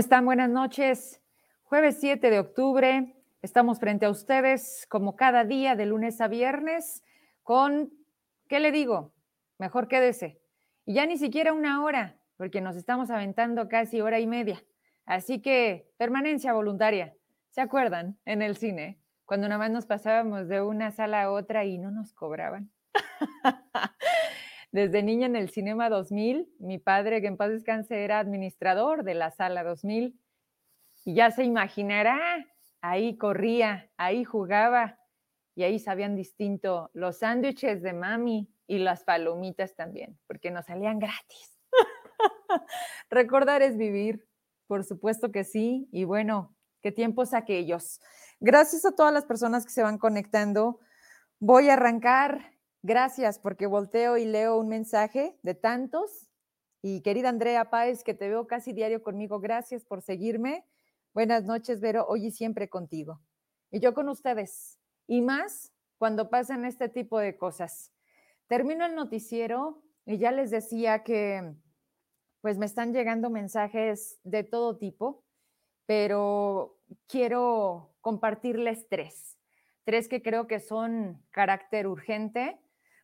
¿Cómo 0.00 0.06
están? 0.06 0.24
Buenas 0.24 0.48
noches. 0.48 1.20
Jueves 1.64 1.98
7 2.00 2.30
de 2.30 2.38
octubre. 2.38 3.22
Estamos 3.42 3.78
frente 3.78 4.06
a 4.06 4.10
ustedes 4.10 4.86
como 4.88 5.14
cada 5.14 5.44
día 5.44 5.76
de 5.76 5.84
lunes 5.84 6.22
a 6.22 6.28
viernes 6.28 7.04
con, 7.42 7.92
¿qué 8.48 8.60
le 8.60 8.72
digo? 8.72 9.12
Mejor 9.58 9.88
quédese. 9.88 10.40
Y 10.86 10.94
ya 10.94 11.04
ni 11.04 11.18
siquiera 11.18 11.52
una 11.52 11.84
hora, 11.84 12.18
porque 12.38 12.62
nos 12.62 12.76
estamos 12.76 13.10
aventando 13.10 13.68
casi 13.68 14.00
hora 14.00 14.20
y 14.20 14.26
media. 14.26 14.64
Así 15.04 15.42
que 15.42 15.92
permanencia 15.98 16.54
voluntaria. 16.54 17.14
¿Se 17.50 17.60
acuerdan 17.60 18.18
en 18.24 18.40
el 18.40 18.56
cine? 18.56 19.02
Cuando 19.26 19.48
nada 19.48 19.58
más 19.58 19.70
nos 19.70 19.84
pasábamos 19.84 20.48
de 20.48 20.62
una 20.62 20.92
sala 20.92 21.24
a 21.24 21.30
otra 21.30 21.66
y 21.66 21.76
no 21.76 21.90
nos 21.90 22.14
cobraban. 22.14 22.70
Desde 24.72 25.02
niña 25.02 25.26
en 25.26 25.36
el 25.36 25.50
Cinema 25.50 25.88
2000, 25.90 26.48
mi 26.60 26.78
padre, 26.78 27.20
que 27.20 27.26
en 27.26 27.36
paz 27.36 27.50
descanse, 27.50 28.04
era 28.04 28.20
administrador 28.20 29.02
de 29.02 29.14
la 29.14 29.30
sala 29.30 29.64
2000. 29.64 30.18
Y 31.04 31.14
ya 31.14 31.30
se 31.32 31.42
imaginará, 31.42 32.46
ahí 32.80 33.16
corría, 33.16 33.90
ahí 33.96 34.24
jugaba 34.24 34.98
y 35.56 35.64
ahí 35.64 35.78
sabían 35.78 36.14
distinto 36.14 36.90
los 36.94 37.18
sándwiches 37.18 37.82
de 37.82 37.92
mami 37.92 38.48
y 38.66 38.78
las 38.78 39.02
palomitas 39.02 39.74
también, 39.74 40.18
porque 40.28 40.52
nos 40.52 40.66
salían 40.66 41.00
gratis. 41.00 41.58
Recordar 43.10 43.62
es 43.62 43.76
vivir, 43.76 44.28
por 44.68 44.84
supuesto 44.84 45.32
que 45.32 45.42
sí. 45.42 45.88
Y 45.90 46.04
bueno, 46.04 46.54
qué 46.80 46.92
tiempos 46.92 47.34
aquellos. 47.34 48.00
Gracias 48.38 48.84
a 48.84 48.94
todas 48.94 49.12
las 49.12 49.24
personas 49.24 49.64
que 49.64 49.72
se 49.72 49.82
van 49.82 49.98
conectando. 49.98 50.78
Voy 51.40 51.68
a 51.70 51.72
arrancar 51.72 52.52
Gracias 52.82 53.38
porque 53.38 53.66
volteo 53.66 54.16
y 54.16 54.24
leo 54.24 54.56
un 54.56 54.68
mensaje 54.68 55.38
de 55.42 55.54
tantos. 55.54 56.30
Y 56.80 57.02
querida 57.02 57.28
Andrea 57.28 57.68
Páez, 57.68 58.02
que 58.02 58.14
te 58.14 58.30
veo 58.30 58.46
casi 58.46 58.72
diario 58.72 59.02
conmigo, 59.02 59.38
gracias 59.38 59.84
por 59.84 60.00
seguirme. 60.00 60.64
Buenas 61.12 61.44
noches, 61.44 61.80
Vero, 61.80 62.06
hoy 62.08 62.28
y 62.28 62.30
siempre 62.30 62.70
contigo. 62.70 63.20
Y 63.70 63.80
yo 63.80 63.92
con 63.92 64.08
ustedes. 64.08 64.78
Y 65.06 65.20
más 65.20 65.74
cuando 65.98 66.30
pasan 66.30 66.64
este 66.64 66.88
tipo 66.88 67.18
de 67.18 67.36
cosas. 67.36 67.92
Termino 68.46 68.86
el 68.86 68.94
noticiero 68.94 69.82
y 70.06 70.16
ya 70.16 70.32
les 70.32 70.50
decía 70.50 71.02
que 71.04 71.54
pues 72.40 72.56
me 72.56 72.64
están 72.64 72.94
llegando 72.94 73.28
mensajes 73.28 74.18
de 74.24 74.42
todo 74.42 74.78
tipo, 74.78 75.22
pero 75.84 76.78
quiero 77.06 77.94
compartirles 78.00 78.88
tres. 78.88 79.36
Tres 79.84 80.08
que 80.08 80.22
creo 80.22 80.46
que 80.46 80.60
son 80.60 81.22
carácter 81.30 81.86
urgente 81.86 82.58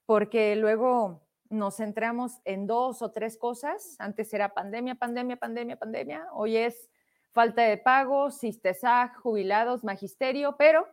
porque 0.07 0.57
luego 0.57 1.27
nos 1.51 1.77
centramos 1.77 2.41
en 2.45 2.67
dos 2.67 3.03
o 3.03 3.12
tres 3.12 3.37
cosas. 3.37 3.97
Antes 3.99 4.33
era 4.33 4.55
pandemia, 4.55 4.95
pandemia, 4.95 5.37
pandemia, 5.37 5.77
pandemia. 5.77 6.27
Hoy 6.33 6.57
es 6.57 6.89
falta 7.33 7.63
de 7.63 7.77
pagos, 7.77 8.41
CISTESAG, 8.41 9.17
jubilados, 9.17 9.85
magisterio, 9.85 10.57
pero 10.57 10.89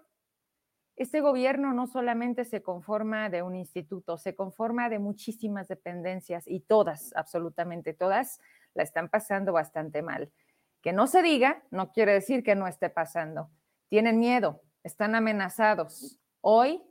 este 0.95 1.21
gobierno 1.21 1.73
no 1.73 1.87
solamente 1.87 2.45
se 2.45 2.61
conforma 2.61 3.29
de 3.29 3.41
un 3.41 3.55
instituto, 3.55 4.17
se 4.17 4.35
conforma 4.35 4.89
de 4.89 4.99
muchísimas 4.99 5.67
dependencias 5.67 6.47
y 6.47 6.59
todas, 6.59 7.13
absolutamente 7.15 7.93
todas, 7.93 8.39
la 8.75 8.83
están 8.83 9.09
pasando 9.09 9.53
bastante 9.53 10.01
mal. 10.01 10.31
Que 10.81 10.93
no 10.93 11.07
se 11.07 11.23
diga 11.23 11.63
no 11.71 11.91
quiere 11.91 12.13
decir 12.13 12.43
que 12.43 12.55
no 12.55 12.67
esté 12.67 12.89
pasando. 12.89 13.49
Tienen 13.87 14.19
miedo, 14.19 14.61
están 14.83 15.15
amenazados. 15.15 16.19
Hoy, 16.41 16.83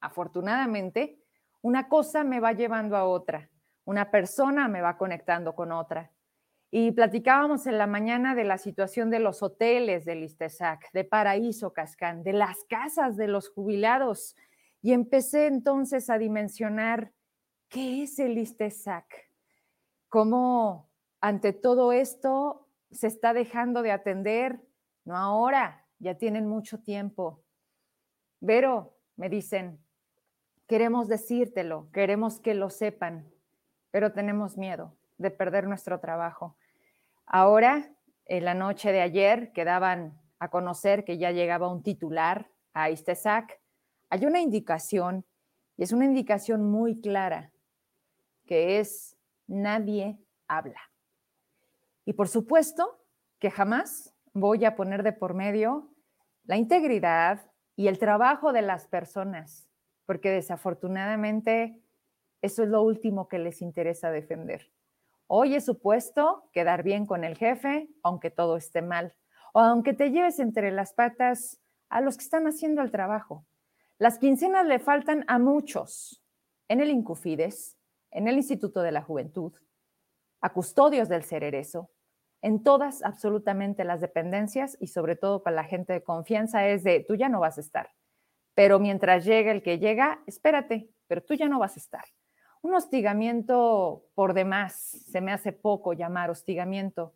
afortunadamente, 0.00 1.18
una 1.62 1.88
cosa 1.88 2.24
me 2.24 2.40
va 2.40 2.52
llevando 2.52 2.96
a 2.96 3.04
otra, 3.04 3.50
una 3.84 4.10
persona 4.10 4.68
me 4.68 4.80
va 4.80 4.96
conectando 4.96 5.54
con 5.54 5.72
otra. 5.72 6.12
Y 6.70 6.92
platicábamos 6.92 7.66
en 7.66 7.78
la 7.78 7.86
mañana 7.86 8.34
de 8.34 8.44
la 8.44 8.58
situación 8.58 9.08
de 9.08 9.20
los 9.20 9.42
hoteles 9.42 10.04
del 10.04 10.22
Istesac, 10.22 10.92
de 10.92 11.04
Paraíso 11.04 11.72
Cascán, 11.72 12.22
de 12.22 12.34
las 12.34 12.58
casas 12.68 13.16
de 13.16 13.26
los 13.26 13.48
jubilados. 13.48 14.36
Y 14.82 14.92
empecé 14.92 15.46
entonces 15.46 16.10
a 16.10 16.18
dimensionar 16.18 17.12
qué 17.70 18.02
es 18.02 18.18
el 18.18 18.36
Istesac, 18.36 19.06
cómo 20.10 20.90
ante 21.22 21.54
todo 21.54 21.92
esto 21.92 22.68
se 22.90 23.06
está 23.06 23.32
dejando 23.32 23.82
de 23.82 23.92
atender, 23.92 24.60
no 25.04 25.16
ahora, 25.16 25.86
ya 25.98 26.16
tienen 26.16 26.46
mucho 26.46 26.80
tiempo. 26.80 27.42
Vero, 28.40 28.96
me 29.16 29.28
dicen, 29.28 29.82
Queremos 30.68 31.08
decírtelo, 31.08 31.88
queremos 31.92 32.40
que 32.40 32.52
lo 32.52 32.68
sepan, 32.68 33.26
pero 33.90 34.12
tenemos 34.12 34.58
miedo 34.58 34.94
de 35.16 35.30
perder 35.30 35.66
nuestro 35.66 35.98
trabajo. 35.98 36.58
Ahora, 37.24 37.90
en 38.26 38.44
la 38.44 38.52
noche 38.52 38.92
de 38.92 39.00
ayer, 39.00 39.50
quedaban 39.52 40.20
a 40.38 40.50
conocer 40.50 41.04
que 41.04 41.16
ya 41.16 41.32
llegaba 41.32 41.72
un 41.72 41.82
titular 41.82 42.50
a 42.74 42.90
Istesac. 42.90 43.58
Hay 44.10 44.26
una 44.26 44.40
indicación, 44.40 45.24
y 45.78 45.84
es 45.84 45.92
una 45.92 46.04
indicación 46.04 46.70
muy 46.70 47.00
clara, 47.00 47.50
que 48.44 48.78
es 48.78 49.16
nadie 49.46 50.18
habla. 50.48 50.80
Y 52.04 52.12
por 52.12 52.28
supuesto 52.28 53.00
que 53.38 53.50
jamás 53.50 54.14
voy 54.34 54.66
a 54.66 54.76
poner 54.76 55.02
de 55.02 55.14
por 55.14 55.32
medio 55.32 55.88
la 56.44 56.58
integridad 56.58 57.50
y 57.74 57.88
el 57.88 57.98
trabajo 57.98 58.52
de 58.52 58.60
las 58.60 58.86
personas 58.86 59.67
porque 60.08 60.30
desafortunadamente 60.30 61.82
eso 62.40 62.62
es 62.62 62.70
lo 62.70 62.80
último 62.80 63.28
que 63.28 63.38
les 63.38 63.60
interesa 63.60 64.10
defender. 64.10 64.72
Hoy 65.26 65.54
es 65.54 65.66
supuesto 65.66 66.48
quedar 66.54 66.82
bien 66.82 67.04
con 67.04 67.24
el 67.24 67.36
jefe, 67.36 67.90
aunque 68.02 68.30
todo 68.30 68.56
esté 68.56 68.80
mal, 68.80 69.14
o 69.52 69.60
aunque 69.60 69.92
te 69.92 70.10
lleves 70.10 70.38
entre 70.38 70.70
las 70.70 70.94
patas 70.94 71.60
a 71.90 72.00
los 72.00 72.16
que 72.16 72.24
están 72.24 72.46
haciendo 72.46 72.80
el 72.80 72.90
trabajo. 72.90 73.44
Las 73.98 74.18
quincenas 74.18 74.64
le 74.64 74.78
faltan 74.78 75.26
a 75.28 75.38
muchos, 75.38 76.24
en 76.68 76.80
el 76.80 76.88
Incufides, 76.88 77.76
en 78.10 78.28
el 78.28 78.36
Instituto 78.36 78.80
de 78.80 78.92
la 78.92 79.02
Juventud, 79.02 79.52
a 80.40 80.54
custodios 80.54 81.10
del 81.10 81.24
Cererezo, 81.24 81.90
en 82.40 82.62
todas 82.62 83.04
absolutamente 83.04 83.84
las 83.84 84.00
dependencias 84.00 84.78
y 84.80 84.86
sobre 84.86 85.16
todo 85.16 85.42
con 85.42 85.54
la 85.54 85.64
gente 85.64 85.92
de 85.92 86.02
confianza 86.02 86.66
es 86.66 86.82
de, 86.82 87.04
tú 87.06 87.14
ya 87.14 87.28
no 87.28 87.40
vas 87.40 87.58
a 87.58 87.60
estar 87.60 87.90
pero 88.58 88.80
mientras 88.80 89.24
llega 89.24 89.52
el 89.52 89.62
que 89.62 89.78
llega, 89.78 90.18
espérate, 90.26 90.90
pero 91.06 91.22
tú 91.22 91.34
ya 91.34 91.48
no 91.48 91.60
vas 91.60 91.76
a 91.76 91.78
estar. 91.78 92.04
Un 92.60 92.74
hostigamiento 92.74 94.06
por 94.16 94.34
demás, 94.34 94.74
se 95.12 95.20
me 95.20 95.30
hace 95.30 95.52
poco 95.52 95.92
llamar 95.92 96.28
hostigamiento, 96.28 97.14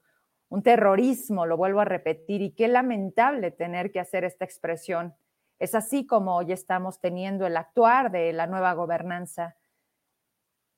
un 0.49 0.63
terrorismo, 0.63 1.45
lo 1.45 1.57
vuelvo 1.57 1.81
a 1.81 1.85
repetir, 1.85 2.43
y 2.43 2.53
qué 2.53 2.69
lamentable 2.69 3.51
tener 3.51 3.91
que 3.91 3.99
hacer 3.99 4.23
esta 4.23 4.45
expresión. 4.45 5.17
Es 5.59 5.75
así 5.75 6.07
como 6.07 6.37
hoy 6.37 6.53
estamos 6.53 7.01
teniendo 7.01 7.45
el 7.45 7.57
actuar 7.57 8.13
de 8.13 8.33
la 8.33 8.47
nueva 8.47 8.75
gobernanza. 8.75 9.57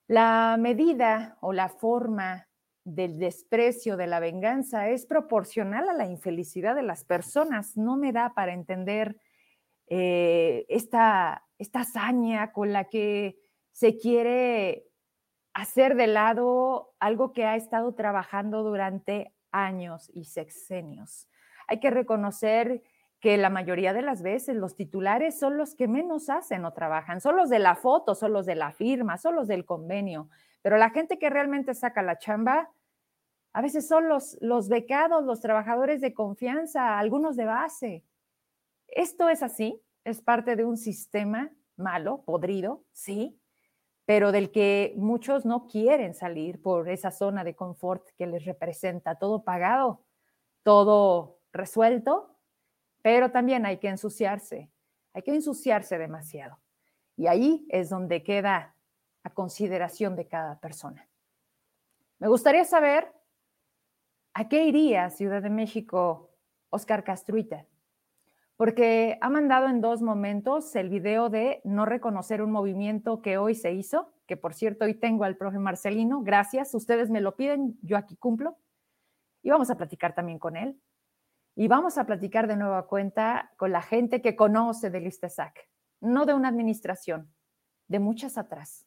La 0.07 0.57
medida 0.59 1.37
o 1.43 1.53
la 1.53 1.69
forma 1.69 2.49
del 2.85 3.19
desprecio, 3.19 3.99
de 3.99 4.07
la 4.07 4.19
venganza, 4.19 4.89
es 4.89 5.05
proporcional 5.05 5.91
a 5.91 5.93
la 5.93 6.07
infelicidad 6.07 6.75
de 6.75 6.85
las 6.85 7.05
personas. 7.05 7.77
No 7.77 7.99
me 7.99 8.13
da 8.13 8.33
para 8.33 8.55
entender 8.55 9.19
eh, 9.87 10.67
esta, 10.69 11.45
esta 11.59 11.81
hazaña 11.81 12.53
con 12.53 12.73
la 12.73 12.85
que 12.85 13.37
se 13.73 13.97
quiere 13.99 14.87
hacer 15.53 15.95
de 15.95 16.07
lado 16.07 16.95
algo 16.99 17.33
que 17.33 17.45
ha 17.45 17.57
estado 17.57 17.95
trabajando 17.95 18.63
durante 18.63 19.33
años 19.53 20.11
y 20.13 20.25
sexenios. 20.25 21.29
Hay 21.69 21.81
que 21.81 21.91
reconocer 21.91 22.83
que 23.21 23.39
la 23.39 23.49
mayoría 23.49 23.95
de 23.95 24.03
las 24.03 24.23
veces 24.23 24.57
los 24.57 24.77
titulares 24.77 25.39
son 25.39 25.57
los 25.57 25.75
que 25.75 25.89
menos 25.89 26.29
hacen 26.29 26.65
o 26.67 26.73
trabajan, 26.73 27.21
son 27.21 27.37
los 27.37 27.49
de 27.49 27.59
la 27.59 27.75
foto, 27.75 28.15
son 28.15 28.33
los 28.35 28.45
de 28.45 28.55
la 28.55 28.73
firma, 28.73 29.17
son 29.17 29.35
los 29.35 29.49
del 29.49 29.65
convenio, 29.65 30.29
pero 30.61 30.77
la 30.77 30.91
gente 30.91 31.19
que 31.19 31.31
realmente 31.31 31.73
saca 31.73 32.03
la 32.03 32.19
chamba, 32.19 32.71
a 33.55 33.63
veces 33.63 33.89
son 33.89 34.09
los, 34.09 34.37
los 34.41 34.69
becados, 34.69 35.25
los 35.25 35.41
trabajadores 35.41 36.01
de 36.01 36.13
confianza, 36.13 36.99
algunos 36.99 37.37
de 37.37 37.45
base. 37.45 38.05
Esto 38.95 39.29
es 39.29 39.43
así, 39.43 39.83
es 40.05 40.23
parte 40.23 40.55
de 40.55 40.65
un 40.65 40.77
sistema 40.77 41.51
malo, 41.77 42.23
podrido, 42.25 42.85
sí, 42.93 43.41
pero 44.05 44.31
del 44.31 44.53
que 44.53 44.95
muchos 44.97 45.45
no 45.45 45.67
quieren 45.67 46.15
salir 46.15 46.63
por 46.63 46.89
esa 46.89 47.11
zona 47.11 47.43
de 47.43 47.57
confort 47.57 48.07
que 48.17 48.29
les 48.29 48.45
representa, 48.45 49.19
todo 49.19 49.43
pagado, 49.43 50.05
todo 50.63 51.41
resuelto, 51.53 52.39
pero 53.03 53.33
también 53.33 53.67
hay 53.67 53.79
que 53.79 53.89
ensuciarse, 53.89 54.71
hay 55.13 55.23
que 55.23 55.35
ensuciarse 55.35 55.99
demasiado. 55.99 56.61
Y 57.17 57.27
ahí 57.27 57.67
es 57.71 57.91
donde 57.91 58.23
queda 58.23 58.77
a 59.25 59.31
consideración 59.31 60.15
de 60.15 60.29
cada 60.29 60.61
persona. 60.61 61.09
Me 62.21 62.29
gustaría 62.29 62.65
saber 62.65 63.13
a 64.35 64.49
qué 64.49 64.67
iría 64.67 65.11
Ciudad 65.11 65.43
de 65.43 65.51
México 65.51 66.31
Oscar 66.71 67.03
Castruita 67.03 67.67
porque 68.57 69.19
ha 69.21 69.31
mandado 69.31 69.69
en 69.69 69.81
dos 69.81 70.01
momentos 70.01 70.75
el 70.77 70.89
video 70.89 71.29
de 71.29 71.61
no 71.65 71.87
reconocer 71.87 72.41
un 72.43 72.53
movimiento 72.53 73.21
que 73.21 73.37
hoy 73.37 73.55
se 73.55 73.73
hizo, 73.73 74.13
que 74.27 74.37
por 74.37 74.55
cierto 74.55 74.85
hoy 74.85 74.95
tengo 74.95 75.25
al 75.25 75.37
profe 75.37 75.59
Marcelino, 75.59 76.23
gracias, 76.23 76.75
ustedes 76.75 77.11
me 77.11 77.21
lo 77.21 77.37
piden, 77.37 77.79
yo 77.83 77.97
aquí 77.97 78.17
cumplo. 78.17 78.59
y 79.43 79.51
vamos 79.51 79.69
a 79.71 79.77
platicar 79.77 80.15
también 80.15 80.39
con 80.39 80.57
él. 80.57 80.81
Y 81.57 81.69
vamos 81.69 81.99
a 81.99 82.07
platicar 82.07 82.49
de 82.49 82.57
nueva 82.57 82.87
cuenta 82.87 83.53
con 83.59 83.73
la 83.73 83.83
gente 83.83 84.23
que 84.23 84.35
conoce 84.35 84.91
del 84.91 85.07
ISTESAC, 85.07 85.69
no 86.01 86.25
de 86.27 86.35
una 86.35 86.49
administración, 86.49 87.33
de 87.87 88.01
muchas 88.01 88.39
atrás. 88.39 88.87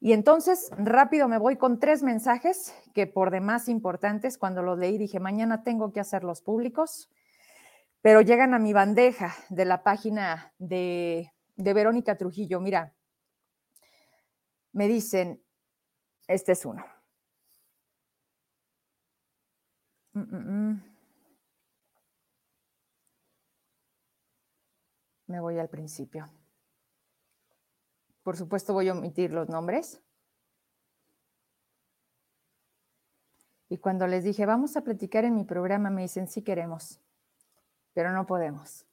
Y 0.00 0.12
entonces, 0.12 0.70
rápido 0.78 1.26
me 1.28 1.38
voy 1.38 1.56
con 1.56 1.78
tres 1.78 2.02
mensajes 2.02 2.74
que 2.94 3.06
por 3.06 3.30
demás 3.30 3.68
importantes, 3.68 4.38
cuando 4.38 4.62
los 4.62 4.78
leí 4.78 4.96
dije, 4.96 5.20
mañana 5.20 5.62
tengo 5.62 5.92
que 5.92 6.00
hacerlos 6.00 6.40
públicos, 6.40 7.10
pero 8.06 8.20
llegan 8.20 8.54
a 8.54 8.60
mi 8.60 8.72
bandeja 8.72 9.34
de 9.48 9.64
la 9.64 9.82
página 9.82 10.54
de, 10.58 11.32
Verónica 11.56 12.16
Trujillo. 12.16 12.60
Mira, 12.60 12.94
me 14.70 14.86
dicen, 14.86 15.42
este 16.28 16.52
es 16.52 16.64
uno. 16.64 16.86
Mm, 20.12 20.20
mm, 20.20 20.70
mm. 20.70 20.82
Me 25.26 25.40
voy 25.40 25.58
al 25.58 25.68
principio. 25.68 26.26
Por 28.22 28.36
supuesto 28.36 28.72
voy 28.72 28.88
a 28.88 28.92
omitir 28.92 29.32
los 29.32 29.48
nombres. 29.48 30.00
Y 33.68 33.78
cuando 33.78 34.06
les 34.06 34.22
dije, 34.22 34.46
vamos 34.46 34.76
a 34.76 34.82
platicar 34.82 35.24
en 35.24 35.34
mi 35.34 35.42
programa, 35.42 35.90
me 35.90 36.02
dicen, 36.02 36.28
sí 36.28 36.42
queremos, 36.42 37.00
pero 37.96 38.12
no 38.12 38.26
podemos. 38.26 38.84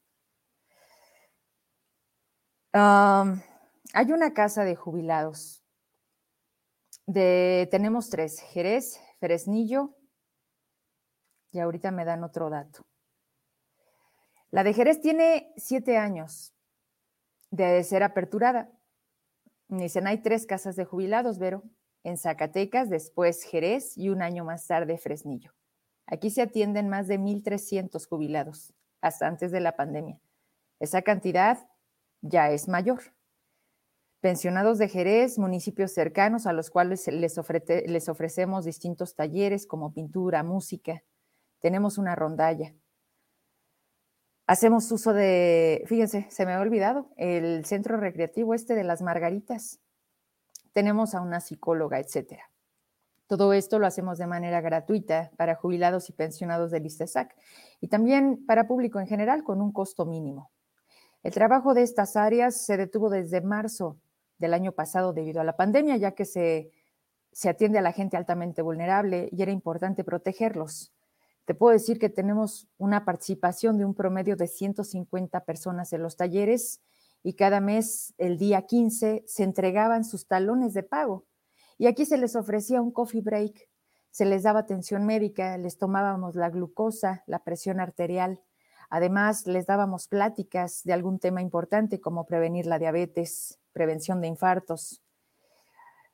hay 2.72 4.12
una 4.14 4.34
casa 4.34 4.64
de 4.64 4.78
jubilados. 4.78 5.62
De, 7.06 7.68
tenemos 7.70 8.10
tres, 8.10 8.40
Jerez, 8.40 9.02
Fresnillo, 9.20 9.94
y 11.52 11.60
ahorita 11.60 11.92
me 11.92 12.06
dan 12.06 12.24
otro 12.24 12.50
dato. 12.50 12.86
La 14.52 14.64
de 14.64 14.74
Jerez 14.74 15.02
tiene 15.02 15.52
siete 15.58 15.98
años 15.98 16.54
de 17.52 17.84
ser 17.84 18.04
aperturada. 18.04 18.72
Dicen, 19.68 20.08
hay 20.08 20.22
tres 20.22 20.46
casas 20.46 20.78
de 20.78 20.86
jubilados, 20.86 21.40
Vero, 21.40 21.64
en 22.06 22.18
Zacatecas, 22.18 22.90
después 22.90 23.44
Jerez 23.44 23.98
y 23.98 24.08
un 24.08 24.22
año 24.22 24.46
más 24.46 24.66
tarde 24.66 24.98
Fresnillo. 24.98 25.52
Aquí 26.06 26.30
se 26.30 26.42
atienden 26.42 26.88
más 26.88 27.10
de 27.10 27.20
1.300 27.20 28.08
jubilados, 28.08 28.74
hasta 29.04 29.28
antes 29.28 29.52
de 29.52 29.60
la 29.60 29.76
pandemia. 29.76 30.18
Esa 30.80 31.02
cantidad 31.02 31.68
ya 32.22 32.50
es 32.50 32.70
mayor. 32.70 33.02
Pensionados 34.22 34.78
de 34.78 34.88
Jerez, 34.88 35.38
municipios 35.38 35.92
cercanos 35.92 36.48
a 36.48 36.54
los 36.54 36.70
cuales 36.70 37.06
les, 37.08 37.38
ofrecemos 38.08 38.64
distintos 38.64 39.16
talleres 39.16 39.68
como 39.68 39.94
pintura, 39.94 40.42
música. 40.44 41.04
Tenemos 41.60 41.98
una 41.98 42.16
rondalla. 42.16 42.74
Hacemos 44.48 44.90
uso 44.90 45.14
de, 45.14 45.84
fíjense, 45.86 46.26
se 46.30 46.46
me 46.46 46.54
ha 46.54 46.62
olvidado, 46.62 47.10
el 47.18 47.66
centro 47.66 47.98
recreativo 47.98 48.54
este 48.54 48.74
de 48.74 48.86
las 48.86 49.02
Margaritas. 49.02 49.82
Tenemos 50.72 51.14
a 51.14 51.22
una 51.22 51.42
psicóloga, 51.42 52.00
etcétera. 52.00 52.53
Todo 53.28 53.54
esto 53.54 53.80
lo 53.80 53.88
hacemos 53.88 54.18
de 54.18 54.28
manera 54.28 54.62
gratuita 54.62 55.32
para 55.38 55.56
jubilados 55.56 56.10
y 56.10 56.14
pensionados 56.14 56.72
del 56.72 56.86
ISTESAC 56.86 57.36
y 57.80 57.88
también 57.88 58.46
para 58.46 58.68
público 58.68 59.00
en 59.00 59.08
general 59.08 59.44
con 59.44 59.62
un 59.62 59.72
costo 59.72 60.06
mínimo. 60.06 60.52
El 61.24 61.34
trabajo 61.34 61.74
de 61.74 61.84
estas 61.84 62.18
áreas 62.18 62.66
se 62.66 62.76
detuvo 62.76 63.10
desde 63.10 63.42
marzo 63.42 63.98
del 64.38 64.54
año 64.54 64.74
pasado 64.74 65.14
debido 65.14 65.40
a 65.40 65.46
la 65.46 65.56
pandemia, 65.56 65.96
ya 65.96 66.12
que 66.12 66.26
se, 66.26 66.72
se 67.32 67.50
atiende 67.50 67.80
a 67.80 67.82
la 67.82 67.94
gente 67.94 68.18
altamente 68.18 68.62
vulnerable 68.62 69.30
y 69.32 69.42
era 69.42 69.52
importante 69.52 70.04
protegerlos. 70.04 70.92
Te 71.46 71.56
puedo 71.56 71.74
decir 71.74 72.00
que 72.00 72.10
tenemos 72.10 72.68
una 72.78 73.06
participación 73.06 73.78
de 73.78 73.86
un 73.86 73.94
promedio 73.94 74.36
de 74.36 74.48
150 74.48 75.42
personas 75.46 75.94
en 75.94 76.04
los 76.04 76.16
talleres 76.18 76.82
y 77.22 77.34
cada 77.34 77.62
mes, 77.62 78.14
el 78.18 78.38
día 78.38 78.64
15, 78.64 79.24
se 79.26 79.44
entregaban 79.44 80.04
sus 80.04 80.28
talones 80.28 80.74
de 80.74 80.84
pago. 80.84 81.26
Y 81.78 81.88
aquí 81.88 82.06
se 82.06 82.18
les 82.18 82.36
ofrecía 82.36 82.82
un 82.82 82.92
coffee 82.92 83.22
break, 83.22 83.70
se 84.12 84.26
les 84.26 84.44
daba 84.44 84.60
atención 84.60 85.06
médica, 85.06 85.58
les 85.58 85.78
tomábamos 85.78 86.36
la 86.36 86.50
glucosa, 86.50 87.24
la 87.26 87.44
presión 87.44 87.80
arterial. 87.80 88.42
Además, 88.90 89.48
les 89.48 89.66
dábamos 89.66 90.08
pláticas 90.08 90.84
de 90.84 90.94
algún 90.94 91.20
tema 91.20 91.42
importante 91.42 92.00
como 92.00 92.26
prevenir 92.26 92.66
la 92.68 92.80
diabetes, 92.80 93.60
prevención 93.72 94.22
de 94.22 94.28
infartos. 94.28 95.02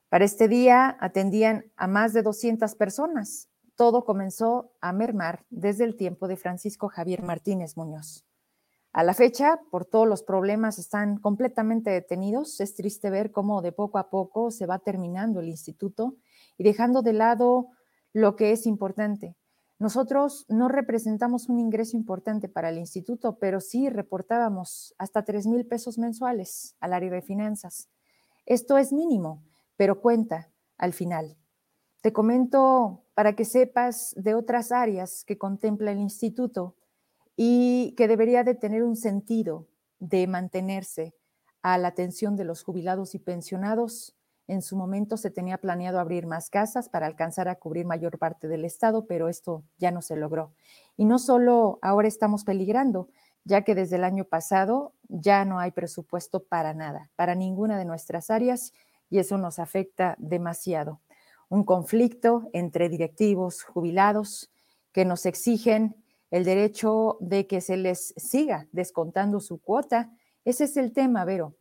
Para 0.07 0.25
este 0.25 0.47
día 0.47 0.97
atendían 0.99 1.71
a 1.75 1.87
más 1.87 2.13
de 2.13 2.23
200 2.23 2.75
personas 2.75 3.49
todo 3.79 4.03
comenzó 4.03 4.73
a 4.81 4.91
mermar 4.91 5.45
desde 5.49 5.85
el 5.85 5.95
tiempo 5.95 6.27
de 6.27 6.35
Francisco 6.35 6.89
Javier 6.89 7.21
Martínez 7.23 7.77
Muñoz. 7.77 8.28
A 8.91 9.03
la 9.03 9.13
fecha, 9.13 9.59
por 9.69 9.85
todos 9.85 10.07
los 10.07 10.23
problemas 10.23 10.79
están 10.79 11.17
completamente 11.17 11.91
detenidos. 11.91 12.59
Es 12.59 12.73
triste 12.73 13.11
ver 13.11 13.31
cómo 13.31 13.61
de 13.61 13.71
poco 13.71 13.99
a 13.99 14.09
poco 14.09 14.49
se 14.49 14.65
va 14.65 14.79
terminando 14.79 15.39
el 15.39 15.47
instituto 15.47 16.15
y 16.57 16.63
dejando 16.63 17.03
de 17.03 17.13
lado 17.13 17.69
lo 18.13 18.35
que 18.35 18.51
es 18.51 18.65
importante. 18.65 19.35
Nosotros 19.77 20.45
no 20.49 20.67
representamos 20.67 21.49
un 21.49 21.59
ingreso 21.59 21.95
importante 21.95 22.49
para 22.49 22.69
el 22.69 22.79
instituto, 22.79 23.37
pero 23.37 23.61
sí 23.61 23.89
reportábamos 23.89 24.93
hasta 24.97 25.23
3 25.23 25.45
mil 25.47 25.65
pesos 25.67 25.97
mensuales 25.97 26.75
al 26.79 26.93
área 26.93 27.11
de 27.11 27.21
finanzas. 27.21 27.87
Esto 28.45 28.77
es 28.77 28.91
mínimo, 28.91 29.43
pero 29.77 30.01
cuenta 30.01 30.49
al 30.77 30.93
final. 30.93 31.37
Te 32.01 32.11
comento 32.11 33.05
para 33.13 33.35
que 33.35 33.45
sepas 33.45 34.13
de 34.17 34.33
otras 34.33 34.71
áreas 34.71 35.23
que 35.23 35.37
contempla 35.37 35.91
el 35.91 35.99
instituto 35.99 36.75
y 37.41 37.93
que 37.95 38.09
debería 38.09 38.43
de 38.43 38.53
tener 38.53 38.83
un 38.83 38.97
sentido 38.97 39.65
de 39.99 40.27
mantenerse 40.27 41.15
a 41.61 41.77
la 41.77 41.87
atención 41.87 42.35
de 42.35 42.43
los 42.43 42.63
jubilados 42.63 43.15
y 43.15 43.19
pensionados. 43.19 44.13
En 44.49 44.61
su 44.61 44.75
momento 44.75 45.15
se 45.15 45.31
tenía 45.31 45.57
planeado 45.57 46.01
abrir 46.01 46.27
más 46.27 46.49
casas 46.49 46.89
para 46.89 47.05
alcanzar 47.05 47.47
a 47.47 47.55
cubrir 47.55 47.85
mayor 47.85 48.19
parte 48.19 48.49
del 48.49 48.65
estado, 48.65 49.05
pero 49.05 49.29
esto 49.29 49.63
ya 49.77 49.89
no 49.89 50.01
se 50.01 50.17
logró. 50.17 50.51
Y 50.97 51.05
no 51.05 51.17
solo 51.17 51.79
ahora 51.81 52.09
estamos 52.09 52.43
peligrando, 52.43 53.07
ya 53.45 53.61
que 53.61 53.73
desde 53.73 53.95
el 53.95 54.03
año 54.03 54.25
pasado 54.25 54.91
ya 55.07 55.45
no 55.45 55.59
hay 55.59 55.71
presupuesto 55.71 56.43
para 56.43 56.73
nada, 56.73 57.09
para 57.15 57.35
ninguna 57.35 57.77
de 57.77 57.85
nuestras 57.85 58.31
áreas, 58.31 58.73
y 59.09 59.19
eso 59.19 59.37
nos 59.37 59.59
afecta 59.59 60.17
demasiado 60.19 60.99
un 61.47 61.63
conflicto 61.63 62.49
entre 62.51 62.89
directivos 62.89 63.63
jubilados 63.63 64.51
que 64.91 65.05
nos 65.05 65.25
exigen 65.25 65.95
el 66.31 66.43
derecho 66.43 67.17
de 67.19 67.47
que 67.47 67.61
se 67.61 67.77
les 67.77 68.13
siga 68.17 68.67
descontando 68.71 69.39
su 69.39 69.59
cuota. 69.59 70.11
Ese 70.45 70.65
es 70.65 70.77
el 70.77 70.93
tema, 70.93 71.25
Vero. 71.25 71.55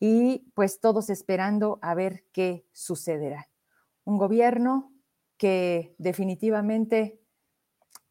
Y 0.00 0.50
pues 0.54 0.80
todos 0.80 1.10
esperando 1.10 1.78
a 1.82 1.94
ver 1.94 2.24
qué 2.32 2.66
sucederá. 2.72 3.48
Un 4.04 4.18
gobierno 4.18 4.92
que 5.36 5.94
definitivamente 5.98 7.20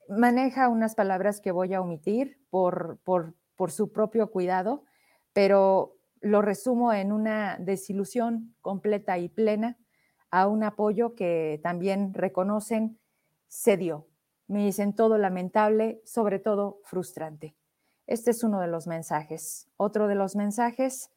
maneja 0.10 0.70
unas 0.70 0.96
palabras 0.96 1.42
que 1.42 1.52
voy 1.52 1.74
a 1.74 1.82
omitir 1.82 2.40
por, 2.50 3.00
por, 3.04 3.36
por 3.56 3.72
su 3.72 3.92
propio 3.92 4.32
cuidado, 4.32 4.84
pero 5.34 5.98
lo 6.22 6.42
resumo 6.42 6.94
en 6.94 7.12
una 7.12 7.58
desilusión 7.60 8.56
completa 8.62 9.18
y 9.18 9.30
plena 9.30 9.78
a 10.32 10.48
un 10.48 10.64
apoyo 10.64 11.16
que 11.16 11.60
también 11.64 12.14
reconocen 12.14 13.00
se 13.48 13.78
dio. 13.78 14.08
Me 14.48 14.66
dicen 14.66 14.94
todo 14.94 15.18
lamentable, 15.18 16.02
sobre 16.06 16.40
todo 16.40 16.80
frustrante. 16.84 17.56
Este 18.06 18.32
es 18.32 18.44
uno 18.44 18.62
de 18.62 18.68
los 18.68 18.88
mensajes. 18.88 19.68
Otro 19.76 20.08
de 20.08 20.16
los 20.16 20.36
mensajes 20.36 21.12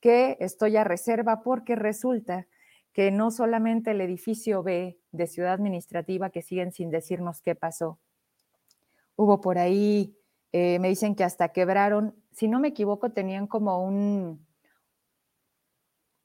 que 0.00 0.36
estoy 0.40 0.76
a 0.76 0.84
reserva 0.84 1.42
porque 1.42 1.74
resulta 1.74 2.46
que 2.92 3.10
no 3.10 3.30
solamente 3.30 3.90
el 3.90 4.00
edificio 4.00 4.62
B 4.62 4.98
de 5.10 5.26
Ciudad 5.26 5.52
Administrativa, 5.52 6.30
que 6.30 6.42
siguen 6.42 6.72
sin 6.72 6.90
decirnos 6.90 7.42
qué 7.42 7.54
pasó, 7.54 7.98
hubo 9.16 9.40
por 9.40 9.58
ahí, 9.58 10.16
eh, 10.52 10.78
me 10.78 10.88
dicen 10.88 11.14
que 11.14 11.24
hasta 11.24 11.48
quebraron, 11.48 12.14
si 12.32 12.48
no 12.48 12.60
me 12.60 12.68
equivoco, 12.68 13.10
tenían 13.10 13.48
como 13.48 13.84
un, 13.84 14.46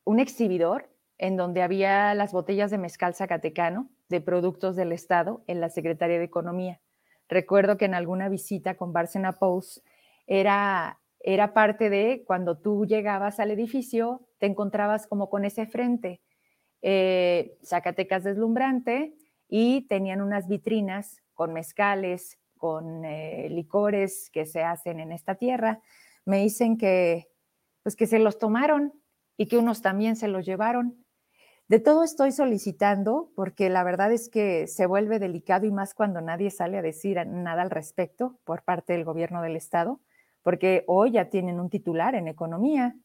un 0.05 0.19
exhibidor 0.19 0.89
en 1.17 1.37
donde 1.37 1.61
había 1.61 2.13
las 2.13 2.31
botellas 2.31 2.71
de 2.71 2.77
mezcal 2.77 3.15
zacatecano 3.15 3.89
de 4.11 4.21
productos 4.21 4.75
del 4.75 4.91
Estado 4.91 5.43
en 5.47 5.59
la 5.59 5.69
Secretaría 5.69 6.19
de 6.19 6.25
Economía. 6.25 6.79
Recuerdo 7.27 7.77
que 7.77 7.85
en 7.85 7.95
alguna 7.95 8.29
visita 8.29 8.75
con 8.75 8.93
Bárcena 8.93 9.39
Post 9.39 9.79
era, 10.27 10.99
era 11.19 11.53
parte 11.53 11.89
de 11.89 12.23
cuando 12.27 12.59
tú 12.59 12.85
llegabas 12.85 13.39
al 13.39 13.49
edificio, 13.49 14.27
te 14.37 14.45
encontrabas 14.45 15.07
como 15.07 15.29
con 15.29 15.45
ese 15.45 15.65
frente, 15.65 16.21
eh, 16.83 17.57
Zacatecas 17.63 18.23
deslumbrante, 18.23 19.15
y 19.47 19.87
tenían 19.87 20.21
unas 20.21 20.47
vitrinas 20.47 21.21
con 21.33 21.53
mezcales, 21.53 22.37
con 22.57 23.03
eh, 23.05 23.47
licores 23.49 24.29
que 24.31 24.45
se 24.45 24.61
hacen 24.61 24.99
en 24.99 25.11
esta 25.11 25.35
tierra. 25.35 25.81
Me 26.25 26.37
dicen 26.43 26.77
que, 26.77 27.27
pues 27.81 27.95
que 27.95 28.07
se 28.07 28.19
los 28.19 28.37
tomaron 28.37 28.93
y 29.37 29.47
que 29.47 29.57
unos 29.57 29.81
también 29.81 30.15
se 30.15 30.27
los 30.27 30.45
llevaron 30.45 31.00
De 31.71 31.79
todo 31.79 32.03
estoy 32.03 32.33
solicitando 32.33 33.31
porque 33.33 33.69
la 33.69 33.85
verdad 33.85 34.11
es 34.11 34.27
que 34.27 34.67
se 34.67 34.85
vuelve 34.85 35.19
delicado 35.19 35.65
y 35.65 35.71
más 35.71 35.93
cuando 35.93 36.19
nadie 36.19 36.51
sale 36.51 36.77
a 36.77 36.81
decir 36.81 37.25
nada 37.25 37.61
al 37.61 37.69
respecto 37.69 38.37
por 38.43 38.63
parte 38.63 38.91
del 38.91 39.05
gobierno 39.05 39.41
del 39.41 39.55
estado, 39.55 40.01
porque 40.41 40.83
hoy 40.87 41.11
ya 41.11 41.29
tienen 41.29 41.61
un 41.61 41.69
titular 41.69 42.13
en 42.13 42.27
economía. 42.27 42.97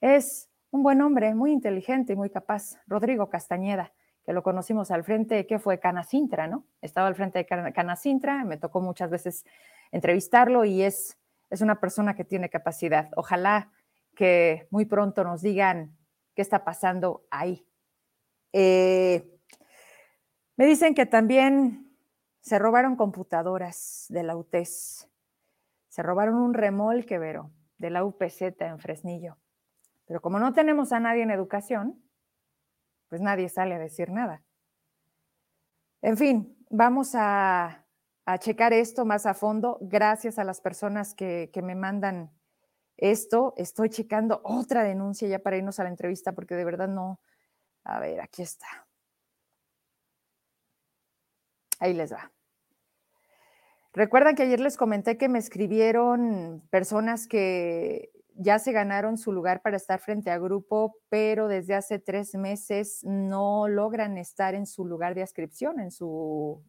Es 0.00 0.48
un 0.70 0.82
buen 0.82 1.02
hombre, 1.02 1.34
muy 1.34 1.52
inteligente 1.52 2.14
y 2.14 2.16
muy 2.16 2.30
capaz, 2.30 2.78
Rodrigo 2.86 3.28
Castañeda, 3.28 3.92
que 4.24 4.32
lo 4.32 4.42
conocimos 4.42 4.90
al 4.90 5.04
frente, 5.04 5.46
que 5.46 5.58
fue 5.58 5.78
Canacintra, 5.78 6.46
¿no? 6.46 6.64
Estaba 6.80 7.08
al 7.08 7.16
frente 7.16 7.40
de 7.40 7.72
Canacintra, 7.74 8.44
me 8.44 8.56
tocó 8.56 8.80
muchas 8.80 9.10
veces 9.10 9.44
entrevistarlo 9.92 10.64
y 10.64 10.80
es, 10.80 11.18
es 11.50 11.60
una 11.60 11.80
persona 11.80 12.14
que 12.14 12.24
tiene 12.24 12.48
capacidad. 12.48 13.10
Ojalá 13.14 13.72
que 14.14 14.68
muy 14.70 14.86
pronto 14.86 15.22
nos 15.22 15.42
digan 15.42 15.94
qué 16.34 16.40
está 16.40 16.64
pasando 16.64 17.26
ahí 17.30 17.65
eh, 18.58 19.38
me 20.56 20.64
dicen 20.64 20.94
que 20.94 21.04
también 21.04 21.94
se 22.40 22.58
robaron 22.58 22.96
computadoras 22.96 24.06
de 24.08 24.22
la 24.22 24.34
UTES. 24.34 25.10
Se 25.88 26.02
robaron 26.02 26.36
un 26.36 26.54
remolque, 26.54 27.18
Vero, 27.18 27.50
de 27.76 27.90
la 27.90 28.02
UPZ 28.02 28.40
en 28.60 28.78
Fresnillo. 28.78 29.36
Pero 30.06 30.22
como 30.22 30.38
no 30.38 30.54
tenemos 30.54 30.92
a 30.92 31.00
nadie 31.00 31.22
en 31.22 31.30
educación, 31.30 32.02
pues 33.10 33.20
nadie 33.20 33.50
sale 33.50 33.74
a 33.74 33.78
decir 33.78 34.10
nada. 34.10 34.42
En 36.00 36.16
fin, 36.16 36.56
vamos 36.70 37.12
a, 37.14 37.84
checar 38.38 38.72
esto 38.72 39.04
más 39.04 39.26
a 39.26 39.34
fondo. 39.34 39.76
Gracias 39.82 40.38
a 40.38 40.44
las 40.44 40.62
personas 40.62 41.14
que, 41.14 41.50
que 41.52 41.60
me 41.60 41.74
mandan 41.74 42.30
esto. 42.96 43.52
Estoy 43.58 43.90
checando 43.90 44.40
otra 44.44 44.82
denuncia 44.82 45.28
ya 45.28 45.40
para 45.40 45.58
irnos 45.58 45.78
a 45.78 45.84
la 45.84 45.90
entrevista 45.90 46.32
porque 46.32 46.54
de 46.54 46.64
verdad 46.64 46.88
no, 46.88 47.20
a 47.86 48.00
ver, 48.00 48.20
aquí 48.20 48.42
está. 48.42 48.66
Ahí 51.78 51.94
les 51.94 52.12
va. 52.12 52.32
Recuerdan 53.92 54.34
que 54.34 54.42
ayer 54.42 54.60
les 54.60 54.76
comenté 54.76 55.16
que 55.16 55.28
me 55.28 55.38
escribieron 55.38 56.66
personas 56.70 57.26
que 57.28 58.10
ya 58.34 58.58
se 58.58 58.72
ganaron 58.72 59.16
su 59.16 59.32
lugar 59.32 59.62
para 59.62 59.76
estar 59.76 60.00
frente 60.00 60.30
a 60.30 60.38
grupo, 60.38 60.98
pero 61.08 61.48
desde 61.48 61.74
hace 61.74 61.98
tres 61.98 62.34
meses 62.34 63.02
no 63.04 63.68
logran 63.68 64.18
estar 64.18 64.54
en 64.54 64.66
su 64.66 64.84
lugar 64.84 65.14
de 65.14 65.22
inscripción, 65.22 65.80
en 65.80 65.90
su, 65.90 66.62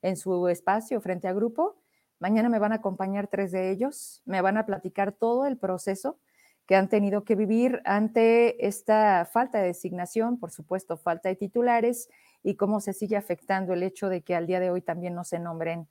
en 0.00 0.16
su 0.16 0.48
espacio 0.48 1.00
frente 1.00 1.28
a 1.28 1.32
grupo. 1.32 1.82
Mañana 2.20 2.48
me 2.48 2.58
van 2.58 2.72
a 2.72 2.76
acompañar 2.76 3.26
tres 3.26 3.50
de 3.50 3.70
ellos, 3.70 4.22
me 4.24 4.40
van 4.40 4.56
a 4.56 4.66
platicar 4.66 5.12
todo 5.12 5.46
el 5.46 5.58
proceso 5.58 6.18
que 6.70 6.76
han 6.76 6.88
tenido 6.88 7.24
que 7.24 7.34
vivir 7.34 7.82
ante 7.84 8.64
esta 8.64 9.24
falta 9.24 9.58
de 9.58 9.66
designación, 9.66 10.38
por 10.38 10.52
supuesto, 10.52 10.96
falta 10.96 11.28
de 11.28 11.34
titulares 11.34 12.08
y 12.44 12.54
cómo 12.54 12.78
se 12.78 12.92
sigue 12.92 13.16
afectando 13.16 13.72
el 13.72 13.82
hecho 13.82 14.08
de 14.08 14.22
que 14.22 14.36
al 14.36 14.46
día 14.46 14.60
de 14.60 14.70
hoy 14.70 14.80
también 14.80 15.16
no 15.16 15.24
se 15.24 15.40
nombren 15.40 15.88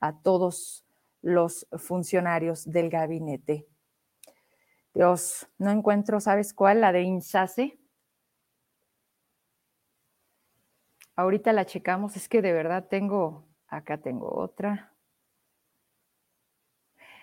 a 0.00 0.16
todos 0.22 0.86
los 1.20 1.66
funcionarios 1.76 2.64
del 2.64 2.88
gabinete. 2.88 3.66
Dios, 4.94 5.50
no 5.58 5.70
encuentro, 5.70 6.18
¿sabes 6.18 6.54
cuál? 6.54 6.80
La 6.80 6.92
de 6.92 7.02
INSASE. 7.02 7.78
Ahorita 11.14 11.52
la 11.52 11.66
checamos, 11.66 12.16
es 12.16 12.30
que 12.30 12.40
de 12.40 12.54
verdad 12.54 12.88
tengo, 12.88 13.44
acá 13.68 13.98
tengo 13.98 14.34
otra. 14.34 14.91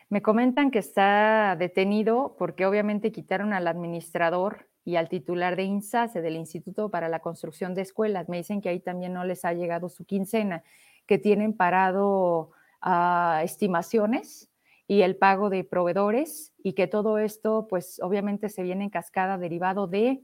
Me 0.10 0.24
comentan 0.24 0.72
que 0.72 0.80
está 0.80 1.56
detenido 1.56 2.36
porque 2.40 2.66
obviamente 2.66 3.12
quitaron 3.12 3.54
al 3.54 3.68
administrador 3.68 4.68
y 4.84 4.96
al 4.96 5.08
titular 5.08 5.56
de 5.56 5.64
INSASE, 5.64 6.22
del 6.22 6.36
Instituto 6.36 6.90
para 6.90 7.10
la 7.10 7.20
Construcción 7.20 7.76
de 7.76 7.84
Escuelas. 7.84 8.28
Me 8.28 8.38
dicen 8.38 8.60
que 8.60 8.70
ahí 8.70 8.80
también 8.80 9.14
no 9.14 9.24
les 9.24 9.46
ha 9.46 9.54
llegado 9.54 9.88
su 9.88 10.06
quincena, 10.06 10.64
que 11.06 11.20
tienen 11.20 11.54
parado 11.54 12.52
uh, 12.84 13.44
estimaciones 13.44 14.50
y 14.88 15.04
el 15.04 15.16
pago 15.16 15.52
de 15.52 15.64
proveedores 15.64 16.54
y 16.64 16.74
que 16.74 16.88
todo 16.88 17.20
esto, 17.20 17.68
pues 17.70 18.00
obviamente 18.02 18.50
se 18.50 18.64
viene 18.64 18.86
en 18.86 18.90
cascada 18.90 19.38
derivado 19.38 19.86
de 19.86 20.24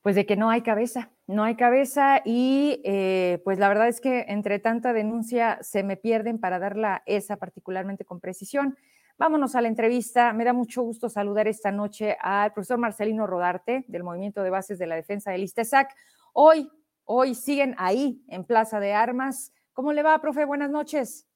pues 0.00 0.14
de 0.14 0.24
que 0.24 0.36
no 0.36 0.50
hay 0.50 0.62
cabeza, 0.62 1.10
no 1.26 1.42
hay 1.42 1.56
cabeza 1.56 2.22
y 2.24 2.80
eh, 2.84 3.40
pues 3.44 3.58
la 3.58 3.68
verdad 3.68 3.88
es 3.88 4.00
que 4.00 4.26
entre 4.28 4.60
tanta 4.60 4.92
denuncia 4.92 5.58
se 5.60 5.82
me 5.82 5.96
pierden 5.96 6.38
para 6.38 6.60
darla 6.60 7.02
esa 7.04 7.36
particularmente 7.36 8.04
con 8.04 8.20
precisión. 8.20 8.78
Vámonos 9.18 9.56
a 9.56 9.60
la 9.60 9.68
entrevista. 9.68 10.32
Me 10.32 10.44
da 10.44 10.52
mucho 10.52 10.82
gusto 10.82 11.08
saludar 11.08 11.48
esta 11.48 11.72
noche 11.72 12.16
al 12.20 12.52
profesor 12.52 12.78
Marcelino 12.78 13.26
Rodarte 13.26 13.84
del 13.88 14.04
Movimiento 14.04 14.42
de 14.42 14.50
Bases 14.50 14.78
de 14.78 14.86
la 14.86 14.94
Defensa 14.94 15.32
del 15.32 15.42
ISTESAC. 15.42 15.94
Hoy, 16.32 16.70
hoy 17.04 17.34
siguen 17.34 17.74
ahí 17.78 18.22
en 18.28 18.44
Plaza 18.44 18.78
de 18.78 18.92
Armas. 18.92 19.52
¿Cómo 19.72 19.92
le 19.92 20.04
va, 20.04 20.20
profe? 20.20 20.44
Buenas 20.44 20.70
noches. 20.70 21.26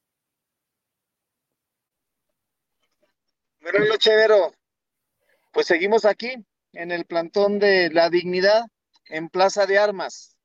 Buenas 3.61 3.89
noches, 3.89 4.15
Vero. 4.15 4.53
Pues 5.53 5.67
seguimos 5.67 6.05
aquí 6.05 6.33
en 6.75 6.93
el 6.93 7.07
plantón 7.07 7.59
de 7.59 7.91
la 7.91 8.09
dignidad 8.09 8.67
en 9.11 9.29
Plaza 9.29 9.67
de 9.67 9.79
Armas. 9.79 10.37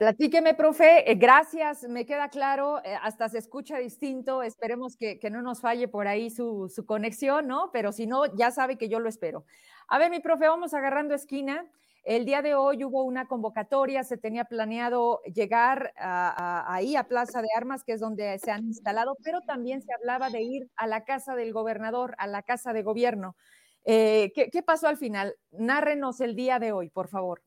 Platíqueme, 0.00 0.54
profe. 0.54 1.10
Eh, 1.10 1.14
gracias, 1.16 1.82
me 1.82 2.06
queda 2.06 2.30
claro. 2.30 2.82
Eh, 2.82 2.96
hasta 3.02 3.28
se 3.28 3.36
escucha 3.36 3.76
distinto. 3.76 4.42
Esperemos 4.42 4.96
que, 4.96 5.20
no 5.30 5.42
nos 5.42 5.60
falle 5.60 5.88
por 5.88 6.08
ahí 6.08 6.30
su, 6.30 6.72
conexión, 6.86 7.46
¿no? 7.46 7.70
Pero 7.70 7.92
si 7.92 8.06
no, 8.06 8.34
ya 8.34 8.50
sabe 8.50 8.78
que 8.78 8.88
yo 8.88 8.98
lo 8.98 9.10
espero. 9.10 9.44
A 9.88 9.98
ver, 9.98 10.10
mi 10.10 10.20
profe, 10.20 10.48
vamos 10.48 10.72
agarrando 10.72 11.14
esquina. 11.14 11.66
El 12.02 12.24
día 12.24 12.40
de 12.40 12.54
hoy 12.54 12.82
hubo 12.82 13.02
una 13.04 13.28
convocatoria, 13.28 14.02
se 14.02 14.16
tenía 14.16 14.46
planeado 14.46 15.20
llegar 15.24 15.92
ahí 15.96 16.96
a 16.96 17.04
Plaza 17.04 17.42
de 17.42 17.48
Armas, 17.54 17.84
que 17.84 17.92
es 17.92 18.00
donde 18.00 18.38
se 18.38 18.50
han 18.50 18.64
instalado, 18.64 19.18
pero 19.22 19.42
también 19.42 19.82
se 19.82 19.92
hablaba 19.92 20.30
de 20.30 20.40
ir 20.40 20.70
a 20.76 20.86
la 20.86 21.04
casa 21.04 21.34
del 21.34 21.52
gobernador, 21.52 22.14
a 22.16 22.26
la 22.26 22.42
casa 22.42 22.72
de 22.72 22.82
gobierno. 22.82 23.36
Eh, 23.84 24.32
¿qué, 24.34 24.62
pasó 24.62 24.88
al 24.88 24.96
final? 24.96 25.34
Nárrenos 25.50 26.20
el 26.20 26.34
día 26.34 26.58
de 26.58 26.72
hoy, 26.72 26.90
por 26.90 27.08
favor. 27.08 27.42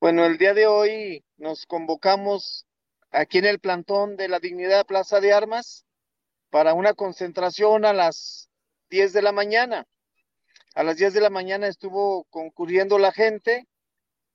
Bueno, 0.00 0.24
el 0.26 0.36
día 0.38 0.54
de 0.54 0.66
hoy 0.66 1.24
nos 1.36 1.66
convocamos 1.66 2.66
aquí 3.10 3.38
en 3.38 3.46
el 3.46 3.60
plantón 3.60 4.16
de 4.16 4.28
la 4.28 4.40
Dignidad 4.40 4.86
Plaza 4.86 5.20
de 5.20 5.32
Armas 5.32 5.84
para 6.50 6.74
una 6.74 6.94
concentración 6.94 7.84
a 7.84 7.92
las 7.92 8.48
10 8.90 9.12
de 9.12 9.22
la 9.22 9.32
mañana. 9.32 9.86
A 10.74 10.82
las 10.82 10.96
10 10.96 11.14
de 11.14 11.20
la 11.20 11.30
mañana 11.30 11.68
estuvo 11.68 12.24
concurriendo 12.24 12.98
la 12.98 13.12
gente, 13.12 13.66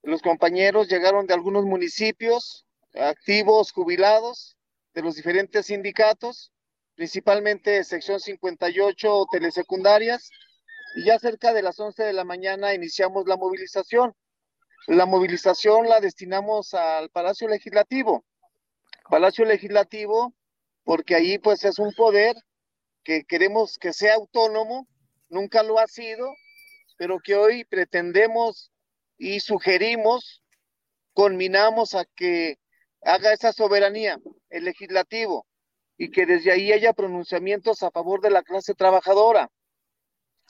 los 0.02 0.22
compañeros 0.22 0.88
llegaron 0.88 1.26
de 1.26 1.34
algunos 1.34 1.64
municipios, 1.64 2.66
activos, 2.94 3.72
jubilados, 3.72 4.56
de 4.94 5.02
los 5.02 5.14
diferentes 5.14 5.66
sindicatos, 5.66 6.52
principalmente 6.94 7.84
sección 7.84 8.18
58 8.18 9.26
telesecundarias, 9.30 10.30
y 10.94 11.04
ya 11.04 11.18
cerca 11.18 11.52
de 11.52 11.62
las 11.62 11.78
11 11.78 12.02
de 12.02 12.12
la 12.12 12.24
mañana 12.24 12.74
iniciamos 12.74 13.26
la 13.26 13.36
movilización. 13.36 14.14
La 14.86 15.06
movilización 15.06 15.88
la 15.88 16.00
destinamos 16.00 16.74
al 16.74 17.10
Palacio 17.10 17.48
Legislativo. 17.48 18.24
Palacio 19.08 19.44
Legislativo, 19.44 20.34
porque 20.84 21.14
ahí 21.14 21.38
pues 21.38 21.64
es 21.64 21.78
un 21.78 21.92
poder 21.92 22.36
que 23.04 23.24
queremos 23.24 23.78
que 23.78 23.92
sea 23.92 24.14
autónomo, 24.14 24.86
nunca 25.28 25.62
lo 25.62 25.78
ha 25.78 25.86
sido, 25.86 26.28
pero 26.96 27.18
que 27.20 27.34
hoy 27.34 27.64
pretendemos 27.64 28.70
y 29.16 29.40
sugerimos, 29.40 30.42
conminamos 31.12 31.94
a 31.94 32.04
que 32.04 32.58
haga 33.02 33.32
esa 33.32 33.52
soberanía, 33.52 34.18
el 34.50 34.64
legislativo, 34.64 35.46
y 35.96 36.10
que 36.10 36.26
desde 36.26 36.52
ahí 36.52 36.72
haya 36.72 36.92
pronunciamientos 36.92 37.82
a 37.82 37.90
favor 37.90 38.20
de 38.20 38.30
la 38.30 38.42
clase 38.42 38.74
trabajadora 38.74 39.50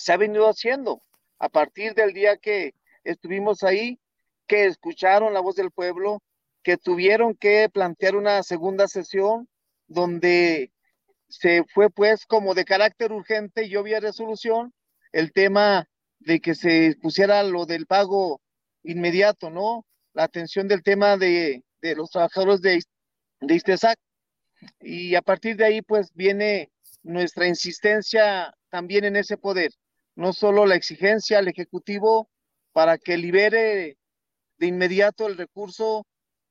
se 0.00 0.12
ha 0.12 0.16
venido 0.16 0.48
haciendo 0.48 1.02
a 1.38 1.48
partir 1.50 1.94
del 1.94 2.14
día 2.14 2.38
que 2.38 2.74
estuvimos 3.04 3.62
ahí, 3.62 4.00
que 4.46 4.64
escucharon 4.66 5.34
la 5.34 5.40
voz 5.40 5.56
del 5.56 5.70
pueblo, 5.70 6.22
que 6.62 6.78
tuvieron 6.78 7.34
que 7.34 7.68
plantear 7.68 8.16
una 8.16 8.42
segunda 8.42 8.88
sesión 8.88 9.48
donde 9.86 10.72
se 11.28 11.64
fue 11.74 11.90
pues 11.90 12.26
como 12.26 12.54
de 12.54 12.64
carácter 12.64 13.12
urgente 13.12 13.66
y 13.66 13.76
obvia 13.76 14.00
resolución 14.00 14.72
el 15.12 15.32
tema 15.32 15.88
de 16.18 16.40
que 16.40 16.54
se 16.54 16.96
pusiera 17.00 17.42
lo 17.42 17.66
del 17.66 17.86
pago 17.86 18.40
inmediato, 18.82 19.50
¿no? 19.50 19.86
La 20.14 20.24
atención 20.24 20.66
del 20.66 20.82
tema 20.82 21.16
de, 21.16 21.62
de 21.82 21.94
los 21.94 22.10
trabajadores 22.10 22.62
de, 22.62 22.82
de 23.40 23.54
Istesac. 23.54 23.98
Y 24.80 25.14
a 25.14 25.22
partir 25.22 25.56
de 25.56 25.64
ahí 25.66 25.82
pues 25.82 26.12
viene 26.14 26.70
nuestra 27.02 27.46
insistencia 27.46 28.54
también 28.70 29.04
en 29.04 29.16
ese 29.16 29.36
poder 29.36 29.70
no 30.20 30.34
solo 30.34 30.66
la 30.66 30.74
exigencia 30.74 31.38
al 31.38 31.48
Ejecutivo 31.48 32.28
para 32.72 32.98
que 32.98 33.16
libere 33.16 33.96
de 34.58 34.66
inmediato 34.66 35.26
el 35.26 35.38
recurso 35.38 36.06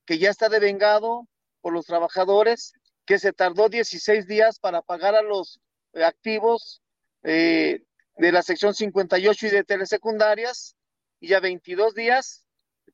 que 0.06 0.18
ya 0.18 0.32
está 0.32 0.50
devengado 0.50 1.28
por 1.62 1.74
los 1.74 1.86
trabajadores, 1.86 2.74
que 3.06 3.20
se 3.20 3.32
tardó 3.32 3.70
16 3.70 4.26
días 4.26 4.58
para 4.58 4.82
pagar 4.82 5.14
a 5.14 5.22
los 5.22 5.60
activos 5.94 6.82
eh, 7.22 7.84
de 8.18 8.32
la 8.32 8.42
sección 8.42 8.74
58 8.74 9.46
y 9.46 9.50
de 9.52 9.64
telesecundarias, 9.64 10.76
y 11.20 11.36
a 11.36 11.40
22 11.40 11.94
días, 11.94 12.46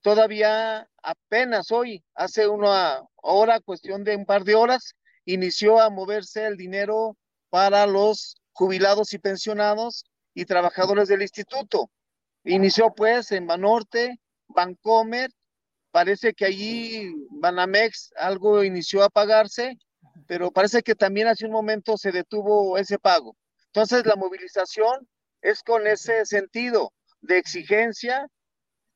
todavía 0.01 0.89
apenas 1.01 1.71
hoy, 1.71 2.03
hace 2.15 2.49
una 2.49 3.01
hora, 3.15 3.61
cuestión 3.61 4.03
de 4.03 4.17
un 4.17 4.25
par 4.25 4.43
de 4.43 4.55
horas, 4.55 4.93
inició 5.23 5.79
a 5.79 5.89
moverse 5.89 6.45
el 6.45 6.57
dinero 6.57 7.15
para 7.49 7.87
los 7.87 8.35
jubilados 8.51 9.13
y 9.13 9.19
pensionados 9.19 10.03
y 10.35 10.45
trabajadores 10.45 11.07
del 11.07 11.23
instituto. 11.23 11.89
Inició 12.43 12.93
pues 12.93 13.31
en 13.31 13.47
Banorte, 13.47 14.19
Bancomer, 14.47 15.31
parece 15.89 16.33
que 16.33 16.45
allí 16.45 17.11
Banamex 17.31 18.11
algo 18.17 18.63
inició 18.63 19.03
a 19.03 19.09
pagarse, 19.09 19.77
pero 20.27 20.51
parece 20.51 20.83
que 20.83 20.93
también 20.93 21.27
hace 21.27 21.45
un 21.45 21.51
momento 21.51 21.97
se 21.97 22.11
detuvo 22.11 22.77
ese 22.77 22.99
pago. 22.99 23.35
Entonces 23.67 24.05
la 24.05 24.15
movilización 24.15 25.07
es 25.41 25.63
con 25.63 25.87
ese 25.87 26.25
sentido 26.25 26.93
de 27.21 27.37
exigencia 27.37 28.27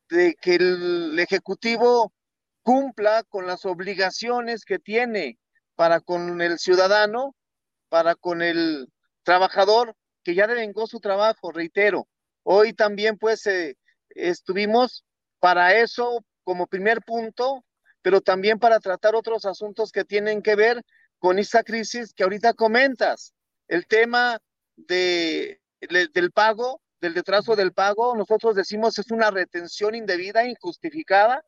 de 0.10 0.36
que 0.41 0.55
el 0.55 1.17
Ejecutivo 1.19 2.12
cumpla 2.63 3.24
con 3.29 3.48
las 3.48 3.65
obligaciones 3.65 4.65
que 4.65 4.77
tiene 4.77 5.39
para 5.75 6.01
con 6.01 6.41
el 6.41 6.60
ciudadano, 6.60 7.36
para 7.88 8.15
con 8.15 8.41
el 8.41 8.91
trabajador 9.24 9.96
que 10.29 10.36
ya 10.36 10.45
devengó 10.45 10.86
su 10.86 11.00
trabajo, 11.00 11.51
reitero. 11.51 12.07
Hoy 12.43 12.74
también 12.74 13.17
pues 13.17 13.48
eh, 13.48 13.75
estuvimos 14.09 15.03
para 15.39 15.74
eso 15.79 16.24
como 16.43 16.67
primer 16.67 17.01
punto, 17.01 17.65
pero 18.03 18.21
también 18.21 18.59
para 18.59 18.79
tratar 18.79 19.15
otros 19.15 19.45
asuntos 19.45 19.91
que 19.91 20.05
tienen 20.05 20.43
que 20.43 20.55
ver 20.55 20.83
con 21.17 21.39
esa 21.39 21.63
crisis 21.63 22.13
que 22.13 22.21
ahorita 22.21 22.53
comentas. 22.53 23.33
El 23.67 23.88
tema 23.88 24.38
de, 24.75 25.59
del 26.13 26.31
pago, 26.31 26.79
del 27.01 27.15
retraso 27.15 27.55
del 27.55 27.74
pago, 27.74 28.15
nosotros 28.15 28.55
decimos 28.55 29.00
es 29.00 29.09
una 29.09 29.31
retención 29.31 29.95
indebida, 29.95 30.45
injustificada. 30.45 31.43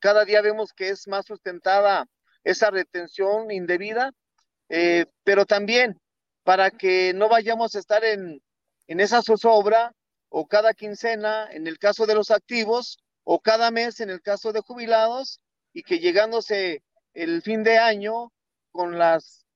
Cada 0.00 0.24
día 0.24 0.42
vemos 0.42 0.72
que 0.72 0.88
es 0.88 1.06
más 1.06 1.26
sustentada 1.26 2.08
esa 2.42 2.72
retención 2.72 3.52
indebida, 3.52 4.10
eh, 4.68 5.06
pero 5.22 5.46
también 5.46 6.00
para 6.44 6.70
que 6.70 7.12
no 7.14 7.28
vayamos 7.28 7.74
a 7.74 7.78
estar 7.78 8.04
en, 8.04 8.40
en 8.86 9.00
esa 9.00 9.22
zozobra 9.22 9.92
o 10.28 10.46
cada 10.46 10.74
quincena 10.74 11.48
en 11.50 11.66
el 11.66 11.78
caso 11.78 12.06
de 12.06 12.14
los 12.14 12.30
activos 12.30 12.98
o 13.24 13.40
cada 13.40 13.70
mes 13.70 14.00
en 14.00 14.10
el 14.10 14.20
caso 14.20 14.52
de 14.52 14.60
jubilados 14.60 15.40
y 15.72 15.82
que 15.82 15.98
llegándose 15.98 16.82
el 17.14 17.42
fin 17.42 17.62
de 17.62 17.78
año 17.78 18.30
con 18.70 18.98
las 18.98 19.46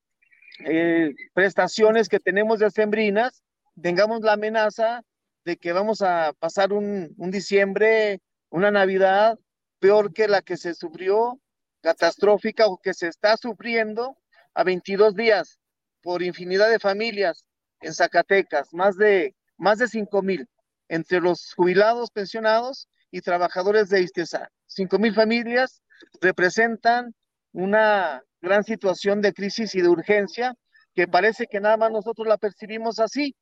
eh, 0.64 1.14
prestaciones 1.34 2.08
que 2.08 2.20
tenemos 2.20 2.58
de 2.58 2.70
sembrinas, 2.70 3.42
tengamos 3.80 4.22
la 4.22 4.32
amenaza 4.32 5.02
de 5.44 5.56
que 5.56 5.72
vamos 5.72 6.02
a 6.02 6.32
pasar 6.38 6.72
un, 6.72 7.14
un 7.16 7.30
diciembre, 7.30 8.20
una 8.48 8.70
Navidad 8.70 9.38
peor 9.78 10.12
que 10.12 10.26
la 10.26 10.42
que 10.42 10.56
se 10.56 10.74
sufrió, 10.74 11.38
catastrófica 11.82 12.66
o 12.66 12.78
que 12.78 12.94
se 12.94 13.08
está 13.08 13.36
sufriendo 13.36 14.16
a 14.54 14.64
22 14.64 15.14
días 15.14 15.60
por 16.08 16.22
infinidad 16.22 16.70
de 16.70 16.78
familias 16.78 17.44
en 17.82 17.92
Zacatecas, 17.92 18.72
más 18.72 18.96
de, 18.96 19.36
más 19.58 19.76
de 19.76 19.88
5 19.88 20.22
mil, 20.22 20.48
entre 20.88 21.20
los 21.20 21.52
jubilados, 21.52 22.10
pensionados 22.10 22.88
y 23.10 23.20
trabajadores 23.20 23.90
de 23.90 24.00
ISTESA. 24.00 24.48
5 24.68 24.98
mil 24.98 25.14
familias 25.14 25.82
representan 26.22 27.14
una 27.52 28.22
gran 28.40 28.64
situación 28.64 29.20
de 29.20 29.34
crisis 29.34 29.74
y 29.74 29.82
de 29.82 29.88
urgencia 29.88 30.54
que 30.94 31.06
parece 31.06 31.46
que 31.46 31.60
nada 31.60 31.76
más 31.76 31.92
nosotros 31.92 32.26
la 32.26 32.38
percibimos 32.38 33.00
así. 33.00 33.36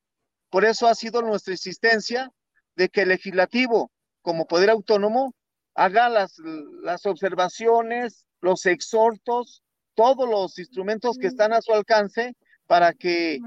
Por 0.49 0.65
eso 0.65 0.89
ha 0.89 0.95
sido 0.95 1.21
nuestra 1.21 1.53
insistencia 1.53 2.29
de 2.75 2.89
que 2.89 3.03
el 3.03 3.07
legislativo, 3.07 3.91
como 4.21 4.45
poder 4.45 4.71
autónomo, 4.71 5.33
haga 5.73 6.09
las, 6.09 6.37
las 6.83 7.05
observaciones, 7.05 8.25
los 8.41 8.65
exhortos, 8.65 9.63
todos 9.95 10.27
los 10.27 10.59
instrumentos 10.59 11.17
que 11.17 11.27
están 11.27 11.53
a 11.53 11.61
su 11.61 11.71
alcance 11.71 12.35
para 12.67 12.93
que 12.93 13.39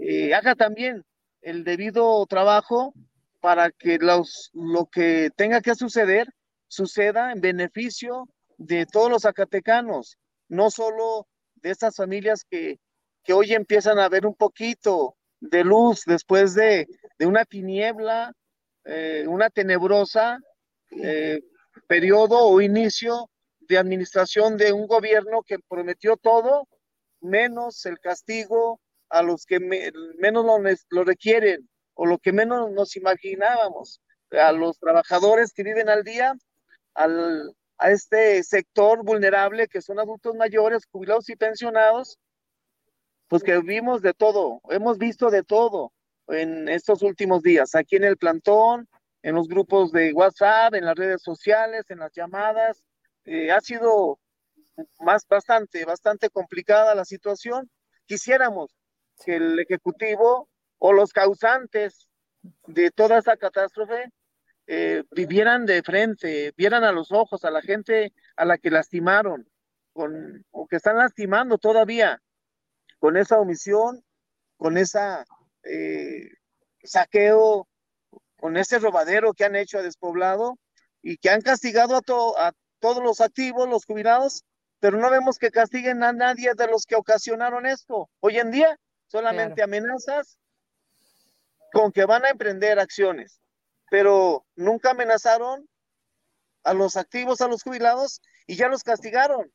eh, 0.00 0.34
haga 0.34 0.54
también 0.54 1.04
el 1.40 1.64
debido 1.64 2.24
trabajo 2.26 2.92
para 3.40 3.70
que 3.70 3.98
lo 3.98 4.86
que 4.86 5.30
tenga 5.36 5.60
que 5.60 5.74
suceder 5.74 6.28
suceda 6.68 7.32
en 7.32 7.40
beneficio 7.40 8.28
de 8.58 8.86
todos 8.86 9.10
los 9.10 9.22
zacatecanos, 9.22 10.18
no 10.48 10.70
solo 10.70 11.26
de 11.56 11.70
estas 11.70 11.96
familias 11.96 12.44
que, 12.48 12.78
que 13.22 13.32
hoy 13.32 13.52
empiezan 13.52 13.98
a 13.98 14.08
ver 14.08 14.26
un 14.26 14.34
poquito 14.34 15.16
de 15.40 15.64
luz 15.64 16.02
después 16.06 16.54
de, 16.54 16.86
de 17.18 17.26
una 17.26 17.44
tiniebla, 17.44 18.32
eh, 18.84 19.24
una 19.28 19.50
tenebrosa 19.50 20.38
eh, 20.90 21.40
periodo 21.86 22.38
o 22.46 22.60
inicio 22.60 23.30
de 23.60 23.78
administración 23.78 24.56
de 24.56 24.72
un 24.72 24.86
gobierno 24.86 25.42
que 25.42 25.58
prometió 25.68 26.16
todo 26.16 26.68
menos 27.26 27.84
el 27.86 27.98
castigo 28.00 28.80
a 29.08 29.22
los 29.22 29.46
que 29.46 29.60
menos 29.60 30.44
lo, 30.90 31.04
requieren 31.04 31.68
o 31.94 32.06
lo 32.06 32.18
que 32.18 32.32
menos 32.32 32.70
nos 32.72 32.96
imaginábamos, 32.96 34.00
a 34.30 34.52
los 34.52 34.78
trabajadores 34.78 35.52
que 35.52 35.62
viven 35.62 35.88
al 35.88 36.02
día, 36.02 36.34
al, 36.94 37.54
a 37.78 37.90
este 37.90 38.42
sector 38.42 39.04
vulnerable 39.04 39.68
que 39.68 39.82
son 39.82 40.00
adultos 40.00 40.34
mayores, 40.34 40.86
jubilados 40.90 41.28
y 41.28 41.36
pensionados, 41.36 42.18
pues 43.28 43.42
que 43.42 43.58
vimos 43.58 44.02
de 44.02 44.14
todo, 44.14 44.60
hemos 44.70 44.98
visto 44.98 45.30
de 45.30 45.42
todo 45.42 45.92
en 46.28 46.68
estos 46.68 47.02
últimos 47.02 47.42
días, 47.42 47.74
aquí 47.74 47.96
en 47.96 48.04
el 48.04 48.16
plantón, 48.16 48.88
en 49.22 49.34
los 49.34 49.48
grupos 49.48 49.90
de 49.92 50.12
WhatsApp, 50.12 50.74
en 50.74 50.84
las 50.84 50.94
redes 50.94 51.22
sociales, 51.22 51.90
en 51.90 51.98
las 51.98 52.12
llamadas. 52.12 52.84
Eh, 53.24 53.50
ha 53.50 53.60
sido 53.60 54.20
más 55.00 55.26
bastante, 55.28 55.84
bastante 55.84 56.30
complicada 56.30 56.94
la 56.94 57.04
situación. 57.04 57.70
Quisiéramos 58.06 58.74
que 59.24 59.36
el 59.36 59.58
Ejecutivo 59.58 60.48
o 60.78 60.92
los 60.92 61.12
causantes 61.12 62.08
de 62.66 62.90
toda 62.90 63.18
esa 63.18 63.36
catástrofe 63.36 64.10
eh, 64.66 65.04
vivieran 65.10 65.64
de 65.64 65.82
frente, 65.82 66.52
vieran 66.56 66.84
a 66.84 66.92
los 66.92 67.12
ojos 67.12 67.44
a 67.44 67.50
la 67.50 67.62
gente 67.62 68.12
a 68.36 68.44
la 68.44 68.58
que 68.58 68.70
lastimaron, 68.70 69.48
con, 69.92 70.44
o 70.50 70.66
que 70.66 70.76
están 70.76 70.96
lastimando 70.96 71.58
todavía, 71.58 72.20
con 72.98 73.16
esa 73.16 73.38
omisión, 73.38 74.04
con 74.56 74.76
esa 74.76 75.24
eh, 75.62 76.30
saqueo, 76.82 77.68
con 78.38 78.56
ese 78.56 78.78
robadero 78.78 79.34
que 79.34 79.44
han 79.44 79.56
hecho 79.56 79.78
a 79.78 79.82
despoblado 79.82 80.58
y 81.02 81.16
que 81.18 81.30
han 81.30 81.40
castigado 81.40 81.96
a, 81.96 82.48
a 82.48 82.52
todos 82.80 83.02
los 83.02 83.20
activos, 83.20 83.68
los 83.68 83.84
jubilados, 83.84 84.44
pero 84.86 84.98
no 84.98 85.10
vemos 85.10 85.36
que 85.36 85.50
castiguen 85.50 86.04
a 86.04 86.12
nadie 86.12 86.54
de 86.54 86.68
los 86.68 86.86
que 86.86 86.94
ocasionaron 86.94 87.66
esto. 87.66 88.08
Hoy 88.20 88.38
en 88.38 88.52
día 88.52 88.78
solamente 89.08 89.60
amenazas 89.60 90.38
con 91.72 91.90
que 91.90 92.04
van 92.04 92.24
a 92.24 92.30
emprender 92.30 92.78
acciones, 92.78 93.40
pero 93.90 94.46
nunca 94.54 94.92
amenazaron 94.92 95.68
a 96.62 96.72
los 96.72 96.96
activos, 96.96 97.40
a 97.40 97.48
los 97.48 97.64
jubilados 97.64 98.20
y 98.46 98.54
ya 98.54 98.68
los 98.68 98.84
castigaron. 98.84 99.52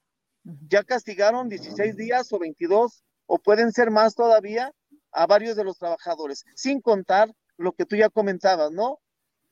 Ya 0.68 0.84
castigaron 0.84 1.48
16 1.48 1.96
días 1.96 2.34
o 2.34 2.38
22 2.38 3.02
o 3.26 3.38
pueden 3.38 3.72
ser 3.72 3.90
más 3.90 4.16
todavía 4.16 4.74
a 5.14 5.28
varios 5.28 5.56
de 5.56 5.64
los 5.64 5.78
trabajadores, 5.78 6.44
sin 6.56 6.82
contar 6.82 7.34
lo 7.56 7.72
que 7.72 7.86
tú 7.86 7.96
ya 7.96 8.10
comentabas, 8.10 8.72
¿no? 8.72 9.00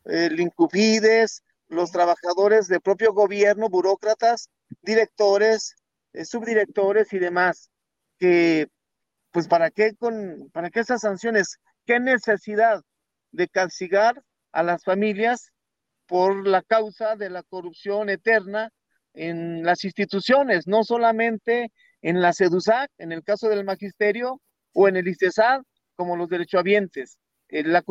El 0.03 0.41
Incupides, 0.41 1.41
los 1.69 1.91
trabajadores 1.91 2.67
del 2.67 2.81
propio 2.81 3.13
gobierno, 3.13 3.69
burócratas, 3.69 4.49
directores, 4.81 5.75
eh, 6.13 6.25
subdirectores 6.25 7.13
y 7.13 7.19
demás, 7.19 7.69
que 8.17 8.67
pues 9.31 9.47
para 9.47 9.69
qué 9.69 9.95
con 9.95 10.49
para 10.51 10.69
qué 10.69 10.81
esas 10.81 11.01
sanciones, 11.01 11.59
qué 11.85 11.99
necesidad 11.99 12.81
de 13.31 13.47
castigar 13.47 14.21
a 14.51 14.63
las 14.63 14.83
familias 14.83 15.51
por 16.07 16.47
la 16.47 16.63
causa 16.63 17.15
de 17.15 17.29
la 17.29 17.43
corrupción 17.43 18.09
eterna 18.09 18.71
en 19.13 19.63
las 19.63 19.83
instituciones, 19.83 20.67
no 20.67 20.83
solamente 20.83 21.71
en 22.01 22.21
la 22.21 22.33
CEDUSAC, 22.33 22.89
en 22.97 23.11
el 23.11 23.23
caso 23.23 23.47
del 23.49 23.63
magisterio, 23.63 24.41
o 24.73 24.87
en 24.87 24.97
el 24.97 25.07
ICESAD, 25.07 25.61
como 25.95 26.15
los 26.15 26.29
derechohabientes. 26.29 27.17
Eh, 27.49 27.63
la 27.63 27.83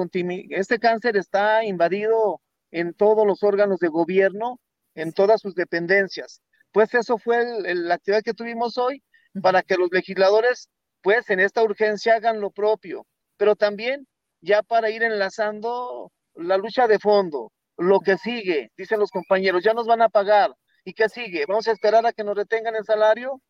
este 0.50 0.78
cáncer 0.78 1.16
está 1.16 1.64
invadido 1.64 2.40
en 2.70 2.94
todos 2.94 3.26
los 3.26 3.42
órganos 3.42 3.78
de 3.78 3.88
gobierno, 3.88 4.60
en 4.94 5.12
todas 5.12 5.40
sus 5.40 5.54
dependencias. 5.54 6.42
Pues 6.72 6.92
eso 6.94 7.18
fue 7.18 7.44
la 7.62 7.94
actividad 7.94 8.22
que 8.22 8.34
tuvimos 8.34 8.78
hoy 8.78 9.02
para 9.42 9.62
que 9.62 9.76
los 9.76 9.88
legisladores, 9.90 10.68
pues 11.02 11.28
en 11.30 11.40
esta 11.40 11.62
urgencia 11.62 12.16
hagan 12.16 12.40
lo 12.40 12.50
propio, 12.50 13.06
pero 13.36 13.56
también 13.56 14.06
ya 14.40 14.62
para 14.62 14.90
ir 14.90 15.02
enlazando 15.02 16.12
la 16.34 16.56
lucha 16.56 16.86
de 16.86 16.98
fondo, 16.98 17.52
lo 17.76 18.00
que 18.00 18.18
sigue, 18.18 18.70
dicen 18.76 19.00
los 19.00 19.10
compañeros, 19.10 19.62
ya 19.62 19.72
nos 19.72 19.86
van 19.86 20.02
a 20.02 20.08
pagar. 20.08 20.54
¿Y 20.84 20.94
qué 20.94 21.08
sigue? 21.08 21.44
¿Vamos 21.46 21.68
a 21.68 21.72
esperar 21.72 22.06
a 22.06 22.12
que 22.12 22.24
nos 22.24 22.36
retengan 22.36 22.74
el 22.74 22.84
salario? 22.84 23.40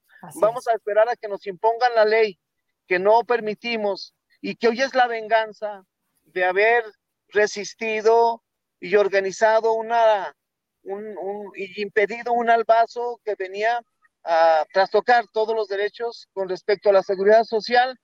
¿Vamos 0.41 0.67
a 0.67 0.73
esperar 0.73 1.09
a 1.09 1.17
que 1.17 1.29
nos 1.29 1.47
impongan 1.47 1.95
la 1.95 2.05
ley 2.05 2.39
que 2.87 2.99
no 2.99 3.23
permitimos 3.25 4.15
y 4.41 4.57
que 4.57 4.69
hoy 4.69 4.81
es 4.81 4.95
la 4.95 5.07
venganza 5.07 5.85
de 6.25 6.45
haber 6.45 6.85
resistido 7.29 8.43
y 8.81 8.97
organizado 8.97 9.75
una, 9.75 10.35
un, 10.83 11.53
y 11.57 11.83
impedido 11.83 12.33
un 12.33 12.51
albazo 12.51 13.21
que 13.25 13.35
venía 13.35 13.81
a 14.25 14.67
trastocar 14.73 15.25
todos 15.33 15.55
los 15.55 15.69
derechos 15.69 16.29
con 16.33 16.49
respecto 16.49 16.91
a 16.91 16.93
la 16.93 17.03
seguridad 17.03 17.45
social, 17.45 17.99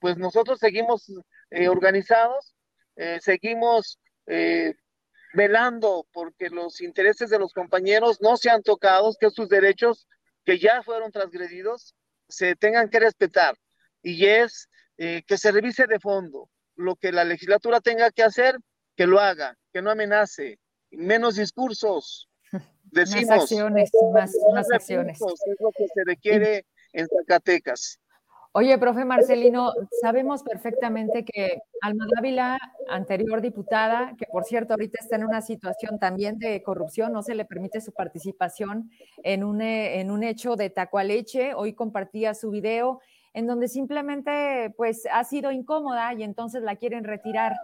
pues 0.00 0.16
nosotros 0.16 0.58
seguimos 0.58 1.10
eh, 1.50 1.68
organizados, 1.68 2.54
eh, 2.96 3.18
seguimos 3.20 3.98
eh, 4.26 4.74
velando 5.34 6.06
porque 6.12 6.50
los 6.50 6.80
intereses 6.80 7.30
de 7.30 7.38
los 7.38 7.52
compañeros 7.52 8.20
no 8.20 8.36
sean 8.36 8.62
tocados, 8.62 9.16
que 9.18 9.30
sus 9.30 9.48
derechos 9.48 10.06
que 10.44 10.58
ya 10.58 10.82
fueron 10.82 11.12
transgredidos 11.12 11.94
se 12.28 12.56
tengan 12.56 12.88
que 12.88 13.00
respetar. 13.00 13.56
Y 14.02 14.26
es 14.26 14.68
que 14.96 15.38
se 15.38 15.52
revise 15.52 15.86
de 15.86 16.00
fondo 16.00 16.50
lo 16.74 16.96
que 16.96 17.12
la 17.12 17.24
legislatura 17.24 17.80
tenga 17.80 18.10
que 18.10 18.24
hacer, 18.24 18.58
que 18.98 19.06
lo 19.06 19.20
haga, 19.20 19.56
que 19.72 19.80
no 19.80 19.92
amenace, 19.92 20.58
menos 20.90 21.36
discursos. 21.36 22.28
Decimos, 22.82 23.28
más 23.28 23.40
acciones, 23.42 23.90
más, 24.12 24.32
más 24.52 24.72
acciones. 24.72 25.20
Es 25.20 25.60
lo 25.60 25.70
que 25.70 25.86
se 25.86 26.02
requiere 26.04 26.66
en 26.92 27.06
Zacatecas. 27.06 28.00
Oye, 28.52 28.76
profe 28.76 29.04
Marcelino, 29.04 29.72
sabemos 30.00 30.42
perfectamente 30.42 31.24
que 31.24 31.60
Alma 31.80 32.06
Dávila, 32.16 32.58
anterior 32.88 33.40
diputada, 33.40 34.14
que 34.18 34.26
por 34.26 34.42
cierto 34.42 34.72
ahorita 34.72 34.98
está 35.00 35.14
en 35.14 35.26
una 35.26 35.42
situación 35.42 36.00
también 36.00 36.38
de 36.40 36.60
corrupción, 36.64 37.12
no 37.12 37.22
se 37.22 37.36
le 37.36 37.44
permite 37.44 37.80
su 37.80 37.92
participación 37.92 38.90
en 39.22 39.44
un, 39.44 39.60
eh, 39.60 40.00
en 40.00 40.10
un 40.10 40.24
hecho 40.24 40.56
de 40.56 40.70
tacualeche, 40.70 41.54
hoy 41.54 41.74
compartía 41.74 42.34
su 42.34 42.50
video 42.50 43.00
en 43.32 43.46
donde 43.46 43.68
simplemente 43.68 44.74
pues 44.76 45.06
ha 45.12 45.22
sido 45.22 45.52
incómoda 45.52 46.12
y 46.14 46.24
entonces 46.24 46.62
la 46.62 46.74
quieren 46.74 47.04
retirar. 47.04 47.54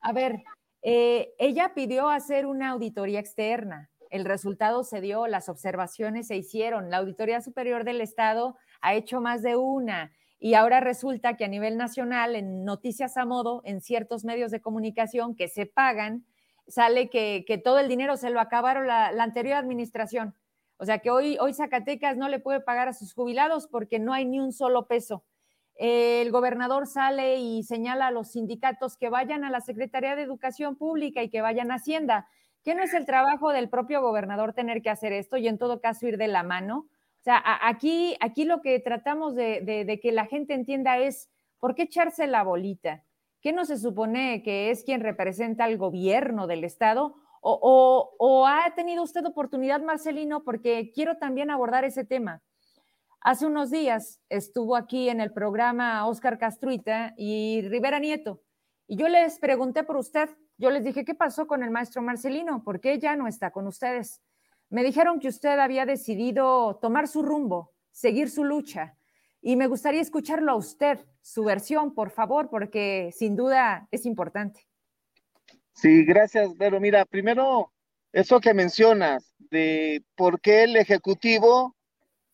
A 0.00 0.12
ver, 0.12 0.44
eh, 0.82 1.34
ella 1.38 1.72
pidió 1.74 2.08
hacer 2.08 2.46
una 2.46 2.70
auditoría 2.70 3.20
externa. 3.20 3.90
El 4.10 4.24
resultado 4.24 4.84
se 4.84 5.00
dio, 5.00 5.26
las 5.26 5.48
observaciones 5.48 6.28
se 6.28 6.36
hicieron. 6.36 6.90
La 6.90 6.98
Auditoría 6.98 7.40
Superior 7.40 7.84
del 7.84 8.00
Estado 8.00 8.56
ha 8.80 8.94
hecho 8.94 9.20
más 9.20 9.42
de 9.42 9.56
una. 9.56 10.12
Y 10.38 10.54
ahora 10.54 10.80
resulta 10.80 11.36
que 11.36 11.44
a 11.44 11.48
nivel 11.48 11.76
nacional, 11.76 12.36
en 12.36 12.64
noticias 12.64 13.16
a 13.16 13.26
modo, 13.26 13.60
en 13.64 13.80
ciertos 13.80 14.24
medios 14.24 14.50
de 14.50 14.60
comunicación 14.60 15.34
que 15.34 15.48
se 15.48 15.66
pagan, 15.66 16.24
sale 16.68 17.10
que, 17.10 17.60
todo 17.62 17.80
el 17.80 17.88
dinero 17.88 18.16
se 18.16 18.30
lo 18.30 18.40
acabaron 18.40 18.86
la, 18.86 19.08
anterior 19.08 19.56
administración. 19.56 20.34
O 20.76 20.84
sea 20.84 21.00
que 21.00 21.10
hoy, 21.10 21.36
hoy 21.40 21.54
Zacatecas 21.54 22.16
no 22.16 22.28
le 22.28 22.38
puede 22.38 22.60
pagar 22.60 22.88
a 22.88 22.92
sus 22.92 23.12
jubilados 23.12 23.66
porque 23.66 23.98
no 23.98 24.12
hay 24.12 24.24
ni 24.24 24.38
un 24.38 24.52
solo 24.52 24.86
peso 24.86 25.24
el 25.78 26.32
gobernador 26.32 26.86
sale 26.86 27.36
y 27.36 27.62
señala 27.62 28.08
a 28.08 28.10
los 28.10 28.32
sindicatos 28.32 28.96
que 28.96 29.10
vayan 29.10 29.44
a 29.44 29.50
la 29.50 29.60
Secretaría 29.60 30.16
de 30.16 30.22
Educación 30.22 30.76
Pública 30.76 31.22
y 31.22 31.30
que 31.30 31.40
vayan 31.40 31.70
a 31.70 31.76
Hacienda. 31.76 32.28
¿Qué 32.64 32.74
no 32.74 32.82
es 32.82 32.92
el 32.94 33.06
trabajo 33.06 33.52
del 33.52 33.70
propio 33.70 34.02
gobernador 34.02 34.52
tener 34.52 34.82
que 34.82 34.90
hacer 34.90 35.12
esto 35.12 35.36
y 35.36 35.46
en 35.46 35.56
todo 35.56 35.80
caso 35.80 36.08
ir 36.08 36.18
de 36.18 36.26
la 36.26 36.42
mano? 36.42 36.88
O 37.20 37.22
sea, 37.22 37.42
aquí, 37.62 38.16
aquí 38.20 38.44
lo 38.44 38.60
que 38.60 38.80
tratamos 38.80 39.36
de, 39.36 40.00
que 40.02 40.12
la 40.12 40.26
gente 40.26 40.54
entienda 40.54 40.98
es, 40.98 41.30
¿por 41.60 41.76
qué 41.76 41.82
echarse 41.82 42.26
la 42.26 42.42
bolita? 42.42 43.04
¿Qué 43.40 43.52
no 43.52 43.64
se 43.64 43.78
supone 43.78 44.42
que 44.42 44.70
es 44.70 44.82
quien 44.82 45.00
representa 45.00 45.64
al 45.64 45.78
gobierno 45.78 46.48
del 46.48 46.64
Estado? 46.64 47.14
O, 47.40 48.16
o, 48.18 48.46
ha 48.48 48.74
tenido 48.74 49.04
usted 49.04 49.24
oportunidad, 49.24 49.80
Marcelino, 49.80 50.42
porque 50.42 50.90
quiero 50.92 51.18
también 51.18 51.50
abordar 51.50 51.84
ese 51.84 52.04
tema. 52.04 52.42
Hace 53.20 53.46
unos 53.46 53.70
días 53.70 54.20
estuvo 54.28 54.76
aquí 54.76 55.08
en 55.08 55.20
el 55.20 55.32
programa 55.32 56.06
Oscar 56.06 56.38
Castruita 56.38 57.14
y 57.16 57.62
Rivera 57.68 57.98
Nieto, 57.98 58.42
y 58.86 58.96
yo 58.96 59.08
les 59.08 59.40
pregunté 59.40 59.82
por 59.82 59.96
usted, 59.96 60.30
yo 60.56 60.70
les 60.70 60.84
dije, 60.84 61.04
¿qué 61.04 61.14
pasó 61.14 61.46
con 61.48 61.64
el 61.64 61.70
maestro 61.70 62.00
Marcelino? 62.00 62.62
¿Por 62.62 62.80
qué 62.80 62.98
ya 62.98 63.16
no 63.16 63.26
está 63.26 63.50
con 63.50 63.66
ustedes? 63.66 64.22
Me 64.70 64.84
dijeron 64.84 65.18
que 65.18 65.28
usted 65.28 65.58
había 65.58 65.84
decidido 65.84 66.76
tomar 66.80 67.08
su 67.08 67.22
rumbo, 67.22 67.72
seguir 67.90 68.30
su 68.30 68.44
lucha, 68.44 68.96
y 69.42 69.56
me 69.56 69.66
gustaría 69.66 70.00
escucharlo 70.00 70.52
a 70.52 70.56
usted, 70.56 71.04
su 71.20 71.42
versión, 71.42 71.94
por 71.94 72.10
favor, 72.10 72.48
porque 72.48 73.10
sin 73.12 73.34
duda 73.34 73.88
es 73.90 74.06
importante. 74.06 74.66
Sí, 75.72 76.04
gracias, 76.04 76.52
pero 76.56 76.80
mira, 76.80 77.04
primero, 77.04 77.72
eso 78.12 78.40
que 78.40 78.54
mencionas 78.54 79.34
de 79.50 80.04
por 80.16 80.40
qué 80.40 80.64
el 80.64 80.76
Ejecutivo 80.76 81.76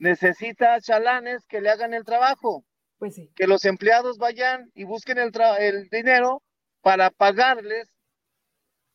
necesita 0.04 0.80
chalanes 0.80 1.46
que 1.46 1.62
le 1.62 1.70
hagan 1.70 1.94
el 1.94 2.04
trabajo. 2.04 2.64
Pues 2.98 3.14
sí. 3.14 3.32
Que 3.34 3.46
los 3.46 3.64
empleados 3.64 4.18
vayan 4.18 4.70
y 4.74 4.84
busquen 4.84 5.18
el, 5.18 5.32
el 5.58 5.88
dinero 5.88 6.42
para 6.82 7.10
pagarles 7.10 7.88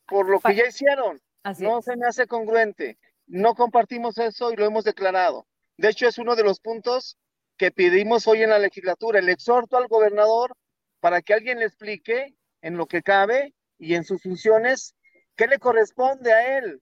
por 0.05 0.29
lo 0.29 0.39
que 0.39 0.55
ya 0.55 0.67
hicieron. 0.67 1.19
no 1.59 1.81
se 1.81 1.97
me 1.97 2.07
hace 2.07 2.27
congruente. 2.27 2.97
No 3.25 3.55
compartimos 3.55 4.17
eso 4.19 4.51
y 4.51 4.55
lo 4.55 4.65
hemos 4.65 4.83
declarado. 4.83 5.47
De 5.77 5.89
hecho, 5.89 6.07
es 6.07 6.17
uno 6.17 6.35
de 6.35 6.43
los 6.43 6.59
puntos 6.59 7.17
que 7.57 7.71
pedimos 7.71 8.27
hoy 8.27 8.43
en 8.43 8.51
la 8.51 8.59
legislatura, 8.59 9.19
el 9.19 9.29
exhorto 9.29 9.77
al 9.77 9.87
gobernador 9.87 10.55
para 10.99 11.21
que 11.21 11.33
alguien 11.33 11.59
le 11.59 11.65
explique 11.65 12.35
en 12.61 12.77
lo 12.77 12.85
que 12.85 13.01
cabe 13.01 13.53
y 13.77 13.95
en 13.95 14.03
sus 14.03 14.21
funciones 14.21 14.95
qué 15.35 15.47
le 15.47 15.59
corresponde 15.59 16.33
a 16.33 16.57
él, 16.57 16.81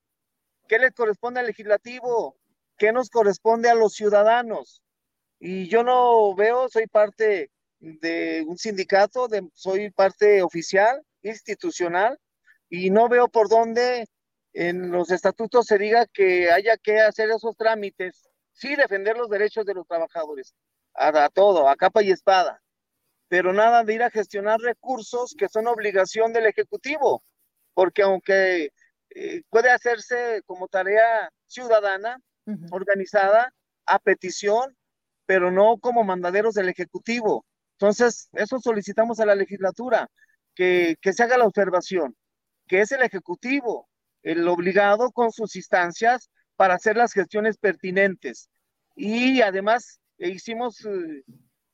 qué 0.68 0.80
le 0.80 0.92
corresponde 0.92 1.40
al 1.40 1.48
legislativo, 1.48 2.37
¿Qué 2.78 2.92
nos 2.92 3.10
corresponde 3.10 3.70
a 3.70 3.76
los 3.76 3.94
ciudadanos? 3.94 4.84
Y 5.40 5.68
yo 5.68 5.84
no 5.84 6.36
veo, 6.36 6.70
soy 6.70 6.88
parte 6.88 7.52
de 7.80 8.44
un 8.48 8.58
sindicato, 8.58 9.28
soy 9.54 9.92
parte 9.92 10.42
oficial, 10.42 11.02
institucional, 11.22 12.20
y 12.70 12.90
no 12.90 13.08
veo 13.10 13.28
por 13.28 13.50
dónde 13.50 14.08
en 14.54 14.92
los 14.92 15.12
estatutos 15.12 15.66
se 15.66 15.78
diga 15.78 16.06
que 16.08 16.52
haya 16.52 16.78
que 16.78 17.00
hacer 17.00 17.30
esos 17.30 17.56
trámites, 17.56 18.28
sí 18.54 18.76
defender 18.76 19.18
los 19.18 19.30
derechos 19.30 19.66
de 19.66 19.76
los 19.76 19.88
trabajadores, 19.88 20.56
a, 20.94 21.30
todo, 21.30 21.70
a 21.70 21.76
capa 21.76 22.02
y 22.02 22.12
espada, 22.12 22.62
pero 23.28 23.54
nada 23.54 23.84
de 23.84 23.94
ir 23.94 24.04
a 24.04 24.10
gestionar 24.10 24.60
recursos 24.60 25.36
que 25.38 25.48
son 25.48 25.68
obligación 25.68 26.34
del 26.34 26.48
Ejecutivo, 26.48 27.24
porque 27.76 28.02
aunque 28.02 28.72
eh, 29.12 29.42
puede 29.50 29.70
hacerse 29.70 30.42
como 30.48 30.68
tarea 30.68 31.32
ciudadana, 31.46 32.20
organizada 32.72 33.54
a 33.86 34.00
petición, 34.00 34.76
pero 35.26 35.52
no 35.52 35.78
como 35.78 36.04
mandaderos 36.04 36.54
del 36.56 36.70
Ejecutivo. 36.70 37.46
Entonces, 37.74 38.30
eso 38.34 38.60
solicitamos 38.60 39.20
a 39.20 39.26
la 39.26 39.36
legislatura, 39.36 40.10
que, 40.56 40.96
que 41.02 41.14
se 41.14 41.24
haga 41.24 41.38
la 41.38 41.46
observación, 41.46 42.16
que 42.68 42.82
es 42.82 42.92
el 42.92 43.04
Ejecutivo 43.04 43.88
el 44.24 44.48
obligado 44.48 45.12
con 45.12 45.32
sus 45.32 45.56
instancias 45.56 46.30
para 46.58 46.76
hacer 46.76 46.98
las 46.98 47.14
gestiones 47.14 47.58
pertinentes. 47.58 48.50
Y 48.96 49.42
además 49.42 50.00
eh, 50.18 50.30
hicimos 50.30 50.86
eh, 50.86 51.24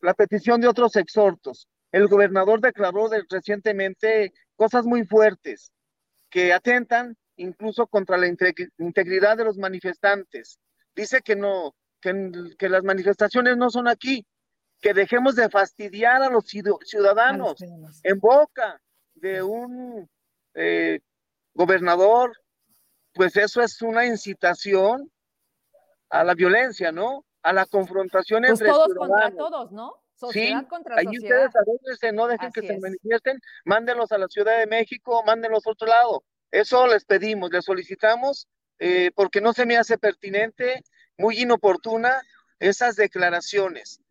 la 0.01 0.13
petición 0.13 0.61
de 0.61 0.67
otros 0.67 0.95
exhortos. 0.95 1.67
El 1.91 2.07
gobernador 2.07 2.61
declaró 2.61 3.09
recientemente 3.29 4.33
cosas 4.55 4.85
muy 4.85 5.05
fuertes 5.05 5.71
que 6.29 6.53
atentan 6.53 7.15
incluso 7.37 7.87
contra 7.87 8.17
la 8.17 8.27
integridad 8.27 9.37
de 9.37 9.45
los 9.45 9.57
manifestantes. 9.57 10.59
Dice 10.95 11.21
que 11.21 11.35
no, 11.35 11.75
que, 12.01 12.69
las 12.69 12.83
manifestaciones 12.83 13.57
no 13.57 13.69
son 13.69 13.87
aquí, 13.87 14.25
que 14.79 14.93
dejemos 14.93 15.35
de 15.35 15.49
fastidiar 15.49 16.21
a 16.21 16.29
los 16.29 16.45
ciudadanos 16.45 17.55
en 18.03 18.19
boca 18.19 18.81
de 19.15 19.41
un 19.41 20.09
eh, 20.53 20.99
gobernador, 21.53 22.33
pues 23.13 23.37
eso 23.37 23.61
es 23.61 23.81
una 23.81 24.05
incitación 24.05 25.11
a 26.09 26.23
la 26.23 26.33
violencia, 26.33 26.91
¿no? 26.91 27.25
A 27.41 27.53
la 27.53 27.65
confrontación 27.65 28.41
pues 28.41 28.51
entre 28.61 28.67
todos 28.67 28.93
contra 28.95 29.31
todos, 29.31 29.71
¿no? 29.71 29.95
Sociedad 30.15 30.61
sí, 30.61 30.67
contra 30.67 30.95
ahí 30.97 31.05
sociedad. 31.05 31.49
ustedes 31.91 32.13
no 32.13 32.27
dejen 32.27 32.51
que 32.51 32.61
se 32.61 32.79
manifiesten, 32.79 33.39
mándenlos 33.65 34.11
a 34.11 34.17
la 34.17 34.27
Ciudad 34.27 34.59
de 34.59 34.67
México, 34.67 35.23
mándenlos 35.25 35.65
a 35.65 35.71
otro 35.71 35.87
lado. 35.87 36.23
Eso 36.51 36.85
les 36.87 37.03
pedimos, 37.03 37.51
les 37.51 37.65
solicitamos, 37.65 38.47
eh, 38.85 39.11
porque 39.15 39.39
no 39.39 39.53
se 39.53 39.65
me 39.65 39.77
hace 39.77 39.97
pertinente, 39.97 40.83
muy 41.17 41.39
inoportuna 41.39 42.21
esas 42.59 42.97
declaraciones. 42.97 44.01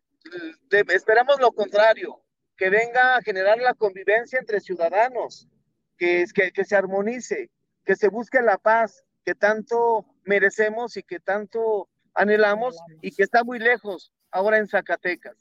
esperamos 0.71 1.39
lo 1.39 1.51
contrario, 1.51 2.23
que 2.57 2.71
venga 2.71 3.15
a 3.15 3.21
generar 3.21 3.59
la 3.59 3.75
convivencia 3.75 4.39
entre 4.39 4.61
ciudadanos, 4.61 5.47
que, 5.95 6.25
que, 6.33 6.51
que 6.51 6.65
se 6.65 6.75
armonice, 6.75 7.51
que 7.85 7.95
se 7.95 8.07
busque 8.07 8.41
la 8.41 8.57
paz 8.57 9.03
que 9.23 9.35
tanto 9.35 10.07
merecemos 10.23 10.97
y 10.97 11.03
que 11.03 11.19
tanto 11.19 11.87
anhelamos 12.15 12.75
y 13.03 13.11
que 13.11 13.21
está 13.21 13.43
muy 13.43 13.59
lejos 13.59 14.11
ahora 14.31 14.57
en 14.57 14.67
Zacatecas. 14.67 15.37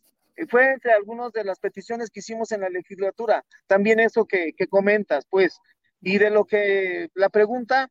Fue 0.51 0.75
entre 0.75 0.92
algunas 0.92 1.33
de 1.33 1.45
las 1.45 1.59
peticiones 1.59 2.11
que 2.11 2.21
hicimos 2.21 2.53
en 2.53 2.61
la 2.61 2.68
legislatura, 2.68 3.47
también 3.66 3.99
eso 3.99 4.27
que, 4.27 4.53
que 4.53 4.66
comentas, 4.66 5.25
pues, 5.31 5.59
y 6.03 6.18
de 6.18 6.29
lo 6.29 6.45
que 6.45 7.09
la 7.14 7.31
pregunta, 7.31 7.90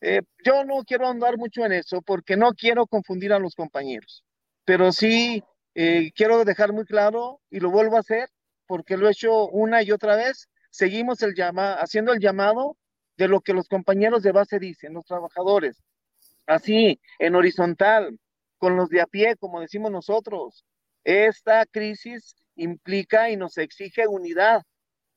eh, 0.00 0.22
yo 0.44 0.64
no 0.64 0.82
quiero 0.84 1.08
andar 1.08 1.36
mucho 1.36 1.64
en 1.64 1.72
eso 1.72 2.02
porque 2.02 2.36
no 2.36 2.52
quiero 2.52 2.86
confundir 2.86 3.32
a 3.32 3.38
los 3.38 3.54
compañeros, 3.54 4.24
pero 4.64 4.92
sí 4.92 5.42
eh, 5.74 6.10
quiero 6.14 6.44
dejar 6.44 6.72
muy 6.72 6.84
claro 6.84 7.40
y 7.50 7.60
lo 7.60 7.70
vuelvo 7.70 7.96
a 7.96 8.00
hacer 8.00 8.28
porque 8.66 8.96
lo 8.96 9.08
he 9.08 9.12
hecho 9.12 9.48
una 9.48 9.82
y 9.82 9.90
otra 9.92 10.16
vez. 10.16 10.48
Seguimos 10.70 11.22
el 11.22 11.34
llama, 11.34 11.74
haciendo 11.74 12.12
el 12.12 12.20
llamado 12.20 12.76
de 13.16 13.26
lo 13.26 13.40
que 13.40 13.52
los 13.52 13.66
compañeros 13.68 14.22
de 14.22 14.32
base 14.32 14.60
dicen, 14.60 14.94
los 14.94 15.04
trabajadores. 15.04 15.82
Así, 16.46 17.00
en 17.18 17.34
horizontal, 17.34 18.18
con 18.58 18.76
los 18.76 18.88
de 18.88 19.00
a 19.00 19.06
pie, 19.06 19.36
como 19.36 19.60
decimos 19.60 19.90
nosotros. 19.90 20.64
Esta 21.02 21.66
crisis 21.66 22.36
implica 22.54 23.30
y 23.30 23.36
nos 23.36 23.58
exige 23.58 24.06
unidad, 24.06 24.62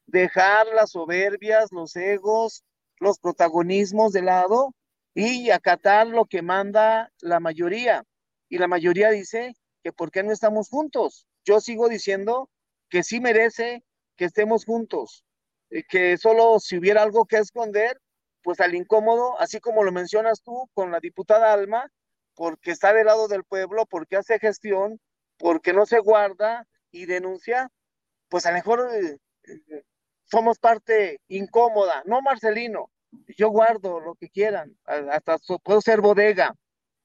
dejar 0.08 0.66
las 0.68 0.92
soberbias, 0.92 1.72
los 1.72 1.96
egos, 1.96 2.64
los 3.04 3.20
protagonismos 3.20 4.14
de 4.14 4.24
lado 4.24 4.74
y 5.14 5.52
acatar 5.52 6.08
lo 6.08 6.26
que 6.26 6.42
manda 6.42 7.12
la 7.20 7.40
mayoría. 7.40 8.04
Y 8.50 8.58
la 8.58 8.68
mayoría 8.68 9.12
dice 9.12 9.54
que 9.84 9.92
¿por 9.92 10.10
qué 10.12 10.24
no 10.24 10.32
estamos 10.32 10.70
juntos? 10.70 11.28
Yo 11.46 11.60
sigo 11.60 11.90
diciendo 11.90 12.50
que 12.90 13.04
sí 13.04 13.20
merece 13.20 13.84
que 14.16 14.26
estemos 14.26 14.66
juntos, 14.66 15.26
eh, 15.70 15.84
que 15.84 16.18
solo 16.18 16.60
si 16.60 16.78
hubiera 16.78 17.04
algo 17.04 17.26
que 17.26 17.38
esconder, 17.38 18.00
pues 18.42 18.60
al 18.60 18.76
incómodo, 18.76 19.40
así 19.40 19.60
como 19.60 19.84
lo 19.84 19.92
mencionas 19.92 20.42
tú 20.42 20.70
con 20.74 20.92
la 20.92 21.00
diputada 21.00 21.54
Alma, 21.54 21.92
porque 22.36 22.72
está 22.72 22.94
del 22.94 23.06
lado 23.06 23.28
del 23.28 23.44
pueblo, 23.44 23.86
porque 23.86 24.16
hace 24.16 24.40
gestión, 24.40 25.00
porque 25.38 25.74
no 25.74 25.86
se 25.86 26.00
guarda 26.00 26.68
y 26.92 27.06
denuncia, 27.06 27.70
pues 28.30 28.46
a 28.46 28.52
lo 28.52 28.56
mejor 28.56 28.90
eh, 28.94 29.18
eh, 29.48 29.84
somos 30.26 30.60
parte 30.60 31.20
incómoda, 31.28 32.04
no 32.06 32.22
Marcelino, 32.22 32.90
yo 33.38 33.50
guardo 33.50 34.00
lo 34.00 34.16
que 34.16 34.30
quieran, 34.30 34.76
hasta 34.86 35.38
puedo 35.64 35.82
ser 35.82 36.02
bodega, 36.02 36.56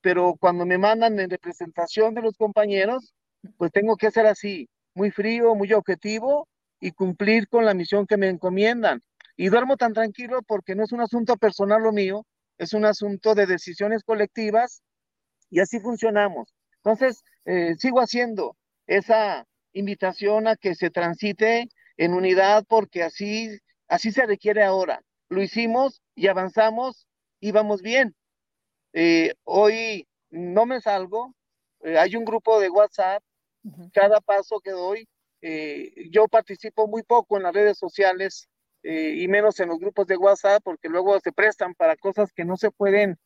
pero 0.00 0.34
cuando 0.38 0.66
me 0.66 0.78
mandan 0.78 1.18
en 1.18 1.30
representación 1.30 2.14
de 2.14 2.22
los 2.22 2.36
compañeros, 2.36 3.14
pues 3.56 3.72
tengo 3.72 3.96
que 3.96 4.10
ser 4.10 4.26
así, 4.26 4.68
muy 4.94 5.10
frío, 5.10 5.54
muy 5.54 5.72
objetivo 5.72 6.48
y 6.80 6.92
cumplir 6.92 7.48
con 7.48 7.64
la 7.64 7.74
misión 7.74 8.06
que 8.06 8.16
me 8.16 8.28
encomiendan. 8.28 9.02
Y 9.36 9.48
duermo 9.48 9.76
tan 9.76 9.92
tranquilo 9.92 10.42
porque 10.42 10.74
no 10.74 10.84
es 10.84 10.92
un 10.92 11.00
asunto 11.00 11.36
personal 11.36 11.82
lo 11.82 11.92
mío, 11.92 12.26
es 12.58 12.72
un 12.72 12.84
asunto 12.84 13.34
de 13.34 13.46
decisiones 13.46 14.02
colectivas 14.02 14.82
y 15.50 15.60
así 15.60 15.80
funcionamos. 15.80 16.52
Entonces, 16.76 17.22
eh, 17.44 17.74
sigo 17.78 18.00
haciendo 18.00 18.56
esa 18.86 19.46
invitación 19.72 20.48
a 20.48 20.56
que 20.56 20.74
se 20.74 20.90
transite 20.90 21.68
en 21.96 22.14
unidad 22.14 22.64
porque 22.68 23.02
así, 23.02 23.58
así 23.88 24.10
se 24.12 24.26
requiere 24.26 24.64
ahora. 24.64 25.00
Lo 25.28 25.42
hicimos 25.42 26.02
y 26.14 26.28
avanzamos 26.28 27.06
y 27.40 27.52
vamos 27.52 27.82
bien. 27.82 28.14
Eh, 28.92 29.34
hoy 29.44 30.08
no 30.30 30.66
me 30.66 30.80
salgo, 30.80 31.34
eh, 31.80 31.98
hay 31.98 32.16
un 32.16 32.24
grupo 32.24 32.60
de 32.60 32.70
WhatsApp, 32.70 33.22
cada 33.92 34.20
paso 34.20 34.60
que 34.60 34.70
doy, 34.70 35.06
yo 36.10 36.26
participo 36.26 36.88
muy 36.88 37.02
poco 37.02 37.36
en 37.36 37.42
las 37.42 37.54
redes 37.54 37.76
sociales 37.76 38.48
y 38.82 39.28
menos 39.28 39.60
en 39.60 39.68
los 39.68 39.78
grupos 39.78 40.06
de 40.06 40.16
WhatsApp 40.16 40.62
porque 40.64 40.88
luego 40.88 41.20
se 41.20 41.32
prestan 41.32 41.74
para 41.74 41.96
cosas 41.96 42.32
que 42.32 42.44
no 42.44 42.56
se 42.56 42.70
pueden 42.70 43.18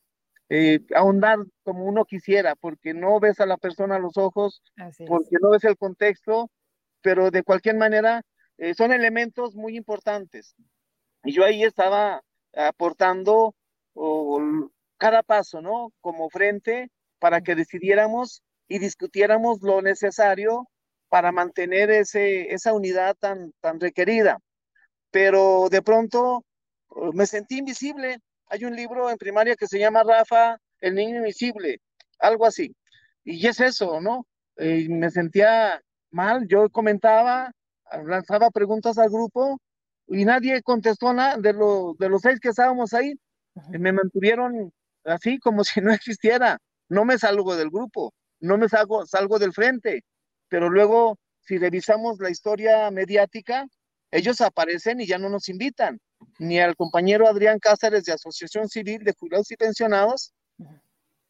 eh, 0.54 0.80
ahondar 0.94 1.38
como 1.62 1.86
uno 1.86 2.04
quisiera, 2.04 2.54
porque 2.56 2.92
no 2.92 3.18
ves 3.20 3.40
a 3.40 3.46
la 3.46 3.56
persona 3.56 3.96
a 3.96 3.98
los 3.98 4.18
ojos, 4.18 4.62
porque 5.06 5.36
no 5.40 5.48
ves 5.48 5.64
el 5.64 5.78
contexto, 5.78 6.50
pero 7.00 7.30
de 7.30 7.42
cualquier 7.42 7.76
manera 7.76 8.20
eh, 8.58 8.74
son 8.74 8.92
elementos 8.92 9.54
muy 9.54 9.78
importantes. 9.78 10.54
Y 11.24 11.32
yo 11.32 11.44
ahí 11.44 11.64
estaba 11.64 12.22
aportando 12.54 13.54
cada 14.96 15.22
paso, 15.22 15.60
¿no? 15.60 15.92
Como 16.00 16.30
frente 16.30 16.90
para 17.18 17.40
que 17.40 17.54
decidiéramos 17.54 18.42
y 18.68 18.78
discutiéramos 18.78 19.60
lo 19.62 19.82
necesario 19.82 20.68
para 21.08 21.30
mantener 21.30 21.90
ese, 21.90 22.54
esa 22.54 22.72
unidad 22.72 23.14
tan, 23.18 23.52
tan 23.60 23.78
requerida. 23.80 24.38
Pero 25.10 25.68
de 25.70 25.82
pronto 25.82 26.44
oh, 26.88 27.12
me 27.12 27.26
sentí 27.26 27.58
invisible, 27.58 28.18
hay 28.46 28.64
un 28.64 28.74
libro 28.74 29.10
en 29.10 29.18
primaria 29.18 29.56
que 29.56 29.66
se 29.66 29.78
llama 29.78 30.02
Rafa, 30.02 30.56
el 30.80 30.94
niño 30.94 31.18
invisible, 31.18 31.80
algo 32.18 32.46
así. 32.46 32.74
Y 33.24 33.46
es 33.46 33.60
eso, 33.60 34.00
¿no? 34.00 34.26
Eh, 34.56 34.86
me 34.88 35.10
sentía 35.10 35.80
mal, 36.10 36.46
yo 36.48 36.70
comentaba, 36.70 37.52
lanzaba 38.04 38.50
preguntas 38.50 38.98
al 38.98 39.10
grupo 39.10 39.60
y 40.08 40.24
nadie 40.24 40.62
contestó 40.62 41.12
nada 41.12 41.36
de, 41.36 41.52
de 41.52 42.08
los 42.08 42.22
seis 42.22 42.40
que 42.40 42.48
estábamos 42.48 42.94
ahí. 42.94 43.14
Me 43.70 43.92
mantuvieron 43.92 44.72
así 45.04 45.38
como 45.38 45.64
si 45.64 45.80
no 45.80 45.92
existiera. 45.92 46.58
No 46.88 47.04
me 47.04 47.18
salgo 47.18 47.56
del 47.56 47.70
grupo, 47.70 48.12
no 48.40 48.58
me 48.58 48.68
salgo, 48.68 49.06
salgo 49.06 49.38
del 49.38 49.52
frente. 49.52 50.04
Pero 50.48 50.68
luego, 50.68 51.18
si 51.40 51.58
revisamos 51.58 52.18
la 52.18 52.30
historia 52.30 52.90
mediática, 52.90 53.66
ellos 54.10 54.40
aparecen 54.42 55.00
y 55.00 55.06
ya 55.06 55.18
no 55.18 55.30
nos 55.30 55.48
invitan 55.48 55.98
ni 56.38 56.58
al 56.58 56.76
compañero 56.76 57.28
Adrián 57.28 57.58
Cáceres 57.58 58.04
de 58.04 58.12
Asociación 58.12 58.68
Civil 58.68 59.04
de 59.04 59.14
Jubilados 59.18 59.50
y 59.50 59.56
Pensionados, 59.56 60.32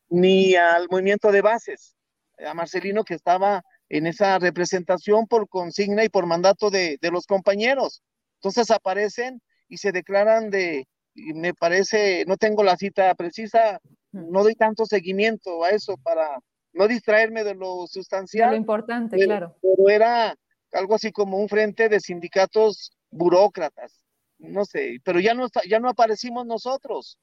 ni 0.08 0.54
al 0.54 0.88
movimiento 0.90 1.32
de 1.32 1.42
bases, 1.42 1.96
a 2.44 2.54
Marcelino 2.54 3.04
que 3.04 3.14
estaba 3.14 3.62
en 3.88 4.06
esa 4.06 4.38
representación 4.38 5.26
por 5.26 5.48
consigna 5.48 6.04
y 6.04 6.08
por 6.08 6.26
mandato 6.26 6.70
de, 6.70 6.98
los 7.02 7.26
compañeros. 7.26 8.02
Entonces 8.42 8.70
aparecen 8.70 9.40
y 9.68 9.78
se 9.78 9.92
declaran 9.92 10.50
de, 10.50 10.86
me 11.14 11.54
parece, 11.54 12.24
no 12.26 12.36
tengo 12.36 12.62
la 12.62 12.76
cita 12.76 13.14
precisa, 13.14 13.80
no 14.10 14.42
doy 14.42 14.54
tanto 14.54 14.84
seguimiento 14.84 15.64
a 15.64 15.70
eso 15.70 15.96
para 16.02 16.38
no 16.72 16.88
distraerme 16.88 17.44
de 17.44 17.54
lo 17.54 17.86
sustancial. 17.86 18.50
De 18.50 18.56
lo 18.56 18.60
importante, 18.60 19.16
claro. 19.16 19.56
Pero 19.62 19.88
era 19.88 20.34
algo 20.72 20.94
así 20.94 21.12
como 21.12 21.38
un 21.38 21.48
frente 21.48 21.88
de 21.88 22.00
sindicatos 22.00 22.96
burócratas 23.10 24.02
no 24.42 24.64
sé, 24.64 24.98
pero 25.04 25.20
ya 25.20 25.34
no, 25.34 25.46
ya 25.68 25.78
no 25.78 25.88
aparecimos 25.88 26.46
nosotros. 26.46 27.18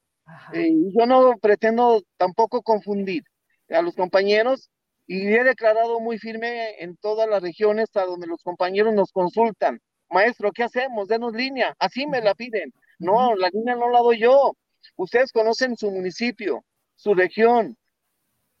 Eh, 0.52 0.70
yo 0.96 1.06
no 1.06 1.36
pretendo 1.40 2.02
tampoco 2.16 2.62
confundir 2.62 3.24
a 3.68 3.82
los 3.82 3.94
compañeros 3.94 4.70
y 5.06 5.26
he 5.26 5.42
declarado 5.42 5.98
muy 6.00 6.18
firme 6.18 6.82
en 6.82 6.96
todas 6.96 7.28
las 7.28 7.42
regiones 7.42 7.88
a 7.94 8.04
donde 8.04 8.26
los 8.26 8.42
compañeros 8.42 8.94
nos 8.94 9.12
consultan. 9.12 9.80
Maestro, 10.10 10.50
¿qué 10.52 10.64
hacemos? 10.64 11.08
Denos 11.08 11.32
línea. 11.32 11.74
Así 11.78 12.06
me 12.06 12.20
la 12.20 12.34
piden. 12.34 12.72
No, 12.98 13.34
la 13.34 13.48
línea 13.48 13.76
no 13.76 13.88
la 13.88 14.00
doy 14.00 14.18
yo. 14.18 14.56
Ustedes 14.96 15.32
conocen 15.32 15.76
su 15.76 15.90
municipio, 15.90 16.64
su 16.96 17.14
región, 17.14 17.76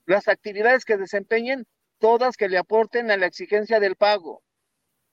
las 0.06 0.28
actividades 0.28 0.84
que 0.84 0.96
desempeñen, 0.96 1.66
todas 1.98 2.36
que 2.36 2.48
le 2.48 2.56
aporten 2.56 3.10
a 3.10 3.16
la 3.16 3.26
exigencia 3.26 3.80
del 3.80 3.96
pago. 3.96 4.42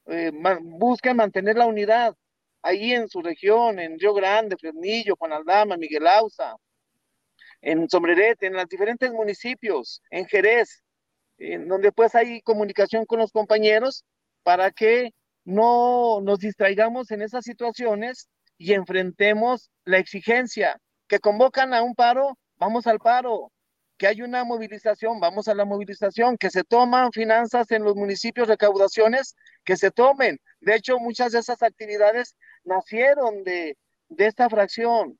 Eh, 0.08 0.32
busquen 0.62 1.18
mantener 1.18 1.58
la 1.58 1.66
unidad 1.66 2.16
ahí 2.62 2.94
en 2.94 3.10
su 3.10 3.22
región, 3.22 3.80
en 3.80 4.00
Río 4.00 4.14
Grande, 4.14 4.58
Fresnillo, 4.58 5.16
Juan 5.18 5.34
Aldama, 5.34 5.76
Miguel 5.76 6.08
Ausa, 6.08 6.56
en 7.62 7.90
Sombrerete, 7.90 8.48
en 8.48 8.54
los 8.54 8.68
diferentes 8.68 9.12
municipios, 9.12 10.02
en 10.12 10.26
Jerez, 10.26 10.84
en 11.38 11.68
donde 11.68 11.92
pues 11.92 12.16
hay 12.16 12.42
comunicación 12.42 13.06
con 13.06 13.20
los 13.20 13.32
compañeros 13.32 14.06
para 14.44 14.72
que 14.72 15.14
no 15.48 16.20
nos 16.22 16.40
distraigamos 16.40 17.10
en 17.12 17.22
esas 17.22 17.46
situaciones 17.46 18.28
y 18.58 18.74
enfrentemos 18.74 19.72
la 19.86 19.98
exigencia 19.98 20.78
que 21.08 21.20
convocan 21.20 21.74
a 21.74 21.84
un 21.84 21.96
paro, 21.96 22.38
vamos 22.58 22.86
al 22.86 23.00
paro, 23.00 23.54
que 23.98 24.08
hay 24.08 24.22
una 24.22 24.44
movilización, 24.44 25.22
vamos 25.22 25.48
a 25.48 25.56
la 25.56 25.64
movilización, 25.64 26.38
que 26.38 26.50
se 26.50 26.66
toman 26.66 27.14
finanzas 27.14 27.72
en 27.72 27.86
los 27.86 27.96
municipios, 27.96 28.50
recaudaciones, 28.50 29.38
que 29.64 29.78
se 29.78 29.90
tomen. 29.90 30.38
De 30.60 30.76
hecho, 30.76 31.00
muchas 31.00 31.32
de 31.32 31.40
esas 31.40 31.64
actividades 31.64 32.36
nacieron 32.66 33.46
de, 33.46 33.78
esta 34.18 34.50
fracción, 34.50 35.18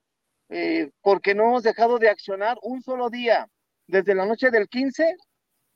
eh, 0.50 0.92
porque 1.02 1.36
no 1.36 1.44
hemos 1.44 1.64
dejado 1.64 2.00
de 2.00 2.10
accionar 2.10 2.58
un 2.64 2.82
solo 2.82 3.10
día, 3.10 3.48
desde 3.88 4.14
la 4.14 4.26
noche 4.26 4.52
del 4.52 4.68
15, 4.68 5.16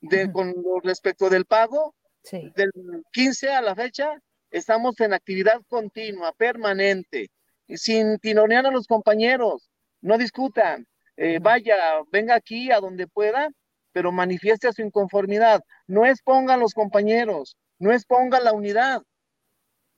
de, 0.02 0.30
con 0.30 0.54
respecto 0.84 1.30
del 1.30 1.46
pago, 1.46 1.96
del 2.30 2.72
15 3.14 3.50
a 3.50 3.62
la 3.62 3.76
fecha, 3.76 4.14
estamos 4.52 5.00
en 5.00 5.14
actividad 5.14 5.62
continua, 5.68 6.34
permanente, 6.34 7.30
sin 7.68 8.20
tinonear 8.20 8.66
a 8.66 8.72
los 8.72 8.86
compañeros, 8.86 9.72
no 10.02 10.18
discutan, 10.18 10.88
eh, 11.18 11.40
vaya, 11.42 11.76
venga 12.12 12.36
aquí 12.36 12.72
a 12.72 12.80
donde 12.80 13.08
pueda, 13.08 13.50
pero 13.92 14.12
manifieste 14.12 14.72
su 14.74 14.82
inconformidad. 14.82 15.62
No 15.88 16.06
expongan 16.06 16.60
los 16.60 16.74
compañeros, 16.74 17.58
no 17.80 17.92
expongan 17.92 18.44
la 18.44 18.54
unidad 18.54 19.02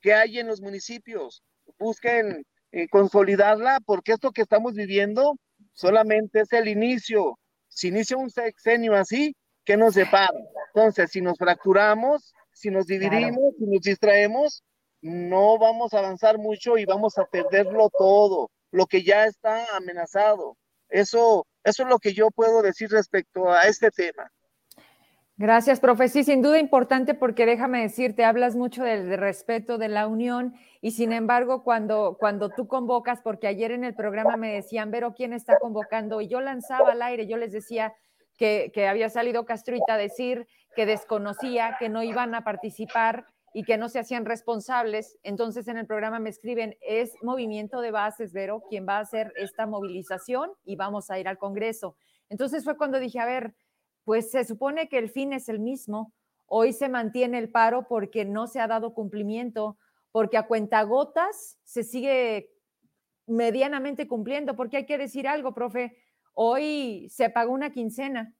que 0.01 0.13
hay 0.13 0.39
en 0.39 0.47
los 0.47 0.61
municipios. 0.61 1.43
Busquen 1.79 2.45
eh, 2.71 2.87
consolidarla 2.89 3.79
porque 3.85 4.13
esto 4.13 4.31
que 4.31 4.41
estamos 4.41 4.73
viviendo 4.73 5.37
solamente 5.73 6.41
es 6.41 6.51
el 6.53 6.67
inicio. 6.67 7.39
Si 7.69 7.87
inicia 7.87 8.17
un 8.17 8.29
sexenio 8.29 8.95
así, 8.95 9.35
¿qué 9.63 9.77
nos 9.77 9.93
separa? 9.93 10.37
Entonces, 10.73 11.11
si 11.11 11.21
nos 11.21 11.37
fracturamos, 11.37 12.33
si 12.53 12.69
nos 12.69 12.85
dividimos, 12.85 13.55
si 13.57 13.65
nos 13.65 13.81
distraemos, 13.81 14.63
no 15.01 15.57
vamos 15.57 15.93
a 15.93 15.99
avanzar 15.99 16.37
mucho 16.37 16.77
y 16.77 16.85
vamos 16.85 17.17
a 17.17 17.25
perderlo 17.25 17.89
todo, 17.89 18.49
lo 18.71 18.85
que 18.85 19.03
ya 19.03 19.25
está 19.25 19.75
amenazado. 19.75 20.55
Eso, 20.89 21.45
eso 21.63 21.83
es 21.83 21.89
lo 21.89 21.99
que 21.99 22.13
yo 22.13 22.29
puedo 22.31 22.61
decir 22.61 22.89
respecto 22.89 23.51
a 23.51 23.63
este 23.63 23.91
tema. 23.91 24.31
Gracias, 25.35 25.79
profe. 25.79 26.09
Sí, 26.09 26.23
sin 26.23 26.43
duda 26.43 26.59
importante 26.59 27.15
porque 27.15 27.47
déjame 27.47 27.81
decirte, 27.81 28.23
hablas 28.23 28.55
mucho 28.55 28.83
del, 28.83 29.17
respeto 29.17 29.79
de 29.79 29.89
la 29.89 30.07
unión 30.07 30.53
y 30.79 30.91
sin 30.91 31.11
embargo 31.11 31.63
cuando, 31.63 32.17
cuando 32.19 32.49
tú 32.49 32.67
convocas, 32.67 33.19
porque 33.21 33.47
ayer 33.47 33.71
en 33.71 33.83
el 33.83 33.95
programa 33.95 34.37
me 34.37 34.53
decían, 34.53 34.91
Vero, 34.91 35.15
¿quién 35.15 35.33
está 35.33 35.57
convocando? 35.57 36.21
Y 36.21 36.27
yo 36.27 36.39
lanzaba 36.39 36.91
al 36.91 37.01
aire, 37.01 37.25
yo 37.25 37.37
les 37.37 37.51
decía 37.51 37.93
que, 38.37 38.71
que 38.73 38.87
había 38.87 39.09
salido 39.09 39.43
Castruita 39.45 39.95
a 39.95 39.97
decir 39.97 40.47
que 40.75 40.85
desconocía, 40.85 41.75
que 41.79 41.89
no 41.89 42.03
iban 42.03 42.35
a 42.35 42.43
participar 42.43 43.25
y 43.53 43.63
que 43.63 43.77
no 43.77 43.87
se 43.87 43.99
hacían 43.99 44.25
responsables. 44.25 45.17
Entonces 45.23 45.67
en 45.67 45.77
el 45.77 45.85
programa 45.85 46.19
me 46.19 46.29
escriben, 46.29 46.75
es 46.81 47.13
movimiento 47.21 47.81
de 47.81 47.91
bases, 47.91 48.33
Vero, 48.33 48.63
quien 48.69 48.87
va 48.87 48.97
a 48.97 49.01
hacer 49.01 49.31
esta 49.35 49.67
movilización 49.67 50.51
y 50.65 50.75
vamos 50.75 51.11
a 51.11 51.19
ir 51.19 51.27
al 51.27 51.37
Congreso. 51.37 51.95
Entonces 52.29 52.63
fue 52.63 52.77
cuando 52.77 52.99
dije, 52.99 53.19
a 53.19 53.25
ver, 53.25 53.53
pues 54.03 54.31
se 54.31 54.43
supone 54.43 54.89
que 54.89 54.97
el 54.97 55.09
fin 55.09 55.33
es 55.33 55.49
el 55.49 55.59
mismo. 55.59 56.13
Hoy 56.47 56.73
se 56.73 56.89
mantiene 56.89 57.37
el 57.37 57.49
paro 57.49 57.87
porque 57.87 58.25
no 58.25 58.47
se 58.47 58.59
ha 58.59 58.67
dado 58.67 58.93
cumplimiento, 58.93 59.77
porque 60.11 60.37
a 60.37 60.47
cuentagotas 60.47 61.57
se 61.63 61.83
sigue 61.83 62.49
medianamente 63.27 64.07
cumpliendo, 64.07 64.55
porque 64.55 64.77
hay 64.77 64.85
que 64.85 64.97
decir 64.97 65.27
algo, 65.27 65.53
profe. 65.53 65.97
Hoy 66.33 67.07
se 67.09 67.29
pagó 67.29 67.53
una 67.53 67.71
quincena, 67.71 68.33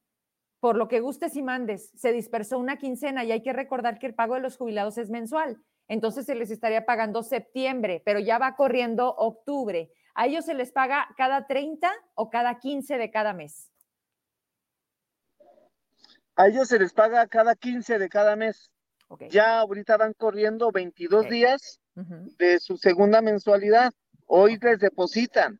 por 0.63 0.77
lo 0.77 0.87
que 0.87 1.01
gustes 1.01 1.35
y 1.35 1.41
mandes, 1.41 1.91
se 1.93 2.13
dispersó 2.13 2.57
una 2.57 2.77
quincena 2.77 3.25
y 3.25 3.33
hay 3.33 3.43
que 3.43 3.51
recordar 3.51 3.99
que 3.99 4.05
el 4.05 4.15
pago 4.15 4.35
de 4.35 4.39
los 4.39 4.55
jubilados 4.55 4.97
es 4.97 5.09
mensual. 5.09 5.61
Entonces 5.89 6.25
se 6.25 6.35
les 6.35 6.51
estaría 6.51 6.85
pagando 6.85 7.21
septiembre, 7.21 8.01
pero 8.05 8.21
ya 8.21 8.37
va 8.37 8.55
corriendo 8.55 9.13
octubre. 9.13 9.91
A 10.15 10.25
ellos 10.25 10.45
se 10.45 10.53
les 10.53 10.71
paga 10.71 11.09
cada 11.17 11.47
30 11.47 11.91
o 12.15 12.29
cada 12.29 12.59
15 12.59 12.97
de 12.97 13.11
cada 13.11 13.33
mes. 13.33 13.73
A 16.37 16.47
ellos 16.47 16.69
se 16.69 16.79
les 16.79 16.93
paga 16.93 17.27
cada 17.27 17.55
15 17.55 17.99
de 17.99 18.07
cada 18.07 18.37
mes. 18.37 18.71
Ya 19.31 19.59
ahorita 19.59 19.97
van 19.97 20.13
corriendo 20.13 20.71
22 20.71 21.27
días 21.27 21.81
de 22.37 22.61
su 22.61 22.77
segunda 22.77 23.21
mensualidad. 23.21 23.91
Hoy 24.27 24.57
les 24.61 24.79
depositan. 24.79 25.59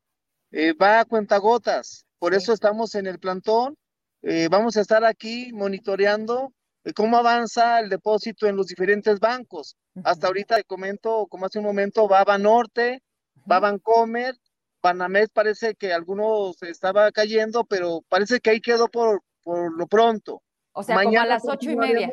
Eh, 0.52 0.72
va 0.72 1.02
a 1.02 1.06
cuentagotas. 1.06 2.06
Por 2.20 2.34
eso 2.34 2.54
estamos 2.54 2.96
en 2.96 3.06
el 3.08 3.20
plantón. 3.20 3.78
Eh, 4.24 4.48
vamos 4.50 4.78
a 4.78 4.82
estar 4.82 5.04
aquí 5.04 5.52
monitoreando 5.54 6.54
eh, 6.86 6.94
cómo 6.94 7.18
avanza 7.18 7.80
el 7.80 7.90
depósito 7.90 8.48
en 8.48 8.56
los 8.56 8.68
diferentes 8.68 9.20
bancos. 9.20 9.76
Hasta 10.04 10.28
ahorita 10.28 10.56
te 10.56 10.64
comento, 10.64 11.28
como 11.28 11.46
hace 11.46 11.60
un 11.60 11.66
momento, 11.66 12.08
va 12.08 12.24
Banorte, 12.24 13.04
va 13.50 13.60
Bancomer, 13.60 14.36
Banamex 14.82 15.30
parece 15.30 15.76
que 15.76 15.94
algunos 15.94 16.62
estaba 16.64 17.12
cayendo, 17.12 17.64
pero 17.64 18.02
parece 18.10 18.40
que 18.40 18.50
ahí 18.50 18.62
quedó 18.62 18.88
por, 18.90 19.22
por 19.44 19.78
lo 19.78 19.88
pronto. 19.88 20.42
O 20.74 20.84
sea, 20.84 21.02
como 21.04 21.20
a 21.20 21.26
las 21.26 21.44
ocho 21.48 21.72
y 21.72 21.76
media. 21.76 22.12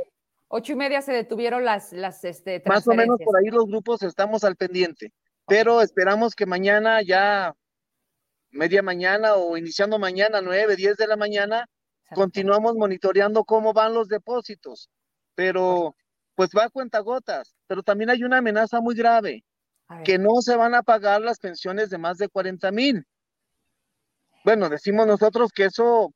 Ocho 0.49 0.73
y 0.73 0.77
media 0.77 1.01
se 1.01 1.13
detuvieron 1.13 1.65
las, 1.65 1.93
las 1.93 2.25
este, 2.25 2.61
Más 2.67 2.87
o 2.89 2.93
menos 2.93 3.19
por 3.25 3.37
ahí 3.37 3.47
los 3.51 3.67
grupos 3.67 4.03
estamos 4.03 4.43
al 4.43 4.57
pendiente. 4.57 5.13
Pero 5.47 5.81
esperamos 5.81 6.35
que 6.35 6.45
mañana 6.45 7.03
ya, 7.03 7.55
media 8.51 8.83
mañana 8.83 9.35
o 9.35 9.57
iniciando 9.57 9.99
mañana, 9.99 10.41
nueve, 10.41 10.75
diez 10.75 10.97
de 10.97 11.07
la 11.07 11.17
mañana, 11.17 11.67
continuamos 12.15 12.75
monitoreando 12.77 13.45
cómo 13.45 13.73
van 13.73 13.95
los 13.95 14.09
depósitos. 14.09 14.91
Pero 15.35 15.95
pues 16.35 16.51
va 16.57 16.65
a 16.65 16.71
cuentagotas. 16.71 17.55
Pero 17.67 17.83
también 17.83 18.11
hay 18.11 18.25
una 18.25 18.39
amenaza 18.39 18.81
muy 18.81 18.95
grave, 18.95 19.45
que 20.05 20.19
no 20.19 20.41
se 20.41 20.57
van 20.57 20.75
a 20.75 20.83
pagar 20.83 21.21
las 21.21 21.39
pensiones 21.39 21.91
de 21.91 21.99
más 21.99 22.19
de 22.19 22.29
40 22.29 22.71
mil. 22.73 23.05
Bueno, 24.45 24.69
decimos 24.69 25.07
nosotros 25.07 25.53
que 25.53 25.67
eso 25.67 26.13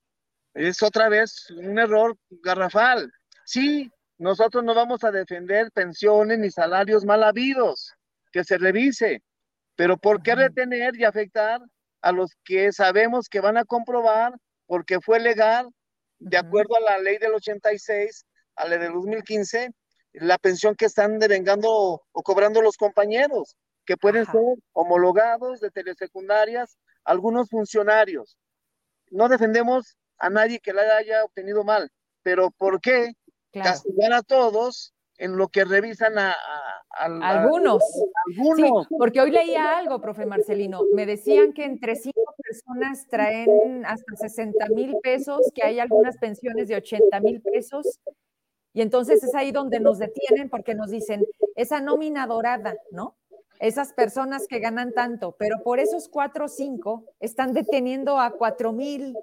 es 0.54 0.82
otra 0.82 1.08
vez 1.08 1.50
un 1.50 1.78
error 1.78 2.16
garrafal. 2.30 3.12
Sí, 3.44 3.90
nosotros 4.16 4.64
no 4.64 4.74
vamos 4.74 5.04
a 5.04 5.10
defender 5.10 5.70
pensiones 5.72 6.38
ni 6.38 6.50
salarios 6.50 7.04
mal 7.04 7.22
habidos, 7.22 7.92
que 8.32 8.44
se 8.44 8.56
revise, 8.56 9.22
pero 9.76 9.98
¿por 9.98 10.22
qué 10.22 10.34
retener 10.34 10.96
y 10.96 11.04
afectar 11.04 11.60
a 12.00 12.12
los 12.12 12.30
que 12.44 12.72
sabemos 12.72 13.28
que 13.28 13.40
van 13.40 13.56
a 13.56 13.64
comprobar 13.64 14.34
porque 14.66 15.00
fue 15.00 15.20
legal, 15.20 15.68
de 16.24 16.38
acuerdo 16.38 16.76
a 16.76 16.80
la 16.80 16.98
ley 16.98 17.18
del 17.18 17.34
86, 17.34 18.24
a 18.56 18.66
la 18.66 18.78
del 18.78 18.94
2015, 18.94 19.70
la 20.14 20.38
pensión 20.38 20.74
que 20.74 20.86
están 20.86 21.18
devengando 21.18 21.70
o 21.70 22.22
cobrando 22.22 22.62
los 22.62 22.78
compañeros, 22.78 23.56
que 23.84 23.98
pueden 23.98 24.24
ser 24.24 24.40
homologados 24.72 25.60
de 25.60 25.70
telesecundarias, 25.70 26.78
algunos 27.04 27.50
funcionarios. 27.50 28.38
No 29.10 29.28
defendemos 29.28 29.98
a 30.16 30.30
nadie 30.30 30.60
que 30.60 30.72
la 30.72 30.96
haya 30.96 31.24
obtenido 31.24 31.62
mal. 31.62 31.90
Pero 32.22 32.50
¿por 32.52 32.80
qué 32.80 33.12
castigar 33.52 34.14
a 34.14 34.22
todos 34.22 34.93
en 35.18 35.36
lo 35.36 35.48
que 35.48 35.64
revisan 35.64 36.18
a, 36.18 36.34
algunos? 36.90 37.82
algunos. 38.26 38.86
porque 38.98 39.20
hoy 39.20 39.30
leía 39.30 39.78
algo, 39.78 40.00
profe 40.00 40.26
Marcelino. 40.26 40.82
Me 40.94 41.06
decían 41.06 41.52
que 41.52 41.64
entre 41.64 41.96
cinco 41.96 42.34
personas 42.36 43.06
traen 43.08 43.84
hasta 43.86 44.16
60 44.16 44.68
mil 44.68 44.96
pesos, 45.02 45.40
que 45.54 45.62
hay 45.62 45.80
algunas 45.80 46.18
pensiones 46.18 46.68
de 46.68 46.76
80 46.76 47.20
mil 47.20 47.40
pesos. 47.40 48.00
Y 48.72 48.82
entonces 48.82 49.22
es 49.22 49.34
ahí 49.34 49.52
donde 49.52 49.78
nos 49.78 49.98
detienen 49.98 50.50
porque 50.50 50.74
nos 50.74 50.90
dicen, 50.90 51.24
esa 51.54 51.80
nómina 51.80 52.26
dorada, 52.26 52.74
¿no? 52.90 53.16
esas 53.60 53.92
personas 53.92 54.46
que 54.48 54.58
ganan 54.58 54.92
tanto, 54.92 55.36
pero 55.38 55.62
por 55.62 55.78
esos 55.78 56.08
cuatro 56.08 56.46
o 56.46 56.48
cinco 56.48 57.04
están 57.20 57.52
deteniendo 57.52 58.18
a 58.18 58.32
cuatro 58.32 58.72
mil, 58.72 59.16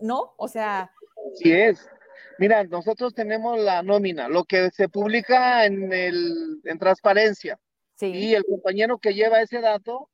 ¿no? 0.00 0.34
O 0.36 0.48
sea. 0.48 0.92
Sí 1.34 1.52
es. 1.52 1.88
Mira, 2.38 2.64
nosotros 2.64 3.14
tenemos 3.14 3.58
la 3.58 3.82
nómina, 3.82 4.28
lo 4.28 4.44
que 4.44 4.70
se 4.70 4.88
publica 4.88 5.64
en, 5.66 5.92
el, 5.92 6.60
en 6.64 6.78
transparencia. 6.78 7.58
Sí. 7.94 8.06
Y 8.06 8.34
el 8.34 8.44
compañero 8.44 8.98
que 8.98 9.14
lleva 9.14 9.42
ese 9.42 9.60
dato, 9.60 10.08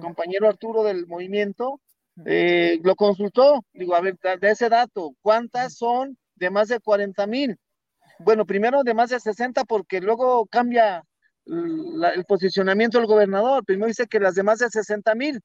compañero 0.00 0.46
Arturo 0.46 0.84
del 0.84 1.06
movimiento, 1.06 1.80
eh, 2.26 2.78
lo 2.82 2.94
consultó. 2.96 3.64
Digo, 3.72 3.94
a 3.94 4.00
ver, 4.00 4.18
de 4.18 4.50
ese 4.50 4.68
dato, 4.68 5.14
¿cuántas 5.22 5.74
son 5.74 6.18
de 6.34 6.50
más 6.50 6.68
de 6.68 6.80
40 6.80 7.26
mil? 7.26 7.56
Bueno, 8.18 8.44
primero 8.44 8.82
de 8.82 8.92
más 8.92 9.08
de 9.08 9.20
60 9.20 9.64
porque 9.64 10.00
luego 10.00 10.46
cambia 10.46 11.02
el 11.46 12.24
posicionamiento 12.28 12.98
del 12.98 13.06
gobernador. 13.06 13.64
Primero 13.64 13.86
dice 13.86 14.06
que 14.06 14.20
las 14.20 14.34
demás 14.34 14.58
de 14.58 14.68
60 14.68 15.14
mil. 15.14 15.40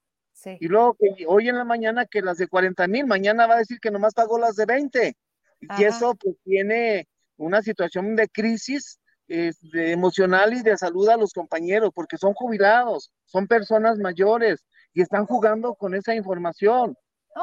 Y 0.60 0.68
luego 0.68 0.94
que 1.00 1.24
hoy 1.26 1.48
en 1.48 1.56
la 1.56 1.64
mañana 1.64 2.04
que 2.04 2.20
las 2.20 2.36
de 2.36 2.46
40 2.46 2.86
mil, 2.88 3.06
mañana 3.06 3.46
va 3.46 3.54
a 3.54 3.58
decir 3.58 3.80
que 3.80 3.90
nomás 3.90 4.12
pagó 4.12 4.38
las 4.38 4.54
de 4.54 4.66
20. 4.66 5.16
Y 5.60 5.84
eso 5.84 6.14
pues 6.14 6.36
tiene 6.44 7.06
una 7.36 7.62
situación 7.62 8.16
de 8.16 8.28
crisis 8.28 8.98
emocional 9.28 10.54
y 10.54 10.62
de 10.62 10.76
salud 10.76 11.08
a 11.08 11.16
los 11.16 11.32
compañeros, 11.32 11.90
porque 11.94 12.16
son 12.16 12.32
jubilados, 12.34 13.10
son 13.24 13.46
personas 13.46 13.98
mayores 13.98 14.64
y 14.94 15.02
están 15.02 15.26
jugando 15.26 15.74
con 15.74 15.94
esa 15.94 16.14
información 16.14 16.96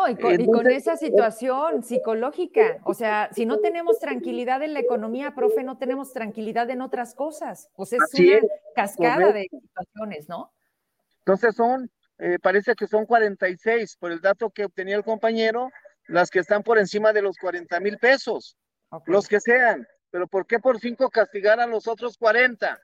y, 0.09 0.47
con, 0.47 0.67
esa 0.71 0.97
situación 0.97 1.83
psicológica, 1.83 2.79
o 2.83 2.95
sea, 2.95 3.29
si 3.31 3.45
no 3.45 3.59
tenemos 3.59 3.99
tranquilidad 3.99 4.63
en 4.63 4.73
la 4.73 4.79
economía, 4.79 5.35
profe, 5.35 5.63
no 5.63 5.77
tenemos 5.77 6.11
tranquilidad 6.13 6.67
en 6.71 6.81
otras 6.81 7.13
cosas. 7.13 7.69
Pues 7.75 7.93
es 7.93 8.01
una 8.11 8.39
cascada 8.73 9.31
de 9.31 9.47
situaciones, 9.51 10.27
¿no? 10.27 10.51
Entonces 11.19 11.55
son, 11.55 11.91
eh, 12.17 12.39
parece 12.41 12.73
que 12.73 12.87
son 12.87 13.05
46 13.05 13.97
por 13.97 14.11
el 14.11 14.19
dato 14.19 14.49
que 14.49 14.65
obtenía 14.65 14.95
el 14.95 15.03
compañero, 15.03 15.69
las 16.07 16.29
que 16.29 16.39
están 16.39 16.63
por 16.63 16.77
encima 16.77 17.13
de 17.13 17.21
los 17.21 17.37
40 17.37 17.79
mil 17.79 17.97
pesos, 17.97 18.57
los 19.05 19.27
que 19.27 19.39
sean. 19.39 19.87
Pero 20.11 20.27
¿por 20.27 20.45
qué 20.45 20.59
por 20.59 20.79
cinco 20.79 21.09
castigar 21.09 21.59
a 21.59 21.67
los 21.67 21.87
otros 21.87 22.17
40? 22.17 22.79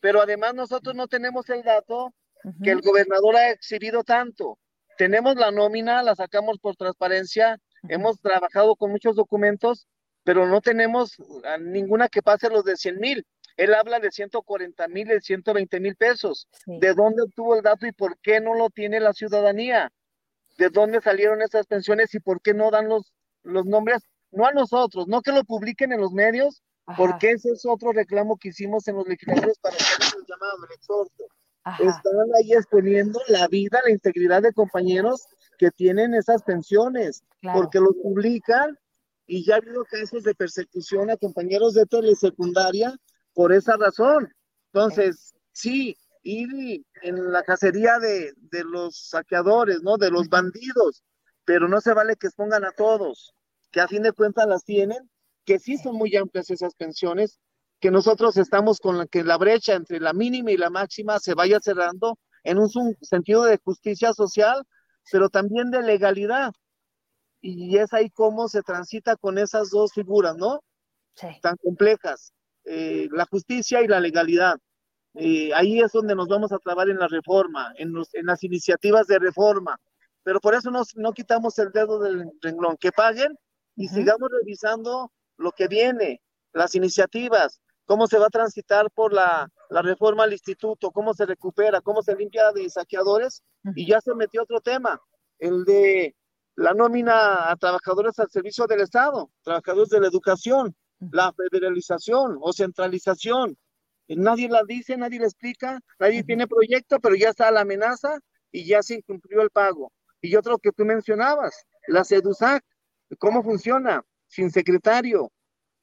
Pero 0.00 0.22
además 0.22 0.54
nosotros 0.54 0.94
no 0.94 1.08
tenemos 1.08 1.48
el 1.50 1.62
dato 1.62 2.14
que 2.62 2.70
el 2.70 2.80
gobernador 2.80 3.36
ha 3.36 3.50
exhibido 3.50 4.02
tanto 4.02 4.58
tenemos 5.00 5.36
la 5.36 5.50
nómina, 5.50 6.02
la 6.02 6.14
sacamos 6.14 6.58
por 6.58 6.76
transparencia, 6.76 7.58
hemos 7.88 8.20
trabajado 8.20 8.76
con 8.76 8.90
muchos 8.90 9.16
documentos, 9.16 9.88
pero 10.24 10.46
no 10.46 10.60
tenemos 10.60 11.16
ninguna 11.58 12.10
que 12.10 12.20
pase 12.20 12.50
los 12.50 12.64
de 12.64 12.76
100 12.76 12.98
mil. 12.98 13.26
Él 13.56 13.72
habla 13.72 13.98
de 13.98 14.10
140 14.10 14.88
mil, 14.88 15.08
de 15.08 15.22
120 15.22 15.80
mil 15.80 15.96
pesos. 15.96 16.48
¿De 16.66 16.92
dónde 16.92 17.22
obtuvo 17.22 17.56
el 17.56 17.62
dato 17.62 17.86
y 17.86 17.92
por 17.92 18.18
qué 18.20 18.42
no 18.42 18.52
lo 18.52 18.68
tiene 18.68 19.00
la 19.00 19.14
ciudadanía? 19.14 19.90
¿De 20.60 20.68
dónde 20.68 21.00
salieron 21.00 21.40
esas 21.42 21.66
pensiones 21.66 22.14
y 22.14 22.20
por 22.20 22.40
qué 22.40 22.52
no 22.54 22.70
dan 22.70 22.88
los, 22.88 23.12
los 23.42 23.64
nombres? 23.64 24.02
No 24.30 24.46
a 24.46 24.52
nosotros, 24.52 25.08
no 25.08 25.22
que 25.22 25.32
lo 25.32 25.42
publiquen 25.42 25.92
en 25.92 26.00
los 26.00 26.12
medios, 26.12 26.62
porque 26.96 27.30
ese 27.30 27.50
es 27.50 27.64
otro 27.64 27.92
reclamo 27.92 28.36
que 28.36 28.50
hicimos 28.50 28.86
en 28.86 28.96
los 28.96 29.08
legisladores 29.08 29.58
para 29.58 29.76
hacer 29.76 30.18
el 30.18 30.24
llamado, 30.28 30.64
el 30.68 30.74
exhorto 30.74 31.24
están 31.78 32.34
ahí 32.36 32.52
exponiendo 32.52 33.20
la 33.28 33.48
vida, 33.48 33.80
la 33.84 33.90
integridad 33.90 34.42
de 34.42 34.52
compañeros 34.52 35.26
que 35.58 35.70
tienen 35.70 36.14
esas 36.14 36.42
pensiones, 36.42 37.22
porque 37.54 37.80
lo 37.80 37.92
publican 38.02 38.78
y 39.26 39.44
ya 39.44 39.54
ha 39.54 39.58
habido 39.58 39.84
casos 39.84 40.22
de 40.24 40.34
persecución 40.34 41.10
a 41.10 41.16
compañeros 41.16 41.74
de 41.74 41.86
telesecundaria 41.86 42.94
por 43.34 43.52
esa 43.52 43.76
razón. 43.76 44.32
Entonces, 44.72 45.34
sí, 45.52 45.96
ir 46.22 46.82
en 47.02 47.32
la 47.32 47.42
cacería 47.42 47.98
de, 47.98 48.32
de 48.36 48.64
los 48.64 49.08
saqueadores, 49.08 49.82
¿no? 49.82 49.96
De 49.96 50.10
los 50.10 50.28
bandidos, 50.28 51.02
pero 51.44 51.68
no 51.68 51.80
se 51.80 51.94
vale 51.94 52.16
que 52.16 52.26
expongan 52.26 52.64
a 52.64 52.72
todos, 52.72 53.34
que 53.70 53.80
a 53.80 53.88
fin 53.88 54.02
de 54.02 54.12
cuentas 54.12 54.46
las 54.46 54.64
tienen 54.64 55.08
que 55.44 55.58
sí 55.58 55.78
son 55.78 55.96
muy 55.96 56.14
amplias 56.16 56.50
esas 56.50 56.74
pensiones, 56.74 57.40
que 57.80 57.90
nosotros 57.90 58.36
estamos 58.36 58.78
con 58.78 58.98
la, 58.98 59.06
que 59.06 59.24
la 59.24 59.38
brecha 59.38 59.74
entre 59.74 60.00
la 60.00 60.12
mínima 60.12 60.52
y 60.52 60.56
la 60.56 60.70
máxima 60.70 61.18
se 61.18 61.34
vaya 61.34 61.58
cerrando 61.60 62.18
en 62.44 62.58
un 62.58 62.68
sentido 63.00 63.44
de 63.44 63.58
justicia 63.58 64.12
social, 64.12 64.62
pero 65.10 65.28
también 65.28 65.70
de 65.70 65.82
legalidad. 65.82 66.52
Y 67.40 67.78
es 67.78 67.92
ahí 67.92 68.10
cómo 68.10 68.48
se 68.48 68.62
transita 68.62 69.16
con 69.16 69.38
esas 69.38 69.70
dos 69.70 69.92
figuras, 69.92 70.36
¿no? 70.36 70.62
Sí. 71.14 71.26
Tan 71.42 71.56
complejas, 71.56 72.32
eh, 72.64 73.08
la 73.10 73.26
justicia 73.26 73.82
y 73.82 73.88
la 73.88 73.98
legalidad. 73.98 74.58
Eh, 75.14 75.52
ahí 75.54 75.80
es 75.80 75.92
donde 75.92 76.14
nos 76.14 76.28
vamos 76.28 76.52
a 76.52 76.58
trabar 76.58 76.88
en 76.88 76.98
la 76.98 77.08
reforma, 77.08 77.72
en, 77.76 77.92
en 78.12 78.26
las 78.26 78.42
iniciativas 78.44 79.06
de 79.06 79.18
reforma. 79.18 79.78
Pero 80.22 80.40
por 80.40 80.54
eso 80.54 80.70
no 80.70 81.12
quitamos 81.12 81.58
el 81.58 81.72
dedo 81.72 81.98
del 81.98 82.30
renglón, 82.42 82.76
que 82.78 82.92
paguen 82.92 83.36
y 83.74 83.88
sigamos 83.88 84.28
revisando 84.30 85.10
lo 85.38 85.52
que 85.52 85.66
viene, 85.66 86.20
las 86.52 86.74
iniciativas, 86.74 87.60
cómo 87.86 88.06
se 88.06 88.18
va 88.18 88.26
a 88.26 88.30
transitar 88.30 88.90
por 88.90 89.12
la, 89.12 89.48
la 89.70 89.82
reforma 89.82 90.24
al 90.24 90.32
instituto, 90.32 90.90
cómo 90.90 91.14
se 91.14 91.24
recupera, 91.26 91.80
cómo 91.80 92.02
se 92.02 92.14
limpia 92.14 92.52
de 92.52 92.68
saqueadores. 92.68 93.42
Y 93.74 93.86
ya 93.86 94.00
se 94.00 94.14
metió 94.14 94.42
otro 94.42 94.60
tema, 94.60 95.00
el 95.38 95.64
de 95.64 96.14
la 96.56 96.72
nómina 96.74 97.50
a 97.50 97.56
trabajadores 97.56 98.18
al 98.18 98.30
servicio 98.30 98.66
del 98.66 98.80
Estado, 98.80 99.30
trabajadores 99.42 99.88
de 99.88 100.00
la 100.00 100.08
educación, 100.08 100.76
la 101.10 101.32
federalización 101.32 102.38
o 102.40 102.52
centralización. 102.52 103.56
Nadie 104.16 104.48
la 104.48 104.64
dice, 104.64 104.96
nadie 104.96 105.20
la 105.20 105.26
explica, 105.26 105.80
nadie 105.98 106.24
tiene 106.24 106.48
proyecto, 106.48 106.98
pero 107.00 107.14
ya 107.14 107.30
está 107.30 107.50
la 107.50 107.60
amenaza 107.60 108.18
y 108.50 108.66
ya 108.66 108.82
se 108.82 108.94
incumplió 108.94 109.42
el 109.42 109.50
pago. 109.50 109.92
Y 110.20 110.34
otro 110.36 110.58
que 110.58 110.72
tú 110.72 110.84
mencionabas, 110.84 111.64
la 111.86 112.04
SEDUSAC, 112.04 112.64
¿cómo 113.18 113.42
funciona? 113.42 114.02
Sin 114.26 114.50
secretario. 114.50 115.30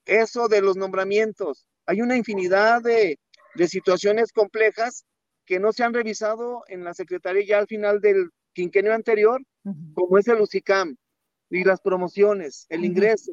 Eso 0.06 0.48
de 0.48 0.62
los 0.62 0.76
nombramientos. 0.76 1.66
Hay 1.86 2.02
una 2.02 2.18
infinidad 2.18 2.82
de, 2.82 3.18
de 3.56 3.68
situaciones 3.68 4.32
complejas 4.34 5.06
que 5.46 5.60
no 5.60 5.72
se 5.72 5.84
han 5.84 5.94
revisado 5.94 6.64
en 6.68 6.84
la 6.84 6.94
Secretaría 6.94 7.46
ya 7.46 7.58
al 7.60 7.68
final 7.68 8.02
del 8.02 8.30
quinquenio 8.54 8.94
anterior, 8.94 9.42
como 9.94 10.18
es 10.18 10.28
el 10.28 10.42
UCICAM 10.42 10.96
y 11.50 11.64
las 11.64 11.80
promociones, 11.80 12.66
el 12.70 12.84
ingreso. 12.84 13.32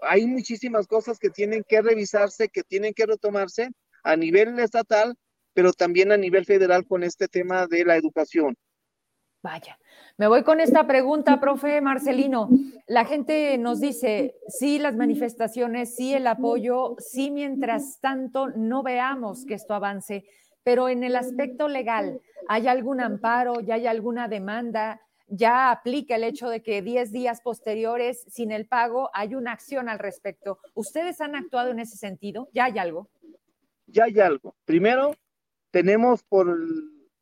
Hay 0.00 0.26
muchísimas 0.26 0.86
cosas 0.86 1.18
que 1.18 1.30
tienen 1.30 1.62
que 1.68 1.80
revisarse, 1.82 2.48
que 2.48 2.62
tienen 2.62 2.94
que 2.94 3.06
retomarse 3.06 3.70
a 4.02 4.16
nivel 4.16 4.58
estatal, 4.58 5.14
pero 5.54 5.72
también 5.72 6.12
a 6.12 6.16
nivel 6.16 6.44
federal 6.44 6.86
con 6.86 7.02
este 7.02 7.28
tema 7.28 7.66
de 7.66 7.84
la 7.84 7.96
educación. 7.96 8.56
Vaya, 9.42 9.78
me 10.18 10.28
voy 10.28 10.42
con 10.42 10.60
esta 10.60 10.86
pregunta, 10.86 11.40
profe 11.40 11.80
Marcelino. 11.80 12.50
La 12.86 13.06
gente 13.06 13.56
nos 13.56 13.80
dice, 13.80 14.34
sí, 14.48 14.78
las 14.78 14.96
manifestaciones, 14.96 15.96
sí, 15.96 16.12
el 16.12 16.26
apoyo, 16.26 16.96
sí, 16.98 17.30
mientras 17.30 18.00
tanto 18.00 18.48
no 18.50 18.82
veamos 18.82 19.46
que 19.46 19.54
esto 19.54 19.72
avance, 19.72 20.26
pero 20.62 20.90
en 20.90 21.04
el 21.04 21.16
aspecto 21.16 21.68
legal, 21.68 22.20
¿hay 22.48 22.68
algún 22.68 23.00
amparo, 23.00 23.60
ya 23.60 23.76
hay 23.76 23.86
alguna 23.86 24.28
demanda? 24.28 25.00
¿Ya 25.26 25.70
aplica 25.70 26.16
el 26.16 26.24
hecho 26.24 26.50
de 26.50 26.60
que 26.60 26.82
10 26.82 27.12
días 27.12 27.40
posteriores, 27.40 28.24
sin 28.28 28.50
el 28.50 28.66
pago, 28.66 29.10
hay 29.14 29.34
una 29.34 29.52
acción 29.52 29.88
al 29.88 30.00
respecto? 30.00 30.58
¿Ustedes 30.74 31.20
han 31.22 31.34
actuado 31.34 31.70
en 31.70 31.78
ese 31.78 31.96
sentido? 31.96 32.50
¿Ya 32.52 32.64
hay 32.64 32.78
algo? 32.78 33.08
Ya 33.92 34.04
hay 34.04 34.20
algo. 34.20 34.54
Primero, 34.64 35.14
tenemos 35.70 36.22
por 36.22 36.56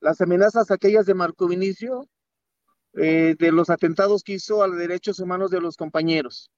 las 0.00 0.20
amenazas 0.20 0.70
aquellas 0.70 1.06
de 1.06 1.14
Marco 1.14 1.48
Vinicio, 1.48 2.08
eh, 2.94 3.36
de 3.38 3.52
los 3.52 3.70
atentados 3.70 4.22
que 4.22 4.34
hizo 4.34 4.62
a 4.62 4.68
los 4.68 4.78
derechos 4.78 5.18
humanos 5.20 5.50
de 5.50 5.60
los 5.60 5.76
compañeros. 5.76 6.50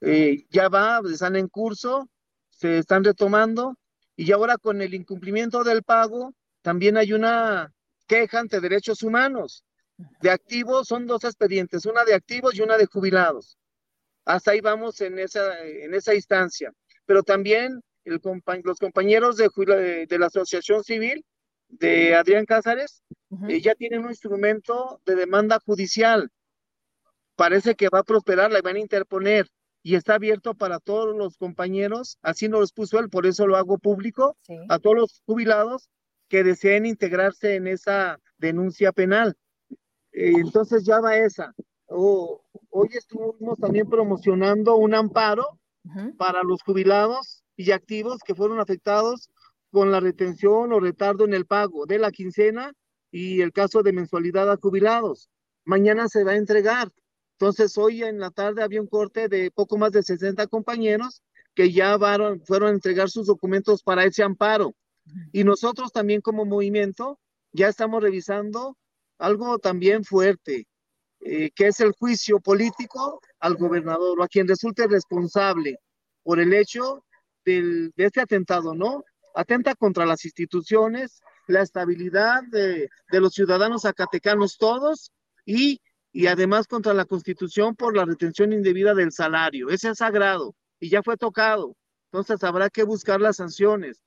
Eh, 0.00 0.46
ya 0.50 0.68
va, 0.68 1.00
están 1.10 1.36
en 1.36 1.48
curso, 1.48 2.08
se 2.50 2.78
están 2.78 3.04
retomando 3.04 3.76
y 4.14 4.30
ahora 4.32 4.56
con 4.56 4.80
el 4.82 4.94
incumplimiento 4.94 5.64
del 5.64 5.82
pago 5.82 6.32
también 6.62 6.96
hay 6.96 7.12
una 7.12 7.72
queja 8.06 8.40
ante 8.40 8.60
derechos 8.60 9.02
humanos. 9.02 9.64
De 10.20 10.30
activos 10.30 10.88
son 10.88 11.06
dos 11.06 11.24
expedientes, 11.24 11.86
una 11.86 12.04
de 12.04 12.14
activos 12.14 12.54
y 12.54 12.62
una 12.62 12.76
de 12.76 12.86
jubilados. 12.86 13.58
Hasta 14.24 14.50
ahí 14.50 14.60
vamos 14.60 15.00
en 15.00 15.18
esa, 15.18 15.62
en 15.62 15.94
esa 15.94 16.14
instancia. 16.14 16.72
Pero 17.06 17.22
también 17.22 17.80
el, 18.06 18.20
los 18.64 18.78
compañeros 18.78 19.36
de, 19.36 20.06
de 20.08 20.18
la 20.18 20.26
Asociación 20.26 20.82
Civil 20.82 21.24
de 21.68 22.14
Adrián 22.14 22.46
Cázares, 22.46 23.02
eh, 23.48 23.60
ya 23.60 23.74
tienen 23.74 24.04
un 24.04 24.10
instrumento 24.10 25.00
de 25.04 25.16
demanda 25.16 25.58
judicial. 25.64 26.30
Parece 27.34 27.74
que 27.74 27.88
va 27.88 28.00
a 28.00 28.04
prosperar, 28.04 28.52
la 28.52 28.62
van 28.62 28.76
a 28.76 28.80
interponer 28.80 29.48
y 29.82 29.94
está 29.94 30.14
abierto 30.14 30.54
para 30.54 30.78
todos 30.78 31.14
los 31.16 31.36
compañeros, 31.36 32.18
así 32.22 32.48
nos 32.48 32.60
lo 32.60 32.66
puso 32.74 32.98
él, 32.98 33.10
por 33.10 33.26
eso 33.26 33.46
lo 33.46 33.56
hago 33.56 33.78
público, 33.78 34.36
a 34.68 34.78
todos 34.78 34.96
los 34.96 35.22
jubilados 35.26 35.90
que 36.28 36.42
deseen 36.42 36.86
integrarse 36.86 37.56
en 37.56 37.66
esa 37.66 38.18
denuncia 38.38 38.92
penal. 38.92 39.36
Eh, 40.12 40.32
entonces 40.36 40.84
ya 40.84 41.00
va 41.00 41.16
esa. 41.16 41.52
hoy 41.88 42.88
estuvimos 42.92 43.58
también 43.58 43.88
promocionando 43.88 44.76
un 44.76 44.94
amparo 44.94 45.58
para 46.16 46.42
los 46.42 46.62
jubilados 46.62 47.44
y 47.56 47.70
activos 47.70 48.20
que 48.24 48.34
fueron 48.34 48.60
afectados 48.60 49.30
con 49.70 49.90
la 49.90 50.00
retención 50.00 50.72
o 50.72 50.80
retardo 50.80 51.24
en 51.24 51.34
el 51.34 51.46
pago 51.46 51.86
de 51.86 51.98
la 51.98 52.10
quincena 52.10 52.72
y 53.10 53.40
el 53.40 53.52
caso 53.52 53.82
de 53.82 53.92
mensualidad 53.92 54.50
a 54.50 54.56
jubilados. 54.56 55.28
Mañana 55.64 56.08
se 56.08 56.24
va 56.24 56.32
a 56.32 56.36
entregar. 56.36 56.92
Entonces, 57.38 57.76
hoy 57.76 58.02
en 58.02 58.18
la 58.18 58.30
tarde 58.30 58.62
había 58.62 58.80
un 58.80 58.86
corte 58.86 59.28
de 59.28 59.50
poco 59.50 59.76
más 59.76 59.92
de 59.92 60.02
60 60.02 60.46
compañeros 60.46 61.22
que 61.54 61.72
ya 61.72 61.98
fueron 62.44 62.68
a 62.68 62.70
entregar 62.70 63.10
sus 63.10 63.26
documentos 63.26 63.82
para 63.82 64.04
ese 64.04 64.22
amparo. 64.22 64.74
Y 65.32 65.44
nosotros 65.44 65.92
también 65.92 66.20
como 66.20 66.44
movimiento 66.44 67.18
ya 67.52 67.68
estamos 67.68 68.02
revisando 68.02 68.76
algo 69.18 69.58
también 69.58 70.04
fuerte, 70.04 70.66
eh, 71.20 71.50
que 71.54 71.68
es 71.68 71.80
el 71.80 71.92
juicio 71.92 72.40
político 72.40 73.20
al 73.40 73.56
gobernador 73.56 74.20
o 74.20 74.22
a 74.22 74.28
quien 74.28 74.46
resulte 74.46 74.86
responsable 74.86 75.78
por 76.22 76.38
el 76.38 76.52
hecho 76.52 77.04
del, 77.46 77.92
de 77.96 78.04
este 78.04 78.20
atentado, 78.20 78.74
¿no? 78.74 79.02
atenta 79.36 79.74
contra 79.74 80.06
las 80.06 80.24
instituciones, 80.24 81.20
la 81.46 81.62
estabilidad 81.62 82.42
de, 82.44 82.88
los 83.12 83.34
ciudadanos 83.34 83.82
zacatecanos 83.82 84.56
todos 84.56 85.12
y, 85.44 85.80
y 86.10 86.26
además 86.26 86.66
contra 86.66 86.94
la 86.94 87.04
constitución 87.04 87.76
por 87.76 87.94
la 87.94 88.06
retención 88.06 88.52
indebida 88.52 88.94
del 88.94 89.12
salario. 89.12 89.68
Ese 89.68 89.90
es 89.90 89.98
sagrado 89.98 90.56
y 90.80 90.88
ya 90.88 91.02
fue 91.02 91.16
tocado. 91.16 91.76
Entonces 92.10 92.42
habrá 92.44 92.70
que 92.70 92.82
buscar 92.82 93.20
las 93.20 93.36
sanciones 93.36 94.02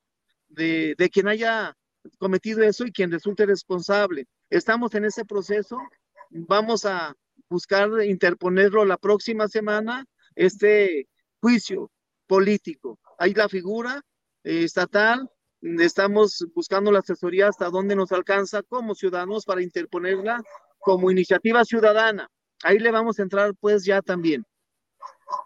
de, 0.48 0.94
de 0.98 1.08
quien 1.08 1.28
haya 1.28 1.76
cometido 2.18 2.62
eso 2.62 2.84
y 2.84 2.92
quien 2.92 3.12
resulte 3.12 3.46
responsable. 3.46 4.26
Estamos 4.50 4.94
en 4.94 5.04
ese 5.04 5.24
proceso. 5.24 5.78
Vamos 6.30 6.84
a 6.84 7.14
buscar 7.48 7.88
interponerlo 8.04 8.84
la 8.84 8.96
próxima 8.96 9.46
semana, 9.46 10.04
este 10.34 11.08
juicio 11.40 11.90
político. 12.26 12.98
Hay 13.20 13.34
la 13.34 13.50
figura 13.50 14.00
eh, 14.44 14.64
estatal. 14.64 15.30
Estamos 15.60 16.42
buscando 16.54 16.90
la 16.90 17.00
asesoría 17.00 17.48
hasta 17.48 17.68
dónde 17.68 17.94
nos 17.94 18.12
alcanza 18.12 18.62
como 18.62 18.94
ciudadanos 18.94 19.44
para 19.44 19.62
interponerla 19.62 20.42
como 20.78 21.10
iniciativa 21.10 21.62
ciudadana. 21.66 22.30
Ahí 22.64 22.78
le 22.78 22.90
vamos 22.90 23.18
a 23.18 23.22
entrar 23.22 23.52
pues 23.60 23.84
ya 23.84 24.00
también. 24.00 24.46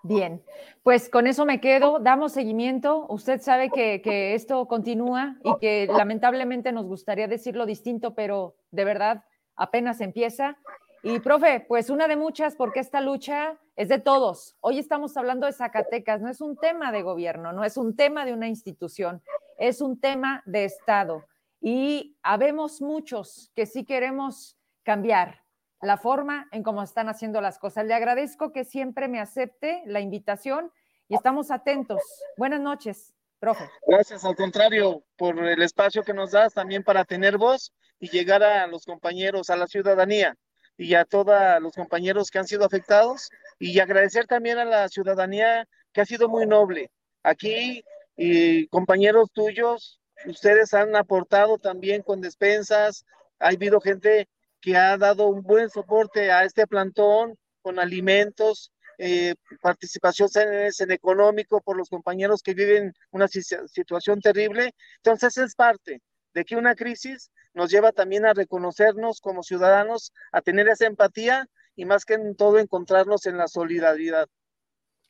Bien, 0.04 0.40
pues 0.84 1.08
con 1.08 1.26
eso 1.26 1.44
me 1.44 1.60
quedo, 1.60 1.98
damos 1.98 2.32
seguimiento. 2.32 3.06
Usted 3.08 3.40
sabe 3.40 3.70
que, 3.70 4.00
que, 4.02 4.34
esto 4.34 4.68
continúa 4.68 5.36
y 5.42 5.58
que 5.58 5.88
lamentablemente 5.88 6.70
nos 6.70 6.86
gustaría 6.86 7.26
decirlo 7.26 7.66
distinto, 7.66 8.14
pero 8.14 8.54
de 8.70 8.84
verdad 8.84 9.24
apenas 9.56 10.00
empieza. 10.00 10.58
Y 11.02 11.18
profe, 11.18 11.64
pues 11.66 11.90
una 11.90 12.06
de 12.06 12.14
muchas, 12.14 12.54
porque 12.54 12.78
esta 12.78 13.00
lucha 13.00 13.58
es 13.76 13.88
de 13.88 13.98
todos. 13.98 14.56
Hoy 14.60 14.78
estamos 14.78 15.16
hablando 15.16 15.46
de 15.46 15.52
Zacatecas, 15.52 16.20
no 16.20 16.28
es 16.28 16.40
un 16.40 16.56
tema 16.56 16.92
de 16.92 17.02
gobierno, 17.02 17.52
no 17.52 17.64
es 17.64 17.76
un 17.76 17.96
tema 17.96 18.24
de 18.24 18.32
una 18.32 18.48
institución, 18.48 19.22
es 19.58 19.80
un 19.80 20.00
tema 20.00 20.42
de 20.46 20.64
Estado. 20.64 21.24
Y 21.60 22.16
habemos 22.22 22.80
muchos 22.80 23.50
que 23.54 23.66
sí 23.66 23.84
queremos 23.84 24.56
cambiar 24.82 25.42
la 25.80 25.96
forma 25.96 26.48
en 26.52 26.62
cómo 26.62 26.82
están 26.82 27.08
haciendo 27.08 27.40
las 27.40 27.58
cosas. 27.58 27.84
Le 27.86 27.94
agradezco 27.94 28.52
que 28.52 28.64
siempre 28.64 29.08
me 29.08 29.20
acepte 29.20 29.82
la 29.86 30.00
invitación 30.00 30.70
y 31.08 31.16
estamos 31.16 31.50
atentos. 31.50 32.00
Buenas 32.36 32.60
noches, 32.60 33.14
profe. 33.40 33.68
Gracias, 33.86 34.24
al 34.24 34.36
contrario, 34.36 35.04
por 35.16 35.38
el 35.38 35.62
espacio 35.62 36.02
que 36.04 36.14
nos 36.14 36.30
das 36.30 36.54
también 36.54 36.84
para 36.84 37.04
tener 37.04 37.38
voz 37.38 37.72
y 37.98 38.08
llegar 38.08 38.42
a 38.42 38.66
los 38.66 38.84
compañeros, 38.84 39.50
a 39.50 39.56
la 39.56 39.66
ciudadanía 39.66 40.36
y 40.76 40.94
a 40.94 41.04
todos 41.04 41.34
los 41.60 41.74
compañeros 41.74 42.30
que 42.30 42.38
han 42.38 42.46
sido 42.46 42.64
afectados 42.64 43.30
y 43.58 43.78
agradecer 43.80 44.26
también 44.26 44.58
a 44.58 44.64
la 44.64 44.88
ciudadanía 44.88 45.66
que 45.92 46.00
ha 46.00 46.06
sido 46.06 46.28
muy 46.28 46.46
noble. 46.46 46.90
Aquí, 47.22 47.84
y 48.16 48.66
compañeros 48.68 49.30
tuyos, 49.32 50.00
ustedes 50.26 50.74
han 50.74 50.94
aportado 50.96 51.58
también 51.58 52.02
con 52.02 52.20
despensas, 52.20 53.04
ha 53.38 53.48
habido 53.48 53.80
gente 53.80 54.28
que 54.60 54.76
ha 54.76 54.96
dado 54.96 55.28
un 55.28 55.42
buen 55.42 55.68
soporte 55.70 56.30
a 56.30 56.44
este 56.44 56.66
plantón 56.66 57.36
con 57.62 57.78
alimentos 57.78 58.72
eh, 58.98 59.34
participaciones 59.60 60.80
en 60.80 60.92
económico 60.92 61.60
por 61.60 61.76
los 61.76 61.88
compañeros 61.88 62.42
que 62.42 62.54
viven 62.54 62.94
una 63.10 63.26
situación 63.28 64.20
terrible. 64.20 64.72
Entonces 64.98 65.36
es 65.38 65.54
parte 65.54 66.00
de 66.32 66.44
que 66.44 66.56
una 66.56 66.74
crisis 66.74 67.30
nos 67.54 67.70
lleva 67.70 67.92
también 67.92 68.26
a 68.26 68.34
reconocernos 68.34 69.20
como 69.20 69.42
ciudadanos, 69.42 70.12
a 70.32 70.40
tener 70.42 70.68
esa 70.68 70.86
empatía 70.86 71.46
y 71.76 71.84
más 71.84 72.04
que 72.04 72.14
en 72.14 72.36
todo 72.36 72.58
encontrarnos 72.58 73.26
en 73.26 73.36
la 73.36 73.48
solidaridad. 73.48 74.28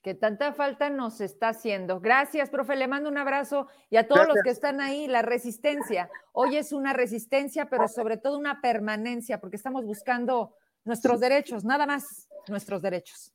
Que 0.02 0.14
tanta 0.14 0.52
falta 0.52 0.90
nos 0.90 1.22
está 1.22 1.48
haciendo. 1.48 1.98
Gracias, 1.98 2.50
profe. 2.50 2.76
Le 2.76 2.86
mando 2.88 3.08
un 3.08 3.16
abrazo 3.16 3.68
y 3.88 3.96
a 3.96 4.06
todos 4.06 4.28
los 4.28 4.36
que 4.44 4.50
están 4.50 4.82
ahí, 4.82 5.06
la 5.06 5.22
resistencia. 5.22 6.10
Hoy 6.32 6.58
es 6.58 6.72
una 6.72 6.92
resistencia, 6.92 7.70
pero 7.70 7.88
sobre 7.88 8.18
todo 8.18 8.36
una 8.36 8.60
permanencia, 8.60 9.40
porque 9.40 9.56
estamos 9.56 9.86
buscando 9.86 10.54
nuestros 10.84 11.20
derechos, 11.20 11.64
nada 11.64 11.86
más 11.86 12.28
nuestros 12.48 12.82
derechos. 12.82 13.32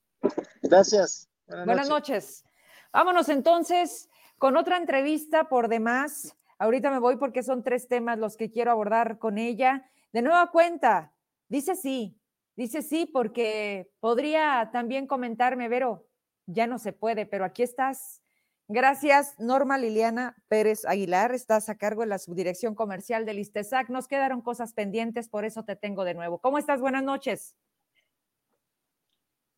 Gracias. 0.61 1.27
Buenas, 1.47 1.89
noches. 1.89 2.45
Vámonos 2.93 3.29
entonces 3.29 4.07
con 4.37 4.55
otra 4.55 4.77
entrevista 4.77 5.49
por 5.49 5.69
demás. 5.69 6.35
Ahorita 6.59 6.91
me 6.91 6.99
voy 6.99 7.17
porque 7.17 7.41
son 7.41 7.63
tres 7.63 7.87
temas 7.87 8.19
los 8.19 8.37
que 8.37 8.51
quiero 8.51 8.69
abordar 8.69 9.17
con 9.17 9.39
ella. 9.39 9.89
De 10.11 10.21
nueva 10.21 10.51
cuenta, 10.51 11.13
dice 11.47 11.75
sí, 11.75 12.18
dice 12.59 12.81
sí 12.81 13.05
porque 13.05 13.89
podría 14.01 14.69
también 14.73 15.07
comentarme, 15.07 15.69
Vero, 15.69 16.05
ya 16.45 16.67
no 16.67 16.77
se 16.77 16.91
puede, 16.91 17.25
pero 17.25 17.45
aquí 17.45 17.63
estás. 17.63 18.21
Gracias, 18.67 19.39
Norma 19.39 19.77
Liliana 19.77 20.35
Pérez 20.49 20.83
Aguilar. 20.83 21.33
Estás 21.33 21.69
a 21.69 21.77
cargo 21.77 22.01
de 22.01 22.07
la 22.07 22.19
subdirección 22.19 22.75
comercial 22.75 23.25
del 23.25 23.39
ISTESAC. 23.39 23.87
Nos 23.87 24.09
quedaron 24.09 24.41
cosas 24.41 24.73
pendientes, 24.73 25.29
por 25.29 25.45
eso 25.45 25.63
te 25.63 25.77
tengo 25.77 26.03
de 26.03 26.15
nuevo. 26.15 26.39
¿Cómo 26.39 26.57
estás? 26.57 26.81
Buenas 26.81 27.03
noches. 27.03 27.55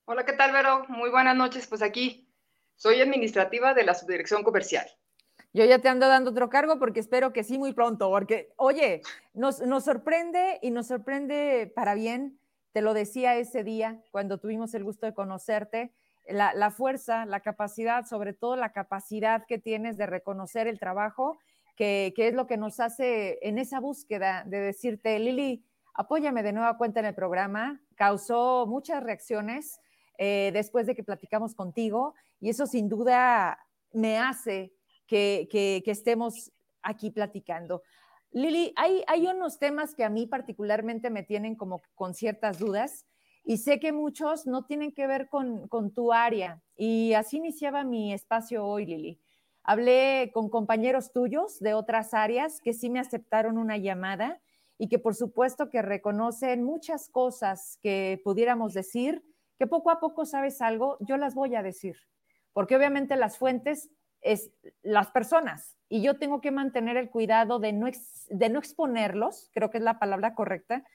Hola, 0.05 0.23
¿qué 0.23 0.33
tal, 0.33 0.51
Vero? 0.51 0.85
Muy 0.87 1.09
buenas 1.09 1.35
noches. 1.35 1.65
Pues 1.65 1.81
aquí 1.81 2.31
soy 2.75 3.01
administrativa 3.01 3.73
de 3.73 3.83
la 3.83 3.95
subdirección 3.95 4.43
comercial. 4.43 4.87
Yo 5.53 5.65
ya 5.65 5.79
te 5.79 5.89
ando 5.89 6.07
dando 6.07 6.29
otro 6.29 6.49
cargo 6.49 6.77
porque 6.77 6.99
espero 6.99 7.33
que 7.33 7.43
sí 7.43 7.57
muy 7.57 7.73
pronto, 7.73 8.11
porque, 8.11 8.53
oye, 8.57 9.01
nos, 9.33 9.59
nos 9.61 9.85
sorprende 9.85 10.59
y 10.61 10.69
nos 10.69 10.87
sorprende 10.87 11.71
para 11.75 11.95
bien. 11.95 12.40
Te 12.71 12.81
lo 12.81 12.93
decía 12.93 13.35
ese 13.35 13.63
día 13.63 14.01
cuando 14.11 14.37
tuvimos 14.37 14.73
el 14.73 14.83
gusto 14.83 15.05
de 15.05 15.13
conocerte 15.13 15.91
la, 16.27 16.71
fuerza, 16.71 17.25
la 17.25 17.39
capacidad, 17.41 18.05
sobre 18.05 18.33
todo 18.33 18.55
la 18.55 18.71
capacidad 18.71 19.45
que 19.45 19.57
tienes 19.57 19.97
de 19.97 20.05
reconocer 20.05 20.67
el 20.67 20.79
trabajo, 20.79 21.37
que, 21.75 22.13
es 22.15 22.33
lo 22.33 22.47
que 22.47 22.57
nos 22.57 22.79
hace 22.79 23.39
en 23.41 23.57
esa 23.57 23.79
búsqueda 23.79 24.43
de 24.45 24.59
decirte, 24.59 25.17
Lili, 25.17 25.63
apóyame 25.93 26.43
de 26.43 26.53
nueva 26.53 26.77
cuenta 26.77 26.99
en 26.99 27.07
el 27.07 27.15
programa. 27.15 27.81
Causó 27.95 28.65
muchas 28.67 29.03
reacciones 29.03 29.79
eh, 30.17 30.51
después 30.53 30.85
de 30.85 30.95
que 30.95 31.03
platicamos 31.03 31.55
contigo 31.55 32.13
y 32.39 32.49
eso 32.49 32.67
sin 32.67 32.87
duda 32.87 33.57
me 33.93 34.19
hace 34.19 34.73
que, 35.07 35.47
que, 35.51 35.83
estemos 35.87 36.51
aquí 36.83 37.09
platicando. 37.09 37.81
Lili, 38.33 38.73
hay, 38.77 39.27
unos 39.27 39.59
temas 39.59 39.93
que 39.93 40.05
a 40.05 40.09
mí 40.09 40.25
particularmente 40.25 41.09
me 41.09 41.23
tienen 41.23 41.55
como 41.55 41.81
con 41.95 42.13
ciertas 42.13 42.59
dudas 42.59 43.05
y 43.43 43.57
sé 43.57 43.79
que 43.79 43.91
muchos 43.91 44.47
no 44.47 44.65
tienen 44.65 44.93
que 44.93 45.05
ver 45.05 45.27
con, 45.27 45.67
tu 45.93 46.13
área. 46.13 46.61
Y 46.77 47.13
así 47.13 47.37
iniciaba 47.37 47.83
mi 47.83 48.13
espacio 48.13 48.65
hoy, 48.65 48.85
Lili. 48.85 49.19
Hablé 49.63 50.31
con 50.33 50.49
compañeros 50.49 51.11
tuyos 51.11 51.59
de 51.59 51.73
otras 51.73 52.13
áreas 52.13 52.61
que 52.61 52.73
sí 52.73 52.89
me 52.89 52.99
aceptaron 52.99 53.57
una 53.57 53.77
llamada 53.77 54.41
y 54.77 54.87
que 54.87 54.97
por 54.97 55.13
supuesto 55.13 55.69
que 55.69 55.81
reconocen 55.81 56.63
muchas 56.63 57.09
cosas 57.09 57.77
que 57.81 58.21
pudiéramos 58.23 58.73
decir, 58.73 59.23
que 59.59 59.67
poco 59.67 59.91
a 59.91 59.99
poco 59.99 60.25
sabes 60.25 60.61
algo, 60.61 60.97
yo 61.01 61.17
las 61.17 61.35
voy 61.35 61.53
a 61.55 61.61
decir, 61.61 61.97
porque 62.53 62.75
obviamente 62.77 63.15
las 63.17 63.37
fuentes 63.37 63.91
es 64.21 64.51
las 64.83 65.11
personas 65.11 65.77
y 65.89 66.01
yo 66.01 66.17
tengo 66.17 66.39
que 66.39 66.51
mantener 66.51 66.95
el 66.95 67.09
cuidado 67.09 67.59
de 67.59 67.73
no, 67.73 67.87
de 68.29 68.49
no 68.49 68.59
exponerlos, 68.59 69.49
creo 69.53 69.69
que 69.69 69.77
es 69.77 69.83
la 69.83 69.99
palabra 69.99 70.35
correcta, 70.35 70.85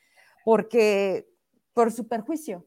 porque 0.43 1.29
por 1.75 1.93
su 1.93 2.09
perjuicio. 2.09 2.67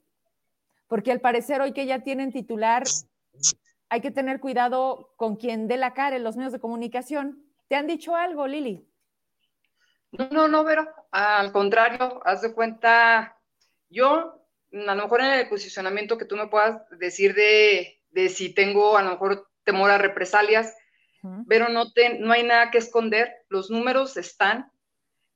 Porque 0.88 1.12
al 1.12 1.22
parecer 1.22 1.60
hoy 1.60 1.74
que 1.74 1.88
ya 1.88 2.04
tienen 2.04 2.32
titular, 2.32 2.84
hay 3.90 4.02
que 4.02 4.12
tener 4.12 4.40
cuidado 4.40 5.12
con 5.16 5.38
quien 5.38 5.68
dé 5.68 5.78
la 5.78 5.96
cara 5.96 6.18
en 6.18 6.24
los 6.24 6.38
medios 6.38 6.54
de 6.54 6.60
comunicación. 6.60 7.44
¿Te 7.68 7.76
han 7.76 7.88
dicho 7.88 8.16
algo, 8.16 8.46
Lili? 8.46 8.88
No, 10.12 10.48
no, 10.48 10.48
no. 10.48 10.66
Al 11.10 11.52
contrario, 11.52 12.22
haz 12.26 12.44
de 12.44 12.54
cuenta, 12.54 13.40
yo, 13.90 14.46
a 14.72 14.96
lo 14.96 15.04
mejor 15.04 15.22
en 15.22 15.32
el 15.32 15.50
posicionamiento 15.50 16.18
que 16.18 16.26
tú 16.26 16.36
me 16.36 16.48
puedas 16.48 16.88
decir 17.00 17.34
de, 17.34 18.04
de 18.12 18.30
si 18.30 18.54
tengo 18.54 18.98
a 18.98 19.02
lo 19.02 19.10
mejor 19.10 19.49
temor 19.72 19.92
a 19.92 19.98
represalias, 19.98 20.74
pero 21.48 21.70
no, 21.70 21.92
te, 21.92 22.18
no 22.20 22.32
hay 22.32 22.44
nada 22.44 22.72
que 22.72 22.78
esconder, 22.78 23.30
los 23.50 23.70
números 23.70 24.16
están. 24.18 24.72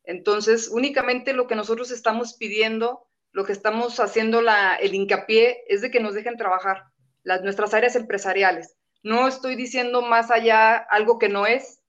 Entonces, 0.05 0.69
únicamente 0.69 1.33
lo 1.33 1.45
que 1.47 1.55
nosotros 1.55 1.91
estamos 1.91 2.35
pidiendo 2.37 3.07
lo 3.33 3.45
que 3.45 3.51
estamos 3.51 3.99
haciendo 3.99 4.41
la, 4.41 4.75
el 4.75 4.93
hincapié 4.93 5.63
es 5.67 5.81
de 5.81 5.91
que 5.91 5.99
nos 5.99 6.13
dejen 6.13 6.37
trabajar 6.37 6.85
las, 7.23 7.41
nuestras 7.41 7.73
áreas 7.73 7.95
empresariales. 7.95 8.77
No 9.01 9.27
estoy 9.27 9.55
diciendo 9.55 10.03
más 10.03 10.31
allá 10.31 10.77
algo 10.77 11.17
que 11.17 11.29
no 11.29 11.47
es. 11.47 11.81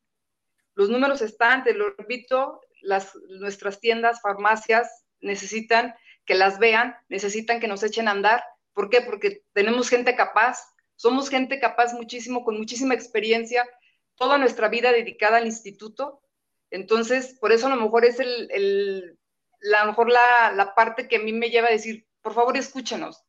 Los 0.74 0.88
números 0.88 1.20
están, 1.20 1.62
te 1.62 1.74
lo 1.74 1.90
repito, 1.96 2.60
las, 2.80 3.14
nuestras 3.40 3.78
tiendas, 3.78 4.22
farmacias 4.22 5.04
necesitan 5.20 5.94
que 6.24 6.34
las 6.34 6.58
vean, 6.58 6.96
necesitan 7.08 7.60
que 7.60 7.68
nos 7.68 7.82
echen 7.82 8.08
a 8.08 8.12
andar. 8.12 8.42
¿Por 8.72 8.88
qué? 8.88 9.02
Porque 9.02 9.44
tenemos 9.52 9.90
gente 9.90 10.16
capaz, 10.16 10.58
somos 10.96 11.28
gente 11.28 11.60
capaz 11.60 11.92
muchísimo, 11.92 12.44
con 12.44 12.56
muchísima 12.56 12.94
experiencia, 12.94 13.68
toda 14.16 14.38
nuestra 14.38 14.68
vida 14.68 14.92
dedicada 14.92 15.38
al 15.38 15.46
instituto. 15.46 16.22
Entonces, 16.70 17.36
por 17.40 17.52
eso 17.52 17.66
a 17.66 17.70
lo 17.70 17.76
mejor 17.76 18.04
es 18.04 18.20
el 18.20 19.18
la, 19.64 19.80
a 19.80 19.84
lo 19.84 19.92
mejor 19.92 20.10
la, 20.10 20.72
parte 20.76 21.08
que 21.08 21.16
a 21.16 21.20
mí 21.20 21.32
me 21.32 21.50
lleva 21.50 21.68
a 21.68 21.72
decir, 21.72 22.06
por 22.20 22.34
favor, 22.34 22.56
escúchenos. 22.56 23.24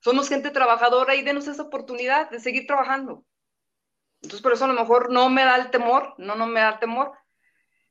Somos 0.00 0.28
gente 0.28 0.50
trabajadora 0.50 1.14
y 1.14 1.22
denos 1.22 1.48
esa 1.48 1.62
oportunidad 1.62 2.30
de 2.30 2.40
seguir 2.40 2.66
trabajando. 2.66 3.24
Entonces, 4.20 4.42
por 4.42 4.52
eso 4.52 4.64
a 4.64 4.68
lo 4.68 4.74
mejor 4.74 5.10
no 5.10 5.30
me 5.30 5.44
da 5.44 5.56
el 5.56 5.70
temor, 5.70 6.14
no, 6.18 6.34
no 6.34 6.46
me 6.46 6.60
da 6.60 6.70
el 6.70 6.78
temor, 6.78 7.12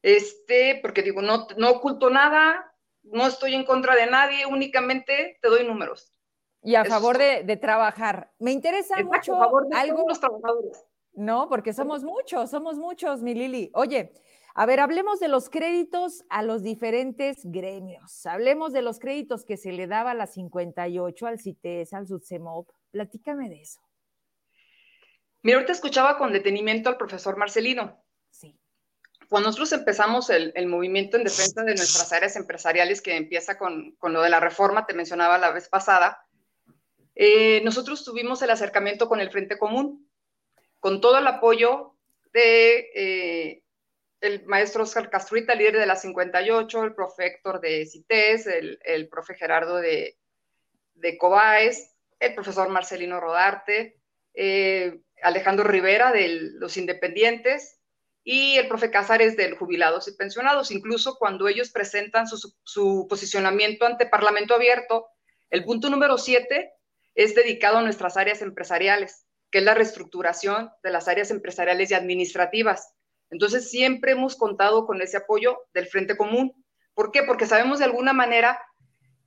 este, 0.02 0.80
porque 0.82 1.02
digo, 1.02 1.22
no, 1.22 1.48
no 1.58 1.72
oculto 1.72 2.10
nada, 2.10 2.76
no 3.04 3.26
estoy 3.26 3.56
en 3.56 3.66
contra 3.66 3.96
de 3.96 4.08
nadie, 4.08 4.46
únicamente 4.46 5.38
te 5.42 5.48
doy 5.48 5.66
números. 5.66 6.13
Y 6.64 6.76
a 6.76 6.86
favor 6.86 7.18
de, 7.18 7.58
trabajar. 7.58 8.32
Me 8.40 8.52
interesa 8.52 8.96
mucho 9.04 9.36
a 9.36 9.46
favor 9.46 9.68
de 9.68 9.76
algo. 9.76 10.06
los 10.08 10.20
trabajadores. 10.20 10.86
No, 11.14 11.48
porque 11.50 11.74
somos 11.74 12.04
muchos, 12.04 12.50
somos 12.50 12.78
muchos, 12.78 13.22
mi 13.22 13.36
Lili. 13.36 13.70
Oye, 13.74 14.14
a 14.56 14.66
ver, 14.66 14.80
hablemos 14.80 15.20
de 15.20 15.28
los 15.28 15.50
créditos 15.50 16.24
a 16.30 16.44
los 16.44 16.64
diferentes 16.64 17.42
gremios. 17.44 18.26
Hablemos 18.26 18.72
de 18.72 18.82
los 18.82 19.00
créditos 19.00 19.46
que 19.46 19.58
se 19.58 19.72
le 19.72 19.88
daba 19.88 20.12
a 20.12 20.16
la 20.16 20.28
58, 20.28 21.28
al 21.28 21.40
CITES, 21.40 21.94
al 21.94 22.08
SUTSEMOP. 22.08 22.70
Platícame 22.92 23.50
de 23.50 23.62
eso. 23.62 23.82
Mira, 25.42 25.58
ahorita 25.58 25.74
escuchaba 25.74 26.18
con 26.18 26.32
detenimiento 26.32 26.90
al 26.90 26.98
profesor 26.98 27.36
Marcelino. 27.36 28.02
Sí. 28.30 28.58
Cuando 29.28 29.50
nosotros 29.50 29.74
empezamos 29.74 30.30
el, 30.30 30.68
movimiento 30.68 31.18
en 31.18 31.24
defensa 31.24 31.64
de 31.64 31.76
nuestras 31.76 32.14
áreas 32.14 32.36
empresariales, 32.36 33.02
que 33.02 33.18
empieza 33.18 33.58
con, 33.58 33.98
lo 34.02 34.22
de 34.22 34.30
la 34.30 34.40
reforma, 34.40 34.86
te 34.86 34.94
mencionaba 34.94 35.40
la 35.40 35.52
vez 35.52 35.68
pasada, 35.68 36.23
eh, 37.16 37.62
nosotros 37.64 38.04
tuvimos 38.04 38.42
el 38.42 38.50
acercamiento 38.50 39.08
con 39.08 39.20
el 39.20 39.30
Frente 39.30 39.58
Común, 39.58 40.10
con 40.80 41.00
todo 41.00 41.20
el 41.20 41.28
apoyo 41.28 41.96
de 42.34 42.90
eh, 42.96 43.64
el 44.22 44.46
maestro 44.46 44.84
Oscar 44.84 45.10
Castruita, 45.10 45.54
líder 45.54 45.78
de 45.78 45.86
la 45.86 45.96
58, 45.96 46.84
el 46.84 46.96
profe 46.96 47.28
Héctor 47.28 47.62
de 47.62 47.86
CITES, 47.86 48.48
el, 48.48 48.80
el 48.84 49.10
profe 49.10 49.36
Gerardo 49.36 49.78
de, 49.78 50.18
de 50.96 51.18
Cobaes, 51.18 51.94
el 52.20 52.34
profesor 52.34 52.70
Marcelino 52.70 53.20
Rodarte, 53.20 54.00
eh, 54.34 55.02
Alejandro 55.22 55.66
Rivera 55.66 56.12
de 56.12 56.28
los 56.54 56.78
Independientes 56.78 57.80
y 58.24 58.58
el 58.58 58.68
profe 58.68 58.90
Cázares 58.90 59.36
del 59.36 59.56
Jubilados 59.56 60.08
y 60.08 60.16
Pensionados. 60.16 60.72
Incluso 60.72 61.18
cuando 61.18 61.48
ellos 61.48 61.70
presentan 61.72 62.28
su, 62.28 62.56
su 62.64 63.06
posicionamiento 63.10 63.86
ante 63.86 64.06
Parlamento 64.06 64.56
Abierto, 64.56 65.08
el 65.50 65.64
punto 65.66 65.90
número 65.90 66.18
7 66.18 66.72
es 67.16 67.36
dedicado 67.36 67.78
a 67.78 67.82
nuestras 67.82 68.18
áreas 68.18 68.42
empresariales, 68.42 69.26
que 69.52 69.60
es 69.60 69.64
la 69.64 69.74
reestructuración 69.74 70.72
de 70.84 70.92
las 70.92 71.08
áreas 71.08 71.32
empresariales 71.32 71.92
y 71.92 71.94
administrativas 71.94 72.94
entonces, 73.34 73.72
siempre 73.72 74.12
hemos 74.12 74.36
contado 74.36 74.86
con 74.86 75.02
ese 75.02 75.18
apoyo 75.18 75.58
del 75.74 75.88
Frente 75.88 76.16
Común. 76.16 76.54
¿Por 76.94 77.12
qué? 77.12 77.24
Porque 77.24 77.48
sabemos 77.48 77.80
de 77.80 77.86
alguna 77.86 78.14
manera 78.14 78.64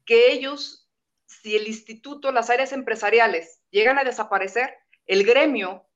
que 0.05 0.31
ellos, 0.31 0.89
si 1.27 1.57
el 1.57 1.67
instituto, 1.67 2.31
las 2.31 2.49
áreas 2.49 2.71
empresariales 2.71 3.61
llegan 3.71 3.99
a 3.99 4.05
desaparecer, 4.05 4.73
el 5.07 5.25
gremio 5.25 5.89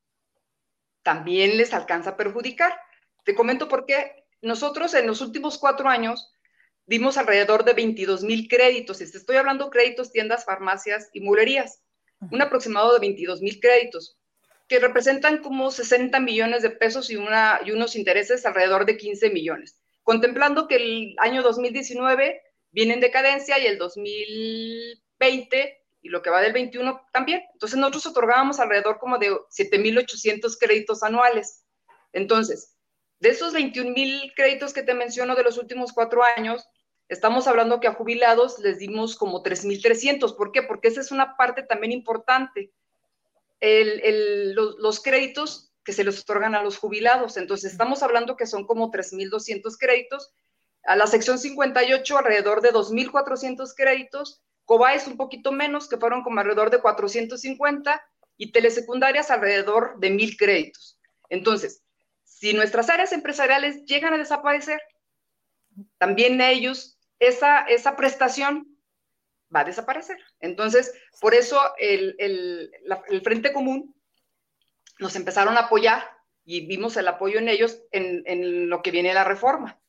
también 1.05 1.57
les 1.57 1.73
alcanza 1.73 2.11
a 2.11 2.17
perjudicar. 2.17 2.77
Te 3.25 3.37
comento 3.37 3.69
por 3.69 3.87
qué. 3.87 4.25
Nosotros 4.43 4.93
en 4.95 5.07
los 5.07 5.21
últimos 5.21 5.57
cuatro 5.57 5.89
años 5.89 6.35
dimos 6.91 7.17
alrededor 7.17 7.65
de 7.65 7.73
22 7.73 8.25
mil 8.25 8.49
créditos. 8.49 9.01
Estoy 9.01 9.37
hablando 9.37 9.71
créditos, 9.71 10.11
tiendas, 10.11 10.45
farmacias 10.45 11.09
y 11.13 11.21
mulerías. 11.21 11.81
un 12.33 12.43
aproximado 12.43 12.93
de 12.93 12.99
22 12.99 13.41
mil 13.41 13.61
créditos, 13.61 14.19
que 14.69 14.81
representan 14.81 15.39
como 15.39 15.71
60 15.71 16.19
millones 16.21 16.63
de 16.63 16.71
pesos 16.71 17.09
y, 17.11 17.17
una, 17.17 17.61
y 17.65 17.71
unos 17.71 17.97
intereses 17.97 18.45
alrededor 18.45 18.85
de 18.85 18.99
15 18.99 19.31
millones, 19.31 19.79
contemplando 20.03 20.67
que 20.67 20.77
el 20.77 21.15
año 21.19 21.43
2019 21.43 22.43
viene 22.73 22.95
en 22.95 23.01
decadencia 23.01 23.59
y 23.59 23.67
el 23.67 23.79
2020 23.79 25.79
y 26.03 26.09
lo 26.09 26.23
que 26.23 26.31
va 26.31 26.43
del 26.43 26.53
21 26.53 27.01
también. 27.13 27.43
Entonces 27.53 27.79
nosotros 27.79 28.07
otorgábamos 28.07 28.59
alrededor 28.59 28.99
como 28.99 29.17
de 29.17 29.31
7.800 29.31 30.59
créditos 30.59 31.05
anuales. 31.05 31.65
Entonces, 32.13 32.77
de 33.21 33.29
esos 33.29 33.55
21.000 33.55 34.35
créditos 34.35 34.73
que 34.73 34.83
te 34.83 34.95
menciono 34.95 35.37
de 35.37 35.45
los 35.45 35.57
últimos 35.57 35.93
cuatro 35.93 36.23
años, 36.37 36.67
estamos 37.11 37.47
hablando 37.47 37.81
que 37.81 37.89
a 37.89 37.95
jubilados 37.95 38.59
les 38.61 38.79
dimos 38.79 39.17
como 39.17 39.43
3.300. 39.43 40.37
¿Por 40.37 40.53
qué? 40.53 40.63
Porque 40.63 40.89
esa 40.89 41.01
es 41.01 41.11
una 41.11 41.37
parte 41.37 41.63
también 41.63 41.93
importante. 41.93 42.73
los, 43.61 45.01
créditos 45.01 45.73
que 45.85 45.93
se 45.93 46.05
les 46.05 46.21
otorgan 46.21 46.55
a 46.55 46.63
los 46.63 46.79
jubilados. 46.79 47.37
Entonces, 47.37 47.73
estamos 47.73 48.03
hablando 48.03 48.37
que 48.37 48.47
son 48.47 48.67
como 48.67 48.91
3.200 48.91 49.77
créditos. 49.79 50.33
A 50.85 50.97
la 50.97 51.07
sección 51.07 51.39
58, 51.39 52.17
alrededor 52.17 52.63
de 52.63 52.73
2.400 52.73 53.75
créditos 53.77 54.43
es 54.95 55.07
un 55.07 55.17
poquito 55.17 55.51
menos, 55.51 55.89
que 55.89 55.97
fueron 55.97 56.23
como 56.23 56.41
alrededor 56.41 56.71
de 56.71 56.81
450, 56.81 58.03
y 58.37 58.53
telesecundarias 58.53 59.31
alrededor 59.31 59.99
de 59.99 60.11
1000 60.11 60.37
créditos. 60.37 60.99
Entonces, 61.29 61.83
si 62.25 62.55
nuestras 62.55 62.89
áreas 62.89 63.13
empresariales 63.13 63.85
llegan 63.85 64.15
a 64.15 64.19
desaparecer, 64.19 64.81
también 65.99 66.41
ellos, 66.41 66.99
esa, 67.21 67.61
esa 67.61 67.97
prestación 67.97 68.77
va 69.55 69.61
a 69.61 69.65
desaparecer. 69.65 70.19
Entonces, 70.41 70.93
por 71.21 71.35
eso 71.35 71.61
el, 71.79 72.17
el, 72.19 72.73
el 73.09 73.21
Frente 73.23 73.53
Común 73.53 73.95
nos 74.99 75.15
empezaron 75.17 75.57
a 75.57 75.63
apoyar 75.63 76.05
y 76.45 76.67
vimos 76.67 76.97
el 76.97 77.07
apoyo 77.09 77.39
en 77.39 77.49
ellos 77.49 77.81
en, 77.93 78.23
en 78.27 78.69
lo 78.69 78.83
que 78.83 78.91
viene 78.91 79.15
la 79.15 79.25
reforma. 79.25 79.81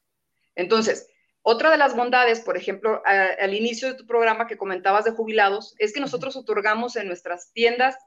Entonces, 0.56 1.08
otra 1.44 1.72
de 1.72 1.78
las 1.78 1.96
bondades, 1.96 2.42
por 2.42 2.56
ejemplo, 2.56 3.02
al 3.06 3.54
inicio 3.54 3.88
de 3.88 3.96
tu 3.96 4.06
programa 4.06 4.46
que 4.46 4.58
comentabas 4.58 5.06
de 5.06 5.12
jubilados, 5.12 5.74
es 5.80 5.92
que 5.92 6.00
nosotros 6.00 6.36
otorgamos 6.36 6.96
en 6.96 7.08
nuestras 7.08 7.52
tiendas 7.52 7.98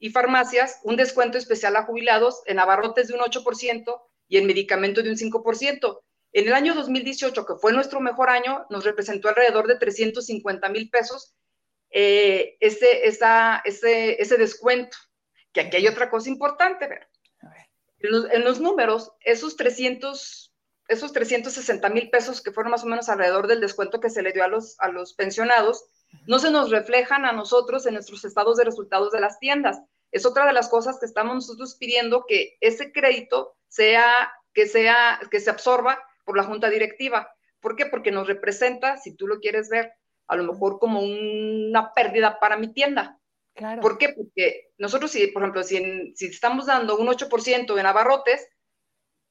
y 0.00 0.10
farmacias 0.10 0.80
un 0.82 0.96
descuento 0.96 1.38
especial 1.38 1.76
a 1.76 1.84
jubilados 1.84 2.42
en 2.46 2.58
abarrotes 2.58 3.08
de 3.08 3.14
un 3.14 3.20
8% 3.20 4.02
y 4.28 4.38
en 4.38 4.46
medicamentos 4.46 5.04
de 5.04 5.10
un 5.10 5.16
5%. 5.16 6.00
En 6.32 6.46
el 6.46 6.54
año 6.54 6.74
2018, 6.74 7.46
que 7.46 7.54
fue 7.54 7.72
nuestro 7.72 8.00
mejor 8.00 8.30
año, 8.30 8.66
nos 8.70 8.84
representó 8.84 9.28
alrededor 9.28 9.66
de 9.66 9.78
350 9.78 10.68
mil 10.68 10.90
pesos 10.90 11.34
eh, 11.90 12.56
ese, 12.60 13.06
ese, 13.06 14.20
ese, 14.20 14.36
descuento. 14.36 14.96
Que 15.52 15.62
aquí 15.62 15.78
hay 15.78 15.88
otra 15.88 16.10
cosa 16.10 16.28
importante, 16.28 16.86
ver. 16.88 17.08
En 18.00 18.10
los, 18.10 18.30
en 18.30 18.44
los 18.44 18.60
números, 18.60 19.12
esos 19.20 19.56
300 19.56 20.52
esos 20.88 21.12
360 21.12 21.88
mil 21.88 22.10
pesos 22.10 22.40
que 22.40 22.52
fueron 22.52 22.70
más 22.70 22.84
o 22.84 22.86
menos 22.86 23.08
alrededor 23.08 23.46
del 23.46 23.60
descuento 23.60 24.00
que 24.00 24.10
se 24.10 24.22
le 24.22 24.32
dio 24.32 24.44
a 24.44 24.48
los, 24.48 24.76
a 24.78 24.88
los 24.88 25.14
pensionados, 25.14 25.84
no 26.26 26.38
se 26.38 26.50
nos 26.50 26.70
reflejan 26.70 27.24
a 27.24 27.32
nosotros 27.32 27.86
en 27.86 27.94
nuestros 27.94 28.24
estados 28.24 28.56
de 28.56 28.64
resultados 28.64 29.12
de 29.12 29.20
las 29.20 29.38
tiendas. 29.38 29.80
Es 30.12 30.24
otra 30.24 30.46
de 30.46 30.52
las 30.52 30.68
cosas 30.68 30.98
que 30.98 31.06
estamos 31.06 31.34
nosotros 31.34 31.74
pidiendo 31.74 32.24
que 32.26 32.56
ese 32.60 32.92
crédito 32.92 33.56
sea, 33.68 34.32
que 34.54 34.66
sea, 34.66 35.20
que 35.30 35.40
se 35.40 35.50
absorba 35.50 36.00
por 36.26 36.36
la 36.36 36.44
junta 36.44 36.68
directiva. 36.68 37.32
¿Por 37.60 37.76
qué? 37.76 37.86
Porque 37.86 38.10
nos 38.10 38.26
representa, 38.26 38.98
si 38.98 39.16
tú 39.16 39.26
lo 39.26 39.40
quieres 39.40 39.70
ver, 39.70 39.94
a 40.28 40.36
lo 40.36 40.44
mejor 40.44 40.78
como 40.78 41.00
una 41.00 41.94
pérdida 41.94 42.38
para 42.38 42.58
mi 42.58 42.72
tienda. 42.74 43.18
Claro. 43.54 43.80
¿Por 43.80 43.96
qué? 43.96 44.10
Porque 44.10 44.68
nosotros, 44.76 45.10
si, 45.10 45.28
por 45.28 45.42
ejemplo, 45.42 45.62
si, 45.62 46.12
si 46.14 46.26
estamos 46.26 46.66
dando 46.66 46.98
un 46.98 47.06
8% 47.06 47.78
en 47.78 47.86
abarrotes, 47.86 48.46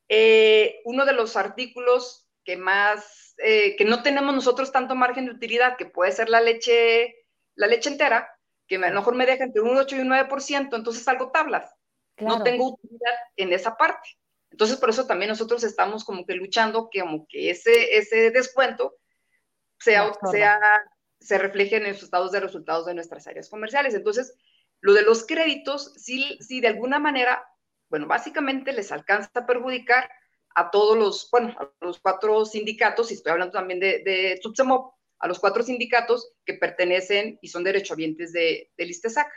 eh, 0.07 0.81
uno 0.85 1.05
de 1.05 1.13
los 1.13 1.35
artículos 1.35 2.27
que 2.43 2.57
más, 2.57 3.35
eh, 3.39 3.75
que 3.75 3.85
no 3.85 4.03
tenemos 4.03 4.33
nosotros 4.33 4.71
tanto 4.71 4.95
margen 4.95 5.25
de 5.25 5.31
utilidad, 5.31 5.77
que 5.77 5.85
puede 5.85 6.11
ser 6.11 6.29
la 6.29 6.41
leche, 6.41 7.25
la 7.55 7.67
leche 7.67 7.89
entera, 7.89 8.29
que 8.67 8.77
a 8.77 8.89
lo 8.89 8.95
mejor 8.95 9.15
me 9.15 9.25
deja 9.25 9.43
entre 9.43 9.61
un 9.61 9.77
8 9.77 9.95
y 9.95 9.99
un 9.99 10.09
9%, 10.09 10.75
entonces 10.75 11.03
salgo 11.03 11.31
tablas. 11.31 11.71
No 12.17 12.43
tengo 12.43 12.73
utilidad 12.73 13.13
en 13.35 13.51
esa 13.51 13.75
parte. 13.75 14.07
Entonces, 14.55 14.77
por 14.77 14.89
eso 14.89 15.05
también 15.05 15.29
nosotros 15.29 15.65
estamos 15.65 16.05
como 16.05 16.25
que 16.25 16.33
luchando 16.33 16.89
que 16.89 17.01
como 17.01 17.27
que 17.27 17.49
ese, 17.49 17.97
ese 17.97 18.31
descuento 18.31 18.95
sea, 19.77 20.13
sea, 20.31 20.59
se 21.19 21.37
refleje 21.37 21.75
en 21.75 21.83
los 21.83 22.01
estados 22.01 22.31
de 22.31 22.39
resultados 22.39 22.85
de 22.85 22.93
nuestras 22.93 23.27
áreas 23.27 23.49
comerciales. 23.49 23.93
Entonces, 23.93 24.33
lo 24.79 24.93
de 24.93 25.01
los 25.01 25.25
créditos, 25.25 25.93
sí, 25.97 26.37
sí 26.39 26.61
de 26.61 26.69
alguna 26.69 26.99
manera 26.99 27.45
bueno, 27.89 28.07
básicamente 28.07 28.73
les 28.73 28.91
alcanza 28.91 29.29
a 29.33 29.45
perjudicar 29.45 30.09
a 30.55 30.71
todos 30.71 30.97
los, 30.97 31.29
bueno, 31.31 31.55
a 31.59 31.85
los 31.85 31.99
cuatro 31.99 32.45
sindicatos, 32.45 33.11
y 33.11 33.15
estoy 33.15 33.31
hablando 33.31 33.53
también 33.53 33.79
de, 33.79 34.01
de 34.03 34.39
a 35.19 35.27
los 35.27 35.39
cuatro 35.39 35.63
sindicatos 35.63 36.33
que 36.45 36.53
pertenecen 36.53 37.39
y 37.41 37.47
son 37.47 37.63
derechohabientes 37.63 38.31
de, 38.31 38.71
del 38.77 38.89
ISTESAC. 38.89 39.27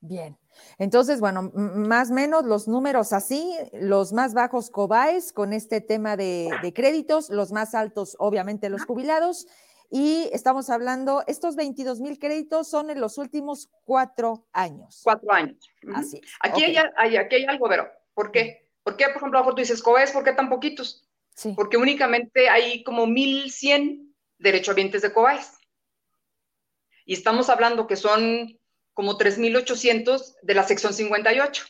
Bien, 0.00 0.38
entonces, 0.78 1.18
bueno, 1.18 1.50
más 1.54 2.10
o 2.10 2.14
menos 2.14 2.44
los 2.44 2.68
números 2.68 3.12
así, 3.12 3.52
los 3.72 4.12
más 4.12 4.32
bajos 4.32 4.70
COBAES 4.70 5.32
con 5.32 5.52
este 5.52 5.80
tema 5.80 6.16
de, 6.16 6.50
de 6.62 6.72
créditos, 6.72 7.30
los 7.30 7.50
más 7.50 7.74
altos, 7.74 8.16
obviamente, 8.20 8.68
los 8.68 8.84
jubilados, 8.84 9.46
y 9.90 10.28
estamos 10.32 10.68
hablando, 10.68 11.24
estos 11.26 11.56
22 11.56 12.00
mil 12.00 12.18
créditos 12.18 12.68
son 12.68 12.90
en 12.90 13.00
los 13.00 13.16
últimos 13.16 13.70
cuatro 13.84 14.46
años. 14.52 15.00
Cuatro 15.02 15.32
años. 15.32 15.56
Así 15.94 16.20
Aquí, 16.40 16.64
hay, 16.64 17.16
aquí 17.16 17.36
hay 17.36 17.44
algo, 17.46 17.68
pero 17.68 17.90
¿por 18.12 18.30
qué? 18.30 18.68
¿Por 18.82 18.96
qué, 18.96 19.06
por 19.06 19.16
ejemplo, 19.16 19.42
tú 19.46 19.56
dices, 19.56 19.82
COBES, 19.82 20.12
¿por 20.12 20.24
qué 20.24 20.32
tan 20.32 20.48
poquitos? 20.48 21.08
Sí. 21.34 21.54
Porque 21.56 21.76
únicamente 21.76 22.48
hay 22.48 22.82
como 22.84 23.06
1.100 23.06 24.14
derechohabientes 24.38 25.02
de 25.02 25.12
COBAES. 25.12 25.58
Y 27.06 27.14
estamos 27.14 27.48
hablando 27.48 27.86
que 27.86 27.96
son 27.96 28.57
como 28.98 29.16
3.800 29.16 30.38
de 30.42 30.54
la 30.54 30.64
sección 30.64 30.92
58. 30.92 31.64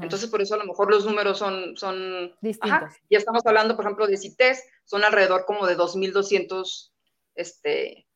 Entonces, 0.00 0.30
por 0.30 0.40
eso 0.40 0.54
a 0.54 0.58
lo 0.58 0.64
mejor 0.64 0.88
los 0.88 1.04
números 1.04 1.38
son, 1.40 1.76
son 1.76 2.36
distintos. 2.40 2.94
Y 3.08 3.16
estamos 3.16 3.44
hablando, 3.44 3.74
por 3.74 3.84
ejemplo, 3.84 4.06
de 4.06 4.16
CITES, 4.16 4.62
son 4.84 5.02
alrededor 5.02 5.44
como 5.44 5.66
de 5.66 5.76
2.200 5.76 6.92
este, 7.34 8.06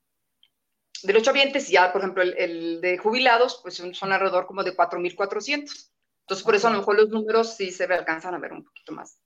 derechohabientes 1.03 1.69
y 1.71 1.73
ya, 1.73 1.93
por 1.93 2.03
ejemplo, 2.03 2.23
el, 2.23 2.81
de 2.81 2.99
jubilados, 2.99 3.59
pues 3.63 3.75
son, 3.75 4.13
alrededor 4.13 4.47
como 4.47 4.63
de 4.63 4.77
4.400. 4.77 5.91
Entonces, 6.21 6.45
por 6.45 6.55
eso 6.55 6.69
a 6.69 6.71
lo 6.71 6.79
mejor 6.79 6.99
los 6.99 7.09
números 7.09 7.57
sí 7.57 7.73
se 7.73 7.83
alcanzan 7.83 8.37
a 8.37 8.39
ver 8.39 8.53
un 8.53 8.65
poquito 8.65 8.93
más. 8.93 9.19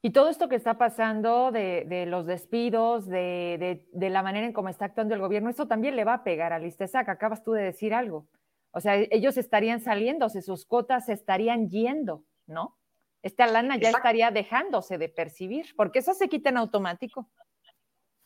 Y 0.00 0.10
todo 0.10 0.28
esto 0.28 0.48
que 0.48 0.54
está 0.54 0.78
pasando 0.78 1.50
de, 1.50 2.04
los 2.06 2.26
despidos, 2.26 3.08
de, 3.08 3.84
la 3.92 4.22
manera 4.22 4.46
en 4.46 4.52
cómo 4.52 4.68
está 4.68 4.86
actuando 4.86 5.14
el 5.14 5.20
gobierno, 5.20 5.50
esto 5.50 5.66
también 5.66 5.96
le 5.96 6.04
va 6.04 6.14
a 6.14 6.24
pegar 6.24 6.52
a 6.52 6.58
Listesac. 6.58 7.08
Acabas 7.08 7.42
tú 7.42 7.52
de 7.52 7.64
decir 7.64 7.92
algo. 7.92 8.28
O 8.70 8.80
sea, 8.80 8.94
ellos 8.96 9.36
estarían 9.36 9.80
saliéndose, 9.80 10.42
sus 10.42 10.64
cotas 10.64 11.06
se 11.06 11.14
estarían 11.14 11.68
yendo, 11.68 12.24
¿no? 12.46 12.78
Esta 13.22 13.46
lana 13.46 13.76
ya 13.76 13.90
estaría 13.90 14.30
dejándose 14.30 14.98
de 14.98 15.08
percibir, 15.08 15.74
porque 15.74 15.98
eso 15.98 16.14
se 16.14 16.28
quita 16.28 16.50
en 16.50 16.58
automático. 16.58 17.28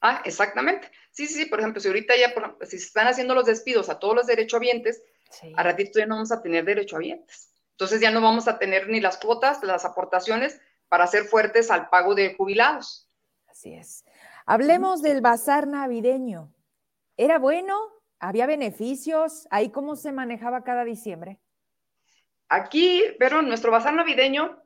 Ah, 0.03 0.21
exactamente. 0.25 0.91
Sí, 1.13 1.27
sí, 1.27 1.35
sí, 1.35 1.47
por 1.47 1.61
ejemplo, 1.61 1.81
si 1.81 1.89
ahorita 1.89 2.15
ya, 2.17 2.35
si 2.63 2.79
se 2.79 2.87
están 2.87 3.07
haciendo 3.07 3.35
los 3.35 3.47
despidos 3.47 3.89
a 3.89 3.99
todos 3.99 4.17
los 4.17 4.27
derechohabientes, 4.27 5.03
a 5.57 5.63
ratito 5.63 5.99
ya 6.01 6.07
no 6.07 6.17
vamos 6.17 6.33
a 6.33 6.43
tener 6.43 6.65
derechohabientes. 6.65 7.55
Entonces 7.71 8.01
ya 8.01 8.11
no 8.11 8.21
vamos 8.21 8.49
a 8.49 8.59
tener 8.59 8.89
ni 8.89 9.01
las 9.01 9.17
cuotas, 9.17 9.63
las 9.63 9.85
aportaciones 9.85 10.61
para 10.93 11.07
ser 11.07 11.25
fuertes 11.25 11.71
al 11.71 11.89
pago 11.89 12.15
de 12.15 12.35
jubilados. 12.35 13.09
Así 13.49 13.73
es. 13.73 14.05
Hablemos 14.45 15.01
del 15.01 15.23
bazar 15.23 15.67
navideño. 15.67 16.53
¿Era 17.17 17.39
bueno? 17.39 17.81
¿Había 18.19 18.45
beneficios? 18.45 19.49
¿Ahí 19.51 19.71
cómo 19.71 19.97
se 19.97 20.13
manejaba 20.13 20.65
cada 20.65 20.85
diciembre? 20.85 21.41
Aquí, 22.51 23.03
pero 23.19 23.41
nuestro 23.41 23.71
bazar 23.73 23.95
navideño 23.95 24.63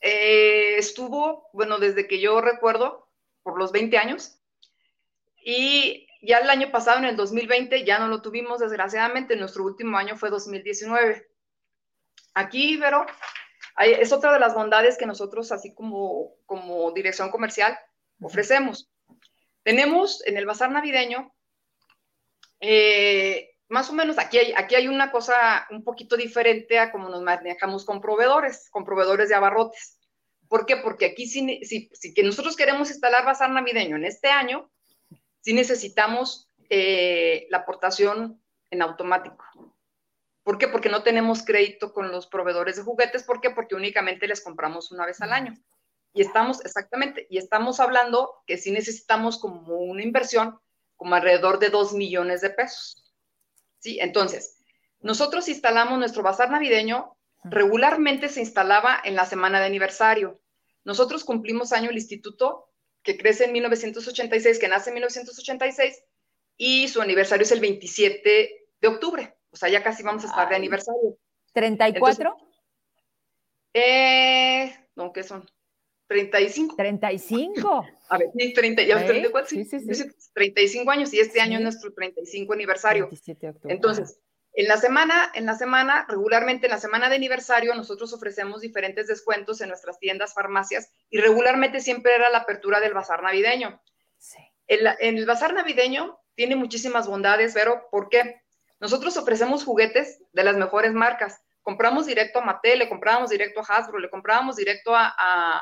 eh, 0.00 0.74
estuvo, 0.78 1.48
bueno, 1.52 1.78
desde 1.78 2.08
que 2.08 2.18
yo 2.18 2.40
recuerdo, 2.40 3.08
por 3.44 3.56
los 3.56 3.70
20 3.70 3.98
años, 3.98 4.40
y 5.44 6.08
ya 6.22 6.38
el 6.38 6.50
año 6.50 6.72
pasado, 6.72 6.98
en 6.98 7.04
el 7.04 7.14
2020, 7.14 7.84
ya 7.84 8.00
no 8.00 8.08
lo 8.08 8.20
tuvimos, 8.20 8.58
desgraciadamente, 8.58 9.36
nuestro 9.36 9.62
último 9.62 9.96
año 9.96 10.16
fue 10.16 10.28
2019. 10.28 11.30
Aquí, 12.34 12.76
pero 12.78 13.06
es 13.78 14.12
otra 14.12 14.32
de 14.32 14.40
las 14.40 14.54
bondades 14.54 14.98
que 14.98 15.06
nosotros, 15.06 15.52
así 15.52 15.74
como, 15.74 16.34
como 16.46 16.90
dirección 16.92 17.30
comercial, 17.30 17.78
ofrecemos. 18.20 18.90
Tenemos 19.62 20.24
en 20.26 20.36
el 20.36 20.46
bazar 20.46 20.70
navideño, 20.70 21.32
eh, 22.60 23.50
más 23.68 23.90
o 23.90 23.92
menos 23.92 24.18
aquí 24.18 24.38
hay, 24.38 24.52
aquí 24.56 24.74
hay 24.74 24.88
una 24.88 25.10
cosa 25.10 25.66
un 25.70 25.84
poquito 25.84 26.16
diferente 26.16 26.78
a 26.78 26.90
como 26.90 27.08
nos 27.08 27.22
manejamos 27.22 27.84
con 27.84 28.00
proveedores, 28.00 28.68
con 28.70 28.84
proveedores 28.84 29.28
de 29.28 29.34
abarrotes. 29.34 29.98
¿Por 30.48 30.64
qué? 30.64 30.76
Porque 30.76 31.06
aquí 31.06 31.26
si, 31.26 31.62
si, 31.64 31.90
si 31.92 32.14
que 32.14 32.22
nosotros 32.22 32.56
queremos 32.56 32.90
instalar 32.90 33.26
bazar 33.26 33.50
navideño 33.50 33.96
en 33.96 34.06
este 34.06 34.28
año, 34.28 34.70
sí 35.40 35.52
necesitamos 35.52 36.50
eh, 36.70 37.46
la 37.50 37.58
aportación 37.58 38.42
en 38.70 38.82
automático. 38.82 39.44
¿Por 40.48 40.56
qué? 40.56 40.66
Porque 40.66 40.88
no 40.88 41.02
tenemos 41.02 41.44
crédito 41.44 41.92
con 41.92 42.10
los 42.10 42.26
proveedores 42.26 42.76
de 42.76 42.82
juguetes. 42.82 43.22
¿Por 43.22 43.42
qué? 43.42 43.50
Porque 43.50 43.74
únicamente 43.74 44.26
les 44.26 44.40
compramos 44.40 44.90
una 44.90 45.04
vez 45.04 45.20
al 45.20 45.34
año. 45.34 45.54
Y 46.14 46.22
estamos, 46.22 46.64
exactamente, 46.64 47.26
y 47.28 47.36
estamos 47.36 47.80
hablando 47.80 48.32
que 48.46 48.56
sí 48.56 48.70
necesitamos 48.70 49.38
como 49.38 49.76
una 49.76 50.02
inversión 50.02 50.58
como 50.96 51.14
alrededor 51.14 51.58
de 51.58 51.68
2 51.68 51.92
millones 51.92 52.40
de 52.40 52.48
pesos. 52.48 53.12
¿Sí? 53.80 53.98
Entonces, 54.00 54.56
nosotros 55.00 55.48
instalamos 55.48 55.98
nuestro 55.98 56.22
bazar 56.22 56.50
navideño, 56.50 57.14
regularmente 57.44 58.30
se 58.30 58.40
instalaba 58.40 58.98
en 59.04 59.16
la 59.16 59.26
semana 59.26 59.60
de 59.60 59.66
aniversario. 59.66 60.40
Nosotros 60.82 61.24
cumplimos 61.24 61.74
año 61.74 61.90
el 61.90 61.96
instituto, 61.96 62.70
que 63.02 63.18
crece 63.18 63.44
en 63.44 63.52
1986, 63.52 64.58
que 64.58 64.68
nace 64.68 64.88
en 64.88 64.94
1986, 64.94 66.04
y 66.56 66.88
su 66.88 67.02
aniversario 67.02 67.42
es 67.42 67.52
el 67.52 67.60
27 67.60 68.66
de 68.80 68.88
octubre. 68.88 69.37
O 69.50 69.56
sea, 69.56 69.68
ya 69.68 69.82
casi 69.82 70.02
vamos 70.02 70.24
a 70.24 70.28
estar 70.28 70.48
de 70.48 70.56
aniversario. 70.56 71.18
¿34? 71.54 72.34
eh, 73.74 74.74
no, 74.96 75.12
¿qué 75.12 75.22
son? 75.22 75.48
35. 76.08 76.76
35. 76.76 77.86
A 78.08 78.18
ver, 78.18 78.28
sí, 78.36 78.54
30, 78.54 78.82
ya, 78.82 79.06
sí, 79.46 79.64
sí, 79.64 79.80
sí, 79.80 80.04
35 80.32 80.90
años 80.90 81.12
y 81.12 81.20
este 81.20 81.40
año 81.40 81.58
es 81.58 81.62
nuestro 81.62 81.92
35 81.92 82.52
aniversario. 82.52 83.04
27 83.04 83.46
de 83.46 83.50
octubre. 83.50 83.74
Entonces, 83.74 84.18
en 84.54 84.66
la 84.66 84.76
semana, 84.76 85.30
en 85.34 85.46
la 85.46 85.54
semana, 85.54 86.06
regularmente 86.08 86.66
en 86.66 86.72
la 86.72 86.80
semana 86.80 87.08
de 87.08 87.16
aniversario, 87.16 87.74
nosotros 87.74 88.12
ofrecemos 88.12 88.60
diferentes 88.60 89.06
descuentos 89.06 89.60
en 89.60 89.68
nuestras 89.68 90.00
tiendas, 90.00 90.34
farmacias, 90.34 90.90
y 91.10 91.18
regularmente 91.18 91.78
siempre 91.78 92.14
era 92.14 92.28
la 92.30 92.38
apertura 92.38 92.80
del 92.80 92.94
bazar 92.94 93.22
navideño. 93.22 93.80
Sí. 94.16 94.38
En, 94.66 95.16
el 95.16 95.26
bazar 95.26 95.54
navideño 95.54 96.18
tiene 96.34 96.56
muchísimas 96.56 97.06
bondades, 97.06 97.52
pero 97.54 97.88
¿por 97.90 98.08
qué? 98.08 98.40
Nosotros 98.80 99.16
ofrecemos 99.16 99.64
juguetes 99.64 100.20
de 100.32 100.44
las 100.44 100.56
mejores 100.56 100.92
marcas. 100.92 101.42
Compramos 101.62 102.06
directo 102.06 102.38
a 102.38 102.44
Mattel, 102.44 102.78
le 102.78 102.88
comprábamos 102.88 103.30
directo 103.30 103.60
a 103.60 103.64
Hasbro, 103.64 103.98
le 103.98 104.10
comprábamos 104.10 104.56
directo 104.56 104.94
a, 104.94 105.14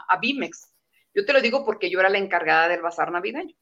a, 0.09 0.19
Bimex. 0.19 0.73
Yo 1.15 1.25
te 1.25 1.33
lo 1.33 1.41
digo 1.41 1.65
porque 1.65 1.91
yo 1.91 1.99
era 1.99 2.11
la 2.11 2.19
encargada 2.19 2.69
del 2.69 2.83
bazar 2.83 3.11
navideño. 3.11 3.55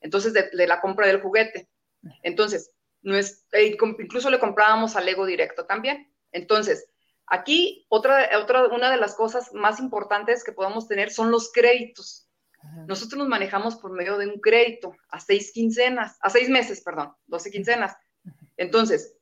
Entonces, 0.00 0.32
de 0.32 0.66
la 0.66 0.80
compra 0.80 1.06
del 1.06 1.20
juguete. 1.20 1.68
Entonces, 2.22 2.72
eh, 3.04 3.76
incluso 3.98 4.30
le 4.30 4.40
comprábamos 4.40 4.96
al 4.96 5.06
Lego 5.06 5.26
directo 5.26 5.66
también. 5.66 6.12
Entonces, 6.32 6.88
aquí 7.26 7.86
otra, 7.88 8.30
otra, 8.38 8.66
una 8.68 8.90
de 8.90 8.96
las 8.96 9.14
cosas 9.14 9.52
más 9.52 9.80
importantes 9.80 10.44
que 10.44 10.52
podemos 10.52 10.88
tener 10.88 11.10
son 11.10 11.30
los 11.30 11.52
créditos. 11.52 12.28
Nosotros 12.86 13.18
nos 13.18 13.28
manejamos 13.28 13.76
por 13.76 13.90
medio 13.90 14.18
de 14.18 14.28
un 14.28 14.40
crédito 14.40 14.94
a 15.08 15.18
seis 15.18 15.50
quincenas, 15.52 16.16
a 16.20 16.30
seis 16.30 16.48
meses, 16.48 16.80
perdón, 16.80 17.12
doce 17.26 17.50
quincenas. 17.50 17.96
Entonces, 18.62 19.16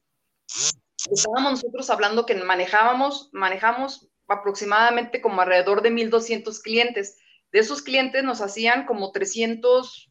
estábamos 1.11 1.53
nosotros 1.53 1.89
hablando 1.89 2.27
que 2.27 2.35
manejábamos, 2.35 3.31
manejamos 3.33 4.11
aproximadamente 4.29 5.23
como 5.23 5.41
alrededor 5.41 5.81
de 5.81 5.91
1.200 5.91 6.61
clientes. 6.61 7.17
De 7.51 7.61
esos 7.61 7.81
clientes 7.81 8.23
nos 8.23 8.43
hacían 8.43 8.85
como 8.85 9.13
300, 9.13 10.11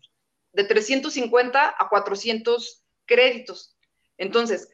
de 0.53 0.63
350 0.63 1.75
a 1.77 1.89
400 1.89 2.84
créditos. 3.05 3.77
Entonces, 4.17 4.67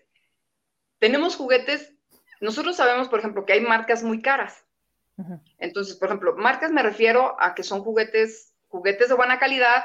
tenemos 1.00 1.36
juguetes, 1.36 1.94
nosotros 2.40 2.78
sabemos, 2.78 3.10
por 3.10 3.20
ejemplo, 3.20 3.46
que 3.46 3.54
hay 3.54 3.62
marcas 3.62 4.04
muy 4.04 4.22
caras. 4.22 4.66
Entonces, 5.58 5.98
por 5.98 6.08
ejemplo, 6.08 6.34
marcas 6.38 6.72
me 6.72 6.82
refiero 6.82 7.36
a 7.42 7.56
que 7.56 7.64
son 7.64 7.82
juguetes, 7.82 8.54
juguetes 8.70 9.10
de 9.10 9.16
buena 9.16 9.38
calidad, 9.38 9.84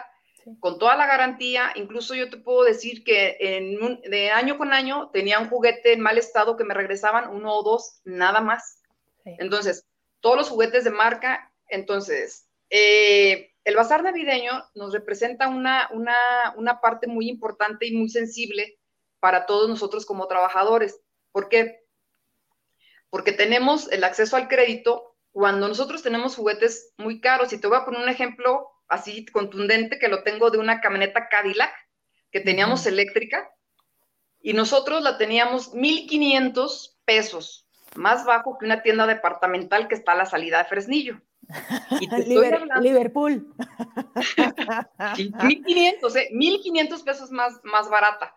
con 0.59 0.79
toda 0.79 0.97
la 0.97 1.07
garantía. 1.07 1.73
Incluso 1.75 2.15
yo 2.15 2.31
te 2.31 2.37
puedo 2.37 2.65
decir 2.65 3.05
que 3.05 3.37
en 3.41 4.01
de 4.03 4.31
año 4.31 4.59
con 4.59 4.73
año 4.73 5.11
tenía 5.13 5.39
un 5.39 5.49
juguete 5.49 5.93
en 5.93 6.01
mal 6.01 6.19
estado 6.19 6.57
que 6.57 6.65
me 6.65 6.75
regresaban 6.75 7.31
uno 7.31 7.55
o 7.55 7.63
dos, 7.63 8.01
nada 8.05 8.41
más. 8.41 8.83
Entonces, 9.25 9.87
todos 10.21 10.37
los 10.37 10.49
juguetes 10.49 10.85
de 10.85 10.91
marca, 10.91 11.53
entonces, 11.69 12.49
eh, 12.71 13.53
el 13.65 13.77
bazar 13.77 14.03
navideño 14.03 14.65
nos 14.75 14.93
representa 14.93 15.49
una, 15.49 15.89
una, 15.93 16.81
parte 16.81 17.07
muy 17.07 17.29
importante 17.29 17.87
y 17.87 17.97
muy 17.97 18.09
sensible 18.09 18.79
para 19.19 19.47
todos 19.47 19.69
nosotros 19.69 20.07
como 20.07 20.27
trabajadores. 20.27 21.01
¿Por 21.31 21.49
qué? 21.49 21.85
Porque 23.11 23.33
tenemos 23.33 23.91
el 23.93 24.05
acceso 24.05 24.37
al 24.37 24.49
crédito 24.49 25.17
cuando 25.33 25.69
nosotros 25.69 26.03
tenemos 26.03 26.37
juguetes 26.37 26.93
muy 26.97 27.21
caros. 27.21 27.53
Y 27.53 27.61
te 27.61 27.67
voy 27.67 27.77
a 27.77 27.85
poner 27.85 28.01
un 28.01 28.09
ejemplo 28.09 28.69
así 28.91 29.25
contundente 29.27 29.99
que 29.99 30.09
lo 30.09 30.23
tengo 30.23 30.51
de 30.51 30.59
una 30.59 30.81
camioneta 30.81 31.29
Cadillac 31.29 31.73
que 32.31 32.41
teníamos 32.41 32.87
eléctrica 32.87 33.51
y 34.43 34.53
nosotros 34.53 35.03
la 35.03 35.19
teníamos 35.19 35.73
1.500 35.73 36.97
pesos, 37.05 37.67
más 37.95 38.25
bajo 38.25 38.59
que 38.59 38.67
una 38.67 38.83
tienda 38.83 39.07
departamental 39.07 39.89
que 39.89 39.95
está 39.95 40.13
a 40.13 40.17
la 40.17 40.27
salida 40.27 40.59
de 40.59 40.65
Fresnillo. 40.65 41.21
Y 42.01 42.09
Liverpool. 42.81 43.55
1500, 45.45 46.15
1500 46.33 47.03
pesos 47.03 47.31
más, 47.31 47.61
más 47.65 47.89
barata. 47.89 48.35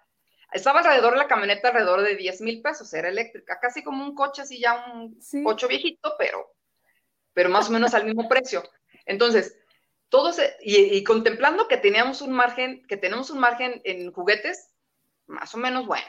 Estaba 0.52 0.80
alrededor 0.80 1.18
la 1.18 1.28
camioneta, 1.28 1.70
alrededor 1.70 2.02
de 2.02 2.16
10 2.16 2.42
mil 2.42 2.62
pesos, 2.62 2.94
era 2.94 3.10
eléctrica, 3.10 3.60
casi 3.60 3.84
como 3.84 4.04
un 4.04 4.14
coche, 4.14 4.44
así 4.44 4.60
ya 4.60 4.86
un 4.94 5.18
coche 5.44 5.68
viejito, 5.68 6.14
pero, 6.20 6.54
pero 7.34 7.50
más 7.50 7.70
o 7.70 7.72
menos 7.72 7.94
al 7.96 8.06
mismo 8.06 8.30
precio. 8.30 8.64
Entonces, 9.06 9.58
todos, 10.14 10.40
y, 10.62 11.04
contemplando 11.04 11.68
que 11.68 11.76
teníamos 11.76 12.22
un 12.22 12.34
margen, 12.34 12.86
que 12.86 12.98
tenemos 12.98 13.32
un 13.32 13.40
margen 13.40 13.82
en 13.84 14.12
juguetes, 14.14 14.70
más 15.26 15.56
o 15.56 15.58
menos 15.58 15.88
bueno. 15.88 16.06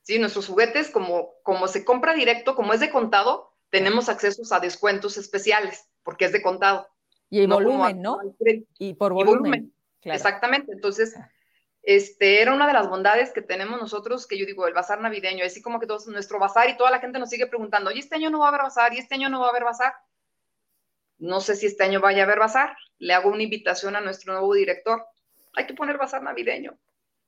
Sí, 0.00 0.18
nuestros 0.18 0.46
juguetes, 0.46 0.88
como, 0.88 1.34
como 1.42 1.68
se 1.68 1.84
compra 1.84 2.14
directo, 2.14 2.56
como 2.56 2.72
es 2.72 2.80
de 2.80 2.88
contado, 2.88 3.52
tenemos 3.68 4.08
accesos 4.08 4.52
a 4.52 4.60
descuentos 4.60 5.18
especiales 5.18 5.86
porque 6.02 6.24
es 6.24 6.32
de 6.32 6.40
contado. 6.40 6.88
Y 7.28 7.40
el 7.40 7.48
volumen, 7.48 8.00
¿no? 8.00 8.16
Y 8.78 8.94
por 8.94 9.12
volumen. 9.12 9.74
Exactamente. 10.00 10.72
Entonces, 10.72 11.14
este, 11.82 12.40
era 12.40 12.54
una 12.54 12.66
de 12.66 12.72
las 12.72 12.88
bondades 12.88 13.32
que 13.32 13.42
tenemos 13.42 13.78
nosotros, 13.78 14.26
que 14.26 14.38
yo 14.38 14.46
digo, 14.46 14.66
el 14.66 14.72
bazar 14.72 15.02
navideño, 15.02 15.44
así 15.44 15.60
como 15.60 15.78
que 15.78 15.86
todo 15.86 15.98
nuestro 16.10 16.38
bazar 16.38 16.70
y 16.70 16.78
toda 16.78 16.90
la 16.90 17.00
gente 17.00 17.18
nos 17.18 17.28
sigue 17.28 17.48
preguntando, 17.48 17.90
¿y 17.90 17.98
este 17.98 18.14
año 18.14 18.30
no 18.30 18.38
va 18.38 18.46
a 18.46 18.48
haber 18.48 18.62
bazar? 18.62 18.94
¿Y 18.94 18.98
este 18.98 19.16
año 19.16 19.28
no 19.28 19.40
va 19.40 19.48
a 19.48 19.50
haber 19.50 19.64
bazar? 19.64 19.92
No 21.24 21.40
sé 21.40 21.56
si 21.56 21.64
este 21.66 21.84
año 21.84 22.00
vaya 22.00 22.22
a 22.22 22.26
haber 22.26 22.38
bazar. 22.38 22.76
Le 22.98 23.14
hago 23.14 23.30
una 23.30 23.42
invitación 23.42 23.96
a 23.96 24.02
nuestro 24.02 24.34
nuevo 24.34 24.52
director. 24.52 25.06
Hay 25.54 25.66
que 25.66 25.72
poner 25.72 25.96
bazar 25.96 26.22
navideño. 26.22 26.78